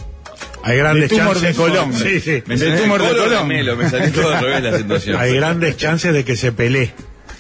Hay 0.65 0.77
grandes 0.77 1.09
De 1.09 1.17
tumor 1.17 1.33
chances. 1.33 1.49
de 1.57 1.61
Colón. 1.61 1.93
Sí, 1.93 2.19
sí. 2.21 2.43
Me 2.45 2.55
Del 2.55 2.69
salió 2.69 2.83
tumor 2.83 3.01
de 3.01 3.07
colon 3.09 3.23
colon. 3.25 3.39
gemelo, 3.41 3.75
me 3.75 3.89
salió 3.89 4.11
todo 4.21 4.33
al 4.33 4.43
revés 4.43 4.63
la 4.63 4.77
situación. 4.77 5.17
Hay 5.19 5.35
grandes 5.35 5.75
chances 5.77 6.13
de 6.13 6.23
que 6.23 6.35
se 6.37 6.51
pelee. 6.53 6.93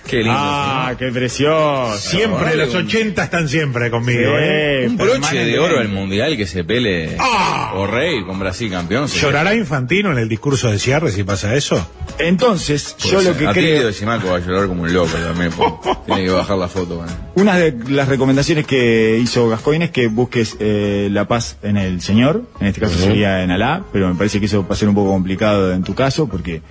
Qué 0.07 0.17
lindo. 0.17 0.33
Ah, 0.35 0.93
qué 0.99 1.11
precioso. 1.11 1.97
Siempre, 1.97 2.55
los 2.57 2.73
un- 2.75 2.85
80 2.85 3.23
están 3.23 3.47
siempre 3.47 3.89
conmigo, 3.89 4.33
¿eh? 4.37 4.85
Un 4.89 4.97
broche 4.97 5.45
de 5.45 5.57
oro 5.59 5.79
al 5.79 5.87
mundial 5.89 6.35
que 6.37 6.45
se 6.45 6.63
pele 6.63 7.15
Ah. 7.19 7.71
o 7.75 7.87
rey 7.87 8.23
con 8.25 8.37
Brasil 8.37 8.69
campeón. 8.69 9.07
¿Llorará 9.07 9.55
Infantino 9.55 10.11
en 10.11 10.17
el 10.17 10.27
discurso 10.27 10.69
de 10.69 10.77
cierre 10.77 11.09
si 11.11 11.23
pasa 11.23 11.55
eso? 11.55 11.87
Entonces, 12.19 12.95
yo 12.99 13.21
lo 13.21 13.35
que 13.37 13.47
Atilio 13.47 13.69
creo... 13.75 13.87
de 13.87 13.93
Simaco 13.93 14.27
va 14.27 14.35
a 14.35 14.39
llorar 14.39 14.67
como 14.67 14.83
un 14.83 14.93
loco 14.93 15.11
también. 15.17 15.51
Tiene 16.05 16.25
que 16.25 16.29
bajar 16.31 16.57
la 16.57 16.67
foto. 16.67 16.97
bueno. 16.97 17.11
Una 17.35 17.55
de 17.57 17.73
las 17.89 18.07
recomendaciones 18.07 18.65
que 18.67 19.17
hizo 19.21 19.47
Gascoigne 19.49 19.85
es 19.85 19.91
que 19.91 20.07
busques 20.07 20.57
eh, 20.59 21.07
la 21.11 21.27
paz 21.27 21.57
en 21.63 21.77
el 21.77 22.01
Señor, 22.01 22.43
en 22.59 22.67
este 22.67 22.81
caso 22.81 22.97
sería 22.99 23.41
en 23.43 23.51
Alá, 23.51 23.83
pero 23.91 24.09
me 24.09 24.15
parece 24.15 24.39
que 24.39 24.45
eso 24.47 24.65
va 24.67 24.73
a 24.75 24.77
ser 24.77 24.89
un 24.89 24.95
poco 24.95 25.11
complicado 25.11 25.73
en 25.73 25.83
tu 25.83 25.95
caso 25.95 26.27
porque 26.27 26.61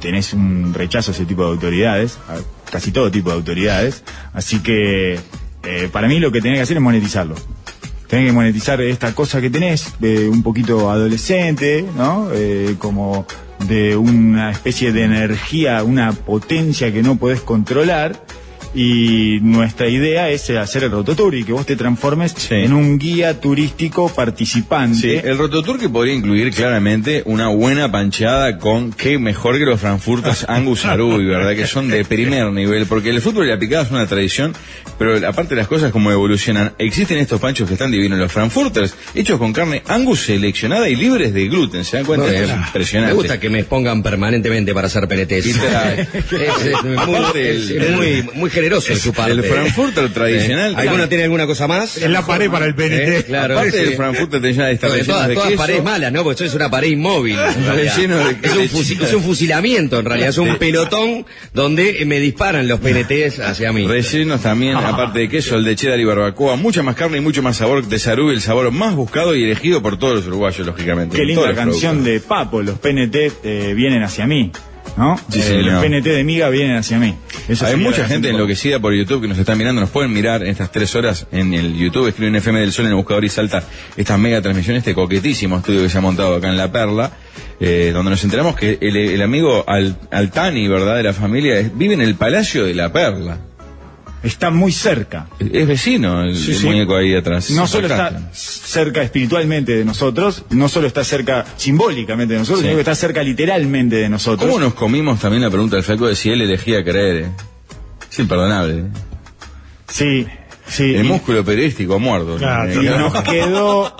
tenés 0.00 0.32
un 0.32 0.72
rechazo 0.74 1.10
a 1.10 1.14
ese 1.14 1.24
tipo 1.24 1.42
de 1.44 1.50
autoridades, 1.50 2.18
a 2.28 2.36
casi 2.70 2.92
todo 2.92 3.10
tipo 3.10 3.30
de 3.30 3.36
autoridades, 3.36 4.02
así 4.32 4.60
que 4.60 5.18
eh, 5.62 5.88
para 5.92 6.08
mí 6.08 6.18
lo 6.20 6.32
que 6.32 6.40
tenés 6.40 6.58
que 6.58 6.62
hacer 6.62 6.76
es 6.76 6.82
monetizarlo. 6.82 7.34
Tenés 8.06 8.26
que 8.26 8.32
monetizar 8.32 8.80
esta 8.80 9.14
cosa 9.14 9.40
que 9.40 9.50
tenés, 9.50 9.94
eh, 10.02 10.28
un 10.30 10.42
poquito 10.42 10.90
adolescente, 10.90 11.84
¿no? 11.96 12.28
Eh, 12.32 12.74
como 12.78 13.26
de 13.68 13.96
una 13.96 14.50
especie 14.50 14.92
de 14.92 15.04
energía, 15.04 15.84
una 15.84 16.12
potencia 16.12 16.92
que 16.92 17.02
no 17.02 17.16
podés 17.16 17.40
controlar. 17.40 18.24
Y 18.72 19.40
nuestra 19.42 19.88
idea 19.88 20.28
es 20.30 20.48
hacer 20.50 20.84
el 20.84 20.92
rototour 20.92 21.34
y 21.34 21.42
que 21.42 21.52
vos 21.52 21.66
te 21.66 21.74
transformes 21.74 22.34
Sí. 22.36 22.54
en 22.54 22.72
un 22.72 22.98
guía 22.98 23.40
turístico 23.40 24.08
participante. 24.08 24.96
Sí, 24.96 25.10
el 25.28 25.36
rototour 25.38 25.78
que 25.78 25.88
podría 25.88 26.14
incluir 26.14 26.52
claramente 26.52 27.22
una 27.24 27.48
buena 27.48 27.90
pancheada 27.90 28.58
con 28.58 28.92
qué 28.92 29.18
mejor 29.18 29.58
que 29.58 29.64
los 29.64 29.80
Frankfurters 29.80 30.44
Angus 30.48 30.84
Aruy, 30.84 31.24
¿verdad? 31.26 31.56
Que 31.56 31.66
son 31.66 31.88
de 31.88 32.04
primer 32.04 32.46
nivel, 32.52 32.86
porque 32.86 33.10
el 33.10 33.20
fútbol 33.20 33.46
y 33.46 33.50
la 33.50 33.58
picada 33.58 33.82
es 33.82 33.90
una 33.90 34.06
tradición, 34.06 34.54
pero 34.98 35.16
aparte 35.26 35.54
de 35.56 35.60
las 35.60 35.66
cosas 35.66 35.90
como 35.90 36.12
evolucionan, 36.12 36.72
existen 36.78 37.18
estos 37.18 37.40
panchos 37.40 37.66
que 37.66 37.74
están 37.74 37.90
divinos, 37.90 38.18
los 38.20 38.30
Frankfurters, 38.30 38.94
hechos 39.16 39.38
con 39.38 39.52
carne 39.52 39.82
Angus 39.88 40.20
seleccionada 40.20 40.88
y 40.88 40.94
libres 40.94 41.34
de 41.34 41.48
gluten, 41.48 41.84
¿se 41.84 41.96
dan 41.96 42.06
cuenta? 42.06 42.26
No, 42.26 42.32
es 42.32 42.48
impresionante. 42.50 43.14
Me 43.14 43.18
gusta 43.18 43.40
que 43.40 43.50
me 43.50 43.58
expongan 43.60 44.02
permanentemente 44.02 44.72
para 44.72 44.86
hacer 44.86 45.08
PNTs. 45.08 45.46
Literal. 45.46 45.98
es, 46.14 46.32
es 46.32 46.82
muy, 46.84 47.16
es- 47.40 47.70
el- 47.70 47.82
es 47.82 47.90
muy, 47.96 48.22
muy 48.34 48.50
generoso 48.60 48.92
de 48.92 48.98
su 49.00 49.12
parte. 49.12 49.32
El 49.32 49.42
Frankfurter 49.44 50.12
tradicional. 50.12 50.72
Eh, 50.72 50.76
¿Alguno 50.76 51.08
tiene 51.08 51.24
alguna 51.24 51.46
cosa 51.46 51.66
más? 51.66 51.96
Es 51.96 52.10
la 52.10 52.24
pared 52.26 52.50
para 52.50 52.66
el 52.66 52.74
PNT. 52.74 53.18
Eh, 53.18 53.24
claro, 53.26 53.54
Aparte 53.54 53.78
sí. 53.78 53.84
del 53.84 53.94
Frankfurter 53.96 54.40
tradicional 54.40 54.72
está 54.72 54.86
No, 54.88 54.92
de 54.94 54.98
relleno 55.00 55.14
todas, 55.14 55.28
de 55.28 55.34
todas 55.34 55.48
queso. 55.50 55.58
paredes 55.60 55.84
malas, 55.84 56.12
¿no? 56.12 56.22
Porque 56.24 56.34
eso 56.34 56.44
es 56.44 56.54
una 56.54 56.70
pared 56.70 56.88
inmóvil. 56.88 57.36
Relleno 57.36 58.18
de 58.18 58.30
es, 58.42 58.52
un 58.52 58.58
queso. 58.62 58.76
fusi- 58.78 59.02
es 59.02 59.12
un 59.14 59.22
fusilamiento, 59.22 59.98
en 59.98 60.04
realidad. 60.04 60.28
Es 60.30 60.38
un 60.38 60.56
pelotón 60.56 61.26
donde 61.52 62.02
me 62.06 62.18
disparan 62.20 62.68
los 62.68 62.80
PNTs 62.80 63.40
hacia 63.40 63.72
mí. 63.72 63.86
Rellenos 63.86 64.42
también, 64.42 64.76
aparte 64.76 65.18
de 65.20 65.28
queso, 65.28 65.56
el 65.56 65.64
de 65.64 65.76
cheddar 65.76 65.98
y 66.00 66.04
barbacoa, 66.04 66.56
mucha 66.56 66.82
más 66.82 66.96
carne 66.96 67.18
y 67.18 67.20
mucho 67.20 67.42
más 67.42 67.56
sabor 67.56 67.86
de 67.86 67.98
Sarú, 67.98 68.30
el 68.30 68.40
sabor 68.40 68.70
más 68.70 68.94
buscado 68.94 69.34
y 69.34 69.44
elegido 69.44 69.82
por 69.82 69.98
todos 69.98 70.16
los 70.16 70.26
uruguayos, 70.26 70.66
lógicamente. 70.66 71.16
Qué 71.16 71.24
linda 71.24 71.54
canción 71.54 72.04
de 72.04 72.20
Papo, 72.20 72.62
los 72.62 72.78
PNT 72.78 73.32
eh, 73.44 73.72
vienen 73.74 74.02
hacia 74.02 74.26
mí, 74.26 74.52
¿no? 74.96 75.18
Sí, 75.30 75.40
Eh, 75.42 75.62
los 75.62 75.82
PNT 75.84 76.04
de 76.04 76.24
Miga 76.24 76.48
vienen 76.50 76.76
hacia 76.76 76.98
mí. 76.98 77.14
Eso 77.48 77.66
Hay 77.66 77.76
mucha 77.76 78.06
gente 78.06 78.28
enloquecida 78.30 78.78
por 78.78 78.94
YouTube 78.94 79.22
que 79.22 79.28
nos 79.28 79.38
está 79.38 79.54
mirando, 79.54 79.80
nos 79.80 79.90
pueden 79.90 80.12
mirar 80.12 80.42
estas 80.44 80.70
tres 80.72 80.94
horas 80.94 81.26
en 81.32 81.54
el 81.54 81.76
YouTube, 81.76 82.08
escriben 82.08 82.36
FM 82.36 82.60
del 82.60 82.72
Sol 82.72 82.84
en 82.86 82.90
el 82.92 82.96
buscador 82.96 83.24
y 83.24 83.28
salta 83.28 83.62
esta 83.96 84.16
mega 84.18 84.40
transmisión, 84.42 84.76
este 84.76 84.94
coquetísimo 84.94 85.58
estudio 85.58 85.82
que 85.82 85.88
se 85.88 85.98
ha 85.98 86.00
montado 86.00 86.36
acá 86.36 86.48
en 86.48 86.56
La 86.56 86.70
Perla, 86.70 87.10
eh, 87.60 87.90
donde 87.92 88.10
nos 88.10 88.22
enteramos 88.24 88.56
que 88.56 88.78
el, 88.80 88.96
el 88.96 89.22
amigo 89.22 89.64
Al- 89.66 89.96
Altani, 90.10 90.68
¿verdad?, 90.68 90.96
de 90.96 91.02
la 91.02 91.12
familia, 91.12 91.70
vive 91.74 91.94
en 91.94 92.00
el 92.02 92.14
Palacio 92.14 92.64
de 92.64 92.74
La 92.74 92.92
Perla. 92.92 93.38
Está 94.22 94.50
muy 94.50 94.70
cerca. 94.70 95.28
Es 95.38 95.66
vecino 95.66 96.22
el, 96.22 96.36
Sí, 96.36 96.50
el 96.52 96.56
sí. 96.58 96.66
muñeco 96.66 96.94
ahí 96.94 97.14
atrás. 97.14 97.50
No 97.52 97.66
solo 97.66 97.86
está 97.86 98.30
cerca 98.32 99.02
espiritualmente 99.02 99.72
de 99.74 99.84
nosotros, 99.84 100.44
no 100.50 100.68
solo 100.68 100.86
está 100.86 101.04
cerca 101.04 101.46
simbólicamente 101.56 102.34
de 102.34 102.40
nosotros, 102.40 102.60
Sí. 102.60 102.66
sino 102.66 102.76
que 102.76 102.80
está 102.82 102.94
cerca 102.94 103.22
literalmente 103.22 103.96
de 103.96 104.08
nosotros. 104.10 104.46
¿Cómo 104.46 104.60
nos 104.62 104.74
comimos 104.74 105.18
también 105.20 105.42
la 105.42 105.48
pregunta 105.50 105.76
del 105.76 105.84
flaco 105.84 106.06
de 106.06 106.14
si 106.16 106.28
él 106.30 106.42
elegía 106.42 106.84
creer? 106.84 107.16
eh? 107.24 107.30
Es 108.12 108.18
imperdonable. 108.18 108.84
Sí, 109.88 110.26
sí. 110.70 110.94
El 110.94 111.04
y- 111.04 111.08
músculo 111.08 111.44
periodístico 111.44 111.98
muerto. 111.98 112.30
¿no? 112.32 112.36
Claro, 112.38 112.82
y 112.82 112.86
nos 112.86 113.22
quedó. 113.22 113.94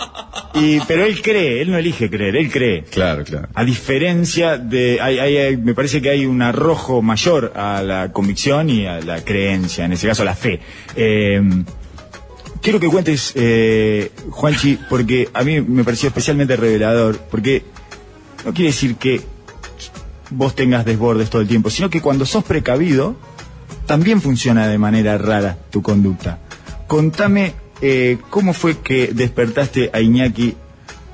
Y, 0.55 0.81
pero 0.81 1.05
él 1.05 1.21
cree, 1.23 1.61
él 1.63 1.71
no 1.71 1.77
elige 1.77 2.09
creer, 2.11 2.35
él 2.37 2.51
cree. 2.51 2.83
Claro, 2.85 3.25
claro. 3.25 3.49
A 3.55 3.65
diferencia 3.65 4.57
de, 4.59 4.99
hay, 5.01 5.19
hay- 5.19 5.37
hay- 5.37 5.57
me 5.57 5.75
parece 5.75 6.01
que 6.03 6.11
hay 6.11 6.27
un 6.27 6.43
arrojo 6.43 7.03
mayor 7.03 7.53
a 7.55 7.83
la 7.83 8.13
convicción 8.13 8.69
y 8.71 8.87
a 8.87 9.01
la 9.01 9.23
creencia, 9.25 9.85
en 9.85 9.93
ese 9.93 10.09
caso 10.09 10.23
a 10.23 10.25
la 10.25 10.35
fe. 10.35 10.61
Eh, 10.97 11.41
quiero 12.63 12.81
que 12.81 12.89
cuentes, 12.89 13.33
eh, 13.37 14.11
Juanchi, 14.31 14.79
porque 14.89 15.29
a 15.33 15.43
mí 15.45 15.61
me 15.61 15.85
pareció 15.85 16.09
especialmente 16.09 16.57
revelador, 16.57 17.19
porque 17.31 17.63
no 18.45 18.53
quiere 18.53 18.71
decir 18.73 18.97
que 18.97 19.21
vos 20.31 20.55
tengas 20.55 20.85
desbordes 20.85 21.31
todo 21.31 21.43
el 21.43 21.49
tiempo, 21.49 21.71
sino 21.71 21.91
que 21.91 22.01
cuando 22.01 22.27
sos 22.27 22.43
precavido, 22.45 23.17
también 23.87 24.21
funciona 24.21 24.67
de 24.69 24.79
manera 24.79 25.17
rara 25.19 25.57
tu 25.71 25.83
conducta. 25.83 26.39
Contame 26.91 27.55
eh, 27.81 28.19
cómo 28.31 28.53
fue 28.53 28.79
que 28.79 29.13
despertaste 29.13 29.91
a 29.93 30.01
Iñaki 30.01 30.57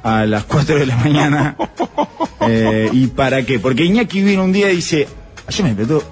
a 0.03 0.25
las 0.25 0.45
4 0.49 0.79
de 0.79 0.87
la 0.87 0.97
mañana 0.97 1.55
eh, 2.49 2.89
y 2.91 3.09
para 3.09 3.45
qué. 3.45 3.59
Porque 3.59 3.85
Iñaki 3.85 4.23
vino 4.23 4.43
un 4.43 4.53
día 4.53 4.73
y 4.73 4.77
dice, 4.77 5.07
ayer 5.47 5.63
me 5.65 5.75
despertó 5.75 6.03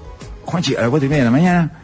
Juanchi 0.43 0.75
a 0.75 0.81
las 0.81 0.89
4 0.91 1.07
y 1.07 1.09
media 1.09 1.23
de 1.23 1.31
la 1.31 1.31
mañana 1.31 1.81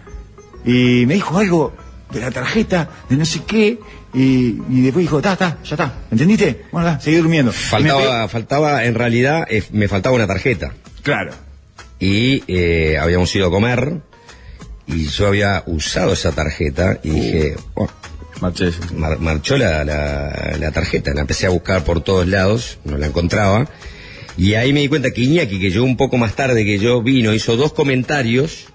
y 0.63 1.07
me 1.07 1.15
dijo 1.15 1.35
algo 1.39 1.73
de 2.11 2.19
la 2.19 2.29
tarjeta, 2.29 2.87
de 3.09 3.15
no 3.15 3.25
sé 3.25 3.41
qué, 3.47 3.79
y, 4.13 4.61
y 4.69 4.81
después 4.81 5.03
dijo, 5.03 5.17
está, 5.17 5.33
está, 5.33 5.57
ya 5.63 5.73
está, 5.73 5.93
¿entendiste? 6.11 6.65
Bueno, 6.71 6.85
da, 6.85 6.99
seguí 6.99 7.17
durmiendo. 7.17 7.51
Faltaba, 7.51 8.27
faltaba, 8.27 8.85
en 8.85 8.93
realidad, 8.93 9.47
eh, 9.49 9.63
me 9.71 9.87
faltaba 9.87 10.15
una 10.15 10.27
tarjeta. 10.27 10.71
Claro. 11.01 11.31
Y 11.99 12.43
eh, 12.47 12.99
habíamos 12.99 13.35
ido 13.35 13.47
a 13.47 13.49
comer 13.49 14.01
y 14.91 15.07
yo 15.07 15.27
había 15.27 15.63
usado 15.65 16.13
esa 16.13 16.31
tarjeta 16.31 16.99
y 17.03 17.09
dije, 17.09 17.55
oh, 17.75 17.87
Marchés. 18.41 18.75
mar- 18.93 19.19
marchó 19.19 19.57
la, 19.57 19.83
la- 19.83 20.55
la 20.59 20.71
tarjeta, 20.71 21.13
la 21.13 21.21
empecé 21.21 21.45
a 21.45 21.49
buscar 21.49 21.83
por 21.83 22.01
todos 22.03 22.27
lados, 22.27 22.79
no 22.85 22.97
la 22.97 23.07
encontraba. 23.07 23.69
Y 24.37 24.53
ahí 24.55 24.73
me 24.73 24.79
di 24.81 24.87
cuenta 24.87 25.11
que 25.11 25.21
Iñaki, 25.21 25.59
que 25.59 25.69
llegó 25.71 25.85
un 25.85 25.97
poco 25.97 26.17
más 26.17 26.35
tarde 26.35 26.63
que 26.65 26.79
yo, 26.79 27.01
vino, 27.01 27.33
hizo 27.33 27.55
dos 27.57 27.73
comentarios 27.73 28.65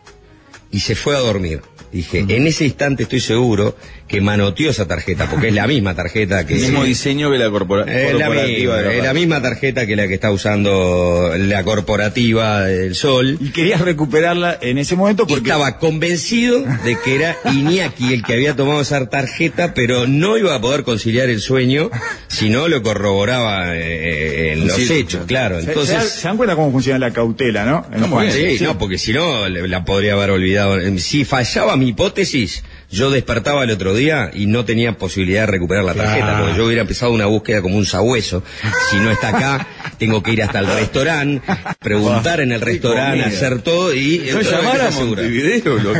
y 0.70 0.80
se 0.80 0.94
fue 0.94 1.16
a 1.16 1.20
dormir. 1.20 1.62
Dije, 1.92 2.18
en 2.28 2.46
ese 2.46 2.64
instante 2.64 3.04
estoy 3.04 3.20
seguro 3.20 3.76
que 4.08 4.20
manoteó 4.20 4.70
esa 4.70 4.86
tarjeta, 4.86 5.28
porque 5.28 5.48
es 5.48 5.54
la 5.54 5.66
misma 5.66 5.94
tarjeta 5.94 6.46
que... 6.46 6.54
El 6.54 6.60
mismo 6.60 6.84
diseño 6.84 7.30
que 7.30 7.38
la 7.38 7.50
corpora- 7.50 7.84
Es 7.92 8.14
la, 8.14 8.26
corporativa 8.26 8.80
la 8.82 8.92
es 8.94 9.02
la 9.02 9.14
misma 9.14 9.42
tarjeta 9.42 9.84
que 9.86 9.96
la 9.96 10.06
que 10.06 10.14
está 10.14 10.30
usando 10.30 11.32
la 11.36 11.64
corporativa 11.64 12.62
del 12.62 12.94
Sol. 12.94 13.36
Y 13.40 13.50
querías 13.50 13.80
recuperarla 13.80 14.58
en 14.60 14.78
ese 14.78 14.94
momento 14.96 15.24
Y 15.24 15.26
porque... 15.34 15.48
estaba 15.50 15.78
convencido 15.78 16.60
de 16.84 16.96
que 17.04 17.16
era 17.16 17.36
Iñaki 17.52 18.12
el 18.12 18.22
que 18.22 18.34
había 18.34 18.54
tomado 18.54 18.80
esa 18.80 19.06
tarjeta, 19.08 19.74
pero 19.74 20.06
no 20.06 20.36
iba 20.36 20.54
a 20.54 20.60
poder 20.60 20.84
conciliar 20.84 21.28
el 21.28 21.40
sueño 21.40 21.90
si 22.28 22.48
no 22.48 22.68
lo 22.68 22.82
corroboraba 22.82 23.74
eh, 23.76 24.52
en 24.52 24.66
los 24.68 24.76
Sí. 24.76 24.92
hechos, 24.92 25.24
claro. 25.26 25.60
Se- 25.60 25.68
Entonces, 25.68 26.04
se 26.10 26.28
dan 26.28 26.36
cuenta 26.36 26.54
cómo 26.54 26.70
funciona 26.70 26.98
la 26.98 27.12
cautela, 27.12 27.64
¿no? 27.64 27.86
En 27.92 28.08
Juan. 28.10 28.26
bien. 28.26 28.58
sí, 28.58 28.62
no, 28.64 28.78
porque 28.78 28.98
si 28.98 29.12
no 29.12 29.48
le- 29.48 29.66
la 29.66 29.84
podría 29.84 30.12
haber 30.14 30.30
olvidado. 30.30 30.76
Si 30.98 31.24
fallaba 31.24 31.76
mi 31.76 31.88
hipótesis, 31.88 32.62
yo 32.96 33.10
despertaba 33.10 33.64
el 33.64 33.70
otro 33.70 33.94
día 33.94 34.30
y 34.34 34.46
no 34.46 34.64
tenía 34.64 34.96
posibilidad 34.98 35.42
de 35.42 35.46
recuperar 35.46 35.84
la 35.84 35.94
tarjeta, 35.94 36.26
Claro. 36.26 36.44
porque 36.44 36.58
yo 36.58 36.66
hubiera 36.66 36.82
empezado 36.82 37.12
una 37.12 37.26
búsqueda 37.26 37.62
como 37.62 37.76
un 37.76 37.84
sabueso. 37.86 38.42
Si 38.90 38.96
no 38.96 39.10
está 39.10 39.28
acá, 39.28 39.66
tengo 39.98 40.22
que 40.22 40.32
ir 40.32 40.42
hasta 40.42 40.58
el 40.60 40.66
restaurante, 40.66 41.42
preguntar 41.80 42.40
en 42.40 42.52
el 42.52 42.60
restaurante, 42.60 43.24
hacer 43.24 43.60
todo 43.62 43.94
y 43.94 44.22
entonces 44.26 44.52
llamar 44.52 44.80
a. 44.80 44.90
Montevideo, 44.90 45.76
lo 45.78 45.92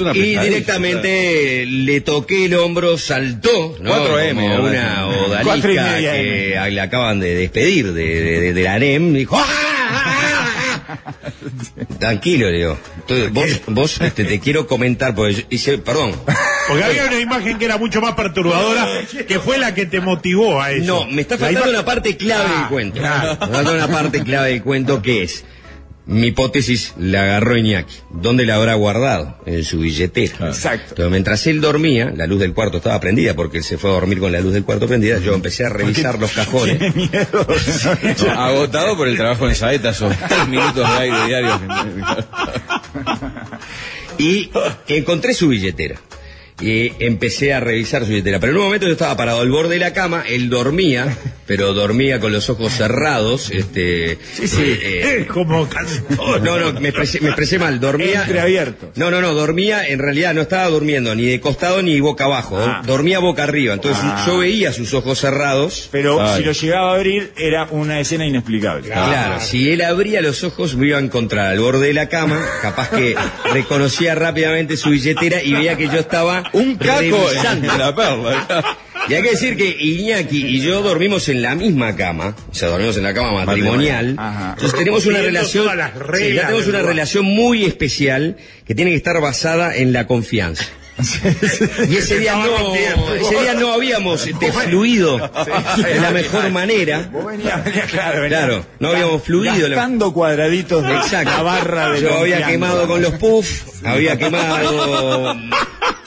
una 0.00 0.12
Y 0.14 0.36
directamente 0.36 1.64
le 1.66 2.00
toqué 2.02 2.44
el 2.46 2.54
hombro, 2.54 2.98
saltó, 2.98 3.76
¿no? 3.80 3.90
4M, 3.94 4.34
Como 4.56 4.68
una 4.68 5.06
odalisca 5.06 5.96
que 5.98 6.58
le 6.70 6.80
acaban 6.80 7.20
de 7.20 7.34
despedir 7.34 7.92
de, 7.92 8.04
de, 8.22 8.40
de- 8.40 8.52
de 8.54 8.62
la 8.62 8.74
ANEM. 8.74 9.12
Dijo, 9.14 9.36
"Ah, 9.38 9.44
ah, 9.46 9.52
ah". 9.70 9.73
Tranquilo, 11.98 12.50
le 12.50 12.58
digo. 12.58 12.78
Entonces, 12.96 13.32
vos, 13.32 13.60
vos 13.68 14.00
este, 14.00 14.24
te 14.24 14.40
quiero 14.40 14.66
comentar, 14.66 15.14
porque 15.14 15.34
yo 15.34 15.42
hice, 15.50 15.78
perdón. 15.78 16.12
Porque 16.68 16.84
había 16.84 17.06
una 17.06 17.20
imagen 17.20 17.58
que 17.58 17.64
era 17.66 17.76
mucho 17.78 18.00
más 18.00 18.14
perturbadora, 18.14 18.86
que 19.26 19.38
fue 19.40 19.58
la 19.58 19.74
que 19.74 19.86
te 19.86 20.00
motivó 20.00 20.60
a 20.60 20.72
eso. 20.72 20.84
No, 20.86 21.06
me 21.10 21.22
está 21.22 21.36
faltando 21.38 21.70
una 21.70 21.84
parte 21.84 22.16
clave 22.16 22.44
Ah, 22.46 22.58
del 22.60 22.68
cuento. 22.68 23.00
claro. 23.00 23.38
Me 23.40 23.46
falta 23.54 23.72
una 23.72 23.88
parte 23.88 24.22
clave 24.22 24.50
del 24.50 24.62
cuento 24.62 25.02
que 25.02 25.22
es. 25.24 25.44
Mi 26.06 26.26
hipótesis 26.26 26.92
la 26.98 27.22
agarró 27.22 27.56
Iñaki. 27.56 27.94
¿Dónde 28.10 28.44
la 28.44 28.56
habrá 28.56 28.74
guardado? 28.74 29.38
En 29.46 29.64
su 29.64 29.78
billetera. 29.78 30.48
Exacto. 30.48 30.90
Entonces, 30.90 31.10
mientras 31.10 31.46
él 31.46 31.62
dormía, 31.62 32.12
la 32.14 32.26
luz 32.26 32.40
del 32.40 32.52
cuarto 32.52 32.76
estaba 32.76 33.00
prendida 33.00 33.34
porque 33.34 33.58
él 33.58 33.64
se 33.64 33.78
fue 33.78 33.88
a 33.88 33.94
dormir 33.94 34.18
con 34.18 34.30
la 34.30 34.40
luz 34.40 34.52
del 34.52 34.64
cuarto 34.64 34.86
prendida. 34.86 35.18
Yo 35.18 35.34
empecé 35.34 35.64
a 35.64 35.70
revisar 35.70 36.18
los 36.18 36.30
cajones. 36.34 36.78
Tiene 36.78 36.94
miedo. 36.94 37.46
Agotado 38.36 38.98
por 38.98 39.08
el 39.08 39.16
trabajo 39.16 39.48
en 39.48 39.54
Saeta, 39.54 39.90
esos 39.90 40.14
tres 40.28 40.46
minutos 40.46 40.76
de 40.76 40.84
aire 40.84 41.26
diario. 41.26 41.60
y 44.18 44.50
encontré 44.88 45.32
su 45.32 45.48
billetera. 45.48 45.96
Y 46.60 46.92
empecé 47.04 47.52
a 47.54 47.60
revisar 47.60 48.04
su 48.04 48.10
billetera. 48.10 48.38
Pero 48.40 48.52
en 48.52 48.58
un 48.58 48.64
momento 48.64 48.86
yo 48.86 48.92
estaba 48.92 49.16
parado 49.16 49.40
al 49.40 49.50
borde 49.50 49.74
de 49.74 49.80
la 49.80 49.94
cama, 49.94 50.22
él 50.28 50.50
dormía, 50.50 51.16
pero 51.46 51.72
dormía 51.74 52.20
con 52.20 52.32
los 52.32 52.48
ojos 52.50 52.72
cerrados. 52.72 53.50
Este, 53.50 54.18
Sí, 54.34 54.48
sí. 54.48 54.62
eh, 54.62 55.16
Es 55.20 55.26
como 55.26 55.68
casi 55.68 56.00
todo. 56.16 56.38
no, 56.40 56.58
no, 56.58 56.80
me 56.80 56.88
expresé, 56.88 57.20
me 57.20 57.28
expresé 57.28 57.58
mal. 57.58 57.78
Dormía. 57.80 58.22
Entreabiertos. 58.22 58.90
No, 58.96 59.10
no, 59.10 59.20
no, 59.20 59.34
dormía, 59.34 59.86
en 59.86 59.98
realidad 59.98 60.34
no 60.34 60.42
estaba 60.42 60.66
durmiendo 60.68 61.14
ni 61.14 61.24
de 61.26 61.40
costado 61.40 61.82
ni 61.82 62.00
boca 62.00 62.24
abajo. 62.24 62.58
Ah. 62.58 62.82
Dormía 62.84 63.18
boca 63.18 63.42
arriba. 63.44 63.74
Entonces 63.74 64.02
Ah. 64.04 64.24
yo 64.26 64.38
veía 64.38 64.72
sus 64.72 64.92
ojos 64.94 65.18
cerrados. 65.20 65.88
Pero 65.92 66.20
Ay. 66.20 66.38
si 66.38 66.44
lo 66.44 66.52
llegaba 66.52 66.92
a 66.92 66.94
abrir, 66.96 67.32
era 67.36 67.64
una 67.70 68.00
escena 68.00 68.26
inexplicable. 68.26 68.88
Claro, 68.88 69.40
si 69.40 69.70
él 69.70 69.82
abría 69.82 70.20
los 70.20 70.42
ojos 70.44 70.76
me 70.76 70.88
iba 70.88 70.98
a 70.98 71.00
encontrar 71.00 71.46
al 71.48 71.60
borde 71.60 71.88
de 71.88 71.94
la 71.94 72.08
cama, 72.08 72.40
capaz 72.62 72.90
que 72.90 73.14
reconocía 73.52 74.14
rápidamente 74.14 74.76
su 74.76 74.90
billetera 74.90 75.42
y 75.42 75.52
veía 75.52 75.76
que 75.76 75.86
yo 75.86 75.98
estaba 75.98 76.44
Un 76.52 76.76
caco 76.76 77.28
en 77.32 77.66
la 77.78 77.94
perla. 77.94 78.76
Y 79.08 79.14
hay 79.14 79.22
que 79.22 79.30
decir 79.30 79.56
que 79.56 79.68
Iñaki 79.68 80.46
y 80.46 80.60
yo 80.60 80.82
dormimos 80.82 81.28
en 81.28 81.42
la 81.42 81.54
misma 81.54 81.94
cama, 81.94 82.34
o 82.50 82.54
sea, 82.54 82.68
dormimos 82.68 82.96
en 82.96 83.02
la 83.02 83.12
cama 83.12 83.44
matrimonial. 83.44 84.14
Ajá. 84.18 84.50
Entonces 84.54 84.78
tenemos 84.78 85.06
una 85.06 85.20
relación, 85.20 85.68
sí, 86.18 86.34
ya 86.34 86.46
tenemos 86.46 86.66
una 86.66 86.82
relación 86.82 87.24
muy 87.24 87.64
especial 87.64 88.36
que 88.66 88.74
tiene 88.74 88.92
que 88.92 88.96
estar 88.96 89.20
basada 89.20 89.76
en 89.76 89.92
la 89.92 90.06
confianza. 90.06 90.64
Y 91.88 91.96
ese 91.96 92.18
día 92.20 92.36
no, 92.36 92.74
ese 92.74 93.40
día 93.40 93.54
no 93.54 93.72
habíamos 93.72 94.26
este, 94.26 94.52
fluido 94.52 95.18
de 95.18 96.00
la 96.00 96.10
mejor 96.10 96.50
manera. 96.50 97.10
Claro, 98.28 98.64
no 98.78 98.88
habíamos 98.88 99.22
fluido. 99.22 99.68
Gastando 99.68 100.12
cuadraditos 100.12 100.86
de 100.86 100.94
Exacto. 100.94 101.30
la 101.30 101.42
barra 101.42 101.90
de 101.90 102.02
Yo 102.02 102.18
había 102.18 102.46
quemado 102.46 102.86
con 102.86 103.02
los 103.02 103.14
puff, 103.14 103.62
había 103.84 104.16
quemado 104.16 105.34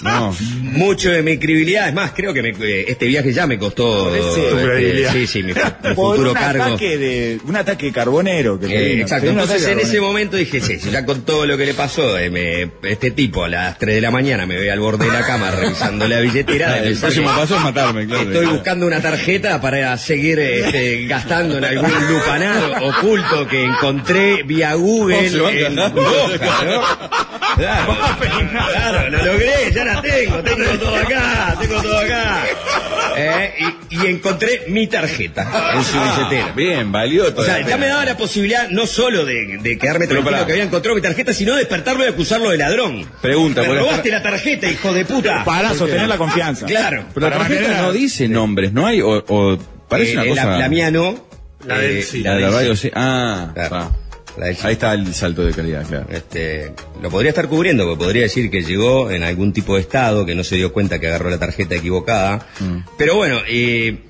No. 0.03 0.35
Mucho 0.61 1.09
de 1.11 1.23
mi 1.23 1.37
credibilidad, 1.37 1.87
es 1.87 1.93
más, 1.93 2.11
creo 2.15 2.33
que 2.33 2.41
me- 2.43 2.49
eh, 2.49 2.85
este 2.87 3.07
viaje 3.07 3.33
ya 3.33 3.47
me 3.47 3.57
costó. 3.57 4.13
ese- 4.15 4.27
este, 4.29 4.49
Tu 4.49 4.55
credibilidad. 4.65 5.13
sí, 5.13 5.27
sí, 5.27 5.43
mi, 5.43 5.53
futuro 5.95 6.29
un 6.29 6.33
cargo. 6.35 6.63
ataque 6.63 6.97
de 6.97 7.39
un 7.43 7.55
ataque 7.55 7.91
carbonero 7.91 8.59
que 8.59 8.67
Eh, 8.67 9.01
exacto, 9.01 9.29
entonces 9.29 9.65
en 9.67 9.79
ese 9.79 9.99
momento 9.99 10.37
dije, 10.37 10.61
sí, 10.61 10.79
si 10.79 10.91
ya 10.91 11.03
con 11.05 11.23
todo 11.25 11.45
lo 11.45 11.57
que 11.57 11.65
le 11.65 11.73
pasó, 11.73 12.17
eh, 12.17 12.29
me- 12.29 12.69
este 12.89 13.11
tipo 13.11 13.43
a 13.43 13.49
las 13.49 13.77
3 13.79 13.95
de 13.95 14.01
la 14.01 14.11
mañana 14.11 14.45
me 14.45 14.55
ve 14.57 14.71
al 14.71 14.79
borde 14.79 15.05
de 15.05 15.11
la 15.11 15.25
cama 15.25 15.49
revisando 15.51 16.07
la 16.07 16.19
billetera. 16.19 16.77
El 16.79 16.95
próximo 16.97 17.27
paso 17.35 17.55
es 17.57 17.63
matarme, 17.63 18.05
claro. 18.05 18.23
Estoy 18.31 18.45
buscando 18.45 18.85
una 18.85 19.01
tarjeta 19.01 19.59
para 19.61 19.97
seguir 19.97 20.39
este, 20.39 21.05
gastando 21.07 21.57
en 21.57 21.65
algún 21.65 21.91
lupanar 22.07 22.83
oculto 22.83 23.47
que 23.47 23.63
encontré 23.63 24.43
vía 24.43 24.73
Google 24.75 25.17
¿Cómo 25.17 25.29
se 25.29 25.39
va 25.39 25.49
a 25.49 25.51
en 25.51 25.57
encajar? 25.73 25.93
Loja, 25.95 26.65
¿no? 26.65 26.81
Claro, 27.57 27.97
claro, 28.71 29.09
lo 29.09 29.25
logré, 29.25 29.66
ya 29.71 29.85
la 29.85 30.01
tengo, 30.01 30.37
tengo 30.43 30.69
todo 30.79 30.95
acá, 30.95 31.55
tengo 31.59 31.81
todo 31.81 31.97
acá. 31.99 32.43
Eh, 33.19 33.53
y, 33.89 33.95
y 34.03 34.05
encontré 34.07 34.65
mi 34.67 34.87
tarjeta 34.87 35.71
en 35.75 35.83
su 35.83 35.97
billetera. 35.99 36.51
Bien, 36.55 36.91
valió 36.91 37.33
todo. 37.33 37.41
O 37.41 37.45
sea, 37.45 37.61
ya 37.61 37.77
me 37.77 37.87
daba 37.87 38.05
la 38.05 38.15
posibilidad 38.17 38.69
no 38.69 38.85
solo 38.85 39.25
de, 39.25 39.57
de 39.59 39.77
quedarme 39.77 40.07
tranquilo 40.07 40.45
que 40.45 40.51
había 40.51 40.63
encontrado 40.65 40.95
mi 40.95 41.01
tarjeta, 41.01 41.33
sino 41.33 41.55
despertarlo 41.55 42.05
y 42.05 42.09
acusarlo 42.09 42.49
de 42.51 42.57
ladrón. 42.57 43.09
Pregunta, 43.21 43.61
Me 43.63 43.69
la- 43.69 43.79
robaste 43.81 44.11
la 44.11 44.21
tarjeta, 44.21 44.69
hijo 44.69 44.93
de 44.93 45.05
puta. 45.05 45.43
Para 45.43 45.73
sostener 45.73 46.07
la 46.07 46.17
confianza. 46.17 46.65
Claro. 46.65 47.05
Pero 47.13 47.29
la 47.29 47.37
tarjeta 47.37 47.81
no 47.81 47.91
dice 47.91 48.27
nombres, 48.27 48.71
¿no 48.73 48.85
hay? 48.85 49.01
O, 49.01 49.23
o 49.27 49.57
parece 49.89 50.11
Eh, 50.13 50.15
una 50.17 50.25
la, 50.35 50.43
cosa... 50.43 50.57
la 50.59 50.69
mía 50.69 50.91
no. 50.91 51.25
La 51.65 51.79
del 51.79 51.97
Eh, 51.97 52.03
sí. 52.03 52.21
La 52.21 52.35
de 52.35 52.41
la 52.41 52.47
del 52.47 52.55
radio 52.55 52.75
sí. 52.75 52.81
sí. 52.89 52.91
Ah, 52.95 53.51
Claro. 53.53 53.75
ah. 53.77 53.91
La 54.37 54.47
del 54.47 54.55
sí. 54.55 54.67
Ahí 54.67 54.73
está 54.73 54.93
el 54.93 55.13
salto 55.13 55.43
de 55.43 55.53
calidad, 55.53 55.85
claro. 55.87 56.07
Este, 56.09 56.73
lo 57.01 57.09
podría 57.09 57.29
estar 57.29 57.47
cubriendo, 57.47 57.85
porque 57.85 58.03
podría 58.03 58.23
decir 58.23 58.49
que 58.49 58.61
llegó 58.61 59.09
en 59.11 59.23
algún 59.23 59.53
tipo 59.53 59.75
de 59.75 59.81
estado, 59.81 60.25
que 60.25 60.35
no 60.35 60.43
se 60.43 60.55
dio 60.55 60.71
cuenta 60.71 60.99
que 60.99 61.07
agarró 61.07 61.29
la 61.29 61.39
tarjeta 61.39 61.75
equivocada. 61.75 62.47
Pero 62.97 63.15
bueno, 63.15 63.39
eh, 63.47 64.03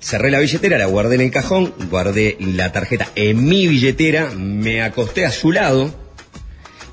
cerré 0.00 0.30
la 0.30 0.40
billetera, 0.40 0.78
la 0.78 0.86
guardé 0.86 1.16
en 1.16 1.20
el 1.22 1.30
cajón, 1.30 1.74
guardé 1.90 2.36
la 2.40 2.72
tarjeta 2.72 3.08
en 3.14 3.44
mi 3.44 3.66
billetera, 3.66 4.30
me 4.30 4.82
acosté 4.82 5.24
a 5.24 5.30
su 5.30 5.52
lado, 5.52 5.94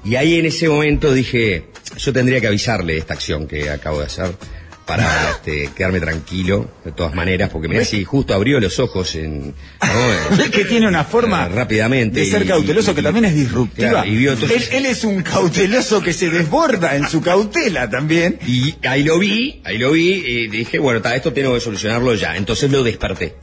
y 0.03 0.15
ahí 0.15 0.39
en 0.39 0.45
ese 0.45 0.69
momento 0.69 1.13
dije, 1.13 1.65
yo 1.97 2.13
tendría 2.13 2.39
que 2.39 2.47
avisarle 2.47 2.93
de 2.93 2.99
esta 2.99 3.13
acción 3.13 3.47
que 3.47 3.69
acabo 3.69 3.99
de 3.99 4.05
hacer. 4.05 4.31
Para 4.88 5.31
este, 5.31 5.69
quedarme 5.76 5.99
tranquilo, 5.99 6.72
de 6.85 6.93
todas 6.93 7.14
maneras, 7.14 7.49
porque 7.51 7.68
mira 7.68 7.84
si 7.84 8.05
justo 8.05 8.34
abrió 8.34 8.57
los 8.61 8.80
ojos 8.80 9.14
en, 9.15 9.53
¿no? 9.81 10.49
Que 10.51 10.64
tiene 10.64 10.88
una 10.88 11.03
forma 11.03 11.45
Eh, 11.45 11.49
rápidamente 11.49 12.22
de 12.22 12.26
ser 12.31 12.43
y- 12.43 12.47
cauteloso 12.47 12.91
y- 12.91 12.95
que 12.95 13.03
también 13.03 13.26
es 13.26 13.35
disruptiva. 13.35 13.89
Claro, 13.89 14.07
y 14.09 14.15
vio 14.15 14.31
él 14.31 14.85
es 14.85 15.03
un 15.03 15.23
cauteloso 15.23 16.01
que 16.01 16.14
se 16.14 16.30
desborda 16.30 16.95
en 16.95 17.05
su 17.09 17.22
cautela 17.22 17.89
también. 17.89 18.39
Y 18.47 18.76
ahí 18.88 19.03
lo 19.03 19.19
vi, 19.19 19.61
ahí 19.65 19.77
lo 19.77 19.91
vi, 19.91 20.14
y 20.26 20.47
dije, 20.47 20.80
bueno, 20.80 21.01
ta, 21.01 21.15
esto 21.15 21.34
tengo 21.34 21.53
que 21.53 21.59
solucionarlo 21.59 22.15
ya. 22.15 22.38
Entonces 22.38 22.72
lo 22.72 22.81
desperté. 22.81 23.35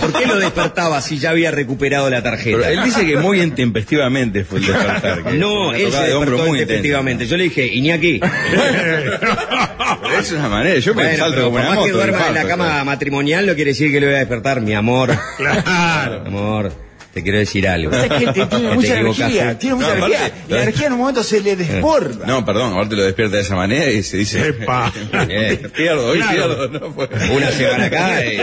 ¿Por 0.00 0.12
qué 0.12 0.26
lo 0.26 0.38
despertaba 0.38 1.00
si 1.00 1.18
ya 1.18 1.30
había 1.30 1.50
recuperado 1.50 2.08
la 2.10 2.22
tarjeta? 2.22 2.58
Pero 2.58 2.70
él 2.70 2.84
dice 2.84 3.06
que 3.06 3.16
muy 3.16 3.40
intempestivamente 3.40 4.44
fue 4.44 4.60
el 4.60 4.66
despertar. 4.66 5.24
que 5.24 5.32
no, 5.32 5.72
él 5.72 5.92
se 5.92 6.02
despertó 6.02 6.46
muy 6.46 6.60
efectivamente. 6.60 7.26
Yo 7.26 7.36
le 7.36 7.44
dije, 7.44 7.66
Iñaki, 7.66 8.20
intensa. 8.22 9.72
Pero 10.02 10.18
es 10.18 10.32
una 10.32 10.48
manera, 10.48 10.78
yo 10.78 10.94
me 10.94 11.02
bueno, 11.02 11.18
salto 11.18 11.44
como 11.44 11.56
una 11.56 11.64
más 11.66 11.74
moto. 11.74 11.86
que 11.86 11.92
duerma 11.92 12.28
en 12.28 12.34
la 12.34 12.44
cama 12.44 12.64
claro. 12.64 12.84
matrimonial, 12.84 13.46
no 13.46 13.54
quiere 13.54 13.70
decir 13.70 13.90
que 13.92 14.00
lo 14.00 14.06
voy 14.06 14.16
a 14.16 14.18
despertar, 14.18 14.60
mi 14.60 14.74
amor. 14.74 15.10
Claro. 15.36 16.20
Mi 16.22 16.28
amor, 16.28 16.72
te 17.12 17.22
quiero 17.22 17.38
decir 17.38 17.68
algo. 17.68 17.92
Sea, 17.92 18.08
que 18.08 18.26
te- 18.32 18.46
tiene 18.46 18.74
mucha 18.74 18.98
energía, 19.00 19.58
tiene 19.58 19.74
mucha 19.76 19.88
No, 19.88 20.06
energía. 20.06 20.26
aparte- 20.26 20.42
y 20.48 20.52
la 20.52 20.62
energía 20.62 20.86
en 20.86 20.92
un 20.94 20.98
momento 21.00 21.22
se 21.22 21.40
le 21.40 21.56
desborda. 21.56 22.26
No, 22.26 22.44
perdón, 22.44 22.72
ahora 22.72 22.88
te 22.88 22.96
lo 22.96 23.04
despierta 23.04 23.36
de 23.36 23.42
esa 23.42 23.54
manera 23.56 23.90
y 23.90 24.02
se 24.02 24.16
dice... 24.16 24.48
Epa. 24.48 24.92
Bien. 25.26 25.70
pierdo, 25.76 26.06
hoy 26.06 26.18
Claro. 26.18 26.56
pierdo. 26.56 26.68
No, 26.68 26.92
fue- 26.92 27.08
Una 27.30 27.50
semana 27.50 27.84
acá 27.86 28.24
y... 28.24 28.36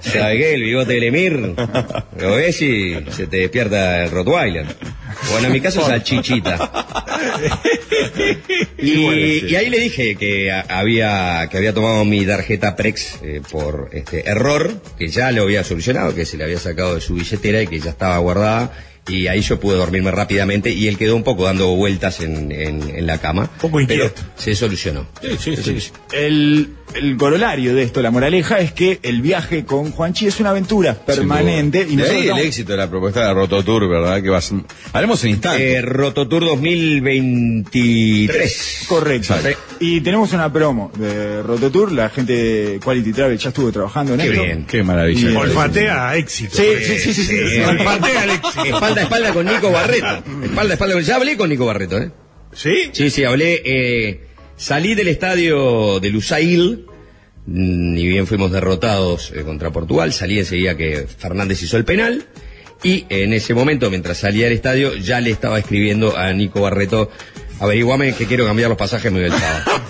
¿Sabes 0.00 0.38
qué? 0.38 0.54
El 0.54 0.62
bigote 0.62 0.92
del 0.94 1.04
Emir 1.04 1.54
lo 2.18 2.34
ves 2.36 2.60
y 2.62 2.96
se 3.10 3.26
te 3.26 3.36
despierta 3.38 4.04
el 4.04 4.10
Rottweiler. 4.10 4.66
Bueno, 5.30 5.46
en 5.48 5.52
mi 5.52 5.60
caso 5.60 5.80
es 5.80 5.86
salchichita. 5.86 6.86
Y, 8.78 9.46
y 9.46 9.56
ahí 9.56 9.68
le 9.68 9.78
dije 9.78 10.16
que 10.16 10.50
había 10.50 11.46
que 11.50 11.58
había 11.58 11.74
tomado 11.74 12.04
mi 12.06 12.24
tarjeta 12.24 12.76
Prex 12.76 13.18
eh, 13.22 13.42
por 13.50 13.90
este 13.92 14.26
error, 14.28 14.72
que 14.98 15.08
ya 15.08 15.30
lo 15.32 15.42
había 15.42 15.64
solucionado, 15.64 16.14
que 16.14 16.24
se 16.24 16.38
le 16.38 16.44
había 16.44 16.58
sacado 16.58 16.94
de 16.94 17.00
su 17.02 17.14
billetera 17.14 17.60
y 17.62 17.66
que 17.66 17.78
ya 17.78 17.90
estaba 17.90 18.16
guardada. 18.18 18.72
Y 19.08 19.26
ahí 19.26 19.40
yo 19.40 19.58
pude 19.58 19.76
dormirme 19.76 20.10
rápidamente 20.10 20.70
y 20.70 20.86
él 20.88 20.96
quedó 20.98 21.16
un 21.16 21.22
poco 21.24 21.44
dando 21.44 21.74
vueltas 21.74 22.20
en, 22.20 22.52
en- 22.52 22.90
en 22.94 23.06
la 23.06 23.16
cama. 23.18 23.46
Poco 23.60 23.78
pero 23.86 24.04
inquieto. 24.04 24.22
se 24.36 24.54
solucionó. 24.54 25.06
Sí, 25.38 25.56
sí, 25.56 25.80
sí. 25.80 25.90
El, 26.12 26.68
el 26.94 27.16
corolario 27.16 27.74
de 27.74 27.82
esto, 27.82 28.02
la 28.02 28.10
moraleja, 28.10 28.58
es 28.60 28.72
que 28.72 29.00
el 29.02 29.22
viaje 29.22 29.64
con 29.64 29.90
Juanchi 29.90 30.26
es 30.26 30.38
una 30.38 30.50
aventura 30.50 30.94
permanente. 30.94 31.86
Y. 31.88 31.96
De 31.96 32.08
ahí 32.10 32.28
el 32.28 32.38
éxito 32.38 32.72
de 32.72 32.78
la 32.78 32.88
propuesta 32.90 33.26
de 33.26 33.32
Rototour, 33.34 33.88
¿verdad? 33.88 34.22
Que 34.22 34.28
va 34.28 34.38
a 34.38 34.42
ser- 34.42 34.58
Haremos 34.92 35.24
en 35.24 35.30
instante. 35.30 35.72
Eh, 35.72 35.82
Rototour 35.82 36.44
2023. 36.44 38.84
Correcto. 38.88 39.34
Sí. 39.42 39.48
Y 39.80 40.00
tenemos 40.02 40.32
una 40.32 40.52
promo 40.52 40.92
de 40.96 41.42
Rototour, 41.42 41.90
la 41.92 42.10
gente 42.10 42.32
de 42.34 42.80
Quality 42.80 43.12
Travel 43.12 43.38
ya 43.38 43.48
estuvo 43.48 43.72
trabajando 43.72 44.14
en 44.14 44.20
Qué 44.20 44.26
esto. 44.28 44.42
bien. 44.42 44.64
Qué 44.66 44.82
maravilla. 44.82 45.30
Y- 45.30 45.36
Olfatea 45.36 46.16
éxito. 46.16 46.56
Sí, 46.56 46.64
sí, 46.84 46.98
sí, 46.98 47.14
sí, 47.14 47.24
sí, 47.24 47.36
sí. 47.48 47.60
Olfatea 47.60 48.24
el 48.24 48.30
éxito. 48.30 48.60
Espalda 48.90 49.00
a 49.00 49.04
espalda 49.04 49.32
con 49.32 49.46
Nico 49.46 49.70
Barreto. 49.70 50.06
Espalda 50.44 50.70
a 50.70 50.74
espalda 50.74 50.94
con... 50.94 51.02
Ya 51.04 51.16
hablé 51.16 51.36
con 51.36 51.48
Nico 51.50 51.66
Barreto, 51.66 51.98
¿eh? 51.98 52.10
¿Sí? 52.52 52.90
Sí, 52.92 53.10
sí, 53.10 53.24
hablé. 53.24 53.62
eh, 53.64 54.20
salí 54.56 54.94
del 54.94 55.08
estadio 55.08 56.00
de 56.00 56.10
Lusail. 56.10 56.86
mm, 57.46 57.94
Ni 57.94 58.06
bien 58.06 58.26
fuimos 58.26 58.50
derrotados 58.52 59.32
eh, 59.34 59.42
contra 59.42 59.70
Portugal. 59.70 60.12
Salí 60.12 60.38
enseguida 60.38 60.76
que 60.76 61.06
Fernández 61.06 61.62
hizo 61.62 61.76
el 61.76 61.84
penal. 61.84 62.24
Y 62.82 63.04
en 63.10 63.32
ese 63.34 63.52
momento, 63.52 63.90
mientras 63.90 64.18
salía 64.18 64.44
del 64.46 64.54
estadio, 64.54 64.96
ya 64.96 65.20
le 65.20 65.30
estaba 65.30 65.58
escribiendo 65.58 66.16
a 66.16 66.32
Nico 66.32 66.62
Barreto. 66.62 67.10
Averiguame 67.60 68.14
que 68.14 68.24
quiero 68.24 68.46
cambiar 68.46 68.70
los 68.70 68.78
pasajes, 68.78 69.12
me 69.12 69.20
voy 69.20 69.30
el 69.30 69.38
sábado. 69.38 69.80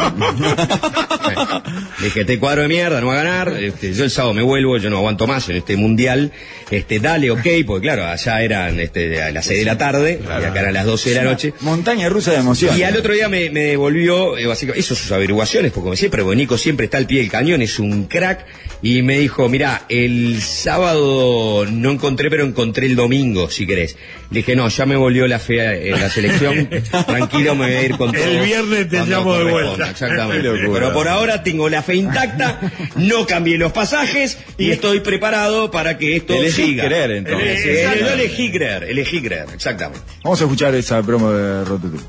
Le 1.98 2.04
dije, 2.04 2.20
este 2.22 2.38
cuadro 2.40 2.62
de 2.62 2.68
mierda 2.68 3.00
no 3.00 3.06
va 3.06 3.12
a 3.20 3.22
ganar, 3.22 3.56
este, 3.60 3.94
yo 3.94 4.02
el 4.02 4.10
sábado 4.10 4.34
me 4.34 4.42
vuelvo, 4.42 4.76
yo 4.78 4.90
no 4.90 4.96
aguanto 4.96 5.28
más 5.28 5.48
en 5.48 5.56
este 5.56 5.76
mundial, 5.76 6.32
este, 6.68 6.98
dale, 6.98 7.30
ok, 7.30 7.46
porque 7.64 7.82
claro, 7.82 8.06
allá 8.06 8.42
eran 8.42 8.80
este, 8.80 9.22
a 9.22 9.30
las 9.30 9.46
6 9.46 9.60
de 9.60 9.64
la 9.64 9.78
tarde, 9.78 10.20
y 10.20 10.44
acá 10.44 10.60
eran 10.60 10.74
las 10.74 10.84
12 10.84 11.10
de 11.10 11.14
la 11.14 11.22
noche. 11.22 11.54
Montaña 11.60 12.08
rusa 12.08 12.32
de 12.32 12.38
emociones. 12.38 12.76
Y 12.76 12.82
al 12.82 12.96
otro 12.96 13.14
día 13.14 13.28
me, 13.28 13.50
me 13.50 13.60
devolvió, 13.60 14.36
eh, 14.36 14.46
básicamente, 14.46 14.80
hizo 14.80 14.96
sus 14.96 15.12
averiguaciones, 15.12 15.70
porque 15.70 15.84
como 15.84 15.96
siempre, 15.96 16.22
porque 16.24 16.36
Nico 16.36 16.58
siempre 16.58 16.86
está 16.86 16.98
al 16.98 17.06
pie 17.06 17.20
del 17.20 17.30
cañón, 17.30 17.62
es 17.62 17.78
un 17.78 18.06
crack, 18.06 18.46
y 18.82 19.02
me 19.02 19.18
dijo, 19.18 19.48
mira, 19.48 19.82
el 19.88 20.40
sábado 20.40 21.66
no 21.66 21.90
encontré, 21.90 22.30
pero 22.30 22.44
encontré 22.44 22.86
el 22.86 22.96
domingo, 22.96 23.50
si 23.50 23.66
querés. 23.66 23.96
Le 24.30 24.38
dije, 24.38 24.56
no, 24.56 24.68
ya 24.68 24.86
me 24.86 24.96
volvió 24.96 25.26
la 25.26 25.38
fe 25.38 25.90
en 25.90 26.00
la 26.00 26.08
selección, 26.08 26.68
tranquilo, 27.06 27.54
me 27.60 27.66
voy 27.66 27.74
a 27.76 27.82
ir 27.82 27.96
con 27.96 28.12
todo. 28.12 28.22
El 28.24 28.40
viernes 28.40 28.88
te 28.88 29.04
llamo 29.06 29.36
de 29.38 29.44
vuelta. 29.50 29.90
Exactamente. 29.90 30.48
Pero 30.72 30.92
por 30.92 31.08
ahora 31.08 31.42
tengo 31.42 31.68
la 31.68 31.82
fe 31.82 31.96
intacta, 31.96 32.58
no 32.96 33.26
cambié 33.26 33.58
los 33.58 33.72
pasajes, 33.72 34.38
y 34.58 34.70
estoy 34.70 35.00
preparado 35.00 35.70
para 35.70 35.96
que 35.98 36.16
esto 36.16 36.34
Elegí 36.34 36.62
siga. 36.64 36.86
creer, 36.86 37.10
entonces. 37.12 37.86
Elegí 38.00 38.50
creer, 38.50 38.84
elegí 38.84 39.22
creer, 39.22 39.46
exactamente. 39.54 40.04
Vamos 40.24 40.40
a 40.40 40.44
escuchar 40.44 40.74
esa 40.74 41.02
promo 41.02 41.30
de 41.30 41.64
Rototour. 41.64 42.00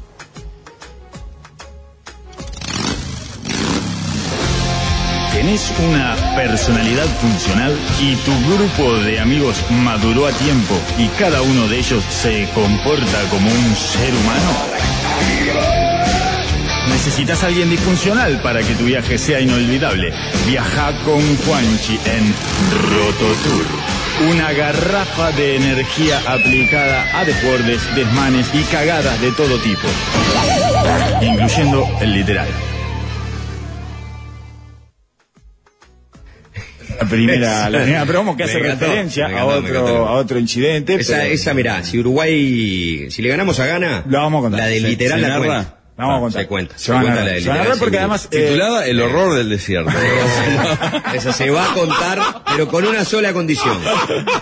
¿Tenés 5.34 5.72
una 5.90 6.15
personalidad 6.36 7.07
funcional 7.19 7.76
y 7.99 8.15
tu 8.18 8.32
grupo 8.53 8.94
de 8.99 9.19
amigos 9.19 9.56
maduró 9.84 10.28
a 10.28 10.32
tiempo 10.34 10.76
y 10.99 11.07
cada 11.18 11.41
uno 11.41 11.68
de 11.68 11.80
ellos 11.80 12.03
se 12.10 12.48
comporta 12.53 13.22
como 13.32 13.48
un 13.49 13.76
ser 13.76 14.14
humano? 14.14 14.70
¿Necesitas 16.89 17.43
alguien 17.43 17.69
disfuncional 17.69 18.41
para 18.41 18.61
que 18.61 18.76
tu 18.76 18.85
viaje 18.85 19.18
sea 19.18 19.39
inolvidable? 19.39 20.14
Viaja 20.48 20.91
con 21.03 21.22
Juanchi 21.38 21.99
en 22.06 22.34
Rototour. 22.89 23.65
Una 24.30 24.52
garrafa 24.53 25.31
de 25.31 25.56
energía 25.56 26.22
aplicada 26.27 27.19
a 27.19 27.26
desbordes, 27.26 27.81
desmanes 27.95 28.52
y 28.53 28.64
cagadas 28.64 29.19
de 29.19 29.31
todo 29.31 29.57
tipo. 29.60 29.88
Incluyendo 31.22 31.88
el 32.02 32.14
literal. 32.14 32.70
La 37.02 37.07
primera, 37.10 37.69
la 37.69 37.80
primera 37.82 38.06
promo 38.06 38.38
que 38.38 38.44
Me 38.45 38.49
hace 38.49 38.60
encantó, 38.60 38.86
referencia 38.86 39.28
a 39.40 39.45
otro, 39.45 40.07
a 40.07 40.11
otro 40.14 40.40
incidente. 40.40 40.95
Esa, 40.95 41.18
pero- 41.18 41.34
esa 41.34 41.53
mirá, 41.53 41.84
si 41.84 41.99
Uruguay, 41.99 43.07
si 43.10 43.22
le 43.22 43.30
ganamos 43.30 43.60
a 43.60 43.65
Gana, 43.65 44.03
Lo 44.07 44.19
vamos 44.19 44.40
a 44.40 44.41
contar. 44.44 44.60
la 44.61 44.68
del 44.68 44.82
Se- 44.84 44.88
literal 44.90 45.19
se 45.19 45.28
la 45.28 45.28
narra. 45.34 45.45
cuenta. 45.45 45.78
La 45.98 46.07
vamos 46.07 46.15
a 46.15 46.18
Ah, 46.18 46.22
contar. 46.22 46.41
se 46.41 46.48
cuenta, 46.48 46.78
Se 46.78 46.86
se 46.86 46.91
cuenta 46.94 47.10
narrar. 47.10 47.26
la 47.36 47.41
Se 47.41 47.48
van 47.49 47.57
a 47.57 47.60
narrar 47.60 47.76
literatura 47.76 47.80
porque 47.80 47.98
además. 47.99 48.28
eh, 48.32 48.38
Titulada 48.48 48.86
El 48.88 49.02
horror 49.02 49.36
del 49.38 49.49
desierto. 49.49 49.91
Esa 51.14 51.34
se 51.34 51.49
va 51.52 51.69
a 51.72 51.73
contar, 51.73 52.19
pero 52.52 52.68
con 52.68 52.86
una 52.88 53.03
sola 53.06 53.34
condición. 53.34 53.78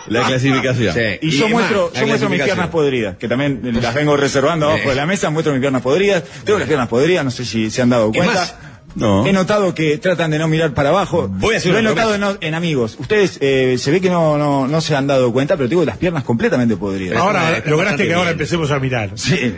La 0.07 0.23
clasificación. 0.23 0.93
Sí. 0.93 1.01
Y 1.21 1.29
yo 1.31 1.45
es 1.47 1.51
muestro, 1.51 1.91
yo 1.93 1.99
la 2.01 2.07
muestro 2.07 2.29
mis 2.29 2.41
piernas 2.43 2.67
podridas, 2.67 3.17
que 3.17 3.27
también 3.27 3.61
las 3.81 3.93
vengo 3.93 4.15
reservando 4.15 4.67
abajo 4.67 4.83
Eh. 4.85 4.89
de 4.89 4.95
la 4.95 5.05
mesa, 5.05 5.29
muestro 5.31 5.51
mis 5.53 5.59
piernas 5.61 5.81
podridas. 5.81 6.23
Tengo 6.45 6.59
las 6.59 6.67
piernas 6.67 6.87
podridas, 6.87 7.25
no 7.25 7.31
sé 7.31 7.43
si 7.45 7.69
se 7.69 7.81
han 7.81 7.89
dado 7.89 8.11
Es 8.13 8.17
cuenta. 8.17 8.59
No. 8.99 9.25
He 9.25 9.31
notado 9.31 9.73
que 9.73 9.97
tratan 9.97 10.29
de 10.29 10.37
no 10.37 10.47
mirar 10.49 10.73
para 10.73 10.89
abajo. 10.89 11.29
Voy 11.29 11.55
a 11.55 11.57
hacer 11.57 11.71
Lo 11.71 11.79
he 11.79 11.81
notado 11.81 12.15
en, 12.15 12.23
en 12.41 12.53
amigos. 12.53 12.97
Ustedes 12.99 13.37
eh, 13.39 13.77
se 13.79 13.91
ve 13.91 14.01
que 14.01 14.09
no, 14.09 14.37
no, 14.37 14.67
no 14.67 14.81
se 14.81 14.93
han 14.95 15.07
dado 15.07 15.31
cuenta, 15.31 15.55
pero 15.55 15.69
tengo 15.69 15.85
las 15.85 15.97
piernas 15.97 16.25
completamente 16.25 16.75
podridas. 16.75 17.17
Ahora 17.17 17.57
está 17.57 17.69
lograste 17.69 18.05
que 18.05 18.13
ahora 18.13 18.31
empecemos 18.31 18.69
a 18.71 18.79
mirar. 18.79 19.11
Sí. 19.15 19.55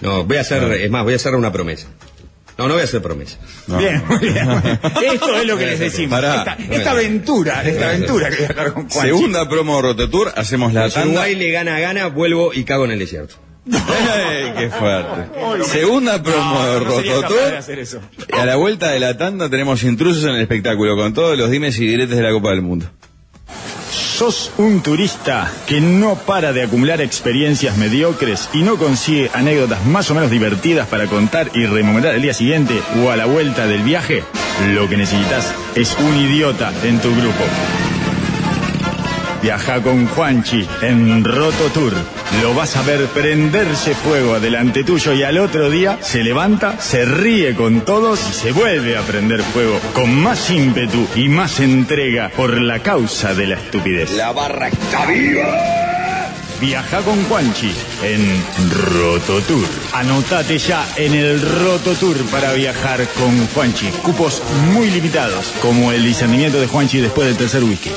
No, 0.00 0.24
voy 0.24 0.36
a 0.36 0.40
hacer, 0.40 0.64
es 0.72 0.90
más, 0.90 1.04
voy 1.04 1.12
a 1.12 1.16
hacer 1.16 1.34
una 1.36 1.52
promesa. 1.52 1.86
No, 2.58 2.66
no 2.66 2.74
voy 2.74 2.82
a 2.82 2.84
hacer 2.84 3.00
promesa. 3.00 3.38
No. 3.68 3.78
Bien, 3.78 4.02
muy 4.06 4.18
bien. 4.18 4.48
Esto 5.12 5.36
es 5.36 5.46
lo 5.46 5.56
que 5.56 5.66
les 5.66 5.78
decimos. 5.78 6.10
Pará. 6.10 6.38
Esta, 6.58 6.74
esta 6.74 6.90
aventura, 6.90 7.62
esta 7.62 7.88
aventura 7.88 8.28
que 8.30 8.36
voy 8.36 8.44
a 8.44 8.48
estar 8.48 8.72
con 8.72 8.88
Juanchi. 8.90 9.08
Segunda 9.14 9.48
promo 9.48 9.76
de 9.76 9.82
Rototour, 9.82 10.32
hacemos 10.36 10.72
la 10.72 10.88
Si 10.88 10.96
tanda. 10.96 11.08
Uruguay 11.08 11.34
le 11.36 11.50
gana, 11.52 11.78
gana, 11.78 12.08
vuelvo 12.08 12.52
y 12.52 12.64
cago 12.64 12.84
en 12.84 12.90
el 12.90 12.98
desierto. 12.98 13.36
¡Ey, 13.64 14.52
qué 14.58 14.70
fuerte! 14.70 15.64
Segunda 15.64 16.20
promo 16.22 16.62
de 16.64 16.80
No, 18.30 18.40
a 18.40 18.46
la 18.46 18.56
vuelta 18.56 18.90
de 18.90 18.98
la 18.98 19.16
tanda 19.16 19.48
tenemos 19.48 19.84
intrusos 19.84 20.24
en 20.24 20.30
el 20.30 20.40
espectáculo 20.40 20.96
con 20.96 21.14
todos 21.14 21.38
los 21.38 21.50
dimes 21.50 21.78
y 21.78 21.86
diretes 21.86 22.16
de 22.16 22.22
la 22.22 22.32
Copa 22.32 22.50
del 22.50 22.62
Mundo. 22.62 22.86
¿Sos 23.90 24.52
un 24.58 24.82
turista 24.82 25.50
que 25.66 25.80
no 25.80 26.16
para 26.16 26.52
de 26.52 26.62
acumular 26.62 27.00
experiencias 27.00 27.76
mediocres 27.76 28.48
y 28.52 28.62
no 28.62 28.76
consigue 28.76 29.30
anécdotas 29.32 29.84
más 29.84 30.10
o 30.10 30.14
menos 30.14 30.30
divertidas 30.30 30.88
para 30.88 31.06
contar 31.06 31.50
y 31.54 31.66
rememorar 31.66 32.14
al 32.14 32.22
día 32.22 32.34
siguiente 32.34 32.80
o 33.02 33.10
a 33.10 33.16
la 33.16 33.26
vuelta 33.26 33.66
del 33.66 33.82
viaje? 33.82 34.24
Lo 34.74 34.88
que 34.88 34.96
necesitas 34.96 35.52
es 35.74 35.96
un 35.98 36.16
idiota 36.16 36.72
en 36.84 37.00
tu 37.00 37.10
grupo. 37.14 37.44
Viaja 39.42 39.82
con 39.82 40.06
Juanchi 40.06 40.68
en 40.82 41.24
Roto 41.24 41.68
Tour. 41.74 41.92
Lo 42.40 42.54
vas 42.54 42.76
a 42.76 42.82
ver 42.82 43.06
prenderse 43.06 43.92
fuego 43.92 44.34
adelante 44.34 44.84
tuyo 44.84 45.12
y 45.14 45.24
al 45.24 45.38
otro 45.38 45.68
día 45.68 45.98
se 46.00 46.22
levanta, 46.22 46.80
se 46.80 47.04
ríe 47.04 47.56
con 47.56 47.80
todos 47.80 48.20
y 48.30 48.32
se 48.32 48.52
vuelve 48.52 48.96
a 48.96 49.02
prender 49.02 49.42
fuego 49.42 49.80
con 49.94 50.14
más 50.14 50.48
ímpetu 50.48 51.08
y 51.16 51.28
más 51.28 51.58
entrega 51.58 52.30
por 52.36 52.60
la 52.60 52.78
causa 52.78 53.34
de 53.34 53.48
la 53.48 53.56
estupidez. 53.56 54.12
La 54.12 54.30
barra 54.30 54.68
está 54.68 55.06
viva. 55.06 55.82
Viaja 56.60 57.00
con 57.00 57.24
Juanchi 57.24 57.74
en 58.04 58.44
Roto 58.92 59.40
Tour. 59.40 59.66
Anotate 59.92 60.58
ya 60.58 60.86
en 60.94 61.14
el 61.14 61.42
Roto 61.42 61.94
Tour 61.96 62.16
para 62.30 62.52
viajar 62.52 63.04
con 63.18 63.48
Juanchi. 63.48 63.88
Cupos 64.04 64.40
muy 64.72 64.88
limitados, 64.88 65.52
como 65.60 65.90
el 65.90 66.04
discernimiento 66.04 66.60
de 66.60 66.68
Juanchi 66.68 67.00
después 67.00 67.26
del 67.26 67.36
tercer 67.36 67.64
whisky. 67.64 67.90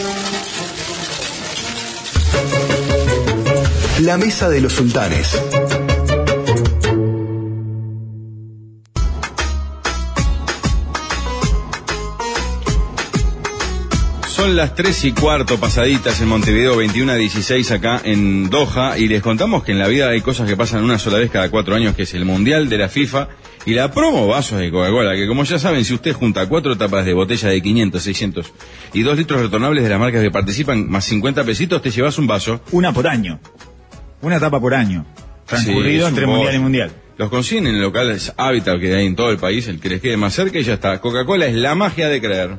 La 4.02 4.18
mesa 4.18 4.50
de 4.50 4.60
los 4.60 4.74
sultanes. 4.74 5.42
Son 14.28 14.58
las 14.58 14.76
3 14.76 15.06
y 15.06 15.12
cuarto 15.14 15.58
pasaditas 15.58 16.20
en 16.20 16.28
Montevideo, 16.28 16.76
21 16.76 17.14
a 17.14 17.16
16 17.16 17.72
acá 17.72 18.02
en 18.04 18.50
Doha, 18.50 18.98
y 18.98 19.08
les 19.08 19.22
contamos 19.22 19.64
que 19.64 19.72
en 19.72 19.80
la 19.80 19.88
vida 19.88 20.10
hay 20.10 20.20
cosas 20.20 20.50
que 20.50 20.58
pasan 20.58 20.84
una 20.84 21.00
sola 21.00 21.20
vez 21.20 21.32
cada 21.32 21.50
cuatro 21.50 21.74
años, 21.74 21.96
que 21.96 22.04
es 22.04 22.14
el 22.16 22.26
Mundial 22.26 22.68
de 22.68 22.78
la 22.78 22.90
FIFA 22.90 23.30
y 23.66 23.76
la 23.76 23.92
promo 23.92 24.28
vasos 24.28 24.60
de 24.60 24.72
Coca-Cola, 24.72 25.16
que 25.16 25.26
como 25.26 25.46
ya 25.46 25.58
saben, 25.58 25.86
si 25.86 25.94
usted 25.94 26.12
junta 26.12 26.48
cuatro 26.48 26.78
tapas 26.78 27.06
de 27.06 27.14
botella 27.14 27.48
de 27.48 27.62
500, 27.62 28.04
600 28.04 28.54
y 28.94 29.04
dos 29.04 29.18
litros 29.18 29.40
retornables 29.40 29.86
de 29.86 29.90
las 29.90 30.00
marcas 30.02 30.22
que 30.22 30.32
participan, 30.32 30.90
más 30.90 31.06
50 31.06 31.46
pesitos, 31.46 31.82
te 31.82 31.92
llevas 31.92 32.18
un 32.18 32.28
vaso. 32.28 32.60
Una 32.72 32.92
por 32.92 33.08
año. 33.08 33.40
Una 34.26 34.38
etapa 34.38 34.60
por 34.60 34.74
año. 34.74 35.06
Transcurrido 35.46 36.08
Sí, 36.08 36.10
entre 36.10 36.26
mundial 36.26 36.56
y 36.56 36.58
mundial. 36.58 36.92
Los 37.16 37.30
consiguen 37.30 37.68
en 37.68 37.80
locales 37.80 38.34
Habitat 38.36 38.80
que 38.80 38.96
hay 38.96 39.06
en 39.06 39.16
todo 39.16 39.30
el 39.30 39.38
país, 39.38 39.68
el 39.68 39.80
que 39.80 39.88
les 39.88 40.02
quede 40.02 40.18
más 40.18 40.34
cerca 40.34 40.58
y 40.58 40.64
ya 40.64 40.74
está. 40.74 41.00
Coca-Cola 41.00 41.46
es 41.46 41.54
la 41.54 41.76
magia 41.76 42.10
de 42.10 42.20
creer. 42.20 42.58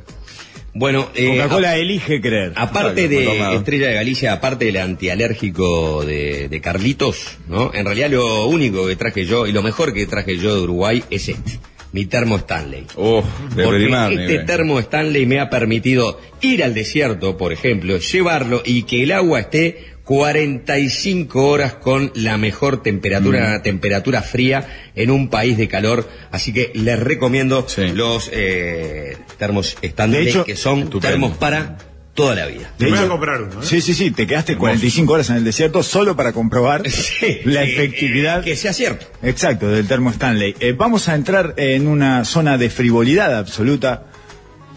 Bueno, 0.75 1.09
eh, 1.17 1.27
Coca-Cola 1.27 1.77
elige 1.77 2.21
creer. 2.21 2.53
Aparte 2.55 3.07
Exacto, 3.07 3.51
de. 3.51 3.57
Estrella 3.57 3.89
de 3.89 3.95
Galicia, 3.95 4.33
aparte 4.33 4.67
del 4.67 4.77
antialérgico 4.77 6.05
de, 6.05 6.49
de 6.49 6.61
Carlitos, 6.61 7.37
¿no? 7.49 7.75
En 7.75 7.85
realidad 7.85 8.11
lo 8.11 8.47
único 8.47 8.87
que 8.87 8.95
traje 8.95 9.27
yo 9.27 9.49
y 9.49 9.51
lo 9.51 9.65
mejor 9.65 9.93
que 9.93 10.07
traje 10.07 10.39
yo 10.39 10.55
de 10.55 10.61
Uruguay 10.61 11.03
es 11.11 11.29
este, 11.29 11.59
mi 11.91 12.07
termo 12.07 12.37
Stanley. 12.37 12.87
Oh, 12.95 13.25
de 13.57 13.65
Porque 13.65 13.87
este 14.11 14.45
termo 14.45 14.79
Stanley 14.79 15.27
me 15.27 15.41
ha 15.41 15.51
permitido 15.51 16.21
ir 16.43 16.63
al 16.63 16.75
desierto, 16.75 17.37
por 17.37 17.53
ejemplo, 17.53 17.99
llevarlo 17.99 18.63
y 18.65 18.85
que 18.85 19.03
el 19.03 19.11
agua 19.11 19.41
esté 19.41 19.96
45 20.07 21.49
horas 21.49 21.75
con 21.75 22.13
la 22.15 22.37
mejor 22.39 22.83
temperatura, 22.83 23.59
Mm. 23.59 23.63
temperatura 23.63 24.23
fría 24.23 24.67
en 24.95 25.11
un 25.11 25.29
país 25.29 25.59
de 25.59 25.69
calor. 25.69 26.09
Así 26.31 26.53
que 26.53 26.71
les 26.75 26.99
recomiendo 26.99 27.67
Sí. 27.69 27.89
los 27.89 28.31
eh, 28.33 29.17
termos 29.39 29.77
hecho, 29.83 30.45
que 30.45 30.57
son 30.57 30.81
estupendo. 30.85 31.09
termos 31.09 31.37
para 31.37 31.77
toda 32.15 32.35
la 32.37 32.47
vida. 32.47 32.73
Me 32.79 32.89
voy 32.91 32.99
a 32.99 33.09
comprar 33.09 33.43
uno. 33.43 33.55
¿eh? 33.63 33.65
Sí, 33.67 33.81
sí, 33.81 33.95
sí, 33.95 34.11
te 34.13 34.27
quedaste 34.27 34.57
45 34.57 35.13
horas 35.13 35.29
en 35.31 35.37
el 35.37 35.45
desierto 35.45 35.83
solo 35.83 36.15
para 36.17 36.33
comprobar 36.33 36.83
Sí, 36.91 37.41
la 37.45 37.65
sí, 37.65 37.73
efectividad. 37.73 38.43
Que 38.45 38.55
sea 38.57 38.73
cierto. 38.73 39.07
Exacto, 39.23 39.69
del 39.69 39.87
termo 39.89 40.11
Stanley. 40.11 40.55
Eh, 40.61 40.73
vamos 40.73 41.09
a 41.09 41.15
entrar 41.17 41.55
en 41.57 41.87
una 41.89 42.25
zona 42.25 42.57
de 42.59 42.71
frivolidad 42.71 43.37
absoluta 43.37 44.07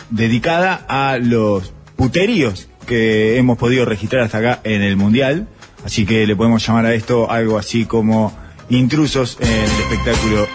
dedicada 0.09 0.85
a 0.89 1.17
los 1.19 1.71
puteríos 1.95 2.68
que 2.89 3.37
hemos 3.37 3.57
podido 3.57 3.85
registrar 3.85 4.23
hasta 4.23 4.39
acá 4.39 4.59
en 4.65 4.81
el 4.81 4.97
Mundial. 4.97 5.47
Así 5.85 6.05
que 6.05 6.27
le 6.27 6.35
podemos 6.35 6.65
llamar 6.67 6.85
a 6.87 6.93
esto 6.93 7.31
algo 7.31 7.57
así 7.57 7.85
como 7.85 8.35
intrusos 8.69 9.37
en 9.39 9.47
el 9.49 9.63
espectáculo 9.81 10.47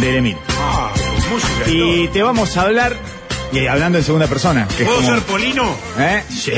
del 0.00 0.16
Emil. 0.16 0.36
Ah, 0.58 0.92
música 1.30 1.70
y 1.70 2.08
te 2.08 2.22
vamos 2.22 2.56
a 2.56 2.62
hablar, 2.62 2.96
y 3.52 3.66
hablando 3.66 3.98
en 3.98 4.04
segunda 4.04 4.26
persona, 4.26 4.66
que 4.76 4.82
es 4.82 4.88
¿Puedo 4.88 5.00
como- 5.02 5.14
ser 5.14 5.22
Polino? 5.24 5.76
¿Eh? 5.98 6.22
Sí, 6.28 6.50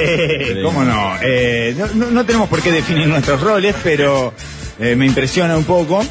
cómo 0.63 0.83
no. 0.85 1.13
Eh, 1.21 1.75
no, 1.77 1.87
no- 1.95 2.11
no 2.11 2.25
tenemos 2.25 2.49
por 2.49 2.63
qué 2.63 2.73
definir 2.73 3.07
nuestros 3.09 3.41
roles, 3.43 3.75
pero 3.83 4.33
eh, 4.81 4.95
me 4.97 5.05
impresiona 5.05 5.57
un 5.59 5.65
poco. 5.65 6.03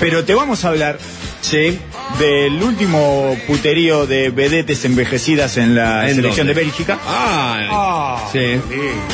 Pero 0.00 0.24
te 0.24 0.34
vamos 0.34 0.64
a 0.64 0.68
hablar 0.68 0.98
Sí. 1.40 1.78
Del 2.18 2.62
último 2.62 3.36
puterío 3.46 4.06
de 4.06 4.30
vedetes 4.30 4.84
envejecidas 4.84 5.56
en 5.56 5.74
la 5.74 6.08
¿En 6.08 6.16
selección 6.16 6.46
dónde? 6.46 6.60
de 6.60 6.66
Bélgica. 6.66 6.98
Ah, 7.06 8.28
sí. 8.32 8.60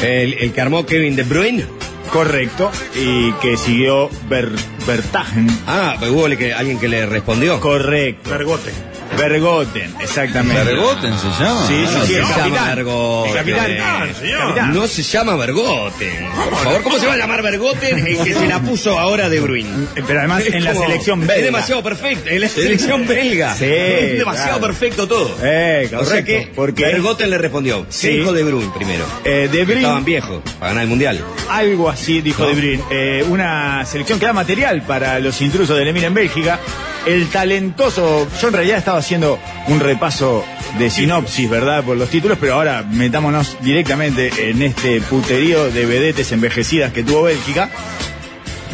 El, 0.02 0.34
el 0.34 0.52
que 0.52 0.60
armó 0.60 0.86
Kevin 0.86 1.14
De 1.16 1.22
Bruyne. 1.22 1.64
Correcto. 2.12 2.70
Y 2.94 3.32
que 3.42 3.56
siguió 3.56 4.08
Ber, 4.28 4.48
Bertagen. 4.86 5.46
Ah, 5.66 5.96
pues 5.98 6.10
hubo 6.10 6.26
alguien 6.26 6.78
que 6.78 6.88
le 6.88 7.06
respondió. 7.06 7.60
Correcto. 7.60 8.30
Vergote. 8.30 8.70
Bergoten, 9.16 9.94
exactamente. 10.00 10.64
Bergoten 10.64 11.12
se 11.18 11.28
llama. 11.42 11.66
Sí, 11.66 11.74
sí, 11.86 11.94
No 11.94 12.00
sí, 12.04 12.06
se 12.12 12.18
el 12.18 12.22
llama 12.24 12.36
capitán. 12.36 12.76
Bergoten. 12.76 13.30
El 13.30 13.36
capitán. 13.38 14.14
Señor. 14.14 14.38
Capitán. 14.40 14.74
No 14.74 14.86
se 14.86 15.02
llama 15.02 15.36
Bergoten. 15.36 16.26
Por 16.50 16.58
favor, 16.64 16.82
¿cómo 16.82 16.98
se 16.98 17.06
va 17.06 17.12
a 17.14 17.16
llamar 17.16 17.42
Bergoten? 17.42 18.06
El 18.06 18.18
que 18.18 18.34
se 18.34 18.46
la 18.46 18.60
puso 18.60 18.98
ahora 18.98 19.28
De 19.28 19.40
Bruyne. 19.40 19.86
Eh, 19.96 20.02
Pero 20.06 20.18
además 20.20 20.42
Es 20.44 20.54
en 20.54 20.64
la 20.64 20.74
selección 20.74 21.20
belga. 21.20 21.34
Es 21.36 21.44
demasiado 21.44 21.82
perfecto. 21.82 22.28
En 22.28 22.40
la 22.40 22.48
selección 22.48 23.06
belga. 23.06 23.54
Sí, 23.54 23.64
Es 23.66 24.18
demasiado 24.18 24.58
claro. 24.58 24.66
perfecto 24.66 25.06
todo. 25.08 25.36
Eh, 25.42 25.84
o 25.86 25.88
sea 25.88 25.98
correcto, 25.98 26.26
que 26.26 26.52
porque- 26.54 26.84
Bergoten 26.84 27.30
le 27.30 27.38
respondió. 27.38 27.86
Sí. 27.88 28.08
¿Qué 28.08 28.14
dijo 28.18 28.32
De 28.32 28.42
Bruyne 28.42 28.70
primero? 28.74 29.04
Eh, 29.24 29.48
De 29.50 29.64
Bruyne- 29.64 29.74
Estaban 29.84 30.04
viejos 30.04 30.42
para 30.58 30.68
ganar 30.70 30.82
el 30.84 30.88
mundial. 30.90 31.20
Algo 31.48 31.88
así, 31.88 32.20
dijo 32.20 32.42
¿No? 32.42 32.48
De 32.48 32.54
Bruyne. 32.54 32.82
Eh, 32.90 33.24
una 33.28 33.84
selección 33.86 34.18
que 34.18 34.26
da 34.26 34.32
material 34.32 34.82
para 34.82 35.18
los 35.20 35.40
intrusos 35.40 35.76
del 35.76 35.88
Emir 35.88 36.04
en 36.04 36.14
Bélgica. 36.14 36.58
El 37.06 37.28
talentoso, 37.28 38.26
yo 38.40 38.48
en 38.48 38.54
realidad 38.54 38.78
estaba 38.78 38.98
haciendo 38.98 39.38
un 39.68 39.78
repaso 39.78 40.42
de 40.78 40.88
sinopsis, 40.88 41.50
¿verdad? 41.50 41.84
Por 41.84 41.98
los 41.98 42.08
títulos, 42.08 42.38
pero 42.40 42.54
ahora 42.54 42.82
metámonos 42.82 43.58
directamente 43.60 44.50
en 44.50 44.62
este 44.62 45.02
puterío 45.02 45.70
de 45.70 45.84
vedetes 45.84 46.32
envejecidas 46.32 46.92
que 46.92 47.02
tuvo 47.02 47.24
Bélgica. 47.24 47.68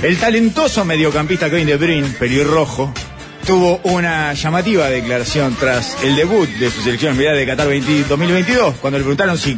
El 0.03 0.17
talentoso 0.17 0.85
mediocampista 0.85 1.51
Kevin 1.51 1.67
De 1.67 1.77
Bruyne, 1.77 2.09
pelirrojo, 2.19 2.95
tuvo 3.47 3.81
una 3.83 4.33
llamativa 4.33 4.89
declaración 4.89 5.57
tras 5.59 6.01
el 6.05 6.15
debut 6.15 6.49
de 6.49 6.71
su 6.71 6.83
selección 6.83 7.11
en 7.11 7.17
Mundial 7.17 7.37
de 7.37 7.47
Qatar 7.47 7.67
20 7.67 8.05
2022. 8.05 8.77
Cuando 8.77 8.99
le 8.99 9.05
preguntaron 9.05 9.37
si, 9.37 9.57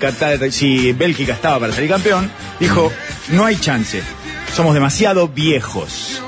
si 0.50 0.92
Bélgica 0.92 1.34
estaba 1.34 1.60
para 1.60 1.74
salir 1.74 1.90
campeón, 1.90 2.30
dijo, 2.58 2.90
no 3.32 3.44
hay 3.44 3.56
chance, 3.56 4.02
somos 4.54 4.72
demasiado 4.72 5.28
viejos. 5.28 6.22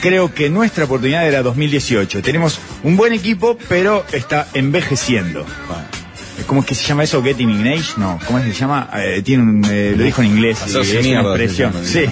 Creo 0.00 0.32
que 0.32 0.50
nuestra 0.50 0.84
oportunidad 0.84 1.26
era 1.26 1.42
2018. 1.42 2.22
Tenemos 2.22 2.60
un 2.82 2.96
buen 2.96 3.12
equipo, 3.12 3.58
pero 3.68 4.04
está 4.12 4.48
envejeciendo. 4.54 5.44
¿Cómo 6.46 6.60
es 6.60 6.66
que 6.66 6.74
se 6.74 6.84
llama 6.84 7.04
eso? 7.04 7.22
Getting 7.22 7.50
in 7.50 7.66
age? 7.66 7.94
No, 7.96 8.20
¿cómo 8.26 8.38
es 8.38 8.44
que 8.44 8.52
se 8.52 8.60
llama? 8.60 8.90
Eh, 8.94 9.22
tiene 9.24 9.42
un, 9.42 9.64
eh, 9.68 9.94
lo 9.96 10.04
dijo 10.04 10.22
en 10.22 10.28
inglés. 10.28 10.58
Es 10.66 10.74
una 10.74 11.20
expresión. 11.22 11.72
Sí. 11.84 12.04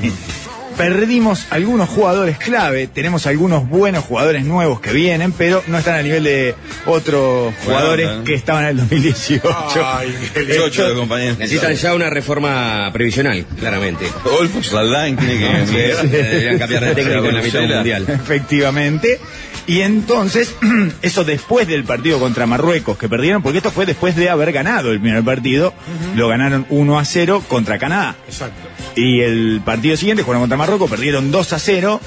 Perdimos 0.77 1.47
algunos 1.51 1.89
jugadores 1.89 2.39
clave, 2.39 2.87
tenemos 2.87 3.27
algunos 3.27 3.69
buenos 3.69 4.05
jugadores 4.05 4.45
nuevos 4.45 4.81
que 4.81 4.93
vienen, 4.93 5.33
pero 5.33 5.63
no 5.67 5.79
están 5.79 5.97
a 5.97 6.03
nivel 6.03 6.25
de 6.25 6.55
otros 6.87 7.55
jugadores 7.65 8.07
Bueno, 8.09 8.25
que 8.25 8.35
estaban 8.35 8.65
en 8.65 8.71
el 8.71 8.77
2018. 8.79 9.43
Ay, 9.85 10.15
de. 10.35 11.39
Necesitan 11.39 11.75
ya 11.75 11.95
una 11.95 12.11
reforma 12.11 12.91
previsional, 12.93 13.45
claramente. 13.59 14.07
Rodolfo 14.25 14.63
Saldán 14.63 15.17
tiene 15.17 15.39
que... 15.39 15.67
Sí, 15.67 16.07
deberían 16.09 16.59
cambiar 16.59 16.85
de 16.85 16.95
técnico 16.95 17.27
en 17.27 17.35
la 17.35 17.43
mitad 17.43 17.61
del 17.61 17.75
mundial. 17.75 18.07
Efectivamente. 18.09 19.21
Y 19.67 19.81
entonces, 19.81 20.55
eso 21.03 21.25
después 21.25 21.67
del 21.67 21.85
partido 21.85 22.19
contra 22.19 22.47
Marruecos 22.47 22.99
que 22.99 23.09
perdieron, 23.09 23.43
porque 23.43 23.59
esto 23.59 23.71
fue 23.71 23.87
después 23.87 24.15
de 24.17 24.29
haber 24.29 24.53
ganado 24.53 24.91
el 24.93 25.01
primer 25.01 25.25
partido, 25.25 25.73
lo 26.15 26.29
ganaron 26.29 26.67
1 26.69 26.99
a 26.99 27.05
0 27.05 27.43
contra 27.49 27.79
Canadá. 27.79 28.15
Exacto. 28.29 28.69
Y 28.97 29.21
el 29.21 29.63
partido 29.65 29.97
siguiente 29.97 30.23
jugaron 30.23 30.43
contra 30.43 30.59
Marruecos, 30.59 30.91
perdieron 30.91 31.31
2 31.31 31.53
a 31.55 31.59
0. 31.59 32.01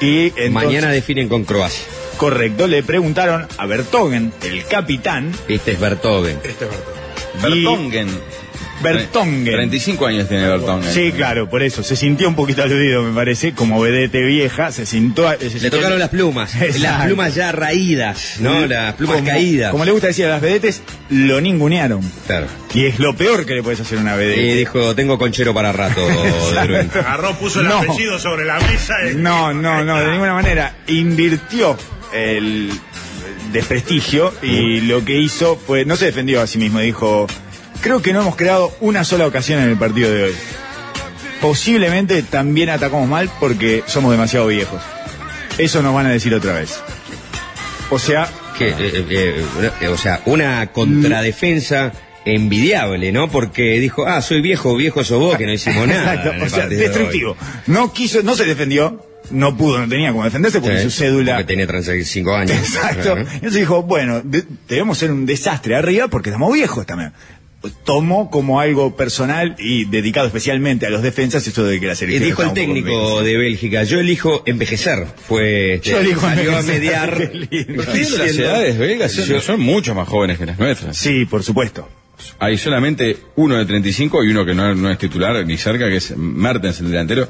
Y 0.00 0.26
entonces, 0.26 0.50
Mañana 0.50 0.90
definen 0.90 1.28
con 1.28 1.44
Croacia. 1.44 1.84
correcto, 2.18 2.66
le 2.66 2.82
preguntaron 2.82 3.46
a 3.56 3.66
Bertogen, 3.66 4.32
el 4.42 4.64
capitán, 4.66 5.32
Este 5.48 5.72
es 5.72 5.80
Bertogen. 5.80 6.38
Este 6.44 6.66
es 6.66 6.70
y- 7.54 7.64
Bertongen. 7.64 8.08
Bertongen. 8.82 9.44
35 9.44 10.06
años 10.06 10.28
tiene 10.28 10.48
Bertongen. 10.48 10.92
Sí, 10.92 11.12
claro, 11.12 11.48
por 11.50 11.62
eso. 11.62 11.82
Se 11.82 11.96
sintió 11.96 12.28
un 12.28 12.34
poquito 12.34 12.62
aludido, 12.62 13.02
me 13.02 13.14
parece, 13.14 13.52
como 13.52 13.80
vedete 13.80 14.22
vieja. 14.22 14.72
Se 14.72 14.86
sintió. 14.86 15.30
se 15.38 15.60
Le 15.60 15.70
tocaron 15.70 15.98
las 15.98 16.08
plumas. 16.08 16.54
Las 16.80 17.04
plumas 17.06 17.34
ya 17.34 17.52
raídas, 17.52 18.36
¿no? 18.40 18.66
Las 18.66 18.94
plumas 18.94 19.16
como, 19.16 19.28
caídas. 19.28 19.70
Como 19.70 19.84
le 19.84 19.90
gusta 19.92 20.06
decir 20.08 20.26
a 20.26 20.30
las 20.30 20.40
vedetes, 20.40 20.82
lo 21.10 21.40
ningunearon. 21.40 22.00
Claro. 22.26 22.46
Y 22.74 22.86
es 22.86 22.98
lo 22.98 23.14
peor 23.16 23.44
que 23.46 23.54
le 23.54 23.62
puedes 23.62 23.80
hacer 23.80 23.98
a 23.98 24.00
una 24.00 24.16
vedette. 24.16 24.38
Y 24.38 24.52
dijo, 24.58 24.94
tengo 24.94 25.18
conchero 25.18 25.52
para 25.52 25.72
rato. 25.72 26.00
Agarró, 27.00 27.34
puso 27.38 27.60
el 27.60 27.68
No. 27.68 27.78
apellido 27.78 28.18
sobre 28.18 28.44
la 28.44 28.58
mesa. 28.60 28.94
y- 29.10 29.16
No, 29.16 29.52
no, 29.52 29.84
no, 29.84 29.98
de 30.00 30.10
ninguna 30.10 30.34
manera. 30.34 30.74
Invirtió 30.86 31.76
el 32.12 32.70
desprestigio 33.52 34.32
y 34.42 34.80
lo 34.82 35.04
que 35.04 35.18
hizo 35.18 35.56
fue, 35.56 35.84
no 35.84 35.96
se 35.96 36.06
defendió 36.06 36.40
a 36.40 36.46
sí 36.46 36.58
mismo, 36.58 36.78
dijo, 36.80 37.26
creo 37.80 38.02
que 38.02 38.12
no 38.12 38.20
hemos 38.22 38.36
creado 38.36 38.72
una 38.80 39.04
sola 39.04 39.26
ocasión 39.26 39.60
en 39.62 39.70
el 39.70 39.76
partido 39.76 40.10
de 40.12 40.24
hoy. 40.24 40.34
Posiblemente 41.40 42.22
también 42.22 42.68
atacamos 42.68 43.08
mal 43.08 43.30
porque 43.40 43.82
somos 43.86 44.10
demasiado 44.12 44.46
viejos. 44.48 44.80
Eso 45.58 45.82
nos 45.82 45.94
van 45.94 46.06
a 46.06 46.10
decir 46.10 46.34
otra 46.34 46.54
vez. 46.54 46.80
O 47.90 47.98
sea, 47.98 48.28
eh, 48.60 48.74
eh, 48.78 49.44
eh, 49.80 49.88
o 49.88 49.96
sea, 49.96 50.20
una 50.26 50.66
contradefensa 50.72 51.92
envidiable, 52.26 53.10
¿no? 53.12 53.30
Porque 53.30 53.80
dijo, 53.80 54.06
ah, 54.06 54.20
soy 54.20 54.42
viejo, 54.42 54.76
viejo 54.76 55.02
sos 55.02 55.18
vos, 55.18 55.36
que 55.36 55.46
no 55.46 55.52
hicimos 55.52 55.86
nada. 55.88 56.14
Exacto, 56.14 56.44
o 56.44 56.48
sea, 56.48 56.66
de 56.68 56.76
destructivo. 56.76 57.36
No 57.66 57.92
quiso, 57.92 58.22
no 58.22 58.36
se 58.36 58.44
defendió, 58.44 59.06
no 59.30 59.56
pudo, 59.56 59.78
no 59.78 59.88
tenía 59.88 60.12
cómo 60.12 60.24
defenderse 60.24 60.60
porque 60.60 60.78
Sí, 60.78 60.84
su 60.84 60.90
cédula. 60.90 61.36
Porque 61.36 61.46
tenía 61.46 61.66
35 61.66 62.34
años. 62.36 62.50
Exacto. 62.58 63.12
Ajá. 63.12 63.20
Entonces 63.20 63.54
dijo, 63.60 63.82
bueno, 63.82 64.20
de- 64.22 64.44
debemos 64.68 64.98
ser 64.98 65.10
un 65.10 65.24
desastre 65.24 65.74
arriba 65.74 66.08
porque 66.08 66.28
estamos 66.28 66.52
viejos 66.52 66.84
también. 66.84 67.12
Tomó 67.84 68.30
como 68.30 68.58
algo 68.60 68.96
personal 68.96 69.54
y 69.58 69.84
dedicado 69.84 70.26
especialmente 70.26 70.86
a 70.86 70.90
los 70.90 71.02
defensas 71.02 71.46
eso 71.46 71.62
de 71.64 71.78
que 71.78 71.86
la 71.88 71.94
selección. 71.94 72.24
dijo 72.24 72.42
el 72.42 72.52
técnico 72.54 73.22
de 73.22 73.36
Bélgica, 73.36 73.82
yo 73.82 74.00
elijo 74.00 74.42
envejecer. 74.46 75.06
Fue, 75.28 75.74
este, 75.74 75.90
Yo 75.90 75.98
elijo 75.98 76.22
salió 76.22 76.56
a 76.56 76.62
mediar. 76.62 77.30
Las 77.50 78.36
edades 78.38 78.78
belgas 78.78 79.12
son, 79.12 79.40
son 79.42 79.60
mucho 79.60 79.94
más 79.94 80.08
jóvenes 80.08 80.38
que 80.38 80.46
las 80.46 80.58
nuestras. 80.58 80.96
Sí, 80.96 81.26
por 81.26 81.42
supuesto. 81.42 81.86
Hay 82.38 82.56
solamente 82.56 83.16
uno 83.36 83.56
de 83.58 83.66
35 83.66 84.24
y 84.24 84.30
uno 84.30 84.46
que 84.46 84.54
no, 84.54 84.74
no 84.74 84.90
es 84.90 84.96
titular 84.98 85.44
ni 85.46 85.56
cerca, 85.58 85.86
que 85.88 85.96
es 85.96 86.16
Mertens, 86.16 86.80
el 86.80 86.90
delantero. 86.90 87.28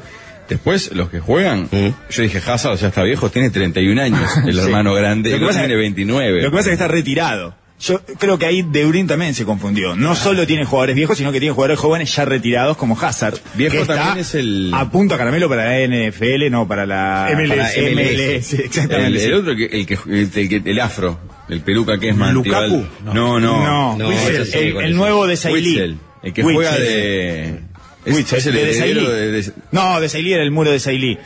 Después, 0.49 0.91
los 0.95 1.11
que 1.11 1.21
juegan, 1.21 1.69
yo 2.11 2.23
dije, 2.23 2.39
Hazard 2.45 2.77
ya 2.77 2.89
está 2.89 3.05
viejo, 3.05 3.31
tiene 3.31 3.51
31 3.51 4.01
años, 4.03 4.31
el 4.47 4.55
Sí. 4.61 4.61
hermano 4.61 4.95
grande, 4.95 5.31
Lo 5.31 5.37
el 5.37 5.41
que 5.41 5.45
otro 5.45 5.55
pasa- 5.57 5.67
tiene 5.67 5.77
29. 5.81 6.43
Lo 6.43 6.51
que 6.51 6.57
pasa 6.57 6.61
es 6.61 6.67
que 6.67 6.73
está 6.73 6.89
retirado. 6.89 7.55
Yo 7.81 8.03
creo 8.19 8.39
que 8.39 8.45
ahí 8.45 8.63
De 8.63 8.85
Bruyne 8.85 9.09
también 9.09 9.35
se 9.35 9.45
confundió. 9.47 9.97
No 9.97 10.15
solo 10.15 10.47
tiene 10.47 10.67
jugadores 10.67 10.95
viejos, 10.95 11.17
sino 11.17 11.33
que 11.33 11.41
tiene 11.41 11.55
jugadores 11.55 11.79
jóvenes 11.79 12.15
ya 12.15 12.27
retirados 12.27 12.77
como 12.77 12.99
Hazard. 13.01 13.39
Viejo 13.55 13.77
que 13.77 13.81
está 13.83 13.95
también 13.97 14.19
es 14.19 14.35
el- 14.35 14.71
A 14.75 14.91
punto 14.91 15.15
a 15.15 15.19
caramelo 15.19 15.49
para 15.49 15.65
la 15.65 15.81
NFL, 15.81 16.51
no, 16.51 16.69
para 16.69 16.85
la 16.85 17.31
MLS. 17.35 17.49
para 17.49 17.91
MLS, 17.91 18.53
el, 18.53 18.61
exactamente. 18.67 19.25
el 19.25 19.35
otro, 19.35 19.57
que, 19.57 19.65
el, 19.65 19.87
que, 19.87 19.95
el, 20.07 20.31
el, 20.35 20.63
el 20.69 20.81
afro, 20.81 21.19
el 21.49 21.63
peluca 21.63 21.99
que 21.99 22.11
es 22.11 22.17
Mantival. 22.17 22.69
Lukaku? 22.69 22.87
No, 23.15 23.41
no. 23.41 23.97
No, 23.97 24.11
el, 24.13 24.95
nuevo 24.95 25.27
de 25.27 25.37
Sailly. 25.39 25.71
Witzel, 25.71 25.97
el 26.23 26.33
que 26.35 26.43
Witzel. 26.43 26.55
juega 26.55 26.79
de... 26.79 27.61
Es, 28.05 28.15
Witzel, 28.17 28.39
es 28.39 28.47
el 28.47 28.55
de 28.55 28.65
de, 28.65 29.33
de, 29.43 29.53
No, 29.73 30.01
de 30.01 30.09
Sailly 30.09 30.33
era 30.35 30.43
el 30.43 30.51
muro 30.51 30.71
de 30.71 30.81
Sailly. 30.81 31.19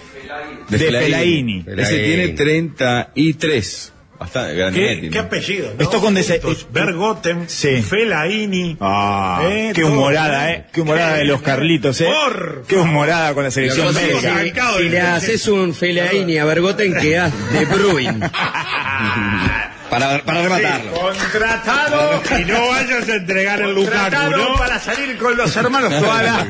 de 0.69 0.79
de. 0.79 1.65
Ese 1.83 1.99
tiene 1.99 2.29
33. 2.29 3.93
Bastante 4.25 4.55
grande. 4.55 5.09
¿Qué, 5.13 5.19
apellido? 5.19 5.75
¿no? 5.77 5.83
Esto 5.85 6.01
con 6.01 6.15
Juntos. 6.17 6.63
eh, 6.63 6.67
Bergotten, 6.71 7.45
Sí. 7.47 7.83
Fellaini. 7.83 8.75
Ah, 8.81 9.43
Eh, 9.45 9.73
qué 9.75 9.85
humorada, 9.85 10.51
¿eh? 10.51 10.65
Qué 10.73 10.81
humorada 10.81 11.17
de 11.17 11.25
los 11.25 11.43
Carlitos, 11.43 12.01
¿eh? 12.01 12.07
Por 12.07 12.65
Qué 12.67 12.77
humorada 12.77 13.35
con 13.35 13.45
la 13.45 13.51
selección 13.51 13.93
Sacado 13.93 14.79
si, 14.79 14.89
le 14.89 15.01
haces 15.01 15.47
un 15.49 15.75
Fellaini 15.75 16.39
a 16.39 16.47
Bergoten, 16.47 16.95
quedás 16.95 17.33
de 17.53 17.65
Bruin. 17.67 18.21
para, 19.99 20.23
para 20.25 20.43
rematarlo. 20.43 20.93
Contratado 20.93 22.23
y 22.41 22.45
no 22.45 22.69
vayas 22.69 23.09
a 23.09 23.15
entregar 23.15 23.61
el 23.63 23.75
Lukaku, 23.75 24.31
¿no? 24.31 24.55
para 24.57 24.79
salir 24.81 25.17
con 25.17 25.37
los 25.37 25.55
hermanos 25.57 25.93
Toala. 26.01 26.47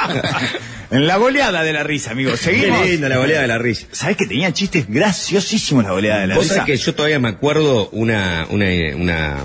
en 0.90 1.06
la 1.06 1.16
goleada 1.16 1.62
de 1.62 1.72
la 1.72 1.82
risa, 1.82 2.10
amigos. 2.12 2.40
Qué 2.40 2.50
Seguimos. 2.52 2.86
linda 2.86 3.08
la 3.08 3.16
goleada 3.18 3.42
de 3.42 3.48
la 3.48 3.58
risa. 3.58 3.86
¿Sabés 3.92 4.16
que 4.16 4.26
tenía 4.26 4.52
chistes 4.52 4.86
graciosísimos 4.88 5.84
la 5.84 5.92
goleada 5.92 6.20
de 6.20 6.26
la 6.28 6.34
Vos 6.34 6.44
risa? 6.44 6.54
sabés 6.56 6.66
que 6.66 6.76
yo 6.84 6.94
todavía 6.94 7.18
me 7.18 7.28
acuerdo 7.28 7.88
una, 7.90 8.46
una, 8.50 8.66
una, 8.96 9.36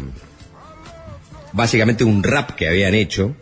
básicamente 1.54 2.04
un 2.04 2.24
rap 2.24 2.52
que 2.52 2.68
habían 2.68 2.94
hecho. 2.94 3.36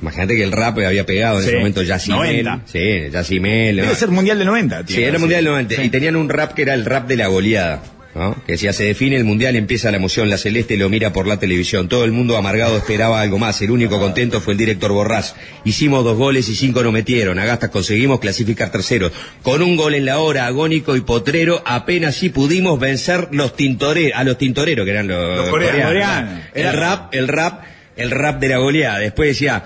Imagínate 0.00 0.34
que 0.36 0.44
el 0.44 0.52
rap 0.52 0.78
había 0.78 1.06
pegado 1.06 1.36
en 1.38 1.42
Sí, 1.44 1.48
ese 1.48 1.58
momento 1.58 1.82
Yacimel. 1.82 2.44
90. 2.44 2.60
Sí, 2.70 3.10
Yacimel. 3.10 3.76
Debe 3.76 3.94
ser 3.94 4.10
Mundial 4.10 4.38
del 4.38 4.46
90. 4.48 4.78
Sí, 4.80 4.84
tiene 4.86 5.06
era 5.08 5.18
Mundial 5.18 5.42
ser. 5.44 5.50
90. 5.52 5.76
Sí. 5.76 5.82
Y 5.82 5.88
tenían 5.90 6.16
un 6.16 6.28
rap 6.28 6.52
que 6.52 6.62
era 6.62 6.74
el 6.74 6.84
rap 6.84 7.06
de 7.06 7.16
la 7.16 7.28
goleada. 7.28 7.82
¿No? 8.14 8.36
Que 8.46 8.52
decía, 8.52 8.72
se 8.72 8.84
define 8.84 9.16
el 9.16 9.24
Mundial, 9.24 9.56
empieza 9.56 9.90
la 9.90 9.96
emoción, 9.96 10.30
la 10.30 10.38
celeste 10.38 10.76
lo 10.76 10.88
mira 10.88 11.12
por 11.12 11.26
la 11.26 11.38
televisión. 11.38 11.88
Todo 11.88 12.04
el 12.04 12.12
mundo 12.12 12.36
amargado 12.36 12.76
esperaba 12.76 13.20
algo 13.20 13.38
más. 13.38 13.60
El 13.62 13.70
único 13.70 13.98
contento 13.98 14.40
fue 14.40 14.52
el 14.52 14.58
director 14.58 14.92
Borrás. 14.92 15.34
Hicimos 15.64 16.04
dos 16.04 16.16
goles 16.16 16.48
y 16.48 16.54
cinco 16.54 16.82
no 16.82 16.92
metieron. 16.92 17.38
Agastas 17.38 17.70
conseguimos 17.70 18.20
clasificar 18.20 18.70
terceros. 18.70 19.12
Con 19.42 19.62
un 19.62 19.76
gol 19.76 19.94
en 19.94 20.06
la 20.06 20.18
hora, 20.20 20.46
agónico 20.46 20.96
y 20.96 21.00
potrero, 21.00 21.62
apenas 21.66 22.14
sí 22.16 22.28
pudimos 22.28 22.78
vencer 22.78 23.28
los 23.32 23.56
tintoreros, 23.56 24.18
a 24.18 24.24
los 24.24 24.38
tintoreros, 24.38 24.84
que 24.84 24.90
eran 24.92 25.08
los, 25.08 25.38
Los 25.38 25.48
coreanos. 25.48 25.86
Coreanos. 25.86 26.40
El 26.54 26.72
rap, 26.72 27.14
el 27.14 27.28
rap, 27.28 27.64
el 27.96 28.10
rap 28.10 28.40
de 28.40 28.48
la 28.48 28.58
goleada. 28.58 28.98
Después 28.98 29.30
decía, 29.30 29.64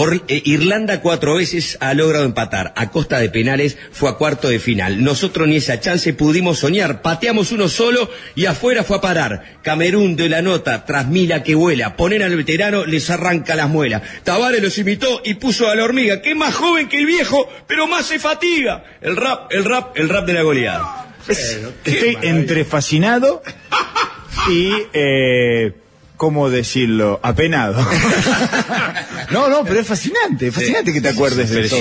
Or- 0.00 0.22
eh, 0.28 0.42
Irlanda 0.44 1.00
cuatro 1.00 1.34
veces 1.34 1.76
ha 1.80 1.92
logrado 1.94 2.24
empatar. 2.24 2.72
A 2.76 2.90
costa 2.90 3.18
de 3.18 3.30
penales 3.30 3.76
fue 3.90 4.08
a 4.08 4.12
cuarto 4.14 4.48
de 4.48 4.60
final. 4.60 5.02
Nosotros 5.02 5.48
ni 5.48 5.56
esa 5.56 5.80
chance 5.80 6.12
pudimos 6.12 6.60
soñar. 6.60 7.02
Pateamos 7.02 7.50
uno 7.50 7.68
solo 7.68 8.08
y 8.36 8.46
afuera 8.46 8.84
fue 8.84 8.98
a 8.98 9.00
parar. 9.00 9.58
Camerún 9.62 10.14
de 10.14 10.28
la 10.28 10.40
nota, 10.40 10.84
tras 10.84 11.08
Mila 11.08 11.42
que 11.42 11.54
vuela. 11.56 11.96
Poner 11.96 12.22
al 12.22 12.36
veterano 12.36 12.86
les 12.86 13.10
arranca 13.10 13.56
las 13.56 13.68
muelas. 13.68 14.02
Tavares 14.22 14.62
los 14.62 14.78
imitó 14.78 15.20
y 15.24 15.34
puso 15.34 15.68
a 15.68 15.74
la 15.74 15.82
hormiga, 15.82 16.22
que 16.22 16.30
es 16.30 16.36
más 16.36 16.54
joven 16.54 16.88
que 16.88 16.98
el 16.98 17.06
viejo, 17.06 17.48
pero 17.66 17.86
más 17.88 18.06
se 18.06 18.18
fatiga. 18.20 18.84
El 19.00 19.16
rap, 19.16 19.50
el 19.52 19.64
rap, 19.64 19.96
el 19.98 20.08
rap 20.08 20.26
de 20.26 20.32
la 20.32 20.42
goleada. 20.42 21.16
Estoy 21.84 22.16
entre 22.22 22.64
fascinado 22.64 23.42
y, 24.48 24.70
eh, 24.92 25.72
¿cómo 26.18 26.50
decirlo? 26.50 27.20
Apenado. 27.22 27.74
no, 29.30 29.48
no, 29.48 29.64
pero 29.64 29.80
es 29.80 29.86
fascinante, 29.86 30.48
es 30.48 30.54
fascinante 30.54 30.92
que 30.92 31.00
te 31.00 31.08
acuerdes 31.08 31.48
de 31.48 31.62
eso. 31.62 31.78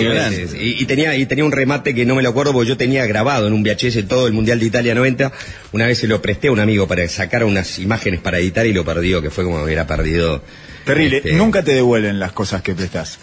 Y 0.54 0.86
tenía, 0.86 1.16
y 1.16 1.26
tenía 1.26 1.44
un 1.44 1.52
remate 1.52 1.94
que 1.94 2.06
no 2.06 2.16
me 2.16 2.22
lo 2.24 2.30
acuerdo 2.30 2.54
porque 2.54 2.70
yo 2.70 2.78
tenía 2.78 3.06
grabado 3.06 3.48
en 3.48 3.54
un 3.54 3.64
VHS 3.64 4.08
todo 4.08 4.28
el 4.28 4.34
Mundial 4.34 4.60
de 4.60 4.68
Italia 4.68 4.96
90. 4.96 5.34
Una 5.74 5.88
vez 5.88 5.98
se 5.98 6.08
lo 6.08 6.22
presté 6.22 6.48
a 6.48 6.52
un 6.52 6.60
amigo 6.60 6.88
para 6.88 7.06
sacar 7.10 7.44
unas 7.44 7.80
imágenes 7.80 8.22
para 8.22 8.38
editar 8.38 8.66
y 8.66 8.72
lo 8.72 8.86
perdió, 8.86 9.22
que 9.22 9.32
fue 9.32 9.44
como 9.44 9.62
hubiera 9.62 9.86
perdido. 9.88 10.42
Terrible, 10.86 11.18
este, 11.18 11.34
nunca 11.34 11.64
te 11.64 11.74
devuelven 11.74 12.20
las 12.20 12.32
cosas 12.32 12.62
que 12.62 12.74
prestas. 12.74 13.20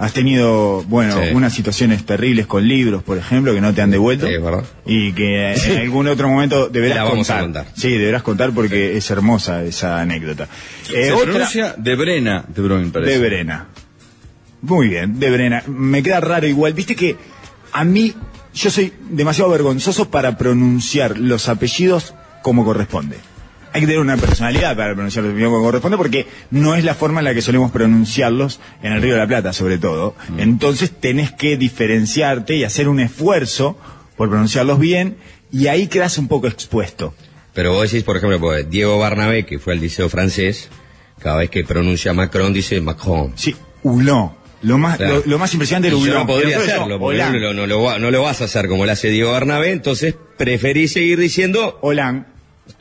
Has 0.00 0.14
tenido, 0.14 0.82
bueno, 0.88 1.14
Sí. 1.22 1.34
unas 1.34 1.52
situaciones 1.52 2.06
terribles 2.06 2.46
con 2.46 2.66
libros, 2.66 3.02
por 3.02 3.18
ejemplo, 3.18 3.52
que 3.52 3.60
no 3.60 3.74
te 3.74 3.82
han 3.82 3.90
devuelto. 3.90 4.26
Sí, 4.26 4.32
verdad. 4.38 4.64
Y 4.86 5.12
que 5.12 5.52
en 5.52 5.78
algún 5.78 6.08
otro 6.08 6.26
momento 6.26 6.70
deberás 6.70 6.96
La 6.96 7.04
vamos 7.04 7.28
a 7.28 7.40
contar. 7.40 7.66
Sí, 7.76 7.90
deberás 7.98 8.22
contar 8.22 8.50
porque 8.52 8.96
es 8.96 9.10
hermosa 9.10 9.62
esa 9.62 10.00
anécdota. 10.00 10.48
Eh, 10.88 11.04
Se 11.04 11.12
otra 11.12 11.24
pronuncia 11.32 11.74
de 11.76 11.94
Brena, 11.96 12.44
de 12.48 12.62
Bruyne, 12.62 12.90
parece. 12.90 13.12
de 13.12 13.18
Brena. 13.28 13.66
Muy 14.62 14.88
bien, 14.88 15.20
de 15.20 15.30
Brena. 15.30 15.62
Me 15.66 16.02
queda 16.02 16.20
raro 16.20 16.46
igual. 16.46 16.72
Viste 16.72 16.96
que 16.96 17.16
a 17.72 17.84
mí, 17.84 18.14
yo 18.54 18.70
soy 18.70 18.94
demasiado 19.10 19.50
vergonzoso 19.50 20.10
para 20.10 20.38
pronunciar 20.38 21.18
los 21.18 21.46
apellidos 21.50 22.14
como 22.42 22.64
corresponde. 22.64 23.16
Hay 23.72 23.80
que 23.80 23.86
tener 23.86 24.00
una 24.00 24.16
personalidad 24.16 24.76
para 24.76 24.94
pronunciar 24.94 25.24
los 25.24 25.34
como 25.34 25.62
corresponde 25.62 25.96
porque 25.96 26.26
no 26.50 26.74
es 26.74 26.84
la 26.84 26.94
forma 26.94 27.20
en 27.20 27.24
la 27.24 27.34
que 27.34 27.42
solemos 27.42 27.70
pronunciarlos 27.70 28.60
en 28.82 28.92
el 28.92 29.02
Río 29.02 29.14
de 29.14 29.20
la 29.20 29.26
Plata, 29.26 29.52
sobre 29.52 29.78
todo. 29.78 30.14
Mm. 30.28 30.40
Entonces 30.40 30.90
tenés 30.90 31.32
que 31.32 31.56
diferenciarte 31.56 32.56
y 32.56 32.64
hacer 32.64 32.88
un 32.88 33.00
esfuerzo 33.00 33.78
por 34.16 34.28
pronunciarlos 34.28 34.78
bien 34.78 35.16
y 35.52 35.66
ahí 35.66 35.86
quedas 35.88 36.18
un 36.18 36.28
poco 36.28 36.46
expuesto. 36.46 37.14
Pero 37.54 37.72
vos 37.72 37.90
decís, 37.90 38.04
por 38.04 38.16
ejemplo, 38.16 38.38
pues, 38.40 38.70
Diego 38.70 38.98
Barnabé, 38.98 39.44
que 39.44 39.58
fue 39.58 39.72
al 39.72 39.80
liceo 39.80 40.08
francés, 40.08 40.68
cada 41.18 41.36
vez 41.38 41.50
que 41.50 41.64
pronuncia 41.64 42.12
Macron 42.12 42.52
dice 42.52 42.80
Macron. 42.80 43.32
Sí, 43.36 43.54
Hulot. 43.82 44.38
Lo 44.62 44.76
más, 44.76 44.98
Claro. 44.98 45.16
lo, 45.16 45.22
lo 45.26 45.38
más 45.38 45.52
impresionante 45.54 45.88
yo 45.90 45.98
Hulot. 45.98 46.14
no 46.14 46.26
podría 46.26 46.58
hacerlo, 46.58 46.98
porque 47.00 47.18
no, 47.40 47.54
no 47.54 47.66
lo, 47.66 47.82
va- 47.82 47.98
no 47.98 48.10
lo 48.10 48.22
vas 48.22 48.42
a 48.42 48.44
hacer 48.44 48.68
como 48.68 48.84
lo 48.84 48.92
hace 48.92 49.08
Diego 49.08 49.32
Barnabé, 49.32 49.72
entonces 49.72 50.14
preferís 50.36 50.92
seguir 50.92 51.18
diciendo 51.18 51.78
Hollande, 51.80 52.26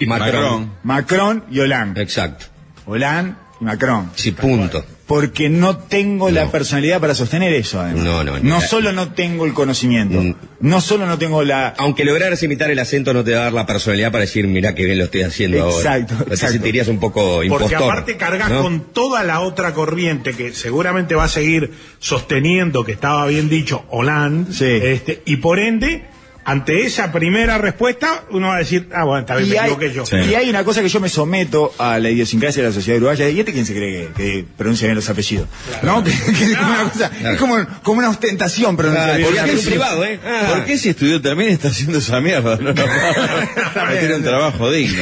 Macron. 0.05 0.71
Macron 0.83 1.43
y 1.51 1.59
Hollande. 1.59 2.01
Exacto. 2.01 2.45
Hollande 2.85 3.35
y 3.61 3.63
Macron. 3.65 4.11
Sí, 4.15 4.31
punto. 4.31 4.83
Porque 5.05 5.49
no 5.49 5.75
tengo 5.75 6.29
la 6.29 6.51
personalidad 6.51 7.01
para 7.01 7.15
sostener 7.15 7.51
eso, 7.53 7.81
además. 7.81 8.03
No, 8.03 8.23
no, 8.23 8.33
No 8.37 8.43
no. 8.43 8.61
solo 8.61 8.91
no 8.91 9.11
tengo 9.13 9.45
el 9.45 9.53
conocimiento, 9.55 10.21
Mm. 10.21 10.35
no 10.59 10.81
solo 10.81 11.07
no 11.07 11.17
tengo 11.17 11.41
la... 11.43 11.69
Aunque 11.79 12.05
lograras 12.05 12.43
imitar 12.43 12.69
el 12.69 12.77
acento 12.77 13.11
no 13.11 13.23
te 13.23 13.33
va 13.33 13.39
a 13.39 13.43
dar 13.45 13.53
la 13.53 13.65
personalidad 13.65 14.11
para 14.11 14.21
decir, 14.25 14.45
mirá 14.47 14.75
qué 14.75 14.85
bien 14.85 14.99
lo 14.99 15.05
estoy 15.05 15.23
haciendo 15.23 15.67
Exacto, 15.67 16.13
ahora. 16.13 16.25
Te 16.27 16.33
exacto. 16.35 16.53
sentirías 16.53 16.87
un 16.89 16.99
poco 16.99 17.43
impostor. 17.43 17.69
Porque 17.71 17.83
aparte 17.83 18.17
cargas 18.17 18.51
¿no? 18.51 18.61
con 18.61 18.81
toda 18.93 19.23
la 19.23 19.39
otra 19.39 19.73
corriente 19.73 20.33
que 20.33 20.53
seguramente 20.53 21.15
va 21.15 21.23
a 21.23 21.27
seguir 21.27 21.71
sosteniendo 21.97 22.83
que 22.83 22.91
estaba 22.91 23.25
bien 23.25 23.49
dicho 23.49 23.85
Hollande, 23.89 24.53
Sí. 24.53 24.65
este, 24.65 25.23
y 25.25 25.37
por 25.37 25.57
ende, 25.57 26.05
ante 26.51 26.85
esa 26.85 27.11
primera 27.11 27.57
respuesta, 27.57 28.23
uno 28.31 28.47
va 28.47 28.55
a 28.55 28.59
decir, 28.59 28.89
ah, 28.93 29.03
bueno, 29.03 29.19
está 29.21 29.35
bien, 29.35 29.47
Y 29.49 29.51
me 29.51 29.59
hay, 29.59 29.65
equivoqué 29.71 29.93
yo. 29.93 30.05
Sí. 30.05 30.15
y 30.15 30.35
hay 30.35 30.49
una 30.49 30.63
cosa 30.63 30.81
que 30.81 30.89
yo 30.89 30.99
me 30.99 31.09
someto 31.09 31.73
a 31.77 31.99
la 31.99 32.09
idiosincrasia 32.09 32.63
de 32.63 32.69
la 32.69 32.73
sociedad 32.73 32.97
uruguaya. 32.97 33.29
¿Y 33.29 33.39
este 33.39 33.53
quién 33.53 33.65
se 33.65 33.73
cree 33.75 34.07
que, 34.07 34.13
que 34.23 34.45
pronuncia 34.57 34.87
bien 34.87 34.95
los 34.95 35.09
apellidos? 35.09 35.47
¿No? 35.83 36.03
Que- 36.09 36.11
que 36.11 36.43
es 36.45 36.57
como 36.57 36.71
una 36.71 36.83
cosa- 36.89 37.11
es 37.31 37.37
como, 37.39 37.67
como 37.83 37.99
una 37.99 38.09
ostentación 38.09 38.75
pronunciar 38.77 39.09
Ah, 39.11 39.17
bien. 39.17 39.29
porque 39.33 39.49
es 39.51 39.55
cosa- 39.57 39.69
privado, 39.69 40.05
¿eh? 40.05 40.19
Ah. 40.25 40.45
¿Por 40.49 40.65
qué 40.65 40.77
si 40.77 40.89
estudió 40.89 41.21
también 41.21 41.51
está 41.51 41.67
haciendo 41.69 41.97
esa 41.99 42.19
mierda? 42.21 42.55
No, 42.57 42.73
no, 42.73 42.83
no 42.83 43.91
tiene 43.99 44.15
un 44.15 44.23
trabajo 44.23 44.71
digno. 44.71 45.01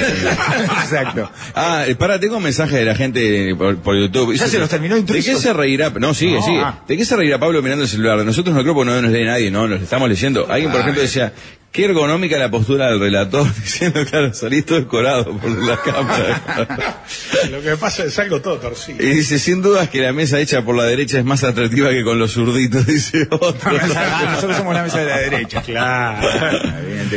Exacto. 0.82 1.32
Ah, 1.56 1.84
eh, 1.88 1.96
para, 1.96 2.20
tengo 2.20 2.38
un 2.38 2.44
mensaje 2.44 2.78
de 2.78 2.86
la 2.86 2.96
gente 2.96 3.56
por, 3.56 3.78
por 3.78 3.96
YouTube. 3.98 4.36
Ya 4.36 4.48
se 4.48 4.60
los 4.60 4.70
terminó 4.70 4.96
¿De 4.96 5.02
intrusos. 5.02 5.26
qué 5.26 5.36
se 5.36 5.54
reirá? 5.54 5.90
No, 5.92 6.14
sigue, 6.14 6.36
No, 6.36 6.42
sigue. 6.42 6.60
ah. 6.60 6.80
¿De 6.88 6.98
qué 6.98 7.06
se 7.06 7.16
reirá 7.16 7.40
Pablo 7.40 7.62
mirando 7.62 7.84
el 7.84 7.90
celular? 7.90 8.18
De 8.20 8.26
nosotros 8.26 8.56
no 8.56 8.62
creo 8.62 8.74
porque 8.74 8.92
no 8.92 9.02
nos 9.02 9.12
lee 9.12 9.24
nadie, 9.26 9.52
no, 9.52 9.68
nos 9.68 9.82
estamos 9.82 10.10
leyendo. 10.10 10.50
Alguien, 10.50 10.72
por 10.72 10.82
ejemplo, 10.82 11.02
decía, 11.02 11.34
qué 11.72 11.86
ergonómica 11.86 12.38
la 12.40 12.50
postura 12.50 12.90
del 12.90 13.00
relator, 13.00 13.46
diciendo, 13.62 14.04
claro, 14.10 14.34
salís 14.34 14.66
todo 14.66 14.80
escorado 14.80 15.26
por 15.38 15.52
la 15.52 15.78
cámara. 15.80 17.04
Lo 17.52 17.62
que 17.62 17.78
pasa 17.78 18.06
es 18.06 18.18
algo 18.18 18.42
todo 18.42 18.58
torcido. 18.58 18.98
y 19.04 19.08
dice, 19.12 19.38
sin 19.38 19.62
dudas 19.62 19.88
que 19.90 20.02
la 20.02 20.12
mesa 20.12 20.40
hecha 20.40 20.64
por 20.66 20.76
la 20.76 20.86
derecha 20.86 21.20
es 21.20 21.26
más 21.26 21.44
atractiva 21.44 21.92
que 21.92 22.04
con 22.04 22.18
los 22.18 22.32
zurditos, 22.32 22.86
dice 22.88 23.28
otro. 23.30 23.80
Ah, 23.96 24.30
nosotros 24.32 24.58
somos 24.58 24.74
la 24.74 24.84
mesa 24.84 25.00
de 25.00 25.06
la 25.06 25.18
derecha. 25.20 25.62
Claro. 25.62 26.28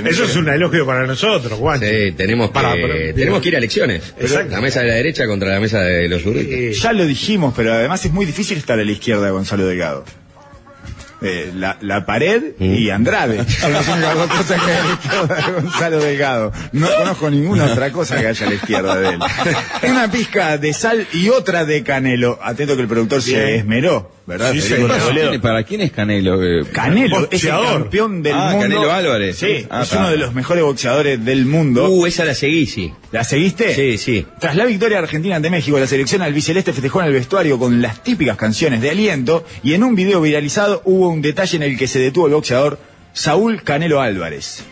Eso 0.05 0.25
es 0.25 0.37
un 0.37 0.49
elogio 0.49 0.85
para 0.85 1.07
nosotros, 1.07 1.59
Juan. 1.59 1.81
Sí, 1.81 2.13
tenemos 2.17 2.49
que, 2.49 2.55
Para, 2.55 2.75
tenemos 2.75 3.41
que 3.41 3.49
ir 3.49 3.55
a 3.55 3.59
elecciones. 3.59 4.15
Exacto. 4.21 4.51
La 4.53 4.61
mesa 4.61 4.81
de 4.83 4.89
la 4.89 4.95
derecha 4.95 5.27
contra 5.27 5.49
la 5.55 5.61
mesa 5.61 5.81
de 5.81 6.07
los 6.09 6.23
zurditos. 6.23 6.53
Eh, 6.53 6.73
Ya 6.75 6.93
lo 6.93 7.07
dijimos, 7.07 7.55
pero 7.57 7.73
además 7.73 8.05
es 8.05 8.13
muy 8.13 8.27
difícil 8.27 8.59
estar 8.59 8.79
a 8.79 8.85
la 8.85 8.93
izquierda 8.93 9.25
de 9.25 9.31
Gonzalo 9.31 9.67
Delgado. 9.67 10.05
Eh, 11.23 11.53
la, 11.55 11.77
la 11.83 12.07
pared 12.07 12.55
y 12.59 12.89
Andrade. 12.89 13.45
Son 13.61 13.73
las 13.73 13.87
únicas 13.89 14.15
dos 14.15 14.31
cosas 14.31 14.63
que 14.63 14.71
hay 14.71 14.79
a 14.79 14.85
la 14.85 14.93
izquierda 14.95 15.35
de 15.35 15.53
Gonzalo 15.53 15.99
Delgado. 16.01 16.53
No 16.73 16.89
conozco 16.97 17.31
ninguna 17.31 17.67
otra 17.67 17.93
cosa 17.93 18.19
que 18.21 18.27
haya 18.27 18.47
a 18.47 18.49
la 18.49 18.55
izquierda 18.55 18.97
de 18.97 19.09
él. 19.11 19.21
Una 19.91 20.11
pizca 20.11 20.57
de 20.57 20.73
sal 20.73 21.07
y 21.13 21.29
otra 21.29 21.65
de 21.65 21.83
canelo. 21.83 22.39
Atento 22.43 22.75
que 22.75 22.83
el 22.83 22.89
productor 22.89 23.21
se 23.21 23.57
esmeró, 23.57 24.13
¿verdad? 24.27 24.53
Sí? 24.53 24.61
¿Quién- 24.61 25.41
¿Para 25.41 25.63
quién 25.65 25.81
es 25.81 25.91
Canelo? 25.93 26.43
Eh, 26.43 26.65
Canelo 26.73 27.17
es 27.31 27.45
el 27.45 27.51
Boxeador. 27.51 27.83
campeón 27.83 28.23
del 28.23 28.35
Ah, 28.35 28.51
mundo. 28.53 28.61
Canelo 28.63 28.93
Álvarez. 28.93 29.37
Sí, 29.39 29.67
Ah, 29.71 29.83
es 29.83 29.93
uno 29.93 30.09
de 30.11 30.17
los 30.19 30.35
mejores 30.35 30.63
boxeadores 30.63 31.25
del 31.25 31.47
mundo. 31.47 31.89
Uh, 31.91 32.07
esa 32.07 32.25
la 32.25 32.35
seguí, 32.35 32.67
sí. 32.67 32.93
¿La 33.13 33.25
seguiste? 33.25 33.75
Sí, 33.75 33.99
sí. 33.99 34.27
Tras 34.39 34.55
la 34.57 34.65
victoria 34.67 34.99
argentina 34.99 35.37
ante 35.37 35.51
México, 35.51 35.79
la 35.79 35.87
selección 35.87 36.23
albiceleste 36.23 36.73
festejó 36.73 37.01
en 37.01 37.09
el 37.09 37.13
vestuario 37.15 37.59
con 37.59 37.83
las 37.83 38.03
típicas 38.05 38.37
canciones 38.37 38.81
de 38.81 38.91
aliento 38.91 39.45
y 39.65 39.75
en 39.75 39.83
un 39.83 39.95
video 39.95 40.21
viralizado 40.21 40.83
hubo 40.85 41.09
un 41.09 41.23
detalle 41.23 41.57
en 41.57 41.63
el 41.65 41.77
que 41.79 41.89
se 41.89 41.99
detuvo 41.99 42.27
el 42.29 42.35
boxeador 42.35 42.79
Saúl 43.13 43.63
Canelo 43.65 44.01
Álvarez. 44.01 44.63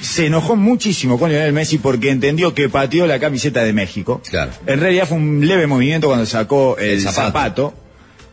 Se 0.00 0.26
enojó 0.26 0.54
muchísimo 0.54 1.18
con 1.18 1.30
Lionel 1.30 1.52
Messi 1.52 1.78
porque 1.78 2.10
entendió 2.10 2.54
que 2.54 2.68
pateó 2.68 3.08
la 3.08 3.18
camiseta 3.18 3.64
de 3.64 3.72
México. 3.72 4.22
Claro. 4.30 4.52
En 4.66 4.78
realidad 4.78 5.08
fue 5.08 5.16
un 5.18 5.44
leve 5.44 5.66
movimiento 5.66 6.06
cuando 6.06 6.24
sacó 6.24 6.76
el, 6.78 6.90
El 6.90 7.00
zapato. 7.00 7.22
zapato. 7.26 7.74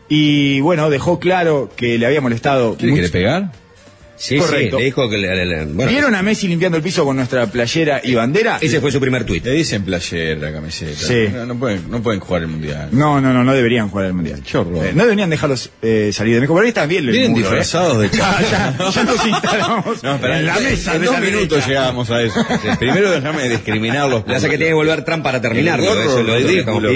Y 0.08 0.60
bueno, 0.60 0.88
dejó 0.90 1.18
claro 1.18 1.70
que 1.76 1.98
le 1.98 2.06
había 2.06 2.20
molestado. 2.20 2.76
¿Quiere, 2.76 2.92
mucho- 2.92 3.10
quiere 3.10 3.12
pegar? 3.12 3.52
Sí, 4.18 4.38
Correcto. 4.38 4.76
sí, 4.78 4.80
le 4.80 4.84
dijo 4.86 5.10
que... 5.10 5.18
le- 5.18 5.36
le- 5.36 5.44
le- 5.44 5.64
bueno, 5.66 5.90
¿Vieron 5.90 6.14
a 6.14 6.22
Messi 6.22 6.48
limpiando 6.48 6.78
el 6.78 6.82
piso 6.82 7.04
con 7.04 7.16
nuestra 7.16 7.44
playera 7.48 8.00
y 8.02 8.14
bandera? 8.14 8.56
ese 8.62 8.80
fue 8.80 8.90
su 8.90 8.98
primer 8.98 9.24
tuit. 9.26 9.44
Le 9.44 9.50
dicen 9.52 9.84
playera, 9.84 10.50
camiseta. 10.54 11.06
Sí. 11.06 11.28
No, 11.34 11.44
no 11.44 11.54
pueden, 11.58 11.90
no 11.90 12.00
pueden 12.02 12.20
jugar 12.20 12.40
el 12.40 12.48
mundial. 12.48 12.88
No, 12.92 13.20
no, 13.20 13.34
no, 13.34 13.44
no 13.44 13.52
deberían 13.52 13.90
jugar 13.90 14.06
al 14.06 14.14
mundial. 14.14 14.40
Qué 14.42 14.56
horror. 14.56 14.86
Eh, 14.86 14.92
no 14.94 15.02
deberían 15.04 15.28
dejarlos 15.28 15.70
eh, 15.82 16.12
salir 16.14 16.32
de 16.32 16.40
México. 16.40 16.54
Por 16.54 16.62
ahí 16.62 16.68
están 16.70 16.88
bien 16.88 17.04
el 17.04 17.10
Vienen 17.10 17.32
muro, 17.32 17.42
¿eh? 17.44 17.48
disfrazados 17.58 17.98
de 17.98 18.08
Ya, 18.16 18.40
ya, 18.40 18.90
ya 18.90 19.04
nos 19.04 19.26
instalamos 19.26 20.02
No, 20.02 20.14
espera, 20.14 20.38
en 20.38 20.46
la 20.46 20.60
mesa 20.60 20.94
En 20.94 21.00
de 21.02 21.06
dos 21.08 21.14
la 21.14 21.20
minutos 21.20 21.48
derecha. 21.50 21.68
llegamos 21.68 22.10
a 22.10 22.22
eso. 22.22 22.40
Primero 22.78 23.10
déjame 23.10 23.48
discriminarlos. 23.50 24.24
Hace 24.28 24.48
que 24.48 24.56
tiene 24.56 24.70
que 24.70 24.74
volver 24.76 25.04
Trump 25.04 25.24
para 25.24 25.42
terminarlo. 25.42 25.92
El 25.92 25.98
Eso 25.98 26.10
gorro 26.16 26.20
es 26.20 26.42
lo 26.42 26.48
ridículo. 26.48 26.88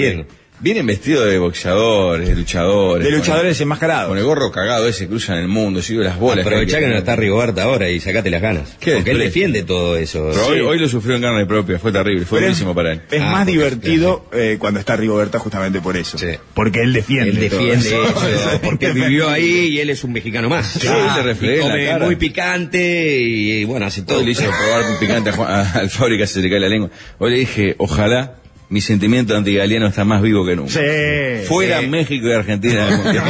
Vienen 0.61 0.85
vestidos 0.85 1.25
de 1.25 1.39
boxeadores, 1.39 2.27
de 2.29 2.35
luchadores. 2.35 3.03
De 3.03 3.09
con- 3.11 3.19
luchadores 3.19 3.59
enmascarados. 3.61 4.09
Con 4.09 4.17
el 4.19 4.23
gorro 4.23 4.51
cagado 4.51 4.87
ese 4.87 5.07
cruzan 5.07 5.37
el 5.39 5.47
mundo, 5.47 5.81
sigo 5.81 6.03
las 6.03 6.19
bolas. 6.19 6.45
Aprovechá 6.45 6.79
que 6.79 6.87
no 6.87 6.97
está 6.97 7.15
Rigoberta 7.15 7.63
ahora 7.63 7.89
y 7.89 7.99
sacate 7.99 8.29
las 8.29 8.41
ganas. 8.41 8.77
Qué 8.79 8.93
Porque 8.95 9.11
él 9.11 9.17
defiende 9.19 9.63
todo 9.63 9.97
eso. 9.97 10.29
Pero 10.31 10.45
hoy, 10.47 10.59
hoy 10.61 10.79
lo 10.79 10.87
sufrió 10.87 11.15
en 11.15 11.23
carne 11.23 11.45
propia, 11.47 11.79
fue 11.79 11.91
terrible, 11.91 12.25
fue 12.25 12.39
Pero 12.39 12.47
buenísimo 12.49 12.71
es, 12.71 12.75
para 12.75 12.91
él. 12.93 13.01
Es 13.09 13.21
Ah, 13.21 13.31
más 13.31 13.45
divertido 13.47 14.25
eh, 14.33 14.57
cuando 14.59 14.79
está 14.79 14.95
Rigoberta 14.95 15.39
justamente 15.39 15.81
por 15.81 15.97
eso. 15.97 16.17
Sí. 16.19 16.27
Porque 16.53 16.81
él 16.81 16.93
defiende. 16.93 17.29
Él 17.31 17.49
todo 17.49 17.59
defiende 17.65 17.87
eso. 17.89 18.03
eso, 18.27 18.61
porque 18.63 18.85
él 18.87 18.93
vivió 18.93 19.29
ahí 19.29 19.67
y 19.69 19.79
él 19.79 19.89
es 19.89 20.03
un 20.03 20.13
mexicano 20.13 20.47
más. 20.47 20.67
Sí, 20.73 20.87
la 20.87 21.35
come 21.61 21.99
muy 22.05 22.15
picante 22.17 23.19
y 23.19 23.63
bueno, 23.65 23.85
hace 23.87 24.03
todo. 24.03 24.19
Hoy 24.19 24.25
le 24.25 24.31
hice 24.31 24.43
probar 24.43 24.91
un 24.91 24.99
picante 24.99 25.29
a 25.31 25.33
Juan- 25.33 25.49
a- 25.51 25.71
al 25.79 25.89
fábrica, 25.89 26.27
se 26.27 26.39
le 26.41 26.49
cae 26.49 26.59
la 26.59 26.69
lengua. 26.69 26.89
Hoy 27.17 27.31
le 27.31 27.37
dije, 27.37 27.75
ojalá 27.79 28.35
mi 28.71 28.81
sentimiento 28.81 29.35
antigaliano 29.37 29.85
está 29.87 30.03
más 30.05 30.21
vivo 30.21 30.43
que 30.45 30.55
nunca. 30.55 30.71
Sí. 30.71 31.45
Fuera 31.47 31.81
sí. 31.81 31.87
México 31.87 32.27
y 32.27 32.33
Argentina 32.33 32.85
del 32.87 32.97
mundial. 32.97 33.23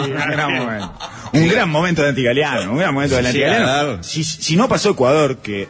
Un 0.00 0.10
gran 0.30 0.54
momento. 0.54 0.92
Un 1.32 1.48
gran 1.48 1.68
momento 1.76 2.02
de 2.02 2.08
antigaleano, 2.10 2.72
un 2.72 2.78
gran 2.78 2.94
momento 2.94 3.16
del 3.16 3.26
Sí, 3.26 3.42
a 3.42 3.46
antigaleano. 3.48 3.66
dar. 3.96 4.04
Si, 4.04 4.24
si 4.24 4.56
no 4.56 4.68
pasó 4.68 4.90
Ecuador, 4.90 5.38
que 5.38 5.68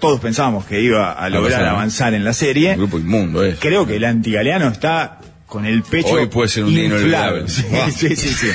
todos 0.00 0.20
pensábamos 0.20 0.64
que 0.66 0.80
iba 0.80 1.12
a 1.12 1.28
lograr 1.30 1.60
pasar. 1.60 1.68
avanzar 1.74 2.14
en 2.14 2.24
la 2.24 2.32
serie, 2.32 2.72
Un 2.72 2.78
grupo 2.78 2.98
inmundo 2.98 3.44
es. 3.44 3.58
creo 3.60 3.86
que 3.86 3.96
el 3.96 4.04
antigaleano 4.04 4.68
está 4.68 5.18
con 5.46 5.64
el 5.64 5.82
pecho 5.84 6.08
Hoy 6.14 6.26
puede 6.26 6.48
ser 6.48 6.64
un 6.64 6.72
inflado. 6.76 7.46
Sí, 7.48 7.64
Ah. 7.72 7.88
sí, 7.94 8.16
sí, 8.16 8.28
sí. 8.28 8.48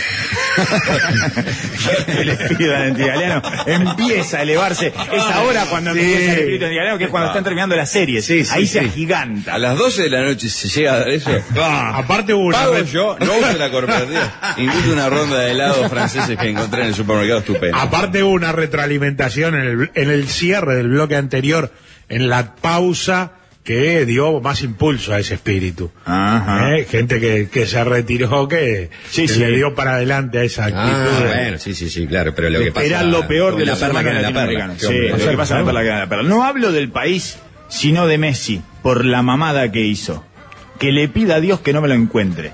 el 2.07 2.29
espíritu 2.29 2.73
antigaleano 2.73 3.41
empieza 3.65 4.39
a 4.39 4.41
elevarse. 4.43 4.87
Es 4.87 5.23
ahora 5.33 5.65
cuando 5.69 5.91
empieza 5.91 6.33
el 6.33 6.39
espíritu 6.39 6.65
antigaleano, 6.65 6.97
que 6.97 7.03
es 7.05 7.09
cuando 7.09 7.29
están 7.29 7.43
terminando 7.43 7.75
las 7.75 7.89
series. 7.89 8.29
Ahí 8.51 8.67
se 8.67 8.79
agiganta. 8.81 9.53
A 9.55 9.57
las 9.57 9.77
12 9.77 10.03
de 10.03 10.09
la 10.09 10.21
noche 10.21 10.49
se 10.49 10.67
llega 10.67 10.93
a 10.93 10.99
dar 10.99 11.09
eso. 11.09 11.31
Aparte 11.61 12.33
hubo 12.33 12.45
una 12.45 12.57
Pago 12.59 12.73
red- 12.73 12.85
yo, 12.85 13.17
no 13.19 13.37
uso 13.37 13.57
la 13.57 13.71
corporativa. 13.71 14.55
Invito 14.57 14.91
una 14.91 15.09
ronda 15.09 15.39
de 15.39 15.51
helados 15.51 15.89
franceses 15.89 16.37
que 16.37 16.49
encontré 16.49 16.81
en 16.81 16.87
el 16.87 16.95
supermercado 16.95 17.39
estupendo. 17.39 17.77
Aparte 17.77 18.23
hubo 18.23 18.33
una 18.33 18.51
retroalimentación 18.51 19.55
en 19.55 19.61
el, 19.61 19.91
en 19.95 20.09
el 20.09 20.27
cierre 20.27 20.75
del 20.75 20.89
bloque 20.89 21.15
anterior, 21.15 21.71
en 22.09 22.29
la 22.29 22.55
pausa 22.55 23.31
que 23.63 24.05
dio 24.05 24.41
más 24.41 24.63
impulso 24.63 25.13
a 25.13 25.19
ese 25.19 25.35
espíritu. 25.35 25.91
Ajá. 26.05 26.75
¿Eh? 26.75 26.85
Gente 26.89 27.19
que, 27.19 27.47
que 27.49 27.67
se 27.67 27.83
retiró, 27.83 28.47
que, 28.47 28.89
Sí, 29.09 29.23
que 29.23 29.27
sí. 29.27 29.39
le 29.39 29.51
dio 29.51 29.75
para 29.75 29.95
adelante 29.95 30.39
a 30.39 30.43
esa 30.43 30.65
actitud. 30.65 30.81
Ah, 30.83 31.23
bueno, 31.27 31.57
sí, 31.59 31.75
sí, 31.75 31.89
sí, 31.89 32.07
claro, 32.07 32.33
pero 32.33 32.49
lo 32.49 32.59
que 32.59 32.71
pasa... 32.71 32.85
Era 32.85 33.03
lo 33.03 33.27
peor 33.27 33.55
de 33.55 33.65
la, 33.65 33.75
perla 33.75 34.03
que 34.03 34.13
la 34.13 34.33
perla. 34.33 34.73
Sí, 34.77 34.93
lo 35.09 35.17
que 35.17 35.37
pasa 35.37 35.59
la 35.59 35.65
perla 35.65 35.81
que 35.81 35.87
era 35.87 35.99
la 35.99 36.09
perla. 36.09 36.23
No 36.27 36.43
hablo 36.43 36.71
del 36.71 36.89
país, 36.89 37.37
sino 37.69 38.07
de 38.07 38.17
Messi, 38.17 38.61
por 38.81 39.05
la 39.05 39.21
mamada 39.21 39.71
que 39.71 39.81
hizo. 39.81 40.25
Que 40.79 40.91
le 40.91 41.07
pida 41.07 41.35
a 41.35 41.39
Dios 41.39 41.59
que 41.59 41.73
no 41.73 41.81
me 41.81 41.87
lo 41.87 41.93
encuentre. 41.93 42.53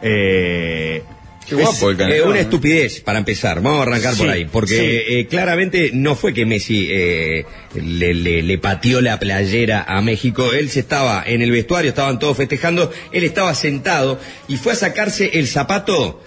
Eh, 0.00 1.02
Qué 1.48 1.54
guapo 1.54 1.90
el 1.90 2.00
Eh, 2.12 2.22
una 2.22 2.40
estupidez, 2.40 3.00
para 3.00 3.18
empezar. 3.18 3.62
Vamos 3.62 3.80
a 3.80 3.82
arrancar 3.82 4.14
por 4.16 4.28
ahí. 4.28 4.44
Porque 4.44 4.76
sí. 5.06 5.14
eh, 5.14 5.26
claramente 5.28 5.90
no 5.94 6.14
fue 6.14 6.34
que 6.34 6.44
Messi 6.44 6.88
eh, 6.90 7.44
le, 7.74 8.12
le- 8.14 8.42
le 8.42 8.58
pateó 8.58 9.00
la 9.00 9.18
playera 9.18 9.82
a 9.88 10.02
México. 10.02 10.52
Él 10.52 10.68
se 10.68 10.80
estaba 10.80 11.24
en 11.26 11.40
el 11.42 11.50
vestuario, 11.50 11.88
estaban 11.90 12.18
todos 12.18 12.36
festejando. 12.36 12.92
Él 13.12 13.24
estaba 13.24 13.54
sentado 13.54 14.20
y 14.46 14.56
fue 14.56 14.72
a 14.72 14.76
sacarse 14.76 15.30
el 15.34 15.46
zapato 15.46 16.22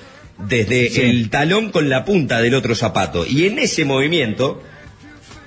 desde 0.47 0.89
Sí. 0.89 1.01
el 1.01 1.29
talón 1.29 1.71
con 1.71 1.87
la 1.87 2.03
punta 2.03 2.41
del 2.41 2.55
otro 2.55 2.73
zapato. 2.73 3.25
Y 3.27 3.45
en 3.45 3.59
ese 3.59 3.85
movimiento 3.85 4.63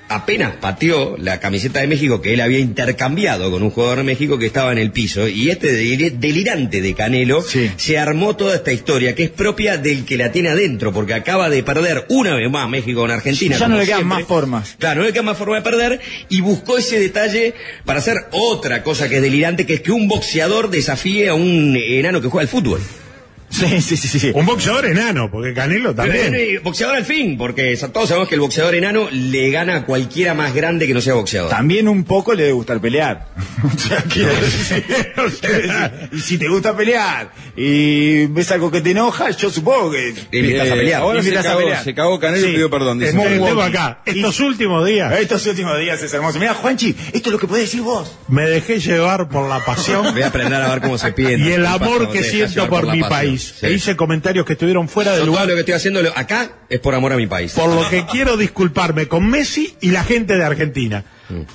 apenas 0.07 0.53
pateó 0.61 1.15
la 1.17 1.39
camiseta 1.39 1.79
de 1.81 1.87
México 1.87 2.21
que 2.21 2.33
él 2.33 2.41
había 2.41 2.59
intercambiado 2.59 3.49
con 3.51 3.63
un 3.63 3.69
jugador 3.71 3.97
de 3.99 4.03
México 4.03 4.37
que 4.37 4.45
estaba 4.45 4.71
en 4.71 4.77
el 4.77 4.91
piso. 4.91 5.27
Y 5.27 5.49
este 5.49 5.71
del- 5.73 6.19
delirante 6.19 6.81
de 6.81 6.93
Canelo 6.93 7.41
Sí. 7.41 7.71
se 7.77 7.97
armó 7.97 8.35
toda 8.35 8.55
esta 8.55 8.71
historia 8.71 9.15
que 9.15 9.23
es 9.23 9.29
propia 9.31 9.77
del 9.77 10.05
que 10.05 10.17
la 10.17 10.31
tiene 10.31 10.49
adentro, 10.49 10.93
porque 10.93 11.13
acaba 11.13 11.49
de 11.49 11.63
perder 11.63 12.05
una 12.09 12.35
vez 12.35 12.49
más 12.49 12.69
México 12.69 13.01
con 13.01 13.11
Argentina. 13.11 13.57
Ya 13.57 13.67
no 13.67 13.77
le 13.77 13.85
quedan 13.85 13.99
siempre. 13.99 14.19
más 14.19 14.27
formas. 14.27 14.75
Claro, 14.79 15.01
no 15.01 15.07
le 15.07 15.13
queda 15.13 15.23
más 15.23 15.37
forma 15.37 15.55
de 15.55 15.61
perder 15.61 15.99
y 16.29 16.41
buscó 16.41 16.77
ese 16.77 16.99
detalle 16.99 17.53
para 17.85 17.99
hacer 17.99 18.15
otra 18.31 18.83
cosa 18.83 19.09
que 19.09 19.17
es 19.17 19.21
delirante, 19.21 19.65
que 19.65 19.75
es 19.75 19.81
que 19.81 19.91
un 19.91 20.07
boxeador 20.07 20.69
desafíe 20.69 21.29
a 21.29 21.33
un 21.33 21.75
enano 21.75 22.21
que 22.21 22.27
juega 22.27 22.41
al 22.43 22.47
fútbol. 22.47 22.79
Sí, 23.55 23.81
sí, 23.81 23.95
sí, 23.97 24.19
sí. 24.19 24.31
Un 24.33 24.45
boxeador 24.45 24.85
enano, 24.85 25.29
porque 25.31 25.53
Canelo 25.53 25.93
también. 25.95 26.31
Pero, 26.31 26.61
boxeador 26.63 26.95
al 26.97 27.05
fin, 27.05 27.37
porque 27.37 27.77
todos 27.93 28.09
sabemos 28.09 28.27
que 28.27 28.35
el 28.35 28.41
boxeador 28.41 28.75
enano 28.75 29.07
le 29.11 29.49
gana 29.49 29.77
a 29.77 29.85
cualquiera 29.85 30.33
más 30.33 30.53
grande 30.53 30.87
que 30.87 30.93
no 30.93 31.01
sea 31.01 31.13
boxeador. 31.13 31.49
También 31.49 31.87
un 31.87 32.03
poco 32.03 32.33
le 32.33 32.43
debe 32.43 32.53
gustar 32.53 32.79
pelear. 32.81 33.27
O 33.65 33.77
sea, 33.79 34.03
quiero 34.03 34.29
decir, 34.39 34.85
y 36.11 36.19
si 36.19 36.37
te 36.37 36.47
gusta 36.47 36.75
pelear 36.77 37.31
y 37.55 38.25
ves 38.27 38.51
algo 38.51 38.69
que 38.69 38.81
te 38.81 38.91
enoja, 38.91 39.31
yo 39.31 39.49
supongo 39.49 39.91
que... 39.91 40.09
A 40.11 40.75
pelear. 40.75 41.01
Ahora 41.01 41.23
se 41.23 41.35
a 41.37 41.41
cagó, 41.41 41.59
pelear. 41.59 41.83
se 41.83 41.95
cagó 41.95 42.19
Canelo 42.19 42.47
y 42.47 42.51
pidió 42.51 42.69
perdón. 42.69 42.99
dice. 42.99 43.09
Es 43.09 43.15
muy 43.15 43.25
Tengo 43.27 43.45
walking. 43.47 43.61
acá, 43.69 44.01
estos 44.05 44.39
últimos 44.39 44.85
días 44.85 45.11
Estos 45.19 45.45
últimos 45.47 45.79
días 45.79 46.01
es 46.01 46.13
hermoso. 46.13 46.37
Mira, 46.39 46.53
Juanchi, 46.53 46.95
esto 47.13 47.29
es 47.29 47.33
lo 47.33 47.39
que 47.39 47.47
podés 47.47 47.63
decir 47.63 47.81
vos. 47.81 48.15
me 48.27 48.43
dejé 48.47 48.79
llevar 48.79 49.29
por 49.29 49.47
la 49.49 49.63
pasión 49.65 50.13
Voy 50.13 50.21
a 50.21 50.27
aprender 50.27 50.61
a 50.61 50.69
ver 50.69 50.81
cómo 50.81 50.97
se 50.97 51.11
pide. 51.13 51.37
y 51.37 51.51
el 51.53 51.65
amor 51.65 52.11
que 52.11 52.23
siento 52.23 52.67
por 52.67 52.91
mi 52.91 53.01
país. 53.01 53.44
E 53.61 53.71
hice 53.71 53.95
comentarios 53.95 54.45
que 54.45 54.53
estuvieron 54.53 54.87
fuera 54.89 55.11
de 55.11 55.17
Yo 55.17 55.23
todo 55.25 55.31
lugar. 55.33 55.47
lo 55.47 55.53
que 55.55 55.59
estoy 55.61 55.73
haciendo 55.75 55.99
acá 56.15 56.51
es 56.69 56.79
por 56.79 56.93
amor 56.95 57.13
a 57.13 57.17
mi 57.17 57.27
país. 57.27 57.53
Por 57.53 57.69
lo 57.73 57.87
que 57.89 58.05
quiero 58.05 58.37
disculparme 58.37 59.07
con 59.07 59.27
Messi 59.29 59.75
y 59.81 59.91
la 59.91 60.03
gente 60.03 60.35
de 60.35 60.43
Argentina. 60.43 61.03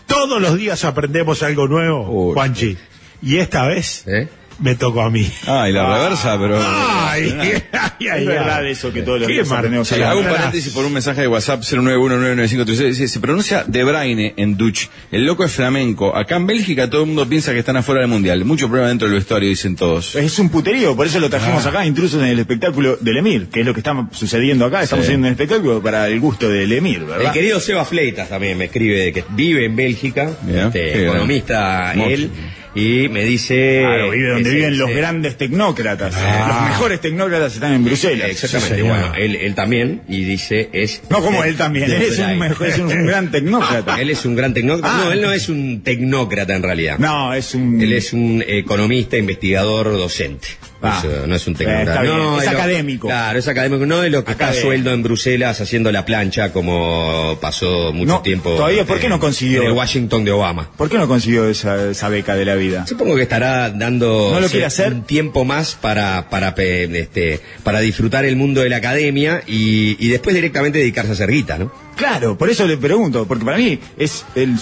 Todos 0.06 0.40
los 0.40 0.56
días 0.58 0.84
aprendemos 0.84 1.42
algo 1.42 1.68
nuevo, 1.68 2.28
Uy. 2.28 2.34
Juanchi. 2.34 2.76
Y 3.22 3.36
esta 3.38 3.66
vez 3.66 4.04
¿Eh? 4.06 4.28
Me 4.60 4.74
tocó 4.74 5.02
a 5.02 5.10
mí. 5.10 5.30
Ah, 5.46 5.68
y 5.68 5.72
la 5.72 5.86
reversa, 5.98 6.38
pero. 6.38 6.58
Ay, 6.62 7.34
ay, 7.40 7.62
ay, 7.72 8.20
Es 8.22 8.26
verdad 8.26 8.58
ay. 8.64 8.72
eso 8.72 8.92
que 8.92 9.02
todos 9.02 9.18
los 9.20 9.26
Qué 9.26 9.34
días 9.34 9.50
aprendemos 9.50 9.88
Sí, 9.88 10.00
hago 10.02 10.20
un 10.20 10.26
paréntesis 10.26 10.72
por 10.72 10.84
un 10.84 10.92
mensaje 10.92 11.22
de 11.22 11.28
WhatsApp 11.28 11.62
091999536. 11.62 12.88
Dice, 12.88 13.08
se 13.08 13.20
pronuncia 13.20 13.64
De 13.66 13.84
Bruyne 13.84 14.34
en 14.36 14.56
Dutch. 14.56 14.88
El 15.10 15.24
loco 15.24 15.44
es 15.44 15.52
flamenco. 15.52 16.14
Acá 16.16 16.36
en 16.36 16.46
Bélgica 16.46 16.88
todo 16.88 17.02
el 17.02 17.06
mundo 17.08 17.28
piensa 17.28 17.52
que 17.52 17.58
están 17.60 17.76
afuera 17.76 18.00
del 18.02 18.10
mundial. 18.10 18.44
Mucho 18.44 18.66
problema 18.68 18.88
dentro 18.88 19.08
del 19.08 19.16
vestuario, 19.18 19.48
dicen 19.48 19.76
todos. 19.76 20.14
Es 20.16 20.38
un 20.38 20.48
puterío, 20.50 20.94
por 20.96 21.06
eso 21.06 21.18
lo 21.20 21.26
Ah. 21.26 21.30
trajimos 21.30 21.64
acá, 21.66 21.86
intrusos 21.86 22.20
en 22.22 22.28
el 22.28 22.38
espectáculo 22.38 22.96
del 23.00 23.16
Emir, 23.16 23.46
que 23.48 23.60
es 23.60 23.66
lo 23.66 23.72
que 23.74 23.80
está 23.80 24.08
sucediendo 24.12 24.64
acá. 24.66 24.82
Estamos 24.82 25.04
haciendo 25.04 25.26
un 25.26 25.32
espectáculo 25.32 25.82
para 25.82 26.06
el 26.08 26.20
gusto 26.20 26.48
del 26.48 26.72
Emir, 26.72 26.98
El 26.98 27.04
¿verdad? 27.04 27.32
querido 27.32 27.60
Seba 27.60 27.84
Fleitas 27.84 28.28
también 28.28 28.58
me 28.58 28.66
escribe 28.66 29.12
que 29.12 29.24
vive 29.30 29.64
en 29.64 29.76
Bélgica, 29.76 30.30
este, 30.48 31.04
economista 31.04 31.92
él, 31.94 32.30
y 32.74 33.08
me 33.08 33.24
dice... 33.24 33.80
Claro, 33.82 34.10
vive 34.10 34.28
donde 34.28 34.42
que 34.44 34.48
se- 34.50 34.54
viven 34.56 34.78
los 34.78 34.90
grandes 34.90 35.36
tecnócratas. 35.36 36.14
Ah. 36.16 36.46
Los 36.48 36.70
mejores 36.70 37.00
tecnócratas 37.00 37.54
están 37.54 37.74
en 37.74 37.84
Bruselas. 37.84 38.30
Exactamente, 38.30 38.76
Sí, 38.76 38.82
bueno, 38.82 39.14
él, 39.14 39.36
él 39.36 39.54
también, 39.54 40.02
y 40.08 40.24
dice 40.24 40.68
es... 40.72 41.02
No 41.10 41.20
como 41.20 41.42
él 41.44 41.56
también, 41.56 41.88
de 41.88 41.96
él 41.96 42.02
es 42.02 42.18
un, 42.18 42.38
mejor- 42.38 42.66
es 42.68 42.78
un, 42.78 42.86
un 42.86 43.06
gran 43.06 43.30
tecnócrata. 43.30 44.00
Él 44.00 44.10
es 44.10 44.24
un 44.24 44.36
gran 44.36 44.54
tecnócrata. 44.54 44.94
Ah. 45.00 45.04
No, 45.06 45.12
él 45.12 45.20
no 45.22 45.32
es 45.32 45.48
un 45.48 45.82
tecnócrata 45.82 46.54
en 46.54 46.62
realidad. 46.62 46.98
No, 46.98 47.34
es 47.34 47.54
un... 47.54 47.80
Él 47.80 47.92
es 47.92 48.12
un 48.12 48.44
economista, 48.46 49.16
investigador, 49.16 49.86
docente. 49.92 50.48
Ah. 50.82 51.02
Eso, 51.04 51.26
no 51.26 51.34
es 51.34 51.46
un 51.46 51.54
tecnócrata. 51.54 52.02
No, 52.02 52.40
Es 52.40 52.48
académico. 52.48 53.08
Claro, 53.08 53.38
es 53.38 53.48
académico. 53.48 53.84
No 53.86 54.02
es 54.02 54.10
lo 54.10 54.24
que 54.24 54.32
está 54.32 54.52
sueldo 54.54 54.92
en 54.92 55.02
Bruselas 55.02 55.60
haciendo 55.60 55.92
la 55.92 56.04
plancha 56.04 56.52
como 56.52 57.38
pasó 57.40 57.92
mucho 57.92 58.12
No, 58.14 58.22
tiempo. 58.22 58.50
todavía, 58.56 58.84
¿por 58.86 58.98
qué 58.98 59.08
no 59.08 59.20
consiguió? 59.20 59.62
En 59.62 59.68
el 59.68 59.72
Washington 59.72 60.24
de 60.24 60.32
Obama. 60.32 60.70
¿Por 60.76 60.88
qué 60.88 60.96
no 60.98 61.06
consiguió 61.08 61.48
esa, 61.48 61.90
esa 61.90 62.08
beca 62.08 62.34
de 62.34 62.44
la 62.44 62.54
vida? 62.54 62.86
Supongo 62.86 63.16
que 63.16 63.22
estará 63.22 63.70
dando 63.70 64.30
¿No 64.32 64.40
lo 64.40 64.48
sí, 64.48 64.62
hacer? 64.62 64.92
un 64.92 65.02
tiempo 65.02 65.44
más 65.44 65.74
para 65.74 66.28
para 66.30 66.54
este 66.58 67.40
para 67.62 67.80
disfrutar 67.80 68.24
el 68.24 68.36
mundo 68.36 68.60
de 68.62 68.68
la 68.70 68.76
academia 68.76 69.42
y, 69.46 69.96
y 70.04 70.08
después 70.08 70.34
directamente 70.34 70.78
dedicarse 70.78 71.10
a 71.10 71.14
hacer 71.14 71.30
guita, 71.30 71.58
¿no? 71.58 71.72
Claro, 72.00 72.36
por 72.36 72.48
eso 72.50 72.66
le 72.66 72.76
pregunto, 72.76 73.26
porque 73.28 73.44
para 73.44 73.56
mí 73.58 73.78
es 73.96 74.24
el, 74.34 74.56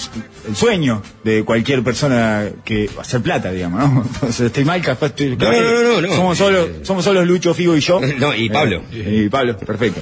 el 0.48 0.56
sueño 0.56 1.02
de 1.24 1.44
cualquier 1.44 1.82
persona 1.82 2.48
que 2.64 2.90
hacer 2.98 3.22
plata, 3.22 3.50
digamos, 3.52 3.80
¿no? 3.80 4.02
Entonces 4.14 4.40
estoy 4.46 4.64
mal, 4.64 4.82
capaz 4.82 5.06
estoy... 5.06 5.36
No, 5.36 5.50
no, 5.52 5.60
no, 5.60 5.82
no, 5.82 6.00
no. 6.08 6.14
Somos 6.14 6.36
solo, 6.36 6.68
somos 6.82 7.04
solo 7.04 7.24
Lucho, 7.24 7.54
Figo 7.54 7.76
y 7.76 7.80
yo. 7.80 8.00
No, 8.18 8.34
y 8.34 8.50
Pablo. 8.50 8.82
Eh, 8.92 9.22
y 9.24 9.28
Pablo, 9.28 9.56
perfecto. 9.56 10.00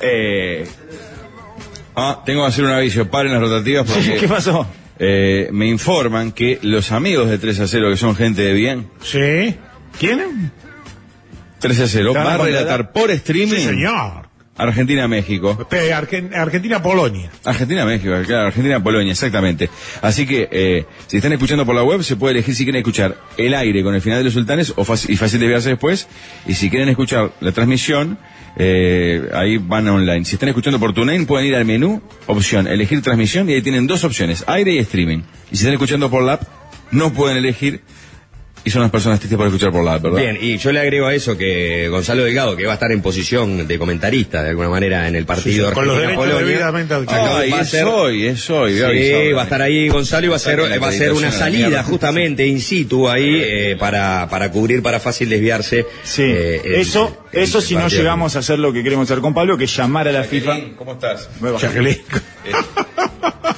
Eh, 0.00 0.66
Ah, 1.98 2.22
tengo 2.26 2.42
que 2.42 2.48
hacer 2.48 2.64
un 2.64 2.70
aviso. 2.72 3.06
Paren 3.10 3.32
las 3.32 3.40
rotativas 3.40 3.90
porque. 3.90 4.16
¿Qué 4.18 4.28
pasó? 4.28 4.66
eh, 4.98 5.48
me 5.52 5.66
informan 5.66 6.32
que 6.32 6.58
los 6.62 6.92
amigos 6.92 7.28
de 7.30 7.38
3 7.38 7.60
a 7.60 7.66
0, 7.66 7.90
que 7.90 7.96
son 7.96 8.14
gente 8.14 8.42
de 8.42 8.52
bien, 8.52 8.88
¿Sí? 9.02 9.56
¿Quién? 9.98 10.52
3 11.58 11.80
a 11.80 11.86
0, 11.88 12.12
¿Te 12.12 12.18
van 12.18 12.26
va 12.26 12.32
a 12.32 12.34
a 12.34 12.38
relatar 12.44 12.92
por 12.92 13.10
streaming 13.10 13.56
Sí, 13.56 13.64
señor. 13.64 14.25
Argentina-México. 14.58 15.66
Argentina-Polonia. 16.34 17.30
Argentina-México, 17.44 18.14
claro, 18.26 18.46
Argentina-Polonia, 18.48 19.12
exactamente. 19.12 19.68
Así 20.02 20.26
que, 20.26 20.48
eh, 20.50 20.84
si 21.06 21.18
están 21.18 21.32
escuchando 21.32 21.66
por 21.66 21.74
la 21.74 21.82
web, 21.82 22.02
se 22.02 22.16
puede 22.16 22.32
elegir 22.34 22.54
si 22.54 22.64
quieren 22.64 22.80
escuchar 22.80 23.16
el 23.36 23.54
aire 23.54 23.82
con 23.82 23.94
el 23.94 24.00
final 24.00 24.18
de 24.18 24.24
los 24.24 24.32
sultanes 24.32 24.72
o 24.76 24.84
fácil- 24.84 25.10
y 25.10 25.16
fácil 25.16 25.40
de 25.40 25.46
verse 25.48 25.68
después. 25.70 26.08
Y 26.46 26.54
si 26.54 26.70
quieren 26.70 26.88
escuchar 26.88 27.32
la 27.40 27.52
transmisión, 27.52 28.18
eh, 28.56 29.28
ahí 29.34 29.58
van 29.58 29.86
online. 29.88 30.24
Si 30.24 30.36
están 30.36 30.48
escuchando 30.48 30.78
por 30.80 30.94
TuneIn, 30.94 31.26
pueden 31.26 31.46
ir 31.48 31.54
al 31.54 31.64
menú, 31.64 32.00
opción, 32.26 32.66
elegir 32.66 33.02
transmisión, 33.02 33.50
y 33.50 33.54
ahí 33.54 33.62
tienen 33.62 33.86
dos 33.86 34.04
opciones, 34.04 34.44
aire 34.46 34.72
y 34.72 34.78
streaming. 34.78 35.18
Y 35.52 35.56
si 35.56 35.62
están 35.64 35.74
escuchando 35.74 36.10
por 36.10 36.22
la 36.22 36.34
app, 36.34 36.42
no 36.90 37.12
pueden 37.12 37.36
elegir, 37.36 37.82
y 38.66 38.70
son 38.70 38.82
las 38.82 38.90
personas 38.90 39.18
tristes 39.20 39.38
por 39.38 39.46
escuchar 39.46 39.70
por 39.72 39.82
la 39.84 39.96
¿verdad? 39.98 40.18
Bien, 40.18 40.36
y 40.40 40.58
yo 40.58 40.72
le 40.72 40.80
agrego 40.80 41.06
a 41.06 41.14
eso 41.14 41.38
que 41.38 41.88
Gonzalo 41.88 42.24
Delgado, 42.24 42.56
que 42.56 42.66
va 42.66 42.72
a 42.72 42.74
estar 42.74 42.90
en 42.92 43.00
posición 43.00 43.66
de 43.66 43.78
comentarista 43.78 44.42
de 44.42 44.50
alguna 44.50 44.68
manera 44.68 45.06
en 45.08 45.14
el 45.16 45.24
partido 45.24 45.68
Sí, 45.68 45.74
con 45.74 45.86
los 45.86 45.98
derechos 46.00 46.26
debidamente 46.40 46.92
adquiridos. 46.94 47.30
Ay, 47.36 47.50
va 47.52 47.58
a 47.58 47.62
es 47.62 47.70
ser- 47.70 47.84
hoy, 47.84 48.26
es 48.26 48.50
hoy. 48.50 48.74
Sí, 48.74 49.32
va 49.32 49.40
a 49.42 49.44
estar 49.44 49.62
ahí 49.62 49.88
Gonzalo 49.88 50.26
y 50.26 50.28
va 50.28 50.36
a 50.36 50.38
ser, 50.40 50.60
va 50.82 50.88
a 50.88 50.92
ser 50.92 51.12
una 51.12 51.30
salida 51.32 51.82
justamente 51.84 52.44
in 52.46 52.60
situ 52.60 53.08
ahí 53.08 53.40
eh, 53.42 53.76
para, 53.78 54.28
para 54.28 54.50
cubrir, 54.50 54.82
para 54.82 54.98
fácil 55.00 55.28
desviarse. 55.28 55.86
Sí, 56.02 56.22
eh, 56.24 56.60
el- 56.64 56.74
eso, 56.80 57.24
el- 57.32 57.44
eso 57.44 57.58
el 57.58 57.64
si 57.64 57.74
no 57.76 57.86
llegamos 57.88 58.34
a 58.36 58.40
hacer 58.40 58.58
lo 58.58 58.72
que 58.72 58.82
queremos 58.82 59.08
hacer 59.10 59.22
con 59.22 59.32
Pablo, 59.32 59.56
que 59.56 59.64
es 59.64 59.76
llamar 59.76 60.08
a 60.08 60.12
la 60.12 60.24
FIFA. 60.24 60.56
¿Cómo 60.76 60.92
estás? 60.94 61.28
Jacqueline. 61.60 62.00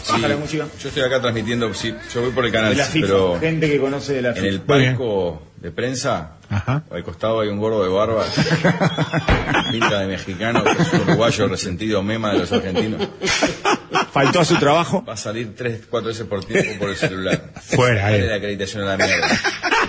Sí, 0.02 0.12
Baja 0.12 0.28
la 0.28 0.36
música. 0.36 0.66
Yo 0.80 0.88
estoy 0.88 1.02
acá 1.02 1.20
transmitiendo, 1.20 1.72
sí, 1.74 1.94
yo 2.14 2.20
voy 2.22 2.30
por 2.30 2.44
el 2.46 2.52
canal, 2.52 2.70
de 2.70 2.76
la 2.76 2.84
FIFA, 2.86 3.06
pero 3.06 3.40
gente 3.40 3.68
que 3.70 3.78
conoce 3.80 4.14
de 4.14 4.22
la 4.22 4.28
en 4.30 4.34
FIFA. 4.36 4.46
el 4.48 4.60
palco 4.60 5.42
de 5.56 5.70
prensa, 5.70 6.36
Ajá. 6.48 6.84
al 6.90 7.02
costado 7.02 7.40
hay 7.40 7.48
un 7.48 7.58
gordo 7.58 7.82
de 7.82 7.88
barba, 7.90 8.24
pinta 9.70 10.00
de 10.00 10.06
mexicano, 10.06 10.62
que 10.64 10.82
es 10.82 10.92
un 10.92 11.00
uruguayo 11.02 11.48
resentido 11.48 12.02
mema 12.02 12.32
de 12.32 12.38
los 12.40 12.52
argentinos. 12.52 13.08
Faltó 14.12 14.40
a 14.40 14.44
su 14.44 14.56
trabajo. 14.56 15.04
Va 15.06 15.14
a 15.14 15.16
salir 15.16 15.54
tres, 15.56 15.82
cuatro 15.90 16.08
veces 16.08 16.26
por 16.26 16.44
tiempo 16.44 16.72
por 16.78 16.90
el 16.90 16.96
celular. 16.96 17.50
Fuera, 17.60 18.02
Dale 18.04 18.24
eh. 18.24 18.26
la 18.28 18.34
acreditación 18.36 18.84
a 18.84 18.96
la 18.96 19.04
mierda. 19.04 19.28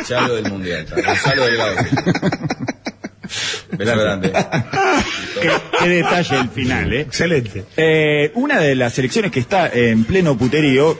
Echalo 0.01 0.35
del 0.35 0.49
mundial. 0.51 0.85
Gonzalo 0.93 1.45
Delgado. 1.45 1.75
Beso 3.71 3.95
grande. 3.97 4.33
qué, 5.39 5.49
qué 5.79 5.89
detalle 5.89 6.37
el 6.39 6.49
final, 6.49 6.93
¿eh? 6.93 7.01
Excelente. 7.01 7.63
Eh, 7.77 8.31
Una 8.35 8.59
de 8.59 8.75
las 8.75 8.93
selecciones 8.93 9.31
que 9.31 9.39
está 9.39 9.69
en 9.73 10.03
pleno 10.05 10.37
puterío. 10.37 10.99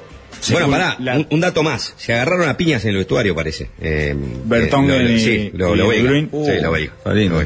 Bueno, 0.52 0.70
pará, 0.70 0.96
la- 1.00 1.18
un, 1.18 1.28
un 1.32 1.40
dato 1.42 1.64
más. 1.64 1.94
Se 1.98 2.14
agarraron 2.14 2.48
a 2.48 2.56
piñas 2.56 2.84
en 2.86 2.92
el 2.92 2.98
vestuario, 2.98 3.36
parece. 3.36 3.70
Eh, 3.82 4.16
Bertongen 4.46 4.98
lo- 4.98 5.04
lo- 5.04 5.10
y- 5.12 5.20
Sí, 5.20 5.52
lo, 5.54 5.76
y 5.76 5.78
lo 5.78 5.88
belga. 5.90 6.10
Sí, 6.12 6.62
lo 6.62 6.72
belga. 6.72 6.94
belga. 7.06 7.46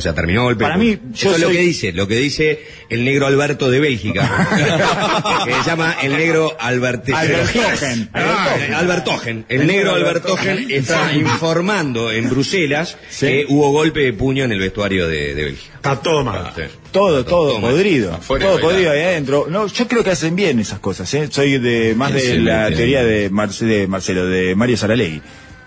O 0.00 0.02
sea, 0.02 0.14
terminó 0.14 0.44
golpe. 0.44 0.64
Para 0.64 0.78
mí, 0.78 0.98
yo 1.12 1.28
Eso 1.28 1.34
es 1.34 1.40
lo 1.42 1.48
soy- 1.48 1.56
que 1.58 1.62
dice, 1.62 1.92
lo 1.92 2.08
que 2.08 2.14
dice 2.16 2.64
el 2.88 3.04
negro 3.04 3.26
Alberto 3.26 3.70
de 3.70 3.80
Bélgica. 3.80 4.48
que 5.44 5.52
se 5.52 5.62
llama 5.68 5.94
el 6.02 6.16
negro 6.16 6.56
Albert... 6.58 7.06
Albertogen. 7.12 8.08
Ah, 8.14 8.56
Albertogen. 8.76 9.44
El 9.50 9.66
negro 9.66 9.92
Albertogen 9.94 10.70
está 10.70 11.12
informando 11.12 12.10
en 12.10 12.30
Bruselas 12.30 12.96
que 13.18 13.44
hubo 13.48 13.70
golpe 13.72 14.00
de 14.00 14.12
puño 14.14 14.44
en 14.44 14.52
el 14.52 14.58
vestuario 14.58 15.06
de, 15.06 15.34
de 15.34 15.44
Bélgica. 15.44 15.74
Está 15.76 16.00
todo 16.00 16.24
mal. 16.24 16.50
Sí. 16.56 16.62
Todo, 16.92 17.24
todo 17.26 17.52
Toma. 17.52 17.68
podrido. 17.68 18.14
Afuera 18.14 18.46
todo 18.46 18.58
podrido 18.60 18.92
ahí 18.92 19.00
adentro. 19.02 19.46
No, 19.50 19.66
yo 19.66 19.86
creo 19.86 20.02
que 20.02 20.10
hacen 20.10 20.34
bien 20.34 20.58
esas 20.60 20.78
cosas, 20.78 21.12
¿eh? 21.12 21.28
Soy 21.30 21.58
de 21.58 21.94
más 21.94 22.12
de 22.14 22.20
¿Quién 22.20 22.32
se 22.36 22.38
la 22.40 22.68
teoría 22.70 23.04
de, 23.04 23.30
Marce- 23.30 23.66
de 23.66 23.86
Marcelo, 23.86 24.24
de 24.26 24.54
Mario 24.54 24.76
Saralegui. 24.78 25.20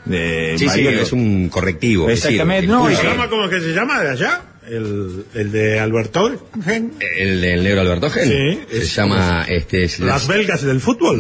De 0.06 0.56
Sí, 0.58 0.68
sí, 0.70 0.88
es 0.88 1.12
un 1.14 1.50
correctivo. 1.50 2.10
Exactamente, 2.10 2.62
sirve. 2.68 2.74
no, 2.74 2.88
El 2.88 2.94
y 2.94 2.98
¿Se 2.98 3.04
llama 3.04 3.30
cómo 3.30 3.46
es 3.46 3.50
que 3.52 3.62
se 3.62 3.74
llama 3.74 4.02
de 4.04 4.10
allá? 4.10 4.42
El, 4.70 5.26
el 5.34 5.52
de 5.52 5.80
Alberto. 5.80 6.50
¿El, 6.66 7.44
el 7.44 7.64
negro 7.64 7.82
Albertogen? 7.82 8.24
Sí, 8.26 8.60
Se 8.72 8.78
es- 8.78 8.96
llama... 8.96 9.46
Este, 9.48 9.84
es 9.84 10.00
Las 10.00 10.26
belgas 10.28 10.62
del 10.64 10.80
fútbol. 10.80 11.20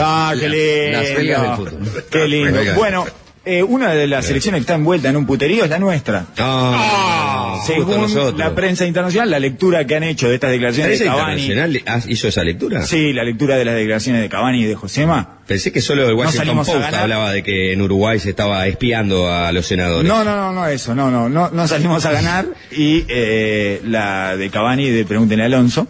Ah, 0.00 0.32
Las, 0.34 0.40
qué 0.40 0.48
lindo. 0.48 0.98
las 0.98 1.14
belgas 1.16 1.42
del 1.42 1.56
fútbol. 1.56 2.02
Qué 2.10 2.28
lindo. 2.28 2.62
Las. 2.62 2.76
Bueno, 2.76 3.06
Eh, 3.44 3.62
una 3.62 3.92
de 3.94 4.06
las 4.06 4.26
selecciones 4.26 4.58
que 4.58 4.62
está 4.62 4.74
envuelta 4.74 5.08
en 5.08 5.16
un 5.16 5.24
puterío 5.26 5.64
es 5.64 5.70
la 5.70 5.78
nuestra. 5.78 6.26
Justo 6.36 7.66
Según 7.66 8.38
la 8.38 8.54
prensa 8.54 8.86
internacional, 8.86 9.30
la 9.30 9.38
lectura 9.38 9.86
que 9.86 9.96
han 9.96 10.02
hecho 10.04 10.28
de 10.28 10.34
estas 10.34 10.50
declaraciones 10.50 10.98
¿Prensa 10.98 11.04
de 11.14 11.18
Cavani. 11.20 11.42
internacional 11.46 12.04
hizo 12.10 12.28
esa 12.28 12.44
lectura? 12.44 12.82
Sí, 12.82 13.12
la 13.12 13.24
lectura 13.24 13.56
de 13.56 13.64
las 13.64 13.74
declaraciones 13.74 14.22
de 14.22 14.28
Cavani 14.28 14.62
y 14.62 14.64
de 14.66 14.74
Josema. 14.74 15.38
Pensé 15.46 15.72
que 15.72 15.80
solo 15.80 16.06
el 16.08 16.14
Washington 16.14 16.56
Post 16.56 16.70
hablaba 16.94 17.32
de 17.32 17.42
que 17.42 17.72
en 17.72 17.80
Uruguay 17.82 18.18
se 18.20 18.30
estaba 18.30 18.66
espiando 18.66 19.32
a 19.32 19.50
los 19.52 19.66
senadores. 19.66 20.06
No, 20.06 20.24
no, 20.24 20.36
no, 20.36 20.52
no, 20.52 20.66
eso, 20.66 20.94
no, 20.94 21.10
no, 21.10 21.28
no, 21.28 21.50
no 21.50 21.68
salimos 21.68 22.04
a 22.04 22.12
ganar. 22.12 22.46
Y 22.70 23.04
eh, 23.08 23.80
la 23.84 24.36
de 24.36 24.50
Cavani 24.50 24.90
de 24.90 25.04
Pregúntenle 25.04 25.44
a 25.44 25.46
Alonso, 25.46 25.86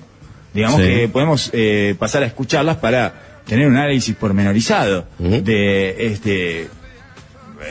digamos 0.55 0.81
Sí. 0.81 0.87
que 0.87 1.09
podemos 1.09 1.51
eh, 1.53 1.95
pasar 1.99 2.23
a 2.23 2.27
escucharlas 2.27 2.77
para 2.77 3.41
tener 3.47 3.67
un 3.67 3.77
análisis 3.77 4.15
pormenorizado 4.15 5.07
de 5.19 5.97
este 6.13 6.69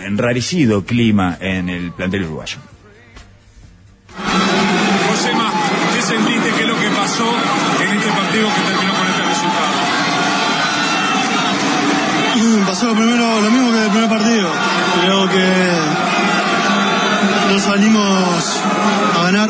enrarecido 0.05 0.83
clima 0.83 1.37
en 1.39 1.69
el 1.69 1.91
plantel 1.91 2.23
uruguayo. 2.25 2.57
Josema, 5.09 5.51
¿qué 5.95 6.01
sentiste? 6.01 6.49
¿Qué 6.57 6.61
es 6.61 6.67
lo 6.67 6.79
que 6.79 6.89
pasó 6.89 7.25
en 7.81 7.97
este 7.97 8.09
partido 8.11 8.47
que 8.55 8.61
terminó 8.61 8.93
con 8.93 9.07
este 9.07 9.23
resultado? 9.23 9.87
Pasó 12.67 12.87
lo 12.87 12.93
primero, 12.93 13.41
lo 13.41 13.49
mismo 13.49 13.71
que 13.71 13.83
el 13.83 13.89
primer 13.89 14.09
partido. 14.09 14.49
Creo 15.01 15.29
que 15.29 15.97
no 17.51 17.59
salimos 17.59 18.61
a 19.17 19.23
ganar. 19.23 19.49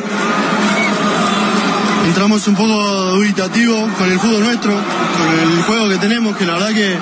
Entramos 2.06 2.48
un 2.48 2.56
poco 2.56 2.74
dubitativo 3.16 3.90
con 3.98 4.10
el 4.10 4.20
fútbol 4.20 4.44
nuestro, 4.44 4.72
con 4.72 5.40
el 5.40 5.64
juego 5.64 5.90
que 5.90 5.98
tenemos, 5.98 6.38
que 6.38 6.46
la 6.46 6.54
verdad 6.54 6.70
que, 6.70 6.98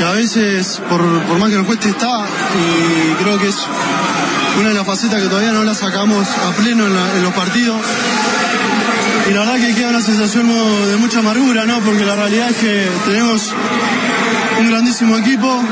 que 0.00 0.06
a 0.06 0.12
veces, 0.12 0.80
por, 0.88 1.02
por 1.24 1.38
más 1.38 1.50
que 1.50 1.56
nos 1.56 1.66
cueste, 1.66 1.90
está. 1.90 2.24
Y 2.24 3.22
creo 3.22 3.38
que 3.38 3.48
es 3.48 3.56
una 4.58 4.70
de 4.70 4.74
las 4.74 4.86
facetas 4.86 5.20
que 5.22 5.28
todavía 5.28 5.52
no 5.52 5.62
la 5.62 5.74
sacamos 5.74 6.26
a 6.26 6.52
pleno 6.52 6.86
en, 6.86 7.22
los 7.22 7.34
partidos. 7.34 7.78
Y 9.28 9.34
la 9.34 9.40
verdad 9.40 9.56
que 9.56 9.74
queda 9.74 9.90
una 9.90 10.00
sensación 10.00 10.48
de 10.48 10.96
mucha 10.96 11.18
amargura, 11.18 11.66
¿no? 11.66 11.80
Porque 11.80 12.06
la 12.06 12.16
realidad 12.16 12.48
es 12.48 12.56
que 12.56 12.88
tenemos 13.04 13.52
un 14.58 14.70
grandísimo 14.70 15.18
equipo, 15.18 15.62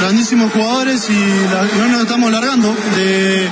grandísimos 0.00 0.52
jugadores 0.52 1.08
y 1.08 1.78
no 1.78 1.88
nos 1.90 2.00
estamos 2.00 2.32
largando, 2.32 2.74
de, 2.96 3.48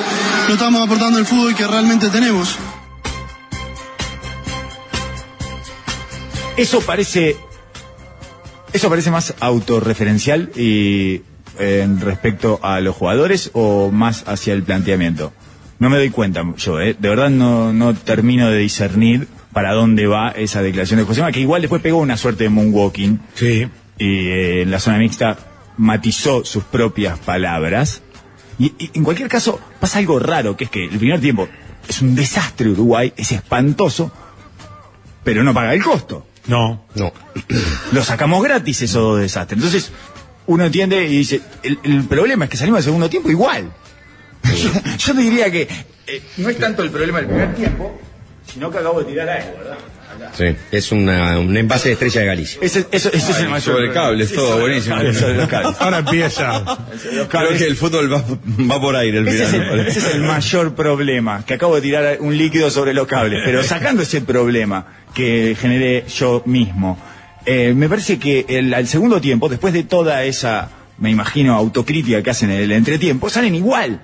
no 0.49 0.55
estamos 0.55 0.83
aportando 0.83 1.21
el 1.21 1.27
fútbol 1.27 1.55
que 1.55 1.65
realmente 1.65 2.09
tenemos. 2.09 2.57
Eso 6.57 6.81
parece. 6.81 7.52
Eso 8.73 8.89
parece 8.89 9.11
más 9.11 9.35
autorreferencial 9.41 10.51
y 10.57 11.23
en 11.59 12.01
respecto 12.01 12.59
a 12.63 12.81
los 12.81 12.97
jugadores 12.97 13.51
o 13.53 13.91
más 13.91 14.25
hacia 14.27 14.55
el 14.55 14.63
planteamiento. 14.63 15.33
No 15.79 15.91
me 15.91 15.97
doy 15.97 16.11
cuenta 16.11 16.45
yo, 16.57 16.81
¿eh? 16.81 16.97
de 16.99 17.09
verdad 17.09 17.29
no, 17.29 17.73
no 17.73 17.95
termino 17.95 18.49
de 18.51 18.59
discernir 18.59 19.29
para 19.53 19.73
dónde 19.73 20.07
va 20.07 20.31
esa 20.31 20.63
declaración 20.63 21.01
de 21.01 21.05
José 21.07 21.23
que 21.33 21.41
igual 21.41 21.61
después 21.61 21.83
pegó 21.83 21.99
una 21.99 22.17
suerte 22.17 22.45
de 22.45 22.51
moonwalking 22.51 23.21
Sí. 23.35 23.69
y 23.99 24.29
eh, 24.29 24.63
en 24.63 24.71
la 24.71 24.79
zona 24.79 24.99
mixta 24.99 25.37
matizó 25.77 26.45
sus 26.45 26.65
propias 26.65 27.19
palabras. 27.19 28.03
Y, 28.59 28.73
y 28.79 28.91
en 28.95 29.05
cualquier 29.05 29.29
caso 29.29 29.61
pasa 29.81 29.99
algo 29.99 30.19
raro, 30.19 30.57
que 30.57 30.65
es 30.65 30.71
que 30.71 30.85
el 30.85 30.99
primer 30.99 31.21
tiempo 31.21 31.49
es 31.89 32.01
un 32.01 32.15
desastre 32.15 32.69
Uruguay, 32.71 33.13
es 33.17 33.33
espantoso, 33.33 34.13
pero 35.25 35.43
no 35.43 35.53
paga 35.53 35.75
el 35.75 35.83
costo. 35.83 36.27
No. 36.47 36.85
No. 36.95 37.13
Lo 37.93 38.03
sacamos 38.03 38.43
gratis 38.43 38.83
esos 38.83 39.03
dos 39.03 39.21
desastres. 39.21 39.59
Entonces, 39.59 39.93
uno 40.47 40.65
entiende 40.65 41.05
y 41.05 41.19
dice, 41.19 41.41
el, 41.63 41.79
el 41.85 42.05
problema 42.05 42.45
es 42.45 42.51
que 42.51 42.57
salimos 42.57 42.79
al 42.79 42.85
segundo 42.85 43.09
tiempo 43.09 43.31
igual. 43.31 43.73
Yo, 44.45 44.71
yo 44.99 45.15
te 45.15 45.21
diría 45.21 45.51
que 45.51 45.69
eh, 46.07 46.23
no 46.39 46.49
es 46.49 46.59
tanto 46.59 46.83
el 46.83 46.91
problema 46.91 47.19
del 47.19 47.29
primer 47.29 47.55
tiempo, 47.55 47.99
sino 48.53 48.71
que 48.71 48.79
acabo 48.79 49.01
de 49.01 49.11
tirar 49.11 49.29
algo, 49.29 49.59
¿verdad? 49.59 49.79
Sí. 50.37 50.45
Es 50.71 50.93
una, 50.93 51.39
un 51.39 51.57
envase 51.57 51.89
de 51.89 51.93
estrella 51.95 52.21
de 52.23 52.27
Galicia. 52.27 52.59
Ese, 52.63 52.87
eso, 52.91 53.11
ese 53.13 53.33
es 53.33 53.39
el 53.41 53.49
mayor 53.49 53.61
sobre 53.63 53.75
problema. 53.89 53.95
cables, 53.95 54.29
Sí, 54.29 54.35
todo, 54.35 54.61
buenísimo. 54.61 54.97
cables. 54.97 55.77
Ahora 55.81 55.99
empieza. 55.99 56.65
Creo 57.29 57.49
que 57.57 57.65
el 57.67 57.77
fútbol 57.77 58.13
va, 58.13 58.25
va 58.71 58.81
por 58.81 58.97
aire 58.97 59.19
al 59.19 59.29
Ese 59.29 59.45
es, 59.45 59.53
el, 59.53 59.81
ese 59.81 59.99
es 59.99 60.15
el 60.15 60.23
mayor 60.23 60.75
problema, 60.75 61.45
que 61.45 61.55
acabo 61.55 61.75
de 61.77 61.83
tirar 61.83 62.17
un 62.21 62.37
líquido 62.37 62.71
sobre 62.71 62.95
los 62.95 63.07
cables, 63.07 63.41
pero 63.45 63.63
sacando 63.63 64.03
ese 64.03 64.21
problema 64.23 64.87
que 65.15 65.57
generé 65.61 66.05
yo 66.09 66.43
mismo, 66.47 66.99
eh, 67.45 67.75
me 67.75 67.89
parece 67.89 68.19
que 68.19 68.47
el, 68.49 68.73
al 68.73 68.87
segundo 68.87 69.21
tiempo, 69.21 69.49
después 69.49 69.73
de 69.75 69.83
toda 69.83 70.23
esa, 70.25 70.71
me 70.99 71.11
imagino, 71.11 71.55
autocrítica 71.57 72.23
que 72.23 72.31
hacen 72.31 72.51
en 72.51 72.61
el 72.63 72.73
entretiempo, 72.73 73.29
salen 73.29 73.55
igual. 73.55 74.01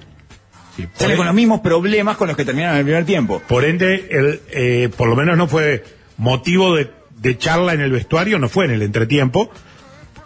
Sí, 0.76 0.86
Salen 0.94 1.16
con 1.16 1.26
los 1.26 1.34
mismos 1.34 1.60
problemas 1.60 2.16
con 2.16 2.28
los 2.28 2.36
que 2.36 2.44
terminaron 2.44 2.76
en 2.76 2.80
el 2.80 2.84
primer 2.84 3.04
tiempo. 3.04 3.42
por 3.48 3.64
ende, 3.64 4.06
el, 4.10 4.40
eh, 4.52 4.88
por 4.96 5.08
lo 5.08 5.16
menos 5.16 5.36
no 5.36 5.48
fue 5.48 5.82
motivo 6.18 6.74
de, 6.74 7.38
charla 7.38 7.72
en 7.72 7.80
el 7.80 7.90
vestuario, 7.90 8.38
no 8.38 8.48
fue 8.48 8.66
en 8.66 8.72
el 8.72 8.82
entretiempo. 8.82 9.50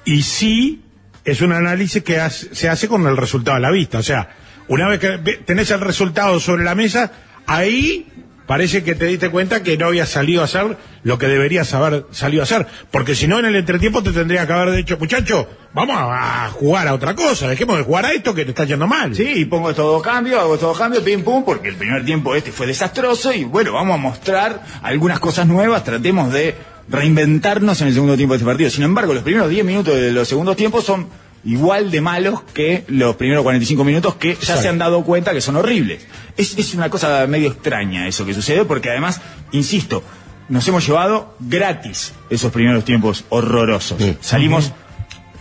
Y 0.05 0.23
sí 0.23 0.82
es 1.24 1.40
un 1.40 1.52
análisis 1.52 2.02
que 2.02 2.19
se 2.28 2.69
hace 2.69 2.89
con 2.89 3.06
el 3.06 3.16
resultado 3.16 3.56
a 3.56 3.60
la 3.60 3.70
vista. 3.70 3.98
O 3.98 4.02
sea, 4.02 4.35
una 4.69 4.89
vez 4.89 4.98
que 4.98 5.19
tenés 5.44 5.70
el 5.70 5.81
resultado 5.81 6.40
sobre 6.40 6.64
la 6.64 6.74
mesa, 6.74 7.12
ahí 7.47 8.09
parece 8.47 8.82
que 8.82 8.94
te 8.94 9.06
diste 9.06 9.31
cuenta 9.31 9.62
que 9.62 9.77
no 9.77 9.86
había 9.86 10.06
salido 10.06 10.43
a 10.43 10.44
hacer 10.44 10.77
lo 11.05 11.19
que 11.19 11.27
deberías 11.27 11.73
haber 11.74 12.06
salido 12.10 12.43
a 12.43 12.44
hacer. 12.44 12.66
Porque 12.90 13.14
si 13.14 13.27
no, 13.27 13.39
en 13.39 13.47
el 13.47 13.56
entretiempo 13.56 14.02
te 14.02 14.12
tendría 14.12 14.47
que 14.47 14.52
haber 14.52 14.74
dicho, 14.74 14.97
muchacho, 14.98 15.48
vamos 15.73 15.97
a, 15.98 16.48
jugar 16.51 16.89
a 16.89 16.94
otra 16.94 17.14
cosa, 17.14 17.48
dejemos 17.48 17.78
de 17.78 17.85
jugar 17.85 18.06
a 18.06 18.12
esto 18.12 18.35
que 18.35 18.44
te 18.44 18.51
está 18.51 18.64
yendo 18.64 18.86
mal. 18.86 19.14
Sí, 19.14 19.44
pongo 19.44 19.70
estos 19.70 19.86
dos 19.86 20.02
cambios, 20.02 20.40
hago 20.40 20.55
estos 20.55 20.70
dos 20.70 20.78
cambios, 20.78 21.02
pim 21.02 21.23
pum, 21.23 21.44
porque 21.44 21.69
el 21.69 21.77
primer 21.77 22.05
tiempo 22.05 22.35
este 22.35 22.52
fue 22.52 22.66
desastroso 22.66 23.32
y 23.32 23.44
bueno, 23.44 23.73
vamos 23.73 23.94
a 23.94 23.98
mostrar 23.98 24.62
algunas 24.82 25.20
cosas 25.20 25.47
nuevas, 25.47 25.85
tratemos 25.85 26.32
de 26.32 26.55
reinventarnos 26.89 27.81
en 27.81 27.89
el 27.89 27.94
segundo 27.94 28.16
tiempo 28.16 28.35
de 28.35 28.39
este 28.39 28.47
partido. 28.47 28.70
Sin 28.70 28.85
embargo, 28.85 29.14
los 29.14 29.23
primeros 29.23 29.48
10 29.48 29.64
minutos 29.64 29.94
de 29.94 30.12
los 30.12 30.28
segundos 30.28 30.56
tiempos 30.56 30.85
son 30.85 31.06
igual 31.44 31.90
de 31.90 32.01
malos 32.01 32.43
que 32.55 32.85
los 32.89 33.16
primeros 33.16 33.43
45 33.43 33.85
minutos 33.85 34.14
que 34.16 34.36
ya 34.36 34.56
se 34.56 34.69
han 34.69 34.78
dado 34.78 35.02
cuenta 35.05 35.32
que 35.32 35.40
son 35.40 35.56
horribles. 35.56 36.06
Es, 36.36 36.56
es 36.59 36.74
una 36.74 36.90
cosa 36.90 37.27
medio 37.27 37.48
extraña 37.51 38.06
eso 38.06 38.24
que 38.24 38.35
sucede 38.35 38.64
porque 38.64 38.90
además, 38.90 39.20
insisto, 39.52 40.02
nos 40.48 40.66
hemos 40.69 40.86
llevado 40.86 41.35
gratis 41.40 42.12
esos 42.31 42.52
primeros 42.52 42.85
tiempos 42.85 43.24
horrorosos. 43.28 43.98
Salimos 44.20 44.73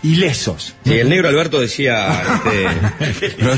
ilesos. 0.04 0.74
Sí, 0.84 0.94
el 0.98 1.10
negro 1.10 1.28
Alberto 1.30 1.60
decía, 1.60 2.24
este, 3.04 3.44
la, 3.44 3.56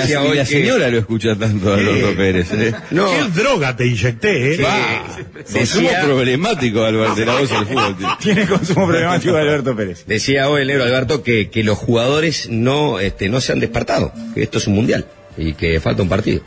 decía 0.00 0.22
y 0.24 0.26
hoy 0.26 0.36
la 0.36 0.44
que- 0.44 0.50
señora 0.50 0.88
lo 0.88 0.98
escucha 0.98 1.36
tanto 1.36 1.70
a 1.72 1.74
Alberto 1.76 2.16
Pérez. 2.16 2.52
¿eh? 2.52 2.74
no, 2.90 3.10
¿Qué 3.10 3.40
droga 3.42 3.76
te 3.76 3.86
inyecté, 3.86 4.54
eh? 4.54 4.66
Consumo 5.52 5.88
decía, 5.88 6.02
problemático, 6.04 6.82
Alberto, 6.84 7.14
de 7.14 7.26
la 7.26 7.38
voz 7.38 7.50
del 7.50 7.66
fútbol. 7.66 7.96
tío. 7.96 8.08
Tiene 8.20 8.46
consumo 8.46 8.86
problemático 8.88 9.34
de 9.34 9.40
Alberto 9.40 9.76
Pérez. 9.76 10.04
decía 10.06 10.48
hoy 10.48 10.62
el 10.62 10.68
negro 10.68 10.84
Alberto 10.84 11.22
que, 11.22 11.48
que 11.50 11.62
los 11.62 11.78
jugadores 11.78 12.48
no, 12.50 12.98
este, 13.00 13.28
no 13.28 13.40
se 13.40 13.52
han 13.52 13.60
despertado, 13.60 14.12
que 14.34 14.42
esto 14.42 14.58
es 14.58 14.66
un 14.66 14.74
mundial 14.74 15.06
y 15.36 15.54
que 15.54 15.80
falta 15.80 16.02
un 16.02 16.08
partido. 16.08 16.42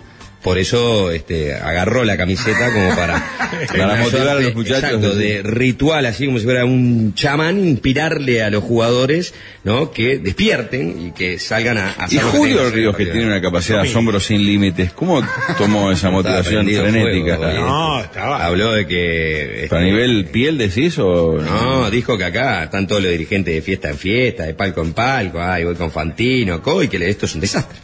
Por 0.45 0.59
eso 0.59 1.09
este, 1.09 1.55
agarró 1.55 2.03
la 2.03 2.17
camiseta 2.17 2.71
como 2.71 2.89
para, 2.95 3.17
motivar 3.97 4.27
a 4.29 4.33
los 4.35 4.53
muchachos. 4.53 4.83
exacto, 4.83 5.15
de 5.15 5.41
ritual, 5.41 6.05
así 6.05 6.27
como 6.27 6.37
si 6.37 6.45
fuera 6.45 6.65
un 6.65 7.15
chamán, 7.15 7.65
inspirarle 7.67 8.43
a 8.43 8.51
los 8.51 8.63
jugadores 8.63 9.33
¿no? 9.63 9.91
que 9.91 10.19
despierten 10.19 11.07
y 11.07 11.11
que 11.13 11.39
salgan 11.39 11.79
a, 11.79 11.87
a 11.97 12.03
hacer 12.05 12.19
Y 12.19 12.21
Julio 12.21 12.69
Ríos, 12.69 12.95
que 12.95 13.07
tiene 13.07 13.25
una 13.25 13.41
capacidad 13.41 13.81
de 13.81 13.89
asombro 13.89 14.19
sin 14.19 14.45
límites, 14.45 14.91
¿cómo 14.93 15.25
tomó 15.57 15.91
esa 15.91 16.11
motivación 16.11 16.67
frenética? 16.67 17.37
fuego, 17.37 17.47
Está- 17.49 17.59
No, 17.65 17.99
estaba. 18.01 18.45
Habló 18.45 18.71
de 18.73 18.85
que... 18.85 19.41
este, 19.63 19.67
¿Pero 19.69 19.81
a 19.81 19.83
nivel 19.83 20.25
piel 20.25 20.59
decís 20.59 20.99
o...? 20.99 21.39
No, 21.41 21.89
dijo 21.89 22.19
que 22.19 22.23
acá 22.25 22.65
están 22.65 22.85
todos 22.85 23.01
los 23.01 23.11
dirigentes 23.11 23.51
de 23.55 23.63
fiesta 23.63 23.89
en 23.89 23.97
fiesta, 23.97 24.43
de 24.43 24.53
palco 24.53 24.83
en 24.83 24.93
palco, 24.93 25.41
ay, 25.41 25.63
voy 25.63 25.73
con 25.73 25.89
Fantino, 25.91 26.61
co, 26.61 26.83
y 26.83 26.87
que 26.87 26.99
le- 26.99 27.09
esto 27.09 27.25
es 27.25 27.33
un 27.33 27.41
desastre. 27.41 27.79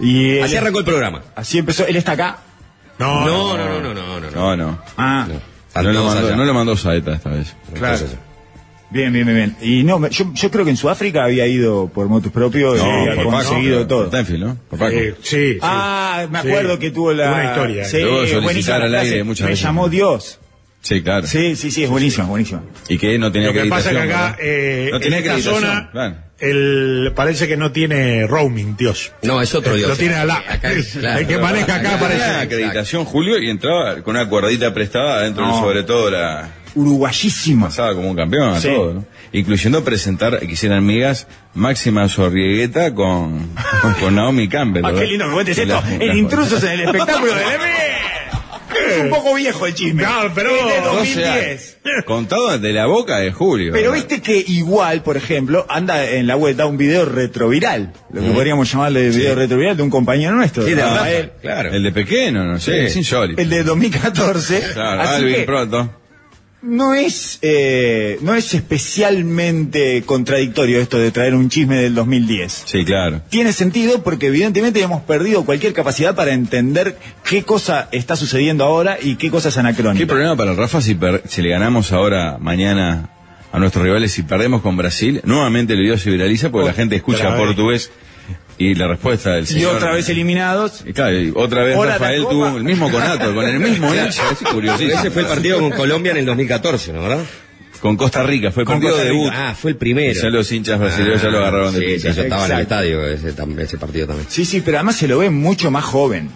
Y 0.00 0.36
él- 0.38 0.42
Así 0.44 0.56
arrancó 0.56 0.80
el 0.80 0.84
programa. 0.84 1.22
así 1.34 1.58
empezó. 1.58 1.86
Él 1.86 1.96
está 1.96 2.12
acá. 2.12 2.38
No, 2.98 3.26
No, 3.26 3.56
no, 3.56 3.80
no, 3.80 3.94
no, 3.94 3.94
no, 3.94 4.20
no. 4.20 4.30
No, 4.30 4.56
no. 4.56 4.78
Ah, 4.96 5.26
No 5.76 5.82
lo, 5.92 6.04
mandó, 6.04 6.36
no 6.36 6.44
lo 6.44 6.54
mandó 6.54 6.76
Saeta 6.76 7.14
esta 7.14 7.30
vez. 7.30 7.54
claro. 7.74 8.06
Bien, 8.90 9.12
bien, 9.12 9.26
bien, 9.26 9.36
bien. 9.36 9.56
Y 9.60 9.82
no, 9.82 9.98
me- 9.98 10.08
yo, 10.10 10.30
yo 10.34 10.50
creo 10.52 10.64
que 10.64 10.70
en 10.70 10.76
Sudáfrica 10.76 11.24
había 11.24 11.46
ido 11.48 11.88
por 11.88 12.06
motus 12.06 12.30
propios 12.30 12.78
y 12.78 12.80
había 12.80 13.16
Paco. 13.16 13.30
conseguido 13.30 13.86
todo. 13.88 14.06
Tenfield, 14.08 14.44
¿no? 14.44 14.56
Por 14.70 14.78
Paco. 14.78 14.92
Eh, 14.94 15.16
sí, 15.20 15.54
sí. 15.54 15.58
Ah, 15.62 16.26
me 16.30 16.42
Sí. 16.42 16.48
acuerdo 16.48 16.78
que 16.78 16.90
tuvo 16.92 17.12
la. 17.12 17.32
Una 17.32 17.44
historia. 17.46 17.84
Sí, 17.86 18.02
buenísima 18.40 18.76
al 18.76 18.94
aire 18.94 19.24
muchas 19.24 19.44
Me 19.46 19.50
veces. 19.50 19.64
llamó 19.64 19.88
Dios. 19.88 20.38
Sí, 20.80 21.02
claro. 21.02 21.26
Sí, 21.26 21.56
sí, 21.56 21.72
sí, 21.72 21.82
es 21.82 21.90
buenísima, 21.90 22.26
buenísima. 22.26 22.62
Y 22.88 22.98
que 22.98 23.18
no 23.18 23.32
tenía 23.32 23.48
Lo 23.48 23.54
que 23.54 23.64
pasa 23.68 23.90
que 23.90 23.96
eh, 24.38 24.90
no 24.92 25.00
tenía 25.00 25.18
en 25.18 25.24
esta 25.26 25.50
zona- 25.50 25.88
claro. 25.90 26.16
El, 26.38 27.12
parece 27.14 27.46
que 27.48 27.56
no 27.56 27.72
tiene 27.72 28.26
roaming, 28.26 28.76
Dios. 28.76 29.12
No, 29.22 29.40
es 29.40 29.54
otro 29.54 29.74
Eh, 29.74 29.78
Dios. 29.78 29.88
Lo 29.90 29.96
tiene 29.96 30.14
al 30.16 30.28
lado. 30.28 30.42
Acá, 30.48 30.70
claro. 31.00 31.18
el 31.20 31.26
que 31.26 31.38
maneja 31.38 31.74
acá 31.76 31.82
Tenía 31.82 31.98
parece. 31.98 32.24
acreditación 32.24 33.04
Julio 33.04 33.38
y 33.38 33.50
entraba 33.50 33.96
con 34.02 34.16
una 34.16 34.28
cuerdita 34.28 34.72
prestada 34.74 35.22
dentro 35.22 35.46
No. 35.46 35.54
de 35.54 35.60
sobre 35.60 35.82
todo 35.84 36.10
la 36.10 36.50
Uruguayísimo. 36.74 37.66
pasaba 37.66 37.94
como 37.94 38.10
un 38.10 38.16
campeón 38.16 38.54
a 38.54 38.60
Sí. 38.60 38.68
todo, 38.68 38.94
¿no? 38.94 39.04
Incluyendo 39.32 39.82
presentar, 39.84 40.38
que 40.40 40.46
hicieran 40.52 40.84
migas, 40.84 41.26
Máxima 41.54 42.08
Sorriegueta 42.08 42.94
con, 42.94 43.50
con 44.00 44.14
Naomi 44.14 44.48
Campbell. 44.48 44.84
Ah, 44.84 44.92
qué 44.96 45.06
lindo 45.06 45.26
que 45.26 45.32
cuentes 45.32 45.58
esto. 45.58 45.82
En 46.00 46.16
intrusos 46.18 46.62
en 46.64 46.70
el 46.72 46.80
espectáculo 46.82 47.32
de 47.34 47.40
la 47.40 47.52
Es 48.74 49.00
un 49.02 49.10
poco 49.10 49.34
viejo 49.34 49.66
el 49.66 49.74
chisme. 49.74 50.02
No, 50.02 50.32
pero- 50.34 50.50
Es 50.50 50.64
de 50.74 50.80
12 50.80 50.96
2010. 50.96 51.78
años. 51.84 52.04
Contado 52.06 52.58
de 52.58 52.72
la 52.72 52.86
boca 52.86 53.18
de 53.18 53.32
Julio. 53.32 53.72
Pero 53.72 53.90
¿verdad? 53.92 54.06
viste 54.08 54.22
que 54.22 54.44
igual, 54.52 55.02
por 55.02 55.16
ejemplo, 55.16 55.66
anda 55.68 56.04
en 56.08 56.26
la 56.26 56.36
web, 56.36 56.56
da 56.56 56.66
un 56.66 56.76
video 56.78 57.04
retroviral, 57.04 57.92
lo 58.10 58.22
que 58.22 58.30
podríamos 58.30 58.70
llamarle 58.70 59.10
video 59.10 59.34
retroviral 59.34 59.76
de 59.76 59.82
un 59.82 59.90
compañero 59.90 60.34
nuestro, 60.34 60.64
Sí, 60.64 60.74
de 60.74 60.82
Rafael, 60.82 61.26
Rafa, 61.26 61.40
claro. 61.40 61.70
El 61.74 61.82
de 61.82 61.92
pequeño, 61.92 62.44
no 62.44 62.58
sé, 62.58 62.80
Sí. 62.80 62.86
es 62.86 62.96
insólito. 62.96 63.40
el 63.40 63.48
de 63.50 63.62
2014. 63.64 64.62
Claro, 64.72 65.02
Alvin 65.02 65.34
que 65.34 65.42
pronto. 65.42 65.90
No 66.66 66.94
es 66.94 67.38
eh, 67.42 68.18
no 68.22 68.34
es 68.34 68.54
especialmente 68.54 70.02
contradictorio 70.06 70.80
esto 70.80 70.98
de 70.98 71.10
traer 71.10 71.34
un 71.34 71.48
chisme 71.48 71.76
del 71.76 71.94
2010. 71.94 72.62
Sí, 72.66 72.84
claro. 72.84 73.20
Tiene 73.28 73.52
sentido 73.52 74.02
porque 74.02 74.26
evidentemente 74.28 74.80
hemos 74.80 75.02
perdido 75.02 75.44
cualquier 75.44 75.72
capacidad 75.72 76.14
para 76.14 76.32
entender 76.32 76.96
qué 77.28 77.42
cosa 77.44 77.88
está 77.92 78.16
sucediendo 78.16 78.64
ahora 78.64 78.98
y 79.00 79.16
qué 79.16 79.30
cosa 79.30 79.48
es 79.48 79.54
¿Qué 79.54 79.60
anacrónica. 79.60 80.06
problema 80.06 80.36
para 80.36 80.54
Rafa 80.54 80.80
si, 80.80 80.94
per- 80.94 81.22
si 81.28 81.42
le 81.42 81.50
ganamos 81.50 81.92
ahora, 81.92 82.38
mañana, 82.40 83.10
a 83.52 83.58
nuestros 83.58 83.84
rivales, 83.84 84.12
si 84.12 84.22
perdemos 84.22 84.62
con 84.62 84.76
Brasil? 84.76 85.20
Nuevamente 85.24 85.74
el 85.74 85.80
video 85.80 85.98
se 85.98 86.10
viraliza 86.10 86.50
porque 86.50 86.68
la 86.68 86.74
gente 86.74 86.96
escucha 86.96 87.36
portugués 87.36 87.90
y 88.58 88.74
la 88.74 88.88
respuesta 88.88 89.32
del 89.34 89.44
Y 89.44 89.46
señor... 89.46 89.76
otra 89.76 89.92
vez 89.92 90.08
eliminados. 90.08 90.82
Y 90.86 90.92
claro, 90.92 91.18
y 91.20 91.32
otra 91.34 91.62
vez 91.64 91.76
Hola, 91.76 91.92
Rafael 91.92 92.22
tuvo 92.28 92.56
el 92.56 92.64
mismo 92.64 92.90
conato, 92.90 93.34
con 93.34 93.44
el 93.46 93.58
mismo 93.60 93.88
hincha, 93.94 94.22
es 94.30 94.38
curiosísimo. 94.50 94.98
ese 95.00 95.10
fue 95.10 95.22
el 95.22 95.28
partido 95.28 95.58
con 95.60 95.70
Colombia 95.72 96.12
en 96.12 96.18
el 96.18 96.26
2014, 96.26 96.92
¿no? 96.92 97.02
¿Verdad? 97.02 97.24
Con 97.80 97.96
Costa 97.98 98.22
Rica, 98.22 98.50
fue 98.50 98.62
el 98.62 98.66
Con 98.66 98.76
partido 98.80 98.96
de 98.96 99.04
debut. 99.04 99.30
Ah, 99.34 99.54
fue 99.60 99.72
el 99.72 99.76
primero. 99.76 100.10
Y 100.12 100.14
ya 100.14 100.30
los 100.30 100.50
hinchas 100.50 100.78
brasileños 100.80 101.20
ya 101.20 101.28
lo 101.28 101.38
agarraron 101.38 101.74
de 101.74 101.80
sí, 101.80 101.86
pinza. 101.86 102.10
sí, 102.10 102.16
yo 102.16 102.22
estaba 102.22 102.46
en 102.46 102.52
el 102.52 102.60
Exacto. 102.60 102.74
estadio 102.86 103.06
ese, 103.08 103.36
tam- 103.36 103.60
ese 103.60 103.76
partido 103.76 104.06
también. 104.06 104.26
Sí, 104.30 104.44
sí, 104.46 104.62
pero 104.64 104.78
además 104.78 104.96
se 104.96 105.06
lo 105.08 105.18
ve 105.18 105.28
mucho 105.30 105.70
más 105.70 105.84
joven. 105.84 106.30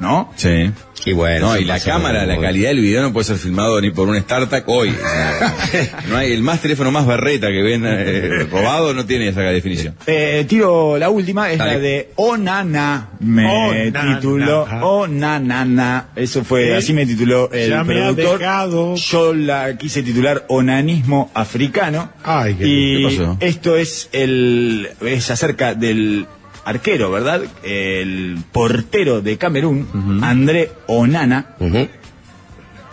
¿No? 0.00 0.32
Sí. 0.36 0.70
Y 1.06 1.12
bueno. 1.12 1.48
No, 1.48 1.58
y 1.58 1.64
la 1.64 1.80
cámara, 1.80 2.26
la 2.26 2.38
calidad 2.38 2.70
del 2.70 2.80
video 2.80 3.00
no 3.02 3.12
puede 3.12 3.24
ser 3.24 3.36
filmado 3.36 3.80
ni 3.80 3.90
por 3.90 4.08
un 4.08 4.18
StarTAC 4.20 4.64
hoy. 4.68 4.94
No 6.08 6.16
hay 6.16 6.32
el 6.32 6.42
más 6.42 6.60
teléfono 6.60 6.90
más 6.90 7.06
berreta 7.06 7.46
que 7.48 7.62
ven 7.62 7.84
eh, 7.86 8.46
robado 8.50 8.92
no 8.92 9.06
tiene 9.06 9.28
esa 9.28 9.40
definición. 9.42 9.94
Eh, 10.06 10.44
tiro 10.48 10.98
la 10.98 11.08
última, 11.10 11.50
es 11.52 11.58
Dale. 11.58 11.72
la 11.74 11.78
de 11.78 12.10
Onana. 12.16 13.10
Me 13.20 13.46
Onana. 13.46 14.16
tituló 14.16 14.66
Onanana. 14.82 16.08
Eso 16.16 16.44
fue, 16.44 16.70
Eh, 16.70 16.76
así 16.76 16.92
me 16.92 17.06
tituló 17.06 17.50
el 17.52 17.70
ya 17.70 17.84
me 17.84 18.02
ha 18.02 18.12
productor. 18.14 18.96
Yo 18.96 19.34
la 19.34 19.76
quise 19.78 20.02
titular 20.02 20.44
Onanismo 20.48 21.30
Africano. 21.34 22.10
Ay, 22.24 22.54
qué 22.54 22.66
y. 22.66 22.96
¿Qué 23.08 23.16
pasó? 23.18 23.36
esto 23.40 23.76
es 23.76 24.08
el 24.12 24.88
es 25.00 25.30
acerca 25.30 25.74
del 25.74 26.26
arquero, 26.64 27.10
¿verdad? 27.10 27.42
El 27.62 28.38
portero 28.52 29.20
de 29.20 29.36
Camerún, 29.38 30.20
André 30.22 30.70
Onana, 30.86 31.56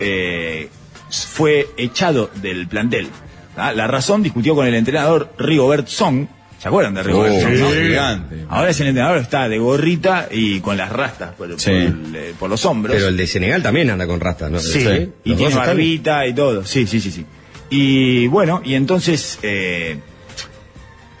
eh, 0.00 0.68
fue 1.10 1.68
echado 1.76 2.30
del 2.40 2.66
plantel. 2.68 3.08
¿ah? 3.56 3.72
La 3.72 3.86
razón 3.86 4.22
discutió 4.22 4.54
con 4.54 4.66
el 4.66 4.74
entrenador 4.74 5.32
Rigobert 5.38 5.88
Song. 5.88 6.26
¿Se 6.58 6.66
acuerdan 6.68 6.94
de 6.94 7.02
Rigobert 7.04 7.34
Oh, 7.36 7.40
Song? 7.40 7.54
sí. 7.54 7.60
no? 7.62 7.70
gigante. 7.70 8.36
Ahora 8.48 8.70
es 8.70 8.80
el 8.80 8.88
entrenador, 8.88 9.18
está 9.18 9.48
de 9.48 9.58
gorrita 9.58 10.28
y 10.30 10.60
con 10.60 10.76
las 10.76 10.90
rastas 10.90 11.34
por, 11.34 11.48
por 11.48 11.60
Sí. 11.60 11.70
el- 11.70 12.12
eh, 12.16 12.34
por 12.38 12.50
los 12.50 12.64
hombros. 12.66 12.96
Pero 12.96 13.08
el 13.08 13.16
de 13.16 13.26
Senegal 13.28 13.62
también 13.62 13.90
anda 13.90 14.06
con 14.08 14.18
rastas, 14.18 14.50
¿no? 14.50 14.58
Sí, 14.58 14.80
Sí. 14.80 14.88
y 15.24 15.34
tiene 15.34 15.48
están- 15.50 15.66
barbita 15.66 16.26
y 16.26 16.34
todo. 16.34 16.64
Sí, 16.64 16.86
sí, 16.86 17.00
sí, 17.00 17.10
sí. 17.12 17.24
Y 17.70 18.26
bueno, 18.26 18.60
y 18.64 18.74
entonces 18.74 19.38
eh, 19.42 19.98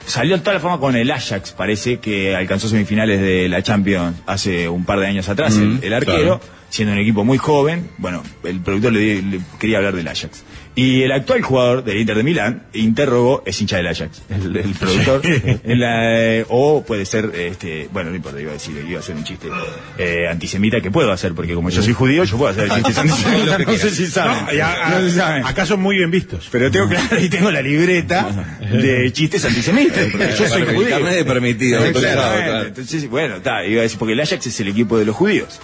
salió 0.08 0.36
de 0.36 0.42
toda 0.42 0.54
la 0.54 0.60
forma 0.60 0.78
con 0.80 0.96
el 0.96 1.10
Ajax, 1.10 1.52
parece 1.52 1.98
que 1.98 2.34
alcanzó 2.34 2.68
semifinales 2.68 3.20
de 3.20 3.48
la 3.48 3.62
Champions 3.62 4.16
hace 4.26 4.68
un 4.68 4.84
par 4.84 4.98
de 5.00 5.06
años 5.06 5.28
atrás, 5.28 5.56
el- 5.56 5.68
Mm, 5.74 5.80
el, 5.82 5.92
arquero, 5.92 6.38
claro. 6.38 6.40
siendo 6.70 6.92
un 6.94 6.98
equipo 7.00 7.24
muy 7.24 7.38
joven. 7.38 7.88
Bueno, 7.98 8.22
el 8.44 8.60
productor 8.60 8.92
le 8.92 9.40
quería 9.58 9.78
hablar 9.78 9.94
del 9.94 10.08
Ajax. 10.08 10.42
Y 10.80 11.02
el 11.02 11.10
actual 11.10 11.42
jugador 11.42 11.82
del 11.82 11.96
Inter 11.98 12.16
de 12.16 12.22
Milán 12.22 12.62
interrogó, 12.72 13.42
es 13.44 13.60
hincha 13.60 13.78
del 13.78 13.88
Ajax, 13.88 14.22
el, 14.30 14.56
el 14.56 14.74
productor. 14.74 15.22
en 15.24 15.80
la, 15.80 16.20
eh, 16.36 16.44
o 16.48 16.84
puede 16.84 17.04
ser, 17.04 17.32
este, 17.34 17.88
bueno, 17.92 18.10
no 18.10 18.16
importa, 18.16 18.40
iba 18.40 18.50
a 18.50 18.52
decir, 18.54 18.84
iba 18.88 18.98
a 18.98 19.00
hacer 19.00 19.16
un 19.16 19.24
chiste 19.24 19.48
eh, 19.98 20.28
antisemita 20.30 20.80
que 20.80 20.92
puedo 20.92 21.10
hacer, 21.10 21.32
porque 21.34 21.54
como 21.54 21.70
yo 21.70 21.82
soy 21.82 21.94
judío, 21.94 22.22
yo 22.22 22.36
puedo 22.38 22.52
hacer 22.52 22.68
chistes 22.70 22.96
antisemitas. 22.98 23.66
No 23.66 23.72
sé 23.76 23.90
si 23.90 24.06
saben. 24.06 24.56
No, 24.56 24.64
a- 24.64 24.90
No 25.00 25.00
se 25.08 25.16
saben. 25.16 25.44
acá 25.44 25.66
son 25.66 25.80
muy 25.80 25.96
bien 25.96 26.12
vistos. 26.12 26.48
Pero 26.52 26.70
tengo 26.70 26.88
claro 26.88 27.18
y 27.20 27.28
tengo 27.28 27.50
la 27.50 27.60
libreta 27.60 28.56
de 28.70 29.12
chistes 29.12 29.44
antisemitas. 29.44 30.06
Porque 30.12 30.28
yo 30.38 30.46
soy 30.46 30.62
judío. 30.62 31.24
permitido. 31.26 31.84
Entonces, 31.84 33.08
bueno, 33.10 33.36
está, 33.36 33.64
iba 33.66 33.80
a 33.80 33.82
decir, 33.82 33.98
porque 33.98 34.12
el 34.12 34.20
Ajax 34.20 34.46
es 34.46 34.60
el 34.60 34.68
equipo 34.68 34.96
de 34.98 35.04
los 35.06 35.16
judíos. 35.16 35.58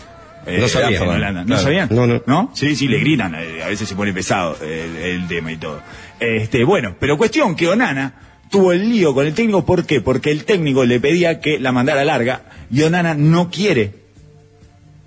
Eh, 0.47 0.59
No 0.61 0.69
sabía. 0.69 1.03
en 1.03 1.09
Holanda. 1.09 1.41
¿No 1.43 1.47
Claro. 1.47 1.63
sabían? 1.63 1.89
No, 1.91 2.07
no. 2.27 2.51
Sí, 2.55 2.75
sí, 2.77 2.89
le 2.89 2.99
gritan. 3.01 3.35
eh, 3.35 3.63
A 3.65 3.69
veces 3.69 3.89
se 3.89 3.95
pone 3.95 4.13
pesado 4.13 4.57
el, 4.63 4.97
el 4.97 5.29
tema 5.29 5.53
y 5.53 5.57
todo. 5.57 5.81
Este, 6.21 6.65
bueno, 6.65 6.95
pero 6.99 7.17
cuestión 7.19 7.55
que 7.57 7.69
Onana 7.69 8.15
tuvo 8.51 8.73
el 8.73 8.89
lío 8.89 9.15
con 9.15 9.27
el 9.27 9.35
técnico. 9.35 9.65
¿Por 9.65 9.85
qué? 9.85 10.01
Porque 10.01 10.31
el 10.31 10.45
técnico 10.45 10.85
le 10.85 11.01
pedía 11.01 11.41
que 11.41 11.59
la 11.59 11.73
mandara 11.73 12.05
larga 12.05 12.43
y 12.71 12.83
Onana 12.83 13.15
no 13.15 13.51
quiere 13.51 13.95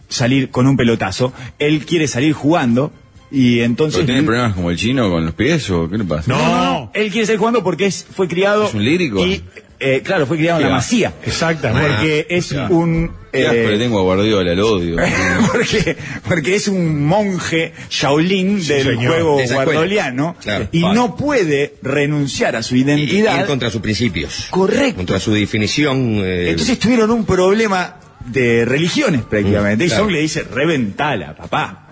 salir 0.09 0.49
con 0.49 0.67
un 0.67 0.77
pelotazo. 0.77 1.33
Él 1.59 1.85
quiere 1.85 2.07
salir 2.07 2.33
jugando 2.33 2.91
y 3.31 3.59
entonces... 3.59 3.97
¿Pero 4.01 4.07
¿Tiene 4.07 4.23
problemas 4.23 4.53
como 4.53 4.71
el 4.71 4.77
chino 4.77 5.09
con 5.09 5.25
los 5.25 5.33
pies 5.33 5.69
o 5.69 5.89
qué 5.89 5.97
le 5.97 6.03
pasa? 6.05 6.31
No. 6.31 6.37
No, 6.37 6.47
no, 6.47 6.63
no. 6.79 6.91
Él 6.93 7.11
quiere 7.11 7.27
ser 7.27 7.37
jugando 7.37 7.63
porque 7.63 7.85
es, 7.87 8.05
fue 8.09 8.27
criado. 8.27 8.65
¿Es 8.67 8.73
un 8.73 8.83
lírico? 8.85 9.25
Y, 9.25 9.43
eh, 9.79 10.01
claro, 10.03 10.25
fue 10.25 10.37
criado 10.37 10.59
en 10.59 10.67
la 10.67 10.73
masía. 10.73 11.13
Exactamente. 11.25 11.89
Porque 11.89 12.27
es 12.29 12.51
un. 12.51 13.11
Asco 13.27 13.37
eh, 13.53 13.67
le 13.71 13.77
tengo 13.77 13.99
a 13.99 14.03
Guardiola, 14.03 14.51
el 14.53 14.59
odio. 14.59 14.95
porque, 15.51 15.95
porque 16.27 16.55
es 16.55 16.67
un 16.67 17.05
monje 17.05 17.73
Shaolin 17.89 18.65
del 18.65 18.83
señor. 18.83 19.11
juego 19.13 19.37
De 19.37 19.47
guardoliano 19.53 20.35
Claro. 20.41 20.67
y 20.71 20.81
Vale. 20.81 20.95
no 20.95 21.15
puede 21.15 21.75
renunciar 21.83 22.55
a 22.55 22.63
su 22.63 22.75
Y, 22.75 22.79
y 22.79 22.81
identidad. 22.83 23.39
ir 23.41 23.45
contra 23.45 23.69
sus 23.69 23.81
principios. 23.81 24.47
Correcto. 24.49 24.95
Contra 24.97 25.19
su 25.19 25.33
definición. 25.33 26.21
eh, 26.23 26.49
Entonces 26.51 26.79
tuvieron 26.79 27.11
un 27.11 27.25
problema 27.25 27.99
de 28.25 28.65
religiones 28.65 29.21
prácticamente. 29.21 29.83
Mm, 29.83 29.87
y. 29.87 29.89
Song 29.91 30.09
le 30.09 30.21
dice, 30.21 30.43
reventala, 30.43 31.35
papá. 31.35 31.89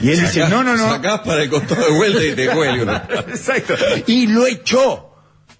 Y 0.00 0.10
él 0.10 0.20
dice, 0.20 0.48
no, 0.48 0.64
no, 0.64 0.76
no. 0.76 0.88
Sacás 0.90 1.20
para 1.20 1.42
el 1.42 1.50
costado 1.50 1.84
de 1.84 1.92
vuelta 1.92 2.24
y 2.24 2.32
te 2.34 2.48
cuelgo. 2.48 2.90
Exacto. 3.28 3.74
Y 4.06 4.28
lo 4.28 4.46
echó. 4.46 5.05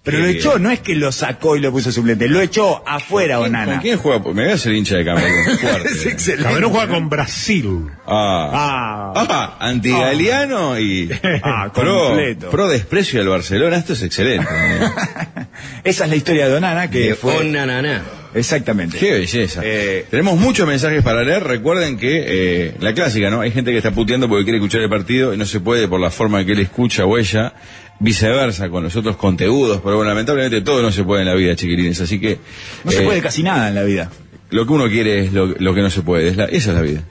Pero 0.07 0.17
lo 0.19 0.25
bien. 0.25 0.37
echó, 0.37 0.57
no 0.59 0.71
es 0.71 0.79
que 0.79 0.95
lo 0.95 1.11
sacó 1.11 1.55
y 1.55 1.59
lo 1.59 1.71
puso 1.71 1.91
suplente, 1.91 2.27
lo 2.27 2.41
echó 2.41 2.83
afuera, 2.87 3.37
¿Con 3.37 3.47
Onana. 3.47 3.79
quién 3.81 3.97
juega? 3.99 4.19
Me 4.19 4.43
voy 4.43 4.51
a 4.51 4.55
hacer 4.55 4.73
hincha 4.73 4.97
de 4.97 5.05
Camerún. 5.05 5.57
Fuerte. 5.61 5.89
Es 5.89 6.05
excelente. 6.05 6.43
Camerún 6.43 6.71
juega 6.71 6.87
con 6.93 7.09
Brasil. 7.09 7.87
Ah. 8.05 9.13
Ah, 9.15 9.25
Ah, 9.29 9.57
antigaliano 9.67 10.79
y 10.79 11.09
Ah, 11.43 11.71
pro, 11.73 12.07
completo. 12.07 12.49
pro 12.49 12.67
desprecio 12.67 13.21
al 13.21 13.27
Barcelona. 13.27 13.77
Esto 13.77 13.93
es 13.93 14.03
excelente. 14.03 14.47
Esa 15.83 16.03
es 16.05 16.09
la 16.09 16.15
historia 16.15 16.47
de 16.49 16.55
Onana 16.55 16.89
que 16.89 16.99
de 16.99 17.15
fue. 17.15 17.35
Onananá. 17.37 18.03
Exactamente. 18.35 18.97
Qué 18.99 19.13
belleza. 19.13 19.61
Eh, 19.63 20.05
Tenemos 20.11 20.37
muchos 20.37 20.67
mensajes 20.67 21.01
para 21.01 21.23
leer. 21.23 21.43
Recuerden 21.43 21.97
que 21.97 22.23
eh, 22.67 22.73
la 22.79 22.93
clásica, 22.93 23.29
¿no? 23.29 23.41
Hay 23.41 23.51
gente 23.51 23.71
que 23.71 23.77
está 23.77 23.91
puteando 23.91 24.27
porque 24.29 24.43
quiere 24.43 24.57
escuchar 24.59 24.81
el 24.81 24.89
partido 24.89 25.33
y 25.33 25.37
no 25.37 25.45
se 25.45 25.59
puede 25.59 25.87
por 25.87 25.99
la 25.99 26.11
forma 26.11 26.45
que 26.45 26.51
él 26.51 26.59
escucha 26.59 27.05
o 27.05 27.17
ella. 27.17 27.53
Viceversa 27.99 28.69
con 28.69 28.83
los 28.83 28.95
otros 28.95 29.17
conteúdos, 29.17 29.81
pero 29.83 29.95
bueno, 29.97 30.09
lamentablemente 30.11 30.61
todo 30.61 30.81
no 30.83 30.91
se 30.91 31.03
puede 31.03 31.21
en 31.23 31.27
la 31.27 31.33
vida, 31.33 31.55
chiquilines. 31.55 31.99
Así 31.99 32.19
que 32.19 32.37
No 32.83 32.91
se 32.91 33.01
eh, 33.01 33.05
puede 33.05 33.21
casi 33.21 33.41
nada 33.43 33.69
en 33.69 33.75
la 33.75 33.83
vida. 33.83 34.11
lo 34.51 34.65
que 34.67 34.73
uno 34.73 34.87
quiere 34.87 35.25
es 35.25 35.33
lo, 35.33 35.47
lo 35.47 35.73
que 35.73 35.81
no 35.81 35.89
se 35.89 36.01
puede. 36.03 36.27
Es 36.29 36.37
la- 36.37 36.45
esa 36.45 36.69
es 36.71 36.75
la 36.75 36.81
vida. 36.81 37.01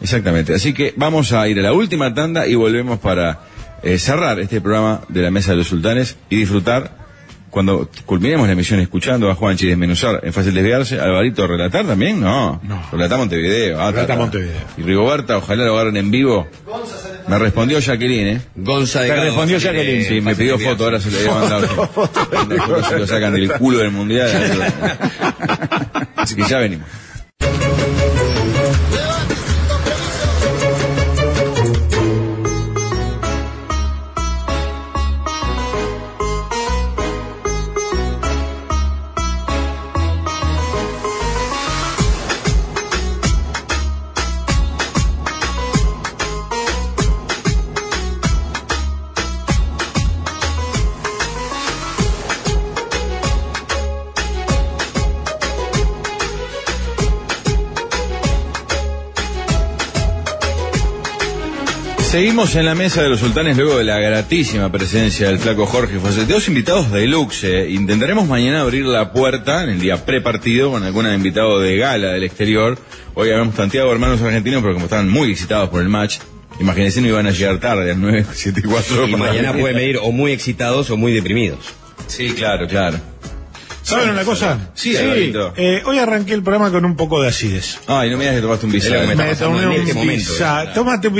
Exactamente. 0.00 0.54
Así 0.54 0.72
que 0.74 0.92
vamos 0.96 1.32
a 1.32 1.48
ir 1.48 1.58
a 1.58 1.62
la 1.62 1.72
última 1.72 2.12
tanda 2.14 2.46
y 2.46 2.54
volvemos 2.54 2.98
para 3.00 3.40
eh, 3.82 3.98
cerrar 3.98 4.38
este 4.40 4.60
programa 4.60 5.00
de 5.08 5.22
la 5.22 5.30
Mesa 5.30 5.50
de 5.52 5.56
los 5.58 5.66
Sultanes 5.68 6.16
y 6.30 6.36
disfrutar 6.36 7.04
cuando 7.50 7.88
culminemos 8.04 8.46
la 8.46 8.52
emisión 8.52 8.80
escuchando 8.80 9.30
a 9.30 9.34
Juanchi 9.34 9.66
desmenuzar 9.66 10.20
en 10.22 10.32
Fácil 10.32 10.52
Desviarse, 10.52 11.00
Alvarito 11.00 11.46
relatar 11.46 11.86
también, 11.86 12.20
no. 12.20 12.60
No. 12.62 12.82
Relata 12.92 13.16
Montevideo. 13.16 13.80
ah, 13.80 13.90
Relata 13.90 14.06
ta, 14.08 14.12
ta. 14.14 14.18
Montevideo. 14.20 14.60
Y 14.76 14.82
Rigoberta, 14.82 15.38
ojalá 15.38 15.64
lo 15.64 15.74
agarren 15.74 15.96
en 15.96 16.10
vivo. 16.10 16.46
Me 17.28 17.38
respondió 17.38 17.80
Jacqueline, 17.80 18.28
¿eh? 18.28 18.40
Gonza 18.54 19.02
de 19.02 19.08
Gado, 19.08 19.24
respondió 19.24 19.58
Jacqueline. 19.58 20.04
Sí, 20.04 20.20
me 20.20 20.36
pidió 20.36 20.58
foto, 20.58 20.84
ahora 20.84 21.00
se 21.00 21.10
le 21.10 21.24
voy 21.24 21.28
a 21.28 21.40
mandar. 21.40 21.66
Foto 21.66 22.28
si 22.88 22.94
lo 22.94 23.06
sacan 23.06 23.34
del 23.34 23.50
culo 23.52 23.78
del 23.78 23.90
mundial. 23.90 24.30
Así 26.16 26.36
que 26.36 26.44
ya 26.44 26.58
venimos. 26.58 26.88
Seguimos 62.16 62.54
en 62.56 62.64
la 62.64 62.74
mesa 62.74 63.02
de 63.02 63.10
los 63.10 63.20
sultanes 63.20 63.58
luego 63.58 63.76
de 63.76 63.84
la 63.84 63.98
gratísima 63.98 64.72
presencia 64.72 65.26
del 65.26 65.38
flaco 65.38 65.66
Jorge 65.66 65.98
José. 65.98 66.24
Dos 66.24 66.48
invitados 66.48 66.90
de 66.90 67.06
luxe. 67.06 67.68
Intentaremos 67.68 68.26
mañana 68.26 68.62
abrir 68.62 68.86
la 68.86 69.12
puerta 69.12 69.62
en 69.62 69.68
el 69.68 69.80
día 69.80 70.06
prepartido 70.06 70.70
con 70.70 70.82
algún 70.82 71.12
invitado 71.12 71.60
de 71.60 71.76
gala 71.76 72.12
del 72.12 72.24
exterior. 72.24 72.78
Hoy 73.12 73.28
habíamos 73.28 73.54
tanteado 73.54 73.92
hermanos 73.92 74.22
argentinos, 74.22 74.62
pero 74.62 74.72
como 74.72 74.86
estaban 74.86 75.10
muy 75.10 75.30
excitados 75.30 75.68
por 75.68 75.82
el 75.82 75.90
match, 75.90 76.16
imagínense 76.58 77.02
no 77.02 77.08
iban 77.08 77.26
a 77.26 77.32
llegar 77.32 77.60
tarde 77.60 77.82
a 77.82 77.86
las 77.88 77.98
9, 77.98 78.24
7 78.32 78.60
y 78.60 78.66
4. 78.66 79.08
Y 79.08 79.16
mañana 79.16 79.52
pueden 79.52 79.76
venir 79.76 79.98
o 80.00 80.10
muy 80.10 80.32
excitados 80.32 80.88
o 80.88 80.96
muy 80.96 81.12
deprimidos. 81.12 81.74
Sí, 82.06 82.30
claro, 82.30 82.66
claro. 82.66 82.98
¿Saben 83.86 84.10
una 84.10 84.24
cosa? 84.24 84.58
Sí, 84.74 84.96
Alvarito. 84.96 85.54
eh, 85.56 85.80
hoy 85.86 85.98
arranqué 86.00 86.34
el 86.34 86.42
programa 86.42 86.72
con 86.72 86.84
un 86.84 86.96
poco 86.96 87.22
de 87.22 87.28
acidez. 87.28 87.78
Ay, 87.86 88.10
no 88.10 88.16
me 88.18 88.24
digas 88.24 88.34
que 88.36 88.42
tomaste 88.42 88.66
un 88.66 88.72
bisal. 88.72 89.06
me 89.06 89.14
Me 89.14 89.34
tomé 89.36 89.62
en 89.62 89.68
un 89.68 89.72
este 89.74 89.94
momento. 89.94 90.32
Tómate 90.74 91.06
un 91.08 91.14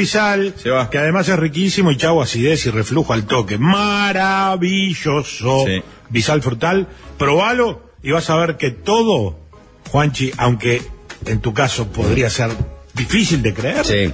va. 0.70 0.90
que 0.90 0.98
además 0.98 1.28
es 1.28 1.38
riquísimo 1.38 1.92
y 1.92 1.96
chau 1.96 2.20
acidez 2.20 2.66
y 2.66 2.70
reflujo 2.70 3.12
al 3.12 3.24
toque. 3.24 3.56
Maravilloso. 3.56 5.64
Sí. 5.64 5.80
Bisal 6.10 6.42
frutal, 6.42 6.88
probalo 7.18 7.92
y 8.02 8.10
vas 8.10 8.28
a 8.30 8.36
ver 8.36 8.56
que 8.56 8.72
todo, 8.72 9.38
Juanchi, 9.90 10.32
aunque 10.36 10.82
en 11.24 11.40
tu 11.40 11.54
caso 11.54 11.86
podría 11.92 12.28
ser 12.30 12.50
difícil 12.94 13.42
de 13.42 13.54
creer, 13.54 13.84
Sí, 13.84 14.12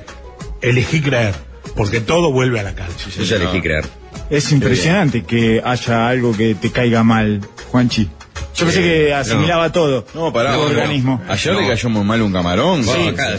elegí 0.60 1.00
creer, 1.00 1.34
porque 1.74 2.02
todo 2.02 2.30
vuelve 2.32 2.60
a 2.60 2.64
la 2.64 2.74
calma. 2.74 2.94
yo 3.16 3.22
ya 3.24 3.36
elegí 3.36 3.62
creer. 3.62 3.86
Es 4.28 4.52
impresionante 4.52 5.24
que 5.24 5.62
haya 5.64 6.06
algo 6.08 6.36
que 6.36 6.54
te 6.54 6.70
caiga 6.70 7.02
mal, 7.02 7.40
Juanchi. 7.70 8.10
Yo 8.54 8.66
pensé 8.66 8.80
que 8.82 9.14
asimilaba 9.14 9.72
todo. 9.72 10.04
No, 10.14 10.32
pará. 10.32 10.52
No. 10.52 10.62
organismo. 10.62 11.22
Ayer 11.28 11.54
No. 11.54 11.60
le 11.60 11.68
cayó 11.68 11.88
muy 11.88 12.04
mal 12.04 12.20
un 12.22 12.32
camarón. 12.32 12.84
Sí. 12.84 12.90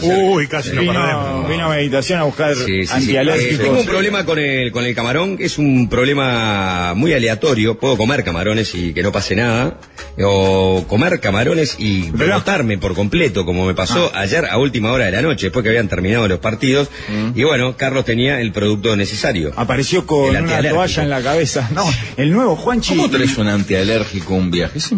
Uy, 0.02 0.46
casi 0.48 0.72
lo 0.72 0.80
Vino, 0.80 0.92
perdemos. 0.94 1.48
vino 1.48 1.64
a 1.66 1.68
meditación 1.68 2.18
a 2.20 2.24
buscar 2.24 2.54
Sí, 2.54 2.64
sí, 2.64 2.86
sí. 2.86 2.90
Eh, 2.92 2.96
antialérgicos. 2.96 3.58
tengo 3.64 3.80
un 3.80 3.86
problema 3.86 4.24
con 4.24 4.38
el, 4.38 4.72
con 4.72 4.84
el 4.84 4.94
camarón, 4.94 5.36
que 5.36 5.44
es 5.44 5.56
un 5.58 5.88
problema 5.88 6.94
muy 6.94 7.12
aleatorio. 7.12 7.78
Puedo 7.78 7.96
comer 7.96 8.24
camarones 8.24 8.74
y 8.74 8.92
que 8.92 9.02
no 9.02 9.12
pase 9.12 9.36
nada. 9.36 9.78
O 10.22 10.84
comer 10.88 11.18
camarones 11.20 11.76
y 11.78 12.10
brotarme 12.10 12.78
por 12.78 12.94
completo, 12.94 13.44
como 13.44 13.66
me 13.66 13.74
pasó 13.74 14.10
Ah. 14.14 14.20
ayer 14.20 14.44
a 14.46 14.58
última 14.58 14.92
hora 14.92 15.06
de 15.06 15.12
la 15.12 15.22
noche, 15.22 15.46
después 15.46 15.62
que 15.64 15.70
habían 15.70 15.88
terminado 15.88 16.28
los 16.28 16.38
partidos. 16.38 16.88
Mm. 17.08 17.38
Y 17.38 17.42
bueno, 17.42 17.76
Carlos 17.76 18.04
tenía 18.04 18.40
el 18.40 18.52
producto 18.52 18.94
necesario. 18.96 19.52
Apareció 19.56 20.06
con 20.06 20.36
una 20.36 20.62
toalla 20.62 21.02
en 21.02 21.10
la 21.10 21.20
cabeza. 21.22 21.68
No, 21.74 21.84
el 22.16 22.32
nuevo 22.32 22.54
Juanchi. 22.56 22.90
¿Cómo 22.96 23.10
traes 23.10 23.36
un 23.38 23.48
antialérgico 23.48 24.34
un 24.34 24.50
viaje? 24.50 24.78
Es 24.78 24.92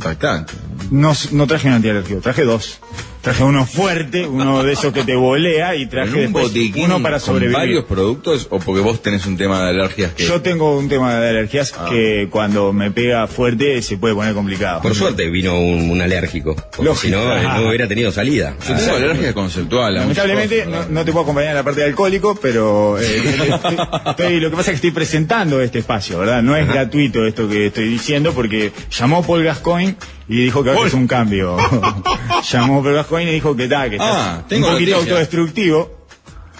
No, 0.90 1.12
no 1.32 1.46
traje 1.46 1.68
un 1.68 1.74
antialérgico, 1.74 2.20
traje 2.20 2.44
dos. 2.44 2.78
Traje 3.26 3.42
uno 3.42 3.66
fuerte, 3.66 4.24
uno 4.24 4.62
de 4.62 4.72
esos 4.72 4.92
que 4.92 5.02
te 5.02 5.16
volea 5.16 5.74
y 5.74 5.86
traje 5.86 6.10
¿En 6.10 6.14
un 6.14 6.22
después 6.22 6.44
botiquín 6.46 6.84
uno 6.84 7.02
para 7.02 7.16
con 7.18 7.26
sobrevivir. 7.26 7.56
varios 7.56 7.84
productos 7.84 8.46
o 8.50 8.60
porque 8.60 8.80
vos 8.82 9.02
tenés 9.02 9.26
un 9.26 9.36
tema 9.36 9.64
de 9.64 9.70
alergias 9.70 10.12
que... 10.12 10.24
Yo 10.26 10.40
tengo 10.42 10.78
un 10.78 10.88
tema 10.88 11.18
de 11.18 11.30
alergias 11.30 11.74
Ah. 11.76 11.86
que 11.90 12.28
cuando 12.30 12.72
me 12.72 12.92
pega 12.92 13.26
fuerte 13.26 13.82
se 13.82 13.96
puede 13.98 14.14
poner 14.14 14.32
complicado. 14.32 14.80
Por 14.80 14.94
suerte 14.94 15.28
vino 15.28 15.58
un, 15.58 15.90
un 15.90 16.00
alérgico, 16.00 16.54
porque 16.76 16.94
si 16.94 17.10
no, 17.10 17.36
eh, 17.36 17.42
no 17.42 17.66
hubiera 17.68 17.88
tenido 17.88 18.12
salida. 18.12 18.54
Yo 18.68 18.76
tengo 18.76 18.94
alergia 18.94 19.34
conceptual. 19.34 19.94
Lamentablemente 19.96 20.64
cosas, 20.64 20.88
no, 20.88 20.94
no 21.00 21.04
te 21.04 21.10
puedo 21.10 21.24
acompañar 21.24 21.50
en 21.50 21.56
la 21.56 21.64
parte 21.64 21.80
de 21.80 21.86
alcohólico, 21.88 22.38
pero 22.40 22.96
eh, 22.96 23.04
estoy- 23.24 23.76
estoy- 24.06 24.38
lo 24.40 24.50
que 24.50 24.56
pasa 24.56 24.70
es 24.70 24.74
que 24.80 24.86
estoy 24.86 24.90
presentando 24.92 25.60
este 25.60 25.80
espacio, 25.80 26.20
¿verdad? 26.20 26.44
No 26.44 26.54
es 26.54 26.68
gratuito 26.68 27.26
esto 27.26 27.48
que 27.48 27.66
estoy 27.66 27.88
diciendo 27.88 28.32
porque 28.32 28.70
llamó 28.96 29.26
Paul 29.26 29.42
Gascoigne 29.42 29.96
y 30.28 30.36
dijo 30.44 30.62
que 30.64 30.72
es 30.86 30.94
un 30.94 31.06
cambio. 31.06 31.56
llamó 32.50 32.82
Gascoigne 32.82 33.30
y 33.30 33.34
dijo 33.34 33.56
que 33.56 33.64
está, 33.64 33.88
que 33.88 33.96
está 33.96 34.36
Ah, 34.38 34.44
tengo 34.48 34.66
un 34.68 34.72
poquito 34.74 34.92
noticias. 34.92 35.08
autodestructivo. 35.10 35.96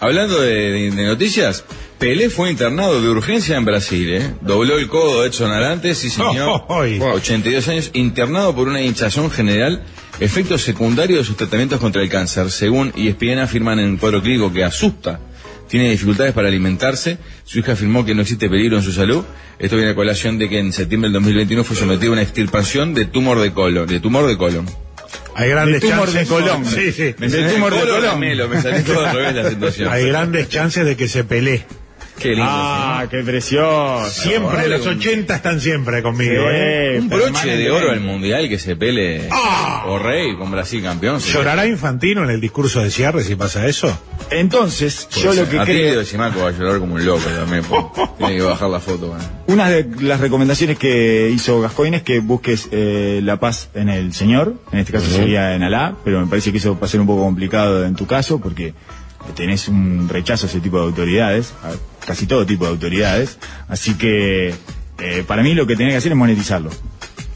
Hablando 0.01 0.40
de, 0.40 0.55
de- 0.72 0.90
de 0.90 1.05
noticias, 1.05 1.64
Pelé 1.98 2.28
fue 2.28 2.51
internado 2.51 3.01
de 3.01 3.09
urgencia 3.09 3.56
en 3.56 3.64
Brasil, 3.64 4.12
¿eh? 4.12 4.34
Dobló 4.43 4.76
el 4.78 4.86
codo 4.88 5.24
Edson 5.24 5.51
Arantes, 5.51 5.97
sí 5.98 6.10
señor. 6.10 6.64
Ay. 6.68 7.01
82 7.01 7.68
años, 7.68 7.90
internado 7.94 8.55
por 8.55 8.68
una 8.68 8.82
hinchazón 8.82 9.30
general, 9.30 9.82
efectos 10.20 10.60
secundarios 10.60 11.20
de 11.20 11.24
sus 11.24 11.36
tratamientos 11.38 11.80
contra 11.80 12.02
el 12.02 12.10
cáncer. 12.10 12.51
Según 12.51 12.93
ESPN 12.94 13.38
afirman 13.38 13.78
en 13.78 13.86
un 13.93 13.97
cuadro 13.97 14.20
clínico 14.20 14.52
que 14.52 14.62
asusta. 14.64 15.20
Tiene 15.68 15.90
dificultades 15.90 16.34
para 16.34 16.48
alimentarse. 16.48 17.16
Su 17.44 17.59
hija 17.60 17.72
afirmó 17.72 18.05
que 18.05 18.14
no 18.14 18.20
existe 18.22 18.51
peligro 18.51 18.76
en 18.76 18.82
su 18.82 18.93
salud. 18.93 19.24
Esto 19.59 19.77
viene 19.77 19.93
a 19.93 19.95
colación 19.95 20.39
de 20.39 20.49
que 20.49 20.59
en 20.59 20.73
septiembre 20.73 21.09
del 21.09 21.15
2021 21.15 21.65
fue 21.65 21.77
sometido 21.77 22.11
a 22.11 22.15
una 22.15 22.23
extirpación 22.23 22.93
de 22.95 23.07
tumor 23.07 23.41
de 23.41 23.53
colon. 23.53 23.87
De 23.87 24.01
tumor 24.01 24.27
de 24.27 24.37
colon. 24.37 24.66
Hay 25.35 25.49
grandes 25.51 25.81
De 25.83 25.89
tumor 25.89 26.07
chances. 26.12 26.28
de 26.28 26.35
colon. 26.35 26.65
Sí, 26.66 26.93
sí. 26.93 27.15
Me 27.19 27.28
De 27.28 27.53
tumor 27.53 27.74
de 27.74 27.81
colon. 27.81 28.20
Melo, 28.20 28.49
me 28.49 28.61
salió 28.61 28.83
todo 28.85 29.07
al 29.07 29.15
revés 29.16 29.35
la 29.35 29.49
situación. 29.51 29.89
Hay 29.91 30.07
grandes 30.07 30.49
chances 30.49 30.85
de 30.85 30.97
que 30.97 31.09
se 31.09 31.24
pelee. 31.24 31.65
Qué 32.18 32.30
lindo. 32.30 32.44
Ah, 32.48 33.06
qué 33.10 33.22
precioso. 33.22 34.09
Siempre, 34.10 34.68
los 34.68 34.86
un- 34.86 34.94
80 34.98 35.36
están 35.36 35.60
siempre 35.60 36.02
conmigo, 36.02 36.32
Sí. 36.44 36.48
¿eh? 36.51 36.97
Un 36.98 37.09
broche 37.09 37.24
de 37.26 37.32
permanentemente. 37.32 37.70
oro 37.70 37.90
al 37.93 38.01
mundial 38.01 38.48
que 38.48 38.59
se 38.59 38.74
pele 38.76 39.28
Ah. 39.30 39.84
o 39.86 39.98
rey 39.98 40.34
con 40.36 40.51
Brasil 40.51 40.82
campeón. 40.82 41.20
sí. 41.20 41.32
¿Llorará 41.32 41.66
Infantino 41.66 42.24
en 42.24 42.30
el 42.30 42.40
discurso 42.40 42.80
de 42.82 42.90
cierre 42.90 43.22
si 43.22 43.34
pasa 43.36 43.66
eso? 43.66 43.97
Entonces, 44.30 45.09
yo 45.10 45.32
lo 45.34 45.48
que 45.48 45.59
Atilio 45.59 45.82
creo... 45.88 45.98
de 46.01 46.05
Simaco 46.06 46.40
va 46.40 46.48
a 46.48 46.52
llorar 46.52 46.78
como 46.80 46.94
un 46.94 47.05
loco 47.05 47.22
también. 47.28 47.62
Tiene 48.18 48.36
que 48.36 48.43
bajar 48.43 48.70
la 48.70 48.80
foto. 48.80 49.09
man. 49.12 49.20
Una 49.47 49.68
de 49.70 49.86
las 50.01 50.18
recomendaciones 50.20 50.78
que 50.78 51.30
hizo 51.32 51.60
Gascoigne 51.60 51.98
es 51.98 52.02
que 52.02 52.20
busques 52.20 52.68
eh, 52.72 53.20
la 53.22 53.38
paz 53.38 53.68
en 53.74 53.88
el 53.88 54.12
Señor, 54.14 54.55
en 54.72 54.78
este 54.80 54.93
caso 54.93 55.09
sería 55.10 55.55
en 55.55 55.62
Alá, 55.62 55.94
pero 56.05 56.20
me 56.20 56.26
parece 56.26 56.51
que 56.51 56.59
eso 56.59 56.78
va 56.78 56.86
a 56.86 56.88
ser 56.90 57.01
un 57.01 57.06
poco 57.06 57.22
complicado 57.22 57.84
en 57.84 57.94
tu 57.94 58.06
caso 58.06 58.40
porque 58.40 58.74
tenés 59.34 59.68
un 59.68 60.09
rechazo 60.09 60.47
a 60.47 60.48
ese 60.48 60.60
tipo 60.60 60.78
de 60.78 60.84
autoridades, 60.84 61.52
a 61.64 61.70
casi 62.07 62.27
todo 62.27 62.47
tipo 62.47 62.65
de 62.65 62.70
autoridades, 62.70 63.39
así 63.69 63.95
que 63.95 64.55
eh, 64.99 65.24
para 65.27 65.43
mí 65.43 65.55
lo 65.55 65.66
que 65.66 65.77
tenés 65.77 65.93
que 65.93 65.99
hacer 65.99 66.12
es 66.12 66.19
monetizarlo. 66.19 66.70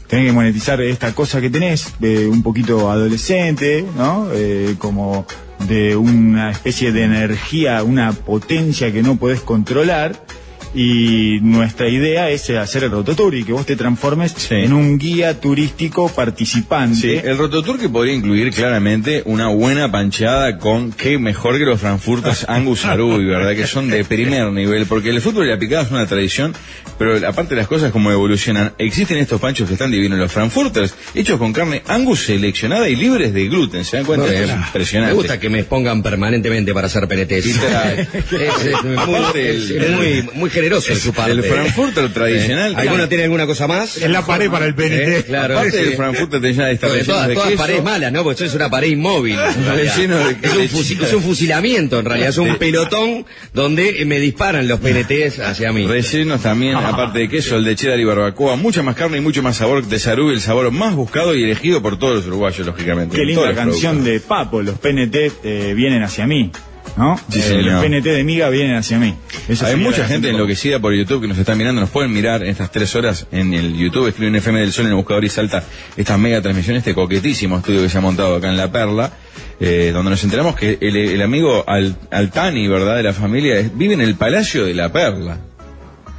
Tenés 0.07 0.25
que 0.25 0.31
monetizar 0.33 0.81
esta 0.81 1.13
cosa 1.13 1.39
que 1.39 1.49
tenés, 1.49 1.93
eh, 2.01 2.27
un 2.27 2.43
poquito 2.43 2.89
adolescente, 2.89 3.85
¿no? 3.95 4.27
Eh, 4.33 4.75
como 4.77 5.25
de 5.67 5.95
una 5.95 6.51
especie 6.51 6.91
de 6.91 7.03
energía, 7.03 7.83
una 7.83 8.11
potencia 8.11 8.91
que 8.91 9.03
no 9.03 9.17
podés 9.17 9.41
controlar. 9.41 10.25
Y 10.73 11.39
nuestra 11.41 11.89
idea 11.89 12.29
es 12.29 12.49
hacer 12.49 12.85
el 12.85 12.91
rototour 12.91 13.35
y 13.35 13.43
que 13.43 13.51
vos 13.51 13.65
te 13.65 13.75
transformes 13.75 14.33
Sí. 14.37 14.55
en 14.55 14.71
un 14.73 14.97
guía 14.97 15.39
turístico 15.39 16.07
participante. 16.07 16.95
Sí, 16.95 17.11
el 17.27 17.37
rototour 17.37 17.77
que 17.77 17.89
podría 17.89 18.13
incluir 18.13 18.51
claramente 18.53 19.21
una 19.25 19.47
buena 19.49 19.91
pancheada 19.91 20.57
con 20.57 20.91
qué 20.93 21.17
mejor 21.17 21.57
que 21.57 21.65
los 21.65 21.79
Frankfurters 21.81 22.45
Angus 22.47 22.85
Arubi, 22.85 23.25
¿verdad? 23.25 23.53
Que 23.55 23.67
son 23.67 23.89
de 23.89 24.05
primer 24.05 24.51
nivel, 24.51 24.85
porque 24.85 25.09
el 25.09 25.19
fútbol 25.21 25.47
y 25.47 25.49
la 25.49 25.59
picada 25.59 25.83
es 25.83 25.91
una 25.91 26.05
tradición, 26.07 26.53
pero 26.97 27.15
aparte 27.27 27.55
de 27.55 27.61
las 27.61 27.67
cosas 27.67 27.91
como 27.91 28.09
evolucionan, 28.11 28.71
existen 28.77 29.17
estos 29.17 29.41
panchos 29.41 29.67
que 29.67 29.73
están 29.73 29.91
divinos, 29.91 30.17
los 30.19 30.31
Frankfurters, 30.31 30.95
hechos 31.13 31.37
con 31.37 31.51
carne 31.51 31.81
Angus 31.87 32.21
seleccionada 32.21 32.87
y 32.87 32.95
libres 32.95 33.33
de 33.33 33.47
gluten, 33.49 33.83
¿se 33.83 33.97
dan 33.97 34.05
cuenta? 34.05 34.33
Es 34.33 34.49
impresionante. 34.49 35.13
Me 35.13 35.17
gusta 35.17 35.39
que 35.39 35.49
me 35.49 35.59
expongan 35.59 36.01
permanentemente 36.01 36.73
para 36.73 36.87
hacer. 36.87 37.01
Literal. 37.11 37.99
es, 38.13 38.65
es 38.65 38.83
muy, 38.83 39.41
es 39.41 39.69
el- 39.71 39.91
muy, 39.95 40.29
muy 40.35 40.49
generoso 40.61 40.93
de 40.93 40.99
su 40.99 41.13
parte. 41.13 41.31
El 41.31 41.43
Frankfurter 41.43 42.13
tradicional. 42.13 42.75
¿Alguno 42.75 43.07
tiene 43.07 43.25
alguna 43.25 43.45
cosa 43.45 43.67
más? 43.67 43.97
En 43.97 44.11
la 44.11 44.25
pared 44.25 44.49
para 44.49 44.65
el 44.65 44.75
PNT. 44.75 44.91
Eh, 44.91 45.23
claro. 45.25 45.57
Aparte 45.57 45.77
sí. 45.77 45.83
del 45.85 45.95
Frankfurter 45.95 46.41
tenés 46.41 46.57
ya 46.57 46.71
esta 46.71 46.87
todas, 46.87 47.27
de 47.27 47.33
todas 47.33 47.53
paredes 47.53 47.83
malas, 47.83 48.11
¿no? 48.11 48.23
Porque 48.23 48.35
eso 48.35 48.45
es 48.45 48.55
una 48.55 48.69
pared 48.69 48.89
inmóvil. 48.89 49.37
es, 49.39 49.97
un 49.97 51.03
es 51.03 51.23
fusilamiento, 51.23 51.99
en 51.99 52.05
realidad. 52.05 52.29
Es 52.29 52.37
un 52.37 52.55
pelotón 52.57 53.25
donde 53.53 54.03
me 54.05 54.19
disparan 54.19 54.67
los 54.67 54.79
PNTs 54.79 55.39
hacia 55.39 55.71
mí. 55.71 55.87
Rellenos 55.87 56.41
también, 56.41 56.75
aparte 56.75 57.19
de 57.19 57.29
queso, 57.29 57.57
el 57.57 57.63
de 57.63 57.75
cheddar 57.75 57.99
y 57.99 58.03
barbacoa, 58.03 58.55
mucha 58.55 58.83
más 58.83 58.95
carne 58.95 59.17
y 59.17 59.21
mucho 59.21 59.41
más 59.41 59.57
sabor 59.57 59.85
de 59.85 59.99
Sarubi, 59.99 60.33
el 60.33 60.41
sabor 60.41 60.71
más 60.71 60.95
buscado 60.95 61.35
y 61.35 61.43
elegido 61.43 61.81
por 61.81 61.97
todos 61.97 62.15
los 62.15 62.27
uruguayos, 62.27 62.65
lógicamente. 62.65 63.17
Qué 63.17 63.25
linda 63.25 63.53
canción 63.53 63.97
productos. 63.97 64.13
de 64.13 64.19
Papo, 64.19 64.61
los 64.61 64.77
PNT 64.77 65.15
eh, 65.43 65.73
vienen 65.75 66.03
hacia 66.03 66.27
mí. 66.27 66.51
¿No? 66.97 67.17
Sí, 67.29 67.39
Eh, 67.39 67.41
señor. 67.41 67.63
los 67.65 67.83
PNT 67.85 68.03
de 68.11 68.23
Miga 68.23 68.49
vienen 68.49 68.75
hacia 68.75 68.99
mí. 68.99 69.15
Eso 69.47 69.65
Hay 69.65 69.75
mucha 69.77 69.97
gente 69.99 70.13
canción. 70.13 70.35
enloquecida 70.35 70.79
por 70.79 70.93
YouTube 70.93 71.21
que 71.21 71.27
nos 71.29 71.37
están 71.37 71.57
mirando, 71.57 71.79
nos 71.81 71.89
pueden 71.89 72.11
mirar 72.13 72.43
en 72.43 72.49
estas 72.49 72.71
tres 72.71 72.93
horas 72.95 73.27
en 73.31 73.53
el 73.53 73.75
YouTube, 73.77 74.07
escriben 74.07 74.35
FM 74.35 74.59
del 74.59 74.71
Sol 74.73 74.85
en 74.85 74.91
el 74.91 74.95
buscador 74.97 75.23
y 75.23 75.29
salta 75.29 75.63
esta 75.95 76.17
mega 76.17 76.41
transmisión, 76.41 76.75
este 76.75 76.93
coquetísimo 76.93 77.57
estudio 77.57 77.81
que 77.81 77.89
se 77.89 77.97
ha 77.97 78.01
montado 78.01 78.35
acá 78.35 78.49
en 78.49 78.57
La 78.57 78.71
Perla, 78.71 79.11
eh, 79.59 79.91
donde 79.93 80.11
nos 80.11 80.23
enteramos 80.23 80.55
que 80.55 80.77
el, 80.81 80.95
el 80.97 81.21
amigo 81.21 81.63
Al- 81.67 81.95
Altani, 82.11 82.67
¿verdad?, 82.67 82.97
de 82.97 83.03
la 83.03 83.13
familia, 83.13 83.57
es- 83.57 83.75
vive 83.77 83.93
en 83.93 84.01
el 84.01 84.15
Palacio 84.15 84.65
de 84.65 84.73
La 84.73 84.91
Perla. 84.91 85.37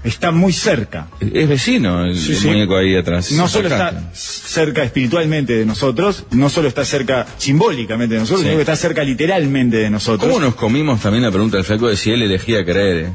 Está 0.04 0.32
muy 0.32 0.52
cerca. 0.52 1.06
Es 1.20 1.48
vecino 1.48 2.04
el, 2.04 2.16
Sí, 2.18 2.32
el 2.32 2.38
sí. 2.38 2.46
muñeco 2.48 2.76
ahí 2.76 2.96
atrás. 2.96 3.30
no 3.32 3.46
solo 3.46 3.68
está 3.68 4.10
cerca 4.12 4.82
espiritualmente 4.82 5.52
de 5.56 5.64
nosotros, 5.64 6.24
no 6.32 6.48
solo 6.48 6.66
está 6.66 6.84
cerca 6.84 7.24
simbólicamente 7.38 8.14
de 8.14 8.20
nosotros, 8.20 8.40
Sí. 8.40 8.46
sino 8.46 8.56
que 8.56 8.62
está 8.62 8.74
cerca 8.74 9.04
literalmente 9.04 9.76
de 9.76 9.90
nosotros. 9.90 10.28
¿Cómo 10.28 10.44
nos 10.44 10.56
comimos 10.56 11.00
también 11.00 11.22
la 11.22 11.30
pregunta 11.30 11.56
del 11.58 11.64
flaco 11.64 11.86
de 11.88 11.96
si 11.96 12.10
él 12.10 12.22
elegía 12.22 12.64
creer? 12.64 12.96
eh? 13.06 13.12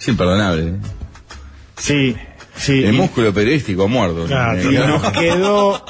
Es 0.00 0.08
imperdonable. 0.08 0.62
eh. 0.70 0.74
Sí, 1.76 2.16
Sí, 2.60 2.84
El 2.84 2.94
y- 2.94 2.96
músculo 2.98 3.32
periodístico 3.32 3.88
muerto. 3.88 4.26
Claro, 4.26 4.70
y 4.70 4.74
nos 4.76 5.10
quedó. 5.18 5.82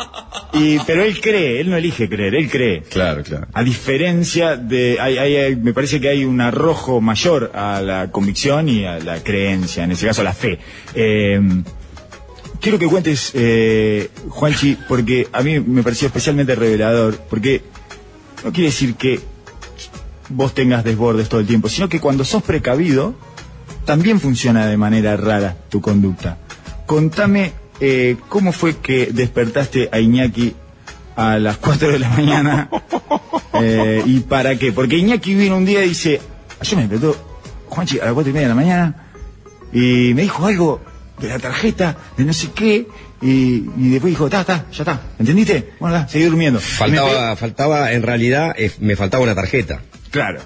Y, 0.53 0.79
pero 0.87 1.03
él 1.05 1.21
cree, 1.21 1.61
él 1.61 1.71
no 1.71 1.77
elige 1.77 2.09
creer, 2.09 2.35
él 2.35 2.49
cree. 2.51 2.83
Claro, 2.83 3.23
claro. 3.23 3.47
A 3.53 3.63
diferencia 3.65 4.57
de, 4.57 4.99
hay, 5.01 5.19
hay- 5.19 5.37
hay- 5.37 5.57
me 5.57 5.73
parece 5.73 6.01
que 6.01 6.09
hay 6.09 6.25
un 6.25 6.41
arrojo 6.41 7.01
mayor 7.01 7.51
a 7.55 7.81
la 7.81 8.11
convicción 8.13 8.69
y 8.69 8.85
a 8.85 8.99
la 9.01 9.23
creencia, 9.23 9.85
en 9.85 9.93
ese 9.93 10.07
caso 10.07 10.21
a 10.21 10.25
la 10.25 10.33
fe. 10.33 10.59
Eh, 10.95 11.41
quiero 12.61 12.79
que 12.79 12.87
cuentes, 12.87 13.33
eh, 13.35 14.09
Juanchi, 14.29 14.77
porque 14.89 15.27
a 15.33 15.43
mí 15.43 15.59
me 15.61 15.83
pareció 15.83 16.07
especialmente 16.07 16.55
revelador, 16.55 17.17
porque 17.29 17.63
no 18.45 18.53
quiere 18.53 18.71
decir 18.71 18.95
que 18.95 19.21
vos 20.29 20.55
tengas 20.55 20.85
desbordes 20.85 21.29
todo 21.29 21.41
el 21.41 21.47
tiempo, 21.47 21.69
sino 21.69 21.89
que 21.89 21.99
cuando 22.01 22.25
sos 22.25 22.43
precavido, 22.43 23.15
también 23.85 24.21
funciona 24.21 24.67
de 24.67 24.77
manera 24.77 25.17
rara 25.17 25.57
tu 25.69 25.81
conducta. 25.81 26.39
Contame 26.91 27.53
eh, 27.81 28.17
cómo 28.29 28.51
fue 28.51 28.79
que 28.79 29.11
despertaste 29.12 29.89
a 29.93 30.01
Iñaki 30.01 30.57
a 31.15 31.39
las 31.39 31.57
4 31.59 31.93
de 31.93 32.01
la 32.01 32.09
mañana 32.09 32.69
eh, 33.62 34.03
y 34.05 34.19
para 34.19 34.57
qué. 34.57 34.73
Porque 34.73 34.97
Iñaki 34.97 35.37
vino 35.37 35.57
un 35.57 35.65
día 35.65 35.85
y 35.85 35.91
dice, 35.91 36.21
yo 36.62 36.77
me 36.77 36.89
despertó 36.89 37.17
Juanchi 37.69 38.01
a 38.01 38.07
las 38.07 38.15
4 38.15 38.31
y 38.31 38.33
media 38.33 38.49
de 38.49 38.55
la 38.57 38.61
mañana 38.61 39.07
y 39.73 40.15
me 40.15 40.23
dijo 40.23 40.45
algo 40.45 40.81
de 41.21 41.29
la 41.29 41.39
tarjeta, 41.39 41.97
de 42.17 42.25
no 42.25 42.33
sé 42.33 42.49
qué, 42.53 42.89
y, 43.23 43.71
y 43.77 43.91
después 43.91 44.11
dijo, 44.11 44.25
está, 44.25 44.41
está, 44.41 44.67
ya 44.73 44.83
está, 44.83 45.01
¿entendiste? 45.17 45.75
Bueno, 45.79 45.95
da, 45.95 46.09
seguí 46.09 46.25
durmiendo. 46.25 46.59
Faltaba, 46.59 47.37
faltaba, 47.37 47.93
en 47.93 48.03
realidad, 48.03 48.53
eh, 48.59 48.73
me 48.81 48.97
faltaba 48.97 49.23
una 49.23 49.37
tarjeta. 49.37 49.81
Claro. 50.11 50.41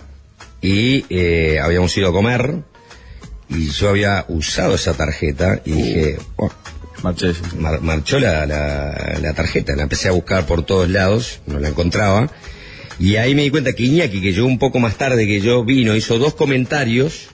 Y 0.60 1.06
eh, 1.08 1.58
habíamos 1.58 1.96
ido 1.96 2.10
a 2.10 2.12
comer 2.12 2.64
y 3.48 3.68
yo 3.70 3.90
había 3.90 4.24
usado 4.28 4.74
esa 4.74 4.94
tarjeta 4.94 5.60
y 5.64 5.72
dije, 5.72 6.18
"Oh, 6.36 6.50
Marchés. 7.02 7.36
mar- 7.56 7.80
marchó 7.82 8.18
la, 8.18 8.46
la- 8.46 9.18
la 9.20 9.34
tarjeta, 9.34 9.76
la 9.76 9.82
empecé 9.82 10.08
a 10.08 10.12
buscar 10.12 10.46
por 10.46 10.64
todos 10.64 10.88
lados, 10.88 11.40
no 11.46 11.58
la 11.60 11.68
encontraba. 11.68 12.30
Y 12.98 13.16
ahí 13.16 13.34
me 13.34 13.42
di 13.42 13.50
cuenta 13.50 13.72
que 13.74 13.82
Iñaki, 13.82 14.20
que 14.22 14.32
llegó 14.32 14.46
un 14.46 14.58
poco 14.58 14.78
más 14.78 14.96
tarde 14.96 15.26
que 15.26 15.40
yo, 15.40 15.64
vino, 15.64 15.94
hizo 15.96 16.18
dos 16.18 16.34
comentarios 16.34 17.28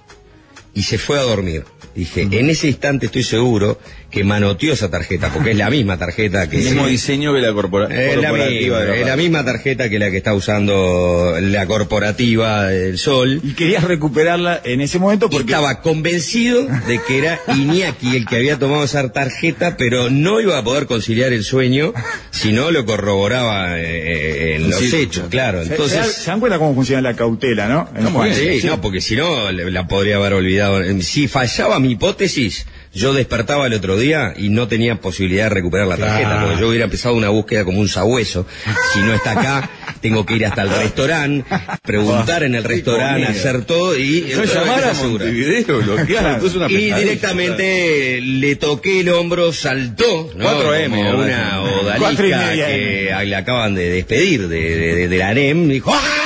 y 0.75 0.83
se 0.83 0.99
fue 0.99 1.19
a 1.19 1.23
dormir. 1.23 1.65
Dije, 1.95 2.23
en 2.23 2.49
ese 2.51 2.69
instante 2.69 3.07
estoy 3.07 3.23
seguro 3.25 3.79
que 4.11 4.25
manoteó 4.25 4.73
esa 4.73 4.91
tarjeta, 4.91 5.33
porque 5.33 5.53
es 5.53 5.57
la 5.57 5.71
misma 5.71 5.97
tarjeta 5.97 6.49
que... 6.51 6.59
El 6.59 6.65
mismo 6.65 6.87
diseño 6.87 7.33
que 7.33 7.41
la 7.41 7.53
corpora- 7.53 7.87
Es 7.89 8.17
la, 8.21 8.33
misma, 8.33 8.85
es 8.97 9.07
la 9.07 9.17
misma 9.17 9.45
tarjeta 9.45 9.89
que 9.89 9.99
la 9.99 10.11
que 10.11 10.17
está 10.17 10.35
usando 10.35 11.37
la 11.41 11.67
corporativa 11.67 12.65
del 12.67 12.99
Sol. 12.99 13.41
Y 13.45 13.53
querías 13.55 13.85
recuperarla 13.85 14.61
en 14.65 14.81
ese 14.81 14.99
momento 14.99 15.27
Y 15.27 15.37
porque... 15.37 15.53
estaba 15.53 15.81
convencido 15.83 16.67
de 16.89 17.01
que 17.07 17.19
era 17.19 17.41
Iñaki 17.55 18.17
el 18.17 18.27
que 18.27 18.37
había 18.37 18.59
tomado 18.59 18.85
esa 18.85 19.13
tarjeta, 19.13 19.77
pero 19.77 20.11
no 20.11 20.41
iba 20.41 20.59
a 20.59 20.65
poder 20.65 20.87
conciliar 20.87 21.33
el 21.33 21.45
sueño 21.45 21.93
si 22.31 22.53
no 22.53 22.71
lo 22.71 22.85
corroboraba 22.87 23.79
eh, 23.79 24.57
en 24.57 24.71
los 24.71 24.81
Sí, 24.81 24.97
hechos, 24.97 25.29
claro. 25.31 25.61
Se- 25.63 25.67
se, 25.69 25.73
Entonces, 25.75 26.07
se 26.15 26.31
dan 26.31 26.41
cuenta 26.41 26.59
cómo 26.59 26.75
funciona 26.75 27.01
la 27.03 27.15
cautela, 27.15 27.69
¿no? 27.69 27.89
En 27.95 28.05
no, 28.05 28.13
porque, 28.13 28.31
Juanchi. 28.33 28.61
sí, 28.61 28.67
no, 28.67 28.81
porque 28.81 29.01
si 29.01 29.15
no 29.17 29.53
le- 29.53 29.71
la 29.71 29.87
podría 29.87 30.17
haber 30.17 30.33
olvidado. 30.35 30.81
Si 31.03 31.29
fallaba 31.29 31.79
mi 31.79 31.93
hipótesis, 31.93 32.67
yo 32.93 33.13
despertaba 33.15 33.67
el 33.67 33.75
otro 33.75 33.97
día 33.97 34.00
y 34.37 34.49
no 34.49 34.69
tenía 34.69 35.01
posibilidad 35.01 35.45
de 35.45 35.51
recuperar 35.51 35.87
la 35.87 35.97
tarjeta, 35.97 36.29
Claro. 36.31 36.47
porque 36.47 36.61
yo 36.61 36.69
hubiera 36.69 36.85
empezado 36.85 37.15
una 37.15 37.29
búsqueda 37.29 37.65
como 37.65 37.81
un 37.81 37.89
sabueso. 37.89 38.47
Si 38.93 39.01
no 39.01 39.13
está 39.15 39.33
acá, 39.33 39.71
tengo 40.01 40.25
que 40.27 40.35
ir 40.37 40.47
hasta 40.47 40.63
el 40.63 40.71
restaurante, 40.71 41.45
preguntar 41.83 42.43
en 42.43 42.55
el 42.55 42.65
restaurante, 42.65 43.27
hacer 43.29 43.65
todo 43.65 43.97
y 43.99 44.27
No 44.35 44.45
llamar 44.45 44.85
a. 44.85 44.95
Montevideo, 44.95 45.81
lo 45.83 45.95
una 46.55 46.69
directamente 46.69 48.21
le 48.21 48.57
toqué 48.57 49.01
el 49.01 49.09
hombro, 49.11 49.53
saltó, 49.53 50.33
¿no? 50.37 50.45
4M, 50.45 50.89
Como 50.89 51.19
una 51.23 51.63
odalisca 51.63 52.53
que 52.55 53.15
le 53.27 53.37
acaban 53.37 53.75
de 53.75 53.91
despedir 53.91 54.49
de, 54.49 54.77
de, 54.77 55.09
de 55.09 55.19
la 55.19 55.35
NEM. 55.35 55.69
Dijo, 55.69 55.93
"Ah, 55.95 56.01
ah, 56.03 56.15
ah". 56.17 56.20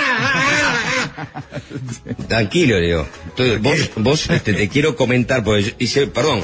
Tranquilo, 2.28 2.78
le 2.78 2.86
digo. 2.86 3.08
Entonces, 3.26 3.60
vos, 3.62 3.90
vos 3.96 4.30
este, 4.30 4.52
te 4.54 4.68
quiero 4.68 4.96
comentar, 4.96 5.42
porque 5.44 5.62
yo 5.62 5.70
hice, 5.78 6.06
perdón. 6.06 6.42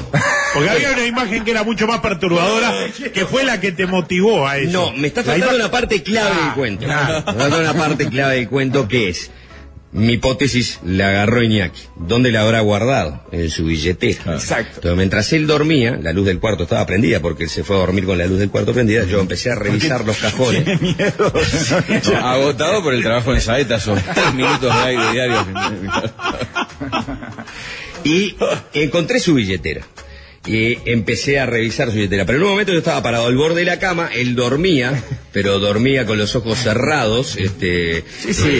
Porque 0.53 0.69
había 0.69 0.91
una 0.91 1.05
imagen 1.05 1.43
que 1.43 1.51
era 1.51 1.63
mucho 1.63 1.87
más 1.87 1.99
perturbadora, 2.01 2.73
que 3.13 3.25
fue 3.25 3.43
la 3.43 3.59
que 3.59 3.71
te 3.71 3.85
motivó 3.85 4.47
a 4.47 4.57
eso. 4.57 4.71
No, 4.71 4.93
me 4.93 5.07
está 5.07 5.23
faltando 5.23 5.55
una 5.55 5.71
parte 5.71 6.03
clave 6.03 6.31
Ah, 6.33 6.45
del 6.45 6.53
cuento. 6.53 6.85
claro. 6.85 7.23
Me 7.25 7.33
falta 7.39 7.57
una 7.59 7.73
parte 7.73 8.07
clave 8.07 8.35
del 8.35 8.49
cuento 8.49 8.87
que 8.87 9.09
es. 9.09 9.31
Mi 9.93 10.13
hipótesis 10.13 10.79
la 10.85 11.09
agarró 11.09 11.43
Iñaki. 11.43 11.81
¿Dónde 11.97 12.31
la 12.31 12.41
habrá 12.43 12.61
guardado? 12.61 13.25
En 13.33 13.49
su 13.49 13.65
billetera. 13.65 14.35
Exacto. 14.35 14.75
Entonces, 14.75 14.97
mientras 14.97 15.33
él 15.33 15.47
dormía, 15.47 15.99
la 16.01 16.13
luz 16.13 16.25
del 16.27 16.39
cuarto 16.39 16.63
estaba 16.63 16.85
prendida 16.85 17.19
porque 17.19 17.43
él 17.43 17.49
se 17.49 17.63
fue 17.65 17.75
a 17.75 17.79
dormir 17.79 18.05
con 18.05 18.17
la 18.17 18.25
luz 18.25 18.39
del 18.39 18.49
cuarto 18.49 18.73
prendida. 18.73 19.03
Yo 19.03 19.19
empecé 19.19 19.51
a 19.51 19.55
revisar 19.55 20.05
los 20.05 20.15
cajones. 20.21 20.79
Miedo. 20.81 21.33
No, 22.11 22.17
agotado 22.27 22.81
por 22.83 22.93
el 22.93 23.03
trabajo 23.03 23.33
en 23.33 23.41
Saeta, 23.41 23.79
son 23.79 23.99
tres 24.13 24.33
minutos 24.33 24.73
de 24.73 24.81
aire 24.81 25.11
diario. 25.11 25.45
y 28.03 28.35
encontré 28.73 29.19
su 29.19 29.33
billetera. 29.33 29.81
Y 30.45 30.77
empecé 30.89 31.39
a 31.39 31.45
revisar 31.45 31.89
su 31.89 31.95
billetera. 31.95 32.25
Pero 32.25 32.39
en 32.39 32.43
un 32.45 32.49
momento 32.51 32.71
yo 32.71 32.79
estaba 32.79 33.03
parado 33.03 33.27
al 33.27 33.35
borde 33.35 33.59
de 33.59 33.65
la 33.65 33.77
cama, 33.77 34.09
él 34.11 34.33
dormía, 34.35 35.03
pero 35.31 35.59
dormía 35.59 36.07
con 36.07 36.17
los 36.17 36.35
ojos 36.35 36.57
cerrados. 36.57 37.35
Este, 37.37 38.03
sí, 38.19 38.33
sí. 38.33 38.51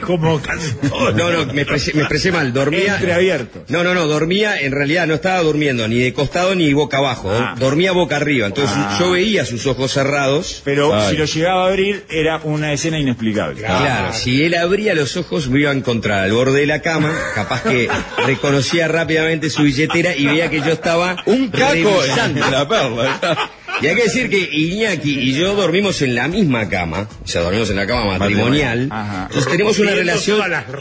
Como 0.00 0.40
casi 0.40 0.72
todo. 0.88 1.12
no, 1.12 1.30
no, 1.30 1.52
me 1.52 1.62
expresé, 1.62 1.92
me 1.92 2.00
expresé 2.00 2.32
mal. 2.32 2.52
Dormía. 2.54 2.94
Entreabiertos. 2.94 3.62
No, 3.68 3.84
no, 3.84 3.92
no, 3.94 4.06
dormía, 4.06 4.58
en 4.58 4.72
realidad 4.72 5.06
no 5.06 5.14
estaba 5.14 5.42
durmiendo 5.42 5.86
ni 5.86 5.98
de 5.98 6.14
costado 6.14 6.54
ni 6.54 6.72
boca 6.72 6.96
abajo. 6.96 7.30
Ah. 7.30 7.54
Dormía 7.58 7.92
boca 7.92 8.16
arriba. 8.16 8.46
Entonces 8.46 8.74
Ah. 8.78 8.96
yo 8.98 9.10
veía 9.10 9.44
sus 9.44 9.66
ojos 9.66 9.92
cerrados. 9.92 10.62
Pero 10.64 10.94
Ay. 10.94 11.10
si 11.10 11.16
lo 11.18 11.26
llegaba 11.26 11.64
a 11.64 11.68
abrir, 11.68 12.04
era 12.08 12.38
una 12.42 12.72
escena 12.72 12.98
inexplicable. 12.98 13.60
Claro, 13.60 14.14
si 14.14 14.44
él 14.44 14.54
abría 14.54 14.94
los 14.94 15.14
ojos 15.18 15.48
me 15.50 15.60
iba 15.60 15.70
a 15.72 15.74
encontrar 15.74 16.24
al 16.24 16.32
borde 16.32 16.60
de 16.60 16.66
la 16.66 16.80
cama, 16.80 17.12
capaz 17.34 17.64
que 17.64 17.88
reconocía 18.26 18.88
rápidamente 18.88 19.50
su 19.50 19.62
billetera 19.64 20.16
y 20.16 20.24
veía 20.26 20.48
que 20.48 20.60
yo 20.60 20.72
estaba 20.72 21.16
Un 21.26 21.48
caco 21.48 22.02
en 22.04 22.40
la 22.40 22.68
perla. 22.68 23.50
Y 23.80 23.86
hay 23.86 23.94
que 23.94 24.02
decir 24.04 24.28
que 24.28 24.38
Iñaki 24.38 25.20
y 25.20 25.34
yo 25.34 25.54
dormimos 25.54 26.02
en 26.02 26.14
la 26.14 26.26
misma 26.26 26.68
cama, 26.68 27.08
o 27.22 27.28
sea, 27.28 27.42
dormimos 27.42 27.70
en 27.70 27.76
la 27.76 27.86
cama 27.86 28.18
matrimonial. 28.18 28.88
Ajá. 28.90 29.26
Entonces 29.28 29.50
tenemos 29.50 29.78
una 29.78 29.92
relación, 29.92 30.40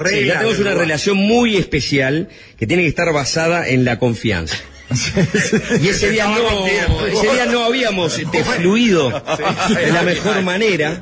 sí, 0.10 0.26
ya 0.26 0.40
tenemos 0.40 0.60
una 0.60 0.74
relación 0.74 1.18
muy 1.18 1.58
especial 1.58 2.30
que 2.58 2.66
tiene 2.66 2.84
que 2.84 2.90
estar 2.90 3.12
basada 3.14 3.68
en 3.68 3.86
la 3.86 4.00
confianza. 4.00 4.58
Y 5.82 5.88
ese 5.90 6.10
día 6.12 6.28
no, 6.28 6.66
ese 6.66 7.32
día 7.34 7.46
no 7.48 7.66
habíamos 7.66 8.18
este, 8.18 8.44
fluido 8.44 9.10
de 9.10 9.92
la 9.92 10.04
mejor 10.04 10.42
manera. 10.44 11.02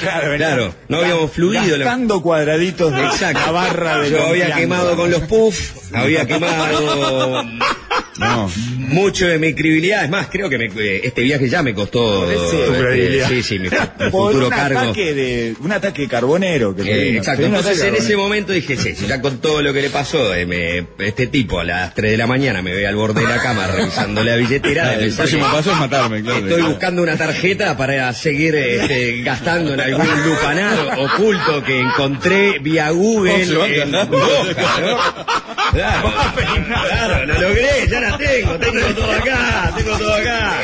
Claro, 0.00 0.74
no 0.88 0.98
habíamos 0.98 1.30
fluido. 1.32 1.76
Gastando 1.78 2.22
cuadraditos 2.22 2.92
de 2.94 3.02
Exacto. 3.02 3.40
la 3.46 3.52
barra 3.52 3.98
de 4.00 4.10
Yo 4.10 4.26
había 4.26 4.54
quemado 4.54 4.96
con 4.96 5.10
los 5.10 5.22
puff, 5.22 5.72
había 5.92 6.26
quemado 6.26 7.42
No. 8.18 8.50
mucho 8.78 9.26
de 9.26 9.38
mi 9.38 9.54
credibilidad. 9.54 10.04
Es 10.04 10.10
más, 10.10 10.28
creo 10.30 10.48
que 10.48 10.56
me- 10.56 10.66
eh, 10.66 11.00
este 11.04 11.22
viaje 11.22 11.48
ya 11.48 11.62
me 11.62 11.74
costó. 11.74 12.28
Sí, 13.28 13.42
sí, 13.42 13.58
mi, 13.58 13.68
mi 13.68 13.70
Por 14.10 14.10
futuro 14.10 14.44
un 14.46 14.50
cargo. 14.50 14.78
ataque 14.78 15.14
de 15.14 15.56
un 15.60 15.72
ataque 15.72 16.06
carbonero 16.08 16.74
que 16.76 16.82
Eh, 16.82 17.16
exacto, 17.16 17.44
entonces 17.46 17.80
en 17.82 17.94
ese 17.96 18.16
momento 18.16 18.52
dije, 18.52 18.76
sí, 18.76 18.94
ya 19.06 19.20
con 19.20 19.38
todo 19.38 19.62
lo 19.62 19.72
que 19.72 19.82
le 19.82 19.90
pasó, 19.90 20.32
eh, 20.34 20.46
me- 20.46 20.86
este 21.04 21.26
tipo 21.26 21.58
a 21.60 21.64
las 21.64 21.94
3 21.94 22.12
de 22.12 22.16
la 22.16 22.26
mañana 22.26 22.62
me 22.62 22.72
ve 22.72 22.86
al 22.86 22.93
borde 22.94 23.20
de 23.20 23.28
la 23.28 23.42
cama 23.42 23.66
revisando 23.66 24.22
la 24.22 24.36
billetera. 24.36 24.90
de 24.90 25.06
El 25.06 25.14
próximo 25.14 25.46
paso 25.50 25.72
es 25.72 25.78
matarme, 25.78 26.22
claro. 26.22 26.46
Estoy 26.46 26.62
buscando 26.62 27.02
una 27.02 27.16
tarjeta 27.16 27.76
para 27.76 28.12
seguir 28.12 28.54
este, 28.54 29.22
gastando 29.22 29.74
en 29.74 29.80
algún 29.80 30.24
lupanar 30.24 30.98
oculto 30.98 31.62
que 31.62 31.80
encontré 31.80 32.58
vía 32.58 32.90
Google. 32.90 33.32
¿Cómo 33.32 33.44
se 33.44 33.56
va 33.56 33.64
a 33.64 33.68
en? 33.68 34.10
Boca, 34.10 34.80
¿no? 34.80 35.34
Claro, 35.72 36.12
claro, 36.88 37.26
lo 37.26 37.40
logré, 37.40 37.88
ya 37.88 38.00
la 38.00 38.16
tengo, 38.16 38.58
tengo 38.58 38.86
todo 38.94 39.12
acá, 39.12 39.72
tengo 39.76 39.98
todo 39.98 40.14
acá. 40.14 40.60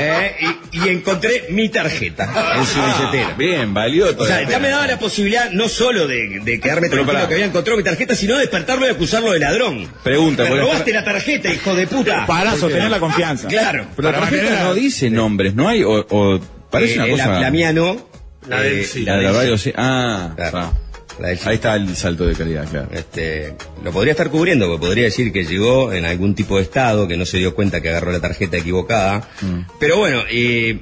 Eh, 0.00 0.36
y, 0.72 0.78
y 0.84 0.88
encontré 0.88 1.46
mi 1.50 1.68
tarjeta 1.68 2.54
en 2.58 2.66
su 2.66 2.78
billetera. 2.80 3.34
Bien, 3.36 3.74
valió 3.74 4.12
todo. 4.14 4.24
O 4.24 4.26
sea, 4.26 4.48
ya 4.48 4.58
me 4.58 4.68
daba 4.68 4.86
la 4.86 4.98
posibilidad 4.98 5.50
no 5.50 5.68
solo 5.68 6.06
de, 6.06 6.40
de 6.42 6.60
quedarme 6.60 6.88
Pero 6.88 7.02
tranquilo 7.04 7.28
que 7.28 7.34
había 7.34 7.46
encontrado 7.46 7.76
mi 7.76 7.84
tarjeta, 7.84 8.14
sino 8.14 8.34
de 8.34 8.40
despertarlo 8.40 8.86
y 8.86 8.90
acusarlo 8.90 9.32
de 9.32 9.38
ladrón. 9.40 9.88
Pregunta, 10.02 10.44
Me 10.44 10.50
robaste 10.60 10.92
la 10.92 11.04
tarjeta, 11.04 11.50
hijo 11.52 11.74
de 11.74 11.86
puta. 11.86 12.26
Para 12.26 12.56
sostener 12.56 12.90
la 12.90 13.00
confianza. 13.00 13.48
Claro. 13.48 13.86
Pero 13.96 14.10
la 14.12 14.18
tarjeta 14.20 14.44
manera- 14.44 14.64
no 14.64 14.74
dice 14.74 15.10
nombres, 15.10 15.54
¿no 15.54 15.68
hay? 15.68 15.82
O, 15.82 16.06
o 16.08 16.40
parece 16.70 16.94
Eh, 16.94 16.96
una 16.98 17.06
eh, 17.06 17.10
cosa. 17.12 17.26
la, 17.28 17.40
la 17.40 17.50
mía 17.50 17.72
no. 17.72 18.08
La 18.48 18.60
del 18.62 18.78
Eh, 18.80 18.84
sí. 18.84 19.04
La 19.04 19.16
de 19.16 19.22
la 19.24 19.32
radio 19.32 19.58
sí. 19.58 19.72
Ah, 19.76 20.32
Claro. 20.36 20.58
ah. 20.58 20.72
La 21.20 21.28
del 21.28 21.38
sí. 21.38 21.48
ahí 21.48 21.54
está 21.56 21.76
el 21.76 21.94
salto 21.96 22.26
de 22.26 22.34
calidad, 22.34 22.68
claro. 22.68 22.88
Este, 22.92 23.54
lo 23.84 23.92
podría 23.92 24.12
estar 24.12 24.30
cubriendo, 24.30 24.66
porque 24.66 24.86
podría 24.86 25.04
decir 25.04 25.32
que 25.32 25.44
llegó 25.44 25.92
en 25.92 26.04
algún 26.04 26.34
tipo 26.34 26.56
de 26.56 26.62
estado, 26.62 27.06
que 27.06 27.16
no 27.16 27.26
se 27.26 27.38
dio 27.38 27.54
cuenta 27.54 27.80
que 27.80 27.90
agarró 27.90 28.10
la 28.10 28.20
tarjeta 28.20 28.56
equivocada. 28.56 29.28
Pero 29.78 29.98
bueno, 29.98 30.22
eh, 30.30 30.80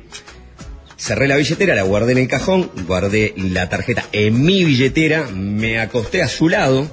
cerré 0.96 1.28
la 1.28 1.36
billetera, 1.36 1.74
la 1.74 1.82
guardé 1.82 2.12
en 2.12 2.18
el 2.18 2.28
cajón, 2.28 2.70
guardé 2.86 3.34
la 3.36 3.68
tarjeta 3.68 4.04
en 4.12 4.42
mi 4.42 4.64
billetera, 4.64 5.26
me 5.26 5.80
acosté 5.80 6.22
a 6.22 6.28
su 6.28 6.48
lado, 6.48 6.88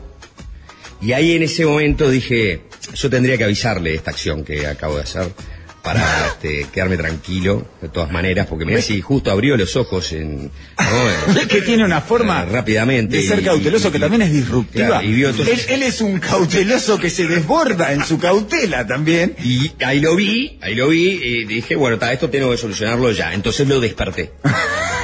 y 1.01 1.11
ahí 1.13 1.35
en 1.35 1.43
ese 1.43 1.65
momento 1.65 2.09
dije, 2.09 2.61
yo 2.95 3.09
tendría 3.09 3.37
que 3.37 3.43
avisarle 3.43 3.93
esta 3.93 4.11
acción 4.11 4.43
que 4.43 4.65
acabo 4.65 4.95
de 4.95 5.03
hacer 5.03 5.27
para 5.85 6.27
este, 6.27 6.65
quedarme 6.73 6.97
tranquilo 6.97 7.65
de 7.81 7.87
todas 7.89 8.11
maneras, 8.11 8.47
porque 8.47 8.65
mira 8.65 8.81
si 8.81 8.99
justo 9.01 9.29
abrió 9.31 9.55
los 9.55 9.75
ojos 9.75 10.11
en, 10.13 10.45
¿no? 10.45 11.39
Es 11.39 11.47
que 11.47 11.61
tiene 11.61 11.85
una 11.85 12.01
forma 12.01 12.41
Eh, 12.43 12.47
rápidamente 12.51 13.17
de 13.17 13.23
ser 13.23 13.39
y- 13.39 13.43
cauteloso 13.43 13.87
y- 13.87 13.91
que 13.91 13.99
también 13.99 14.23
es 14.23 14.31
disruptiva. 14.33 14.87
Claro, 14.87 15.05
y 15.07 15.13
vio 15.13 15.29
entonces- 15.29 15.67
él, 15.69 15.75
él 15.75 15.83
es 15.83 16.01
un 16.01 16.19
cauteloso 16.19 16.97
que 16.99 17.09
se 17.09 17.27
desborda 17.27 17.93
en 17.93 18.03
su 18.03 18.17
cautela 18.17 18.85
también. 18.87 19.35
Y 19.43 19.71
ahí 19.85 19.99
lo 20.01 20.15
vi, 20.15 20.57
ahí 20.61 20.73
lo 20.75 20.89
vi, 20.89 21.11
y 21.23 21.45
dije, 21.45 21.75
bueno, 21.75 21.99
ta, 21.99 22.11
esto 22.11 22.29
tengo 22.29 22.49
que 22.51 22.57
solucionarlo 22.57 23.11
ya. 23.11 23.33
Entonces 23.33 23.67
lo 23.67 23.79
desperté. 23.79 24.31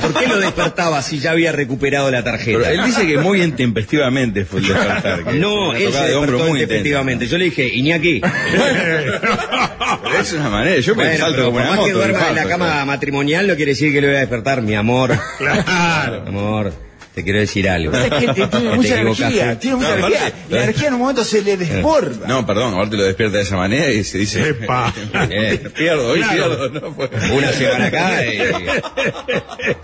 ¿Por 0.00 0.14
qué 0.14 0.26
lo 0.28 0.38
despertaba 0.38 1.02
si 1.02 1.18
ya 1.18 1.32
había 1.32 1.52
recuperado 1.52 2.10
la 2.10 2.22
tarjeta? 2.24 2.58
Pero 2.62 2.70
él 2.70 2.84
dice 2.86 3.06
que 3.06 3.18
muy 3.18 3.42
intempestivamente 3.42 4.44
fue 4.44 4.60
el 4.60 4.68
despertar. 4.68 5.24
que 5.24 5.32
no, 5.38 5.72
él 5.74 5.92
se 5.92 6.02
despertó 6.02 6.38
muy 6.38 6.60
intensa. 6.60 6.74
efectivamente. 6.74 7.26
Yo 7.26 7.38
le 7.38 7.44
dije, 7.46 7.66
Iñaki, 7.68 8.20
es 10.20 10.32
una 10.32 10.48
manera, 10.48 10.80
yo 10.80 10.94
me 10.94 11.04
bueno, 11.04 11.18
salto 11.18 11.44
como 11.46 11.56
una 11.58 11.66
más 11.66 11.74
que 11.78 11.86
moto. 11.86 11.94
duerma 11.98 12.28
en 12.28 12.34
la 12.36 12.44
cama 12.46 12.84
matrimonial 12.84 13.46
no 13.46 13.56
quiere 13.56 13.72
decir 13.72 13.92
que 13.92 14.00
lo 14.00 14.06
voy 14.08 14.16
a 14.16 14.20
despertar, 14.20 14.62
mi 14.62 14.74
amor. 14.74 15.18
Claro. 15.38 16.22
Mi 16.22 16.28
amor, 16.28 16.72
te 17.14 17.22
quiero 17.22 17.38
decir 17.38 17.68
algo. 17.68 17.96
Es 17.96 18.10
que 18.10 18.28
tiene 18.34 18.48
Te 18.48 18.58
mucha 18.58 18.94
equivocaste. 18.96 19.24
energía, 19.24 19.58
tiene 19.60 19.76
mucha 19.76 19.88
No, 19.88 19.94
energía. 20.08 20.18
aparte- 20.26 20.38
Y 20.48 20.52
la 20.54 20.64
energía 20.64 20.88
en 20.88 20.94
un 20.94 21.00
momento 21.00 21.24
se 21.24 21.42
le 21.42 21.56
desborda. 21.56 22.26
No, 22.26 22.44
perdón, 22.46 22.74
ahora 22.74 22.90
te 22.90 22.96
lo 22.96 23.04
despierta 23.04 23.36
de 23.36 23.42
esa 23.44 23.56
manera 23.56 23.90
y 23.90 24.02
se 24.04 24.18
dice. 24.18 24.48
Epa. 24.48 24.92
Eh, 25.30 25.60
pierdo, 25.76 26.08
hoy 26.08 26.18
Claro. 26.20 26.34
pierdo. 26.58 26.68
No, 26.70 26.92
fue- 26.94 27.10
Una 27.36 27.52
semana 27.52 27.86
acá 27.86 28.24
y... 28.26 28.38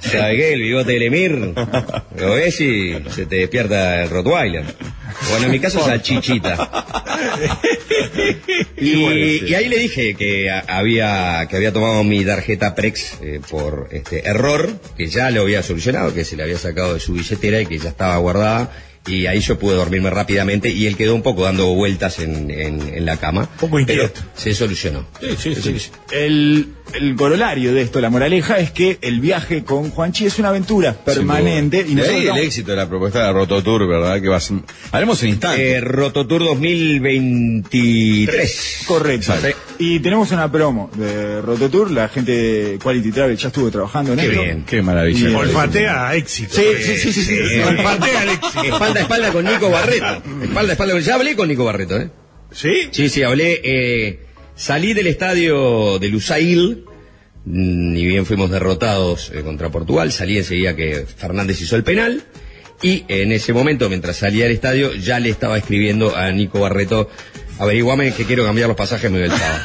¿Sabe 0.01 0.37
qué? 0.37 0.53
El 0.55 0.63
bigote 0.63 0.93
del 0.93 1.03
Emir 1.05 1.31
lo 2.19 2.35
ves 2.35 2.61
y 2.61 2.97
se 3.15 3.27
te 3.27 3.37
despierta 3.37 4.03
el 4.03 4.11
Rottweiler. 4.11 4.65
Bueno, 5.31 5.47
en 5.47 5.53
mi 5.53 5.61
caso 5.61 5.81
es 5.81 5.87
la 5.87 6.03
chichita. 6.03 6.87
Y, 8.77 9.45
y 9.45 9.55
ahí 9.55 9.69
le 9.69 9.79
dije 9.79 10.15
que 10.15 10.51
había 10.51 11.47
que 11.49 11.57
había 11.57 11.71
tomado 11.71 12.03
mi 12.03 12.25
tarjeta 12.25 12.75
Prex 12.75 13.19
eh, 13.21 13.41
por 13.49 13.89
este 13.91 14.27
error, 14.27 14.71
que 14.97 15.07
ya 15.07 15.31
lo 15.31 15.43
había 15.43 15.63
solucionado, 15.63 16.15
que 16.15 16.25
se 16.25 16.35
le 16.37 16.45
había 16.45 16.57
sacado 16.57 16.95
de 16.95 17.01
su 17.01 17.13
billetera 17.13 17.61
y 17.61 17.67
que 17.67 17.79
ya 17.79 17.91
estaba 17.91 18.17
guardada. 18.17 18.73
Y 19.07 19.25
ahí 19.27 19.41
yo 19.41 19.59
pude 19.59 19.77
dormirme 19.77 20.11
rápidamente 20.11 20.69
y 20.69 20.87
él 20.87 20.95
quedó 20.97 21.15
un 21.15 21.23
poco 21.23 21.45
dando 21.45 21.67
vueltas 21.75 22.19
en, 22.19 22.51
en- 22.51 22.95
en 22.95 23.07
la 23.07 23.17
cama. 23.17 23.49
poco 23.59 23.79
pero 23.87 24.05
inquieto. 24.05 24.21
se 24.37 24.53
solucionó. 24.55 25.07
Sí, 25.21 25.55
sí, 25.55 25.79
sí. 25.79 25.91
El, 26.13 26.69
el 26.93 27.17
corolario 27.17 27.73
de 27.73 27.81
esto, 27.83 28.01
la 28.01 28.11
moraleja, 28.11 28.59
es 28.59 28.71
que 28.73 28.99
el 29.01 29.21
viaje 29.21 29.65
con 29.65 29.91
Juanchi 29.91 30.27
es 30.27 30.39
una 30.39 30.51
aventura 30.51 30.93
permanente. 30.93 31.85
Y 31.89 31.95
Y 31.99 32.01
ahí 32.03 32.27
el 32.29 32.37
éxito 32.39 32.73
de 32.73 32.77
la 32.77 32.89
propuesta 32.89 33.25
de 33.27 33.33
Rototour, 33.33 33.89
¿verdad? 33.89 34.21
Que 34.21 34.29
va 34.29 34.37
a 34.37 34.41
ser... 34.41 34.59
Haremos 34.93 35.23
en 35.23 35.31
instante. 35.31 35.73
Eh, 35.73 35.81
Rototour 35.81 36.45
2023. 36.45 38.85
Correcto. 38.87 39.33
Sí. 39.43 39.49
Y 39.79 40.01
tenemos 40.01 40.31
una 40.33 40.51
promo 40.53 40.91
de 40.95 41.41
Rototour, 41.41 41.91
la 41.91 42.09
gente 42.09 42.33
de 42.33 42.79
Quality 42.79 43.13
Travel 43.13 43.37
ya 43.37 43.49
estuvo 43.49 43.71
trabajando 43.71 44.13
en 44.13 44.19
Qué 44.19 44.27
esto. 44.27 44.43
bien. 44.43 44.65
Qué 44.65 44.83
maravilla. 44.83 45.31
Y- 45.31 45.35
Olfatea 45.35 46.15
éxito. 46.17 46.55
Sí, 46.55 46.63
sí, 46.83 46.97
sí, 46.99 47.13
sí, 47.13 47.25
sí, 47.25 47.37
sí. 47.37 47.61
Olfatea 47.61 48.21
al 48.21 48.29
éxito. 48.29 48.61
Espalda 48.99 49.01
a 49.01 49.03
espalda 49.03 49.33
con 49.33 49.45
Nico 49.45 49.71
Barreto. 49.71 50.23
Espalda 50.43 50.71
a 50.71 50.73
espalda 50.73 50.95
con... 50.95 51.03
Ya 51.03 51.15
hablé 51.15 51.37
con 51.37 51.49
Nico 51.49 51.65
Barreto, 51.65 51.97
¿eh? 51.99 52.11
¿Sí? 52.53 52.89
Sí, 52.91 53.09
sí, 53.09 53.23
hablé. 53.23 53.61
eh, 53.63 54.19
salí 54.57 54.93
del 54.93 55.07
estadio 55.07 55.99
de 55.99 56.09
Lusail. 56.09 56.85
mm, 57.45 57.93
Ni 57.93 58.05
bien 58.07 58.27
fuimos 58.27 58.51
derrotados 58.51 59.31
eh, 59.35 59.43
contra 59.43 59.71
Portugal. 59.71 60.11
Salí 60.13 60.39
enseguida 60.39 60.75
que 60.77 61.05
Fernández 61.17 61.61
hizo 61.61 61.77
el 61.77 61.85
penal. 61.85 62.23
Y 62.83 63.05
en 63.09 63.31
ese 63.33 63.53
momento, 63.53 63.89
mientras 63.91 64.17
salía 64.17 64.45
del 64.45 64.55
estadio, 64.55 64.95
ya 64.95 65.21
le 65.21 65.29
estaba 65.29 65.59
escribiendo 65.59 66.17
a 66.17 66.31
Nico 66.33 66.61
Barreto. 66.61 67.11
Averiguame 67.61 68.13
que 68.15 68.25
quiero 68.25 68.45
cambiar 68.45 68.69
los 68.69 68.77
pasajes, 68.77 69.11
me 69.11 69.19
voy 69.19 69.29
el 69.29 69.37
sábado. 69.37 69.61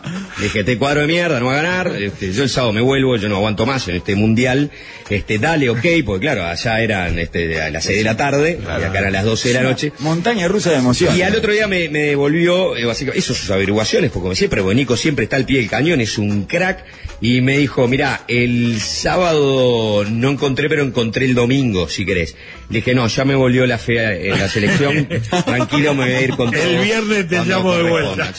Dije, 0.40 0.60
este 0.60 0.76
cuadro 0.76 1.02
de 1.02 1.06
mierda, 1.06 1.38
no 1.38 1.46
va 1.46 1.52
a 1.52 1.62
ganar. 1.62 1.94
Este, 1.96 2.32
yo 2.32 2.42
el 2.42 2.48
sábado 2.48 2.72
me 2.72 2.80
vuelvo, 2.80 3.16
yo 3.16 3.28
no 3.28 3.36
aguanto 3.36 3.64
más 3.64 3.86
en 3.86 3.94
este 3.94 4.16
mundial. 4.16 4.72
Este, 5.08 5.38
dale, 5.38 5.70
ok, 5.70 5.84
porque 6.04 6.26
claro, 6.26 6.46
allá 6.46 6.80
eran 6.80 7.16
este, 7.16 7.62
a 7.62 7.70
las 7.70 7.84
6 7.84 7.98
de 7.98 8.04
la 8.04 8.16
tarde, 8.16 8.58
y 8.60 8.66
acá 8.66 8.98
eran 8.98 9.12
las 9.12 9.24
12 9.24 9.48
de 9.50 9.54
la 9.54 9.62
noche. 9.62 9.92
Montaña 10.00 10.48
rusa 10.48 10.70
de 10.70 10.78
emoción. 10.78 11.16
Y 11.16 11.22
al 11.22 11.36
otro 11.36 11.52
día 11.52 11.68
me, 11.68 11.88
me 11.88 12.00
devolvió, 12.00 12.76
eh, 12.76 12.86
básicamente, 12.86 13.20
eso 13.20 13.32
sus 13.32 13.50
averiguaciones, 13.50 14.10
porque 14.10 14.22
como 14.22 14.34
siempre, 14.34 14.62
porque 14.62 14.74
Nico 14.74 14.96
siempre 14.96 15.24
está 15.24 15.36
al 15.36 15.44
pie 15.44 15.60
del 15.60 15.70
cañón, 15.70 16.00
es 16.00 16.18
un 16.18 16.42
crack, 16.44 16.84
y 17.22 17.40
me 17.42 17.58
dijo, 17.58 17.86
mira, 17.86 18.22
el 18.28 18.80
sábado 18.80 20.04
no 20.10 20.30
encontré, 20.30 20.68
pero 20.68 20.82
encontré 20.82 21.26
el 21.26 21.34
domingo, 21.34 21.88
si 21.88 22.06
querés. 22.06 22.34
Le 22.70 22.76
dije, 22.78 22.94
no, 22.94 23.06
ya 23.08 23.24
me 23.24 23.34
volvió 23.34 23.66
la 23.66 23.78
fe 23.78 24.28
en 24.30 24.38
la 24.38 24.48
selección, 24.48 25.06
tranquilo, 25.44 25.92
me 25.94 26.04
voy 26.04 26.14
a 26.14 26.20
ir 26.22 26.30
con 26.36 26.50
todo. 26.50 26.62
El 26.62 26.78
viernes 26.82 27.28
te 27.28 27.44
llamo 27.44 27.76
de 27.76 27.82
vuelta. 27.82 28.32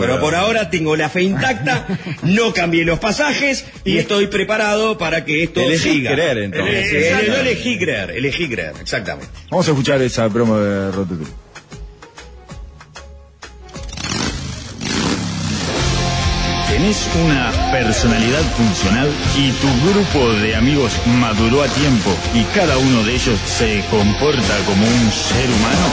Pero 0.00 0.20
por 0.20 0.34
ahora 0.34 0.70
tengo 0.70 0.96
la 0.96 1.08
fe 1.08 1.22
intacta, 1.22 1.86
no 2.22 2.52
cambié 2.54 2.84
los 2.84 2.98
pasajes, 2.98 3.64
y 3.84 3.98
estoy 3.98 4.28
preparado 4.28 4.96
para 4.96 5.24
que 5.24 5.42
esto 5.42 5.60
Elegí 5.60 5.90
siga. 5.90 6.14
creer, 6.14 6.38
entonces. 6.38 6.92
Elegí- 6.92 7.24
eh, 7.26 7.28
no 7.28 7.36
elegí 7.36 7.78
creer, 7.78 8.10
elegí 8.12 8.48
creer, 8.48 8.72
exactamente. 8.80 9.30
Vamos 9.50 9.66
a 9.68 9.70
escuchar 9.72 10.00
esa 10.02 10.28
promo 10.30 10.58
de 10.58 10.90
Rototour. 10.92 11.26
¿Tenés 16.78 17.08
una 17.24 17.50
personalidad 17.72 18.42
funcional 18.56 19.12
y 19.36 19.50
tu 19.50 19.66
grupo 19.90 20.32
de 20.34 20.54
amigos 20.54 20.92
maduró 21.06 21.64
a 21.64 21.66
tiempo 21.66 22.16
y 22.32 22.44
cada 22.56 22.78
uno 22.78 23.02
de 23.02 23.16
ellos 23.16 23.40
se 23.46 23.82
comporta 23.90 24.56
como 24.64 24.86
un 24.86 25.10
ser 25.10 25.50
humano? 25.50 25.88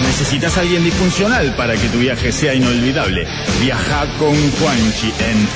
¿Necesitas 0.00 0.56
a 0.56 0.62
alguien 0.62 0.84
disfuncional 0.84 1.54
para 1.54 1.74
que 1.74 1.90
tu 1.90 1.98
viaje 1.98 2.32
sea 2.32 2.54
inolvidable? 2.54 3.26
Viaja 3.60 4.06
con 4.18 4.34
Juanchi 4.52 5.12
en 5.18 5.46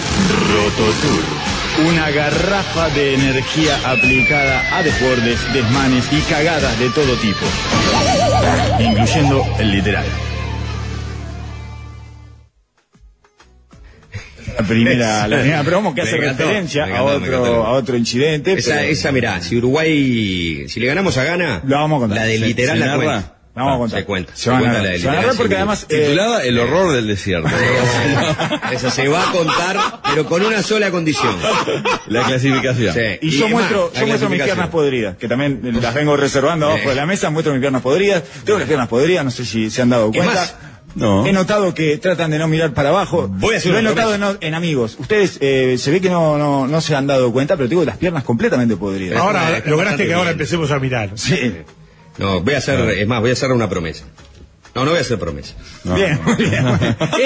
Rototour. 0.53 1.25
Una 1.89 2.11
garrafa 2.11 2.91
de 2.91 3.15
energía 3.15 3.81
aplicada 3.83 4.77
a 4.77 4.83
desbordes, 4.83 5.41
desmanes 5.55 6.05
y 6.13 6.21
cagadas 6.29 6.79
de 6.79 6.91
todo 6.91 7.17
tipo. 7.17 7.47
Incluyendo 8.79 9.47
el 9.59 9.71
literal. 9.71 10.30
La 14.59 14.65
primera, 14.67 15.29
la 15.29 15.39
primera 15.39 15.63
promo 15.65 15.95
que 15.95 16.03
hace 16.03 16.17
encantó, 16.17 16.43
referencia 16.45 16.85
a 16.97 17.03
otro, 17.03 17.65
a 17.67 17.71
otro 17.73 17.97
incidente. 17.97 18.53
Esa, 18.55 18.75
pero- 18.77 18.89
esa 18.89 19.13
mirá, 19.13 19.41
si 19.41 19.57
Uruguay, 19.57 20.65
si 20.69 20.81
le 20.81 20.87
ganamos 20.87 21.17
a 21.19 21.25
Gana, 21.25 21.63
Lo 21.67 21.77
vamos 21.77 21.97
a 21.97 22.01
contar. 22.01 22.19
la 22.19 22.25
del 22.25 22.41
Se- 22.41 22.47
literal 22.47 22.75
se 22.79 22.81
la 22.81 22.87
narra. 22.87 23.05
cuenta. 23.05 23.35
La 23.53 23.65
vamos 23.65 23.75
a 23.75 23.79
contar. 23.81 23.99
Se 24.01 24.05
cuenta. 24.07 24.33
Se 24.37 24.49
van 24.51 24.59
a 24.59 24.61
cuenta 24.61 24.79
narrar. 24.79 24.85
la 24.87 24.93
del 24.93 25.01
Se 25.01 25.07
van 25.09 25.17
a 25.17 25.19
literal, 25.19 25.37
porque 25.37 25.57
además 25.57 25.87
eh, 25.89 25.99
Titulada 25.99 26.45
El 26.45 26.59
horror 26.61 26.95
del 26.95 27.07
desierto. 27.09 27.49
Esa 28.73 28.91
se 28.91 29.09
va 29.09 29.29
a 29.29 29.33
contar, 29.33 29.77
pero 30.09 30.25
con 30.27 30.45
una 30.45 30.63
sola 30.63 30.91
condición. 30.91 31.35
La 32.07 32.23
clasificación. 32.25 32.95
Sí. 32.95 33.01
Y 33.23 33.31
yo 33.31 33.47
es 33.47 33.51
muestro, 33.53 33.93
yo 33.93 34.01
la 34.01 34.07
muestro 34.07 34.29
mis 34.31 34.43
piernas 34.43 34.69
podridas, 34.69 35.17
que 35.17 35.29
también 35.29 35.61
las 35.83 35.95
vengo 35.95 36.17
reservando 36.17 36.67
abajo 36.67 36.89
de 36.91 36.95
la 36.95 37.07
mesa, 37.07 37.31
muestro 37.31 37.53
mis 37.53 37.61
piernas 37.61 37.83
podridas. 37.83 38.23
Tengo 38.45 38.59
las 38.59 38.69
piernas 38.69 38.89
podridas, 38.89 39.25
no 39.25 39.31
sé 39.31 39.45
si 39.45 39.69
se 39.71 39.83
han 39.83 39.91
dado 39.91 40.13
cuenta. 40.13 40.49
No. 40.95 41.25
He 41.27 41.33
notado 41.33 41.73
que 41.75 41.97
tratan 41.99 42.31
de 42.33 42.39
no 42.39 42.49
mirar 42.49 42.75
para 42.75 42.89
abajo. 42.89 43.29
Voy 43.29 43.55
a 43.55 43.59
hacer 43.59 43.73
Lo 43.73 43.79
he 43.79 43.83
notado 43.83 44.15
en, 44.15 44.25
en 44.41 44.55
amigos. 44.55 44.97
Ustedes 44.99 45.39
eh, 45.41 45.77
se 45.79 45.91
ve 45.91 46.01
que 46.01 46.11
no, 46.11 46.37
no, 46.37 46.67
no 46.67 46.81
se 46.81 46.95
han 46.97 47.07
dado 47.07 47.33
cuenta, 47.33 47.57
pero 47.57 47.69
tengo 47.69 47.85
las 47.85 47.97
piernas 47.97 48.25
completamente 48.25 48.77
podridas. 48.77 49.19
Ahora 49.21 49.63
lograste 49.67 50.07
que 50.07 50.15
ahora 50.15 50.31
empecemos 50.31 50.71
a 50.71 50.79
mirar. 50.79 51.11
Sí. 51.15 51.53
No, 52.19 52.41
voy 52.41 52.55
a 52.55 52.59
hacer, 52.59 52.81
es 52.91 53.07
más, 53.07 53.21
voy 53.21 53.31
a 53.31 53.33
hacer 53.35 53.53
una 53.53 53.69
promesa. 53.69 54.05
No, 54.75 54.85
no 54.85 54.91
voy 54.91 54.99
a 54.99 55.01
hacer 55.03 55.19
promesa. 55.19 55.55
Bien, 55.85 56.21
muy 56.25 56.35
bien. 56.39 56.65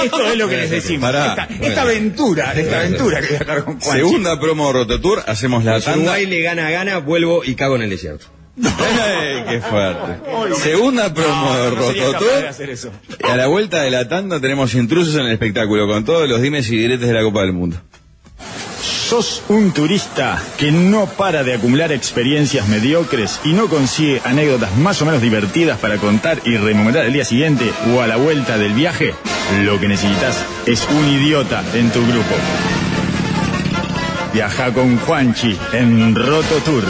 Esto 0.03 0.27
es 0.31 0.37
lo 0.39 0.49
que 0.49 0.57
les 0.57 0.71
decimos. 0.71 1.03
Pará. 1.11 1.31
Esta, 1.31 1.47
Bueno. 1.47 1.67
esta 1.67 1.83
aventura, 1.83 2.53
esta 2.55 2.79
aventura 2.81 3.21
que 3.21 3.27
voy 3.27 3.37
a 3.37 3.39
estar 3.41 3.65
con 3.65 3.81
Juanchi. 3.81 3.99
Segunda 4.05 4.41
promo 4.41 4.67
de 4.69 4.73
Rototour, 4.75 5.23
hacemos 5.27 5.63
la 5.65 5.79
Si 5.81 5.87
tanda. 5.87 5.99
Uruguay 6.03 6.27
le 6.27 6.41
gana 6.43 6.69
a 6.69 6.71
Gana, 6.71 6.99
vuelvo 6.99 7.45
y 7.45 7.55
cago 7.55 7.77
en 7.77 7.83
el 7.83 7.91
desierto. 7.91 8.27
¡Ey, 8.57 9.45
¡Qué 9.49 9.61
fuerte! 9.61 10.21
Segunda 10.63 11.13
promo 11.13 11.55
No, 11.55 11.71
de. 11.73 12.89
Y 13.21 13.27
a 13.27 13.37
la 13.37 13.49
vuelta 13.49 13.83
de 13.83 13.91
la 13.91 14.09
tanda 14.09 14.41
tenemos 14.41 14.75
intrusos 14.75 15.15
en 15.17 15.23
el 15.23 15.33
espectáculo 15.33 15.89
con 15.89 16.05
todos 16.05 16.29
los 16.29 16.41
dimes 16.41 16.71
y 16.71 16.77
diretes 16.77 17.09
de 17.09 17.15
la 17.15 17.23
Copa 17.23 17.41
del 17.41 17.53
Mundo. 17.53 17.77
¿Sos 18.81 19.43
un 19.49 19.73
turista 19.73 20.43
que 20.57 20.73
no 20.73 21.07
para 21.07 21.45
de 21.45 21.55
acumular 21.55 21.93
experiencias 21.93 22.69
mediocres 22.69 23.41
y 23.45 23.53
no 23.53 23.69
consigue 23.69 24.21
anécdotas 24.25 24.75
más 24.77 25.03
o 25.03 25.05
menos 25.05 25.21
divertidas 25.21 25.79
para 25.79 25.99
contar 25.99 26.41
y 26.45 26.57
rememorar 26.57 27.05
al 27.05 27.13
día 27.13 27.25
siguiente 27.25 27.71
o 27.95 28.01
a 28.01 28.07
la 28.07 28.17
vuelta 28.17 28.57
del 28.57 28.73
viaje? 28.73 29.15
Lo 29.63 29.79
que 29.79 29.89
necesitas 29.89 30.43
es 30.67 30.87
un 30.91 31.09
idiota 31.09 31.63
en 31.75 31.91
tu 31.91 32.01
grupo. 32.07 32.35
Viaja 34.35 34.73
con 34.73 34.99
Juanchi 34.99 35.57
en 35.73 36.13
Roto 36.13 36.57
Tour. 36.65 36.83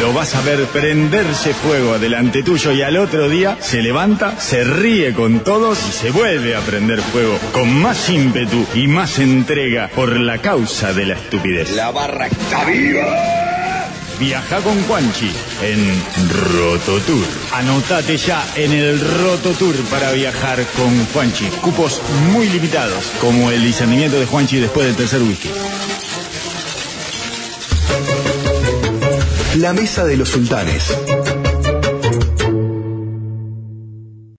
Lo 0.00 0.12
vas 0.12 0.36
a 0.36 0.40
ver 0.42 0.64
prenderse 0.66 1.52
fuego 1.52 1.94
adelante 1.94 2.44
tuyo 2.44 2.70
y 2.70 2.82
al 2.82 2.96
otro 2.96 3.28
día 3.28 3.58
se 3.60 3.82
levanta, 3.82 4.38
se 4.38 4.62
ríe 4.62 5.12
con 5.12 5.40
todos 5.40 5.80
y 5.88 5.90
se 5.90 6.12
vuelve 6.12 6.54
a 6.54 6.60
prender 6.60 7.00
fuego 7.00 7.36
con 7.52 7.74
más 7.82 8.08
ímpetu 8.08 8.64
y 8.76 8.86
más 8.86 9.18
entrega 9.18 9.88
por 9.88 10.16
la 10.20 10.38
causa 10.38 10.92
de 10.92 11.06
la 11.06 11.14
estupidez. 11.14 11.74
La 11.74 11.90
barra 11.90 12.28
está 12.28 12.64
viva. 12.66 13.04
Viaja 14.20 14.60
con 14.60 14.80
Juanchi 14.84 15.32
en 15.60 16.02
Rototour. 16.54 17.26
Anotate 17.52 18.16
ya 18.16 18.44
en 18.54 18.70
el 18.70 19.00
Rototour 19.00 19.74
para 19.90 20.12
viajar 20.12 20.64
con 20.76 21.06
Juanchi. 21.06 21.46
Cupos 21.62 22.00
muy 22.32 22.48
limitados, 22.48 23.10
como 23.20 23.50
el 23.50 23.64
discernimiento 23.64 24.20
de 24.20 24.26
Juanchi 24.26 24.58
después 24.60 24.86
del 24.86 24.94
tercer 24.94 25.20
whisky. 25.22 25.50
La 29.56 29.74
mesa 29.74 30.04
de 30.06 30.16
los 30.16 30.30
sultanes. 30.30 30.96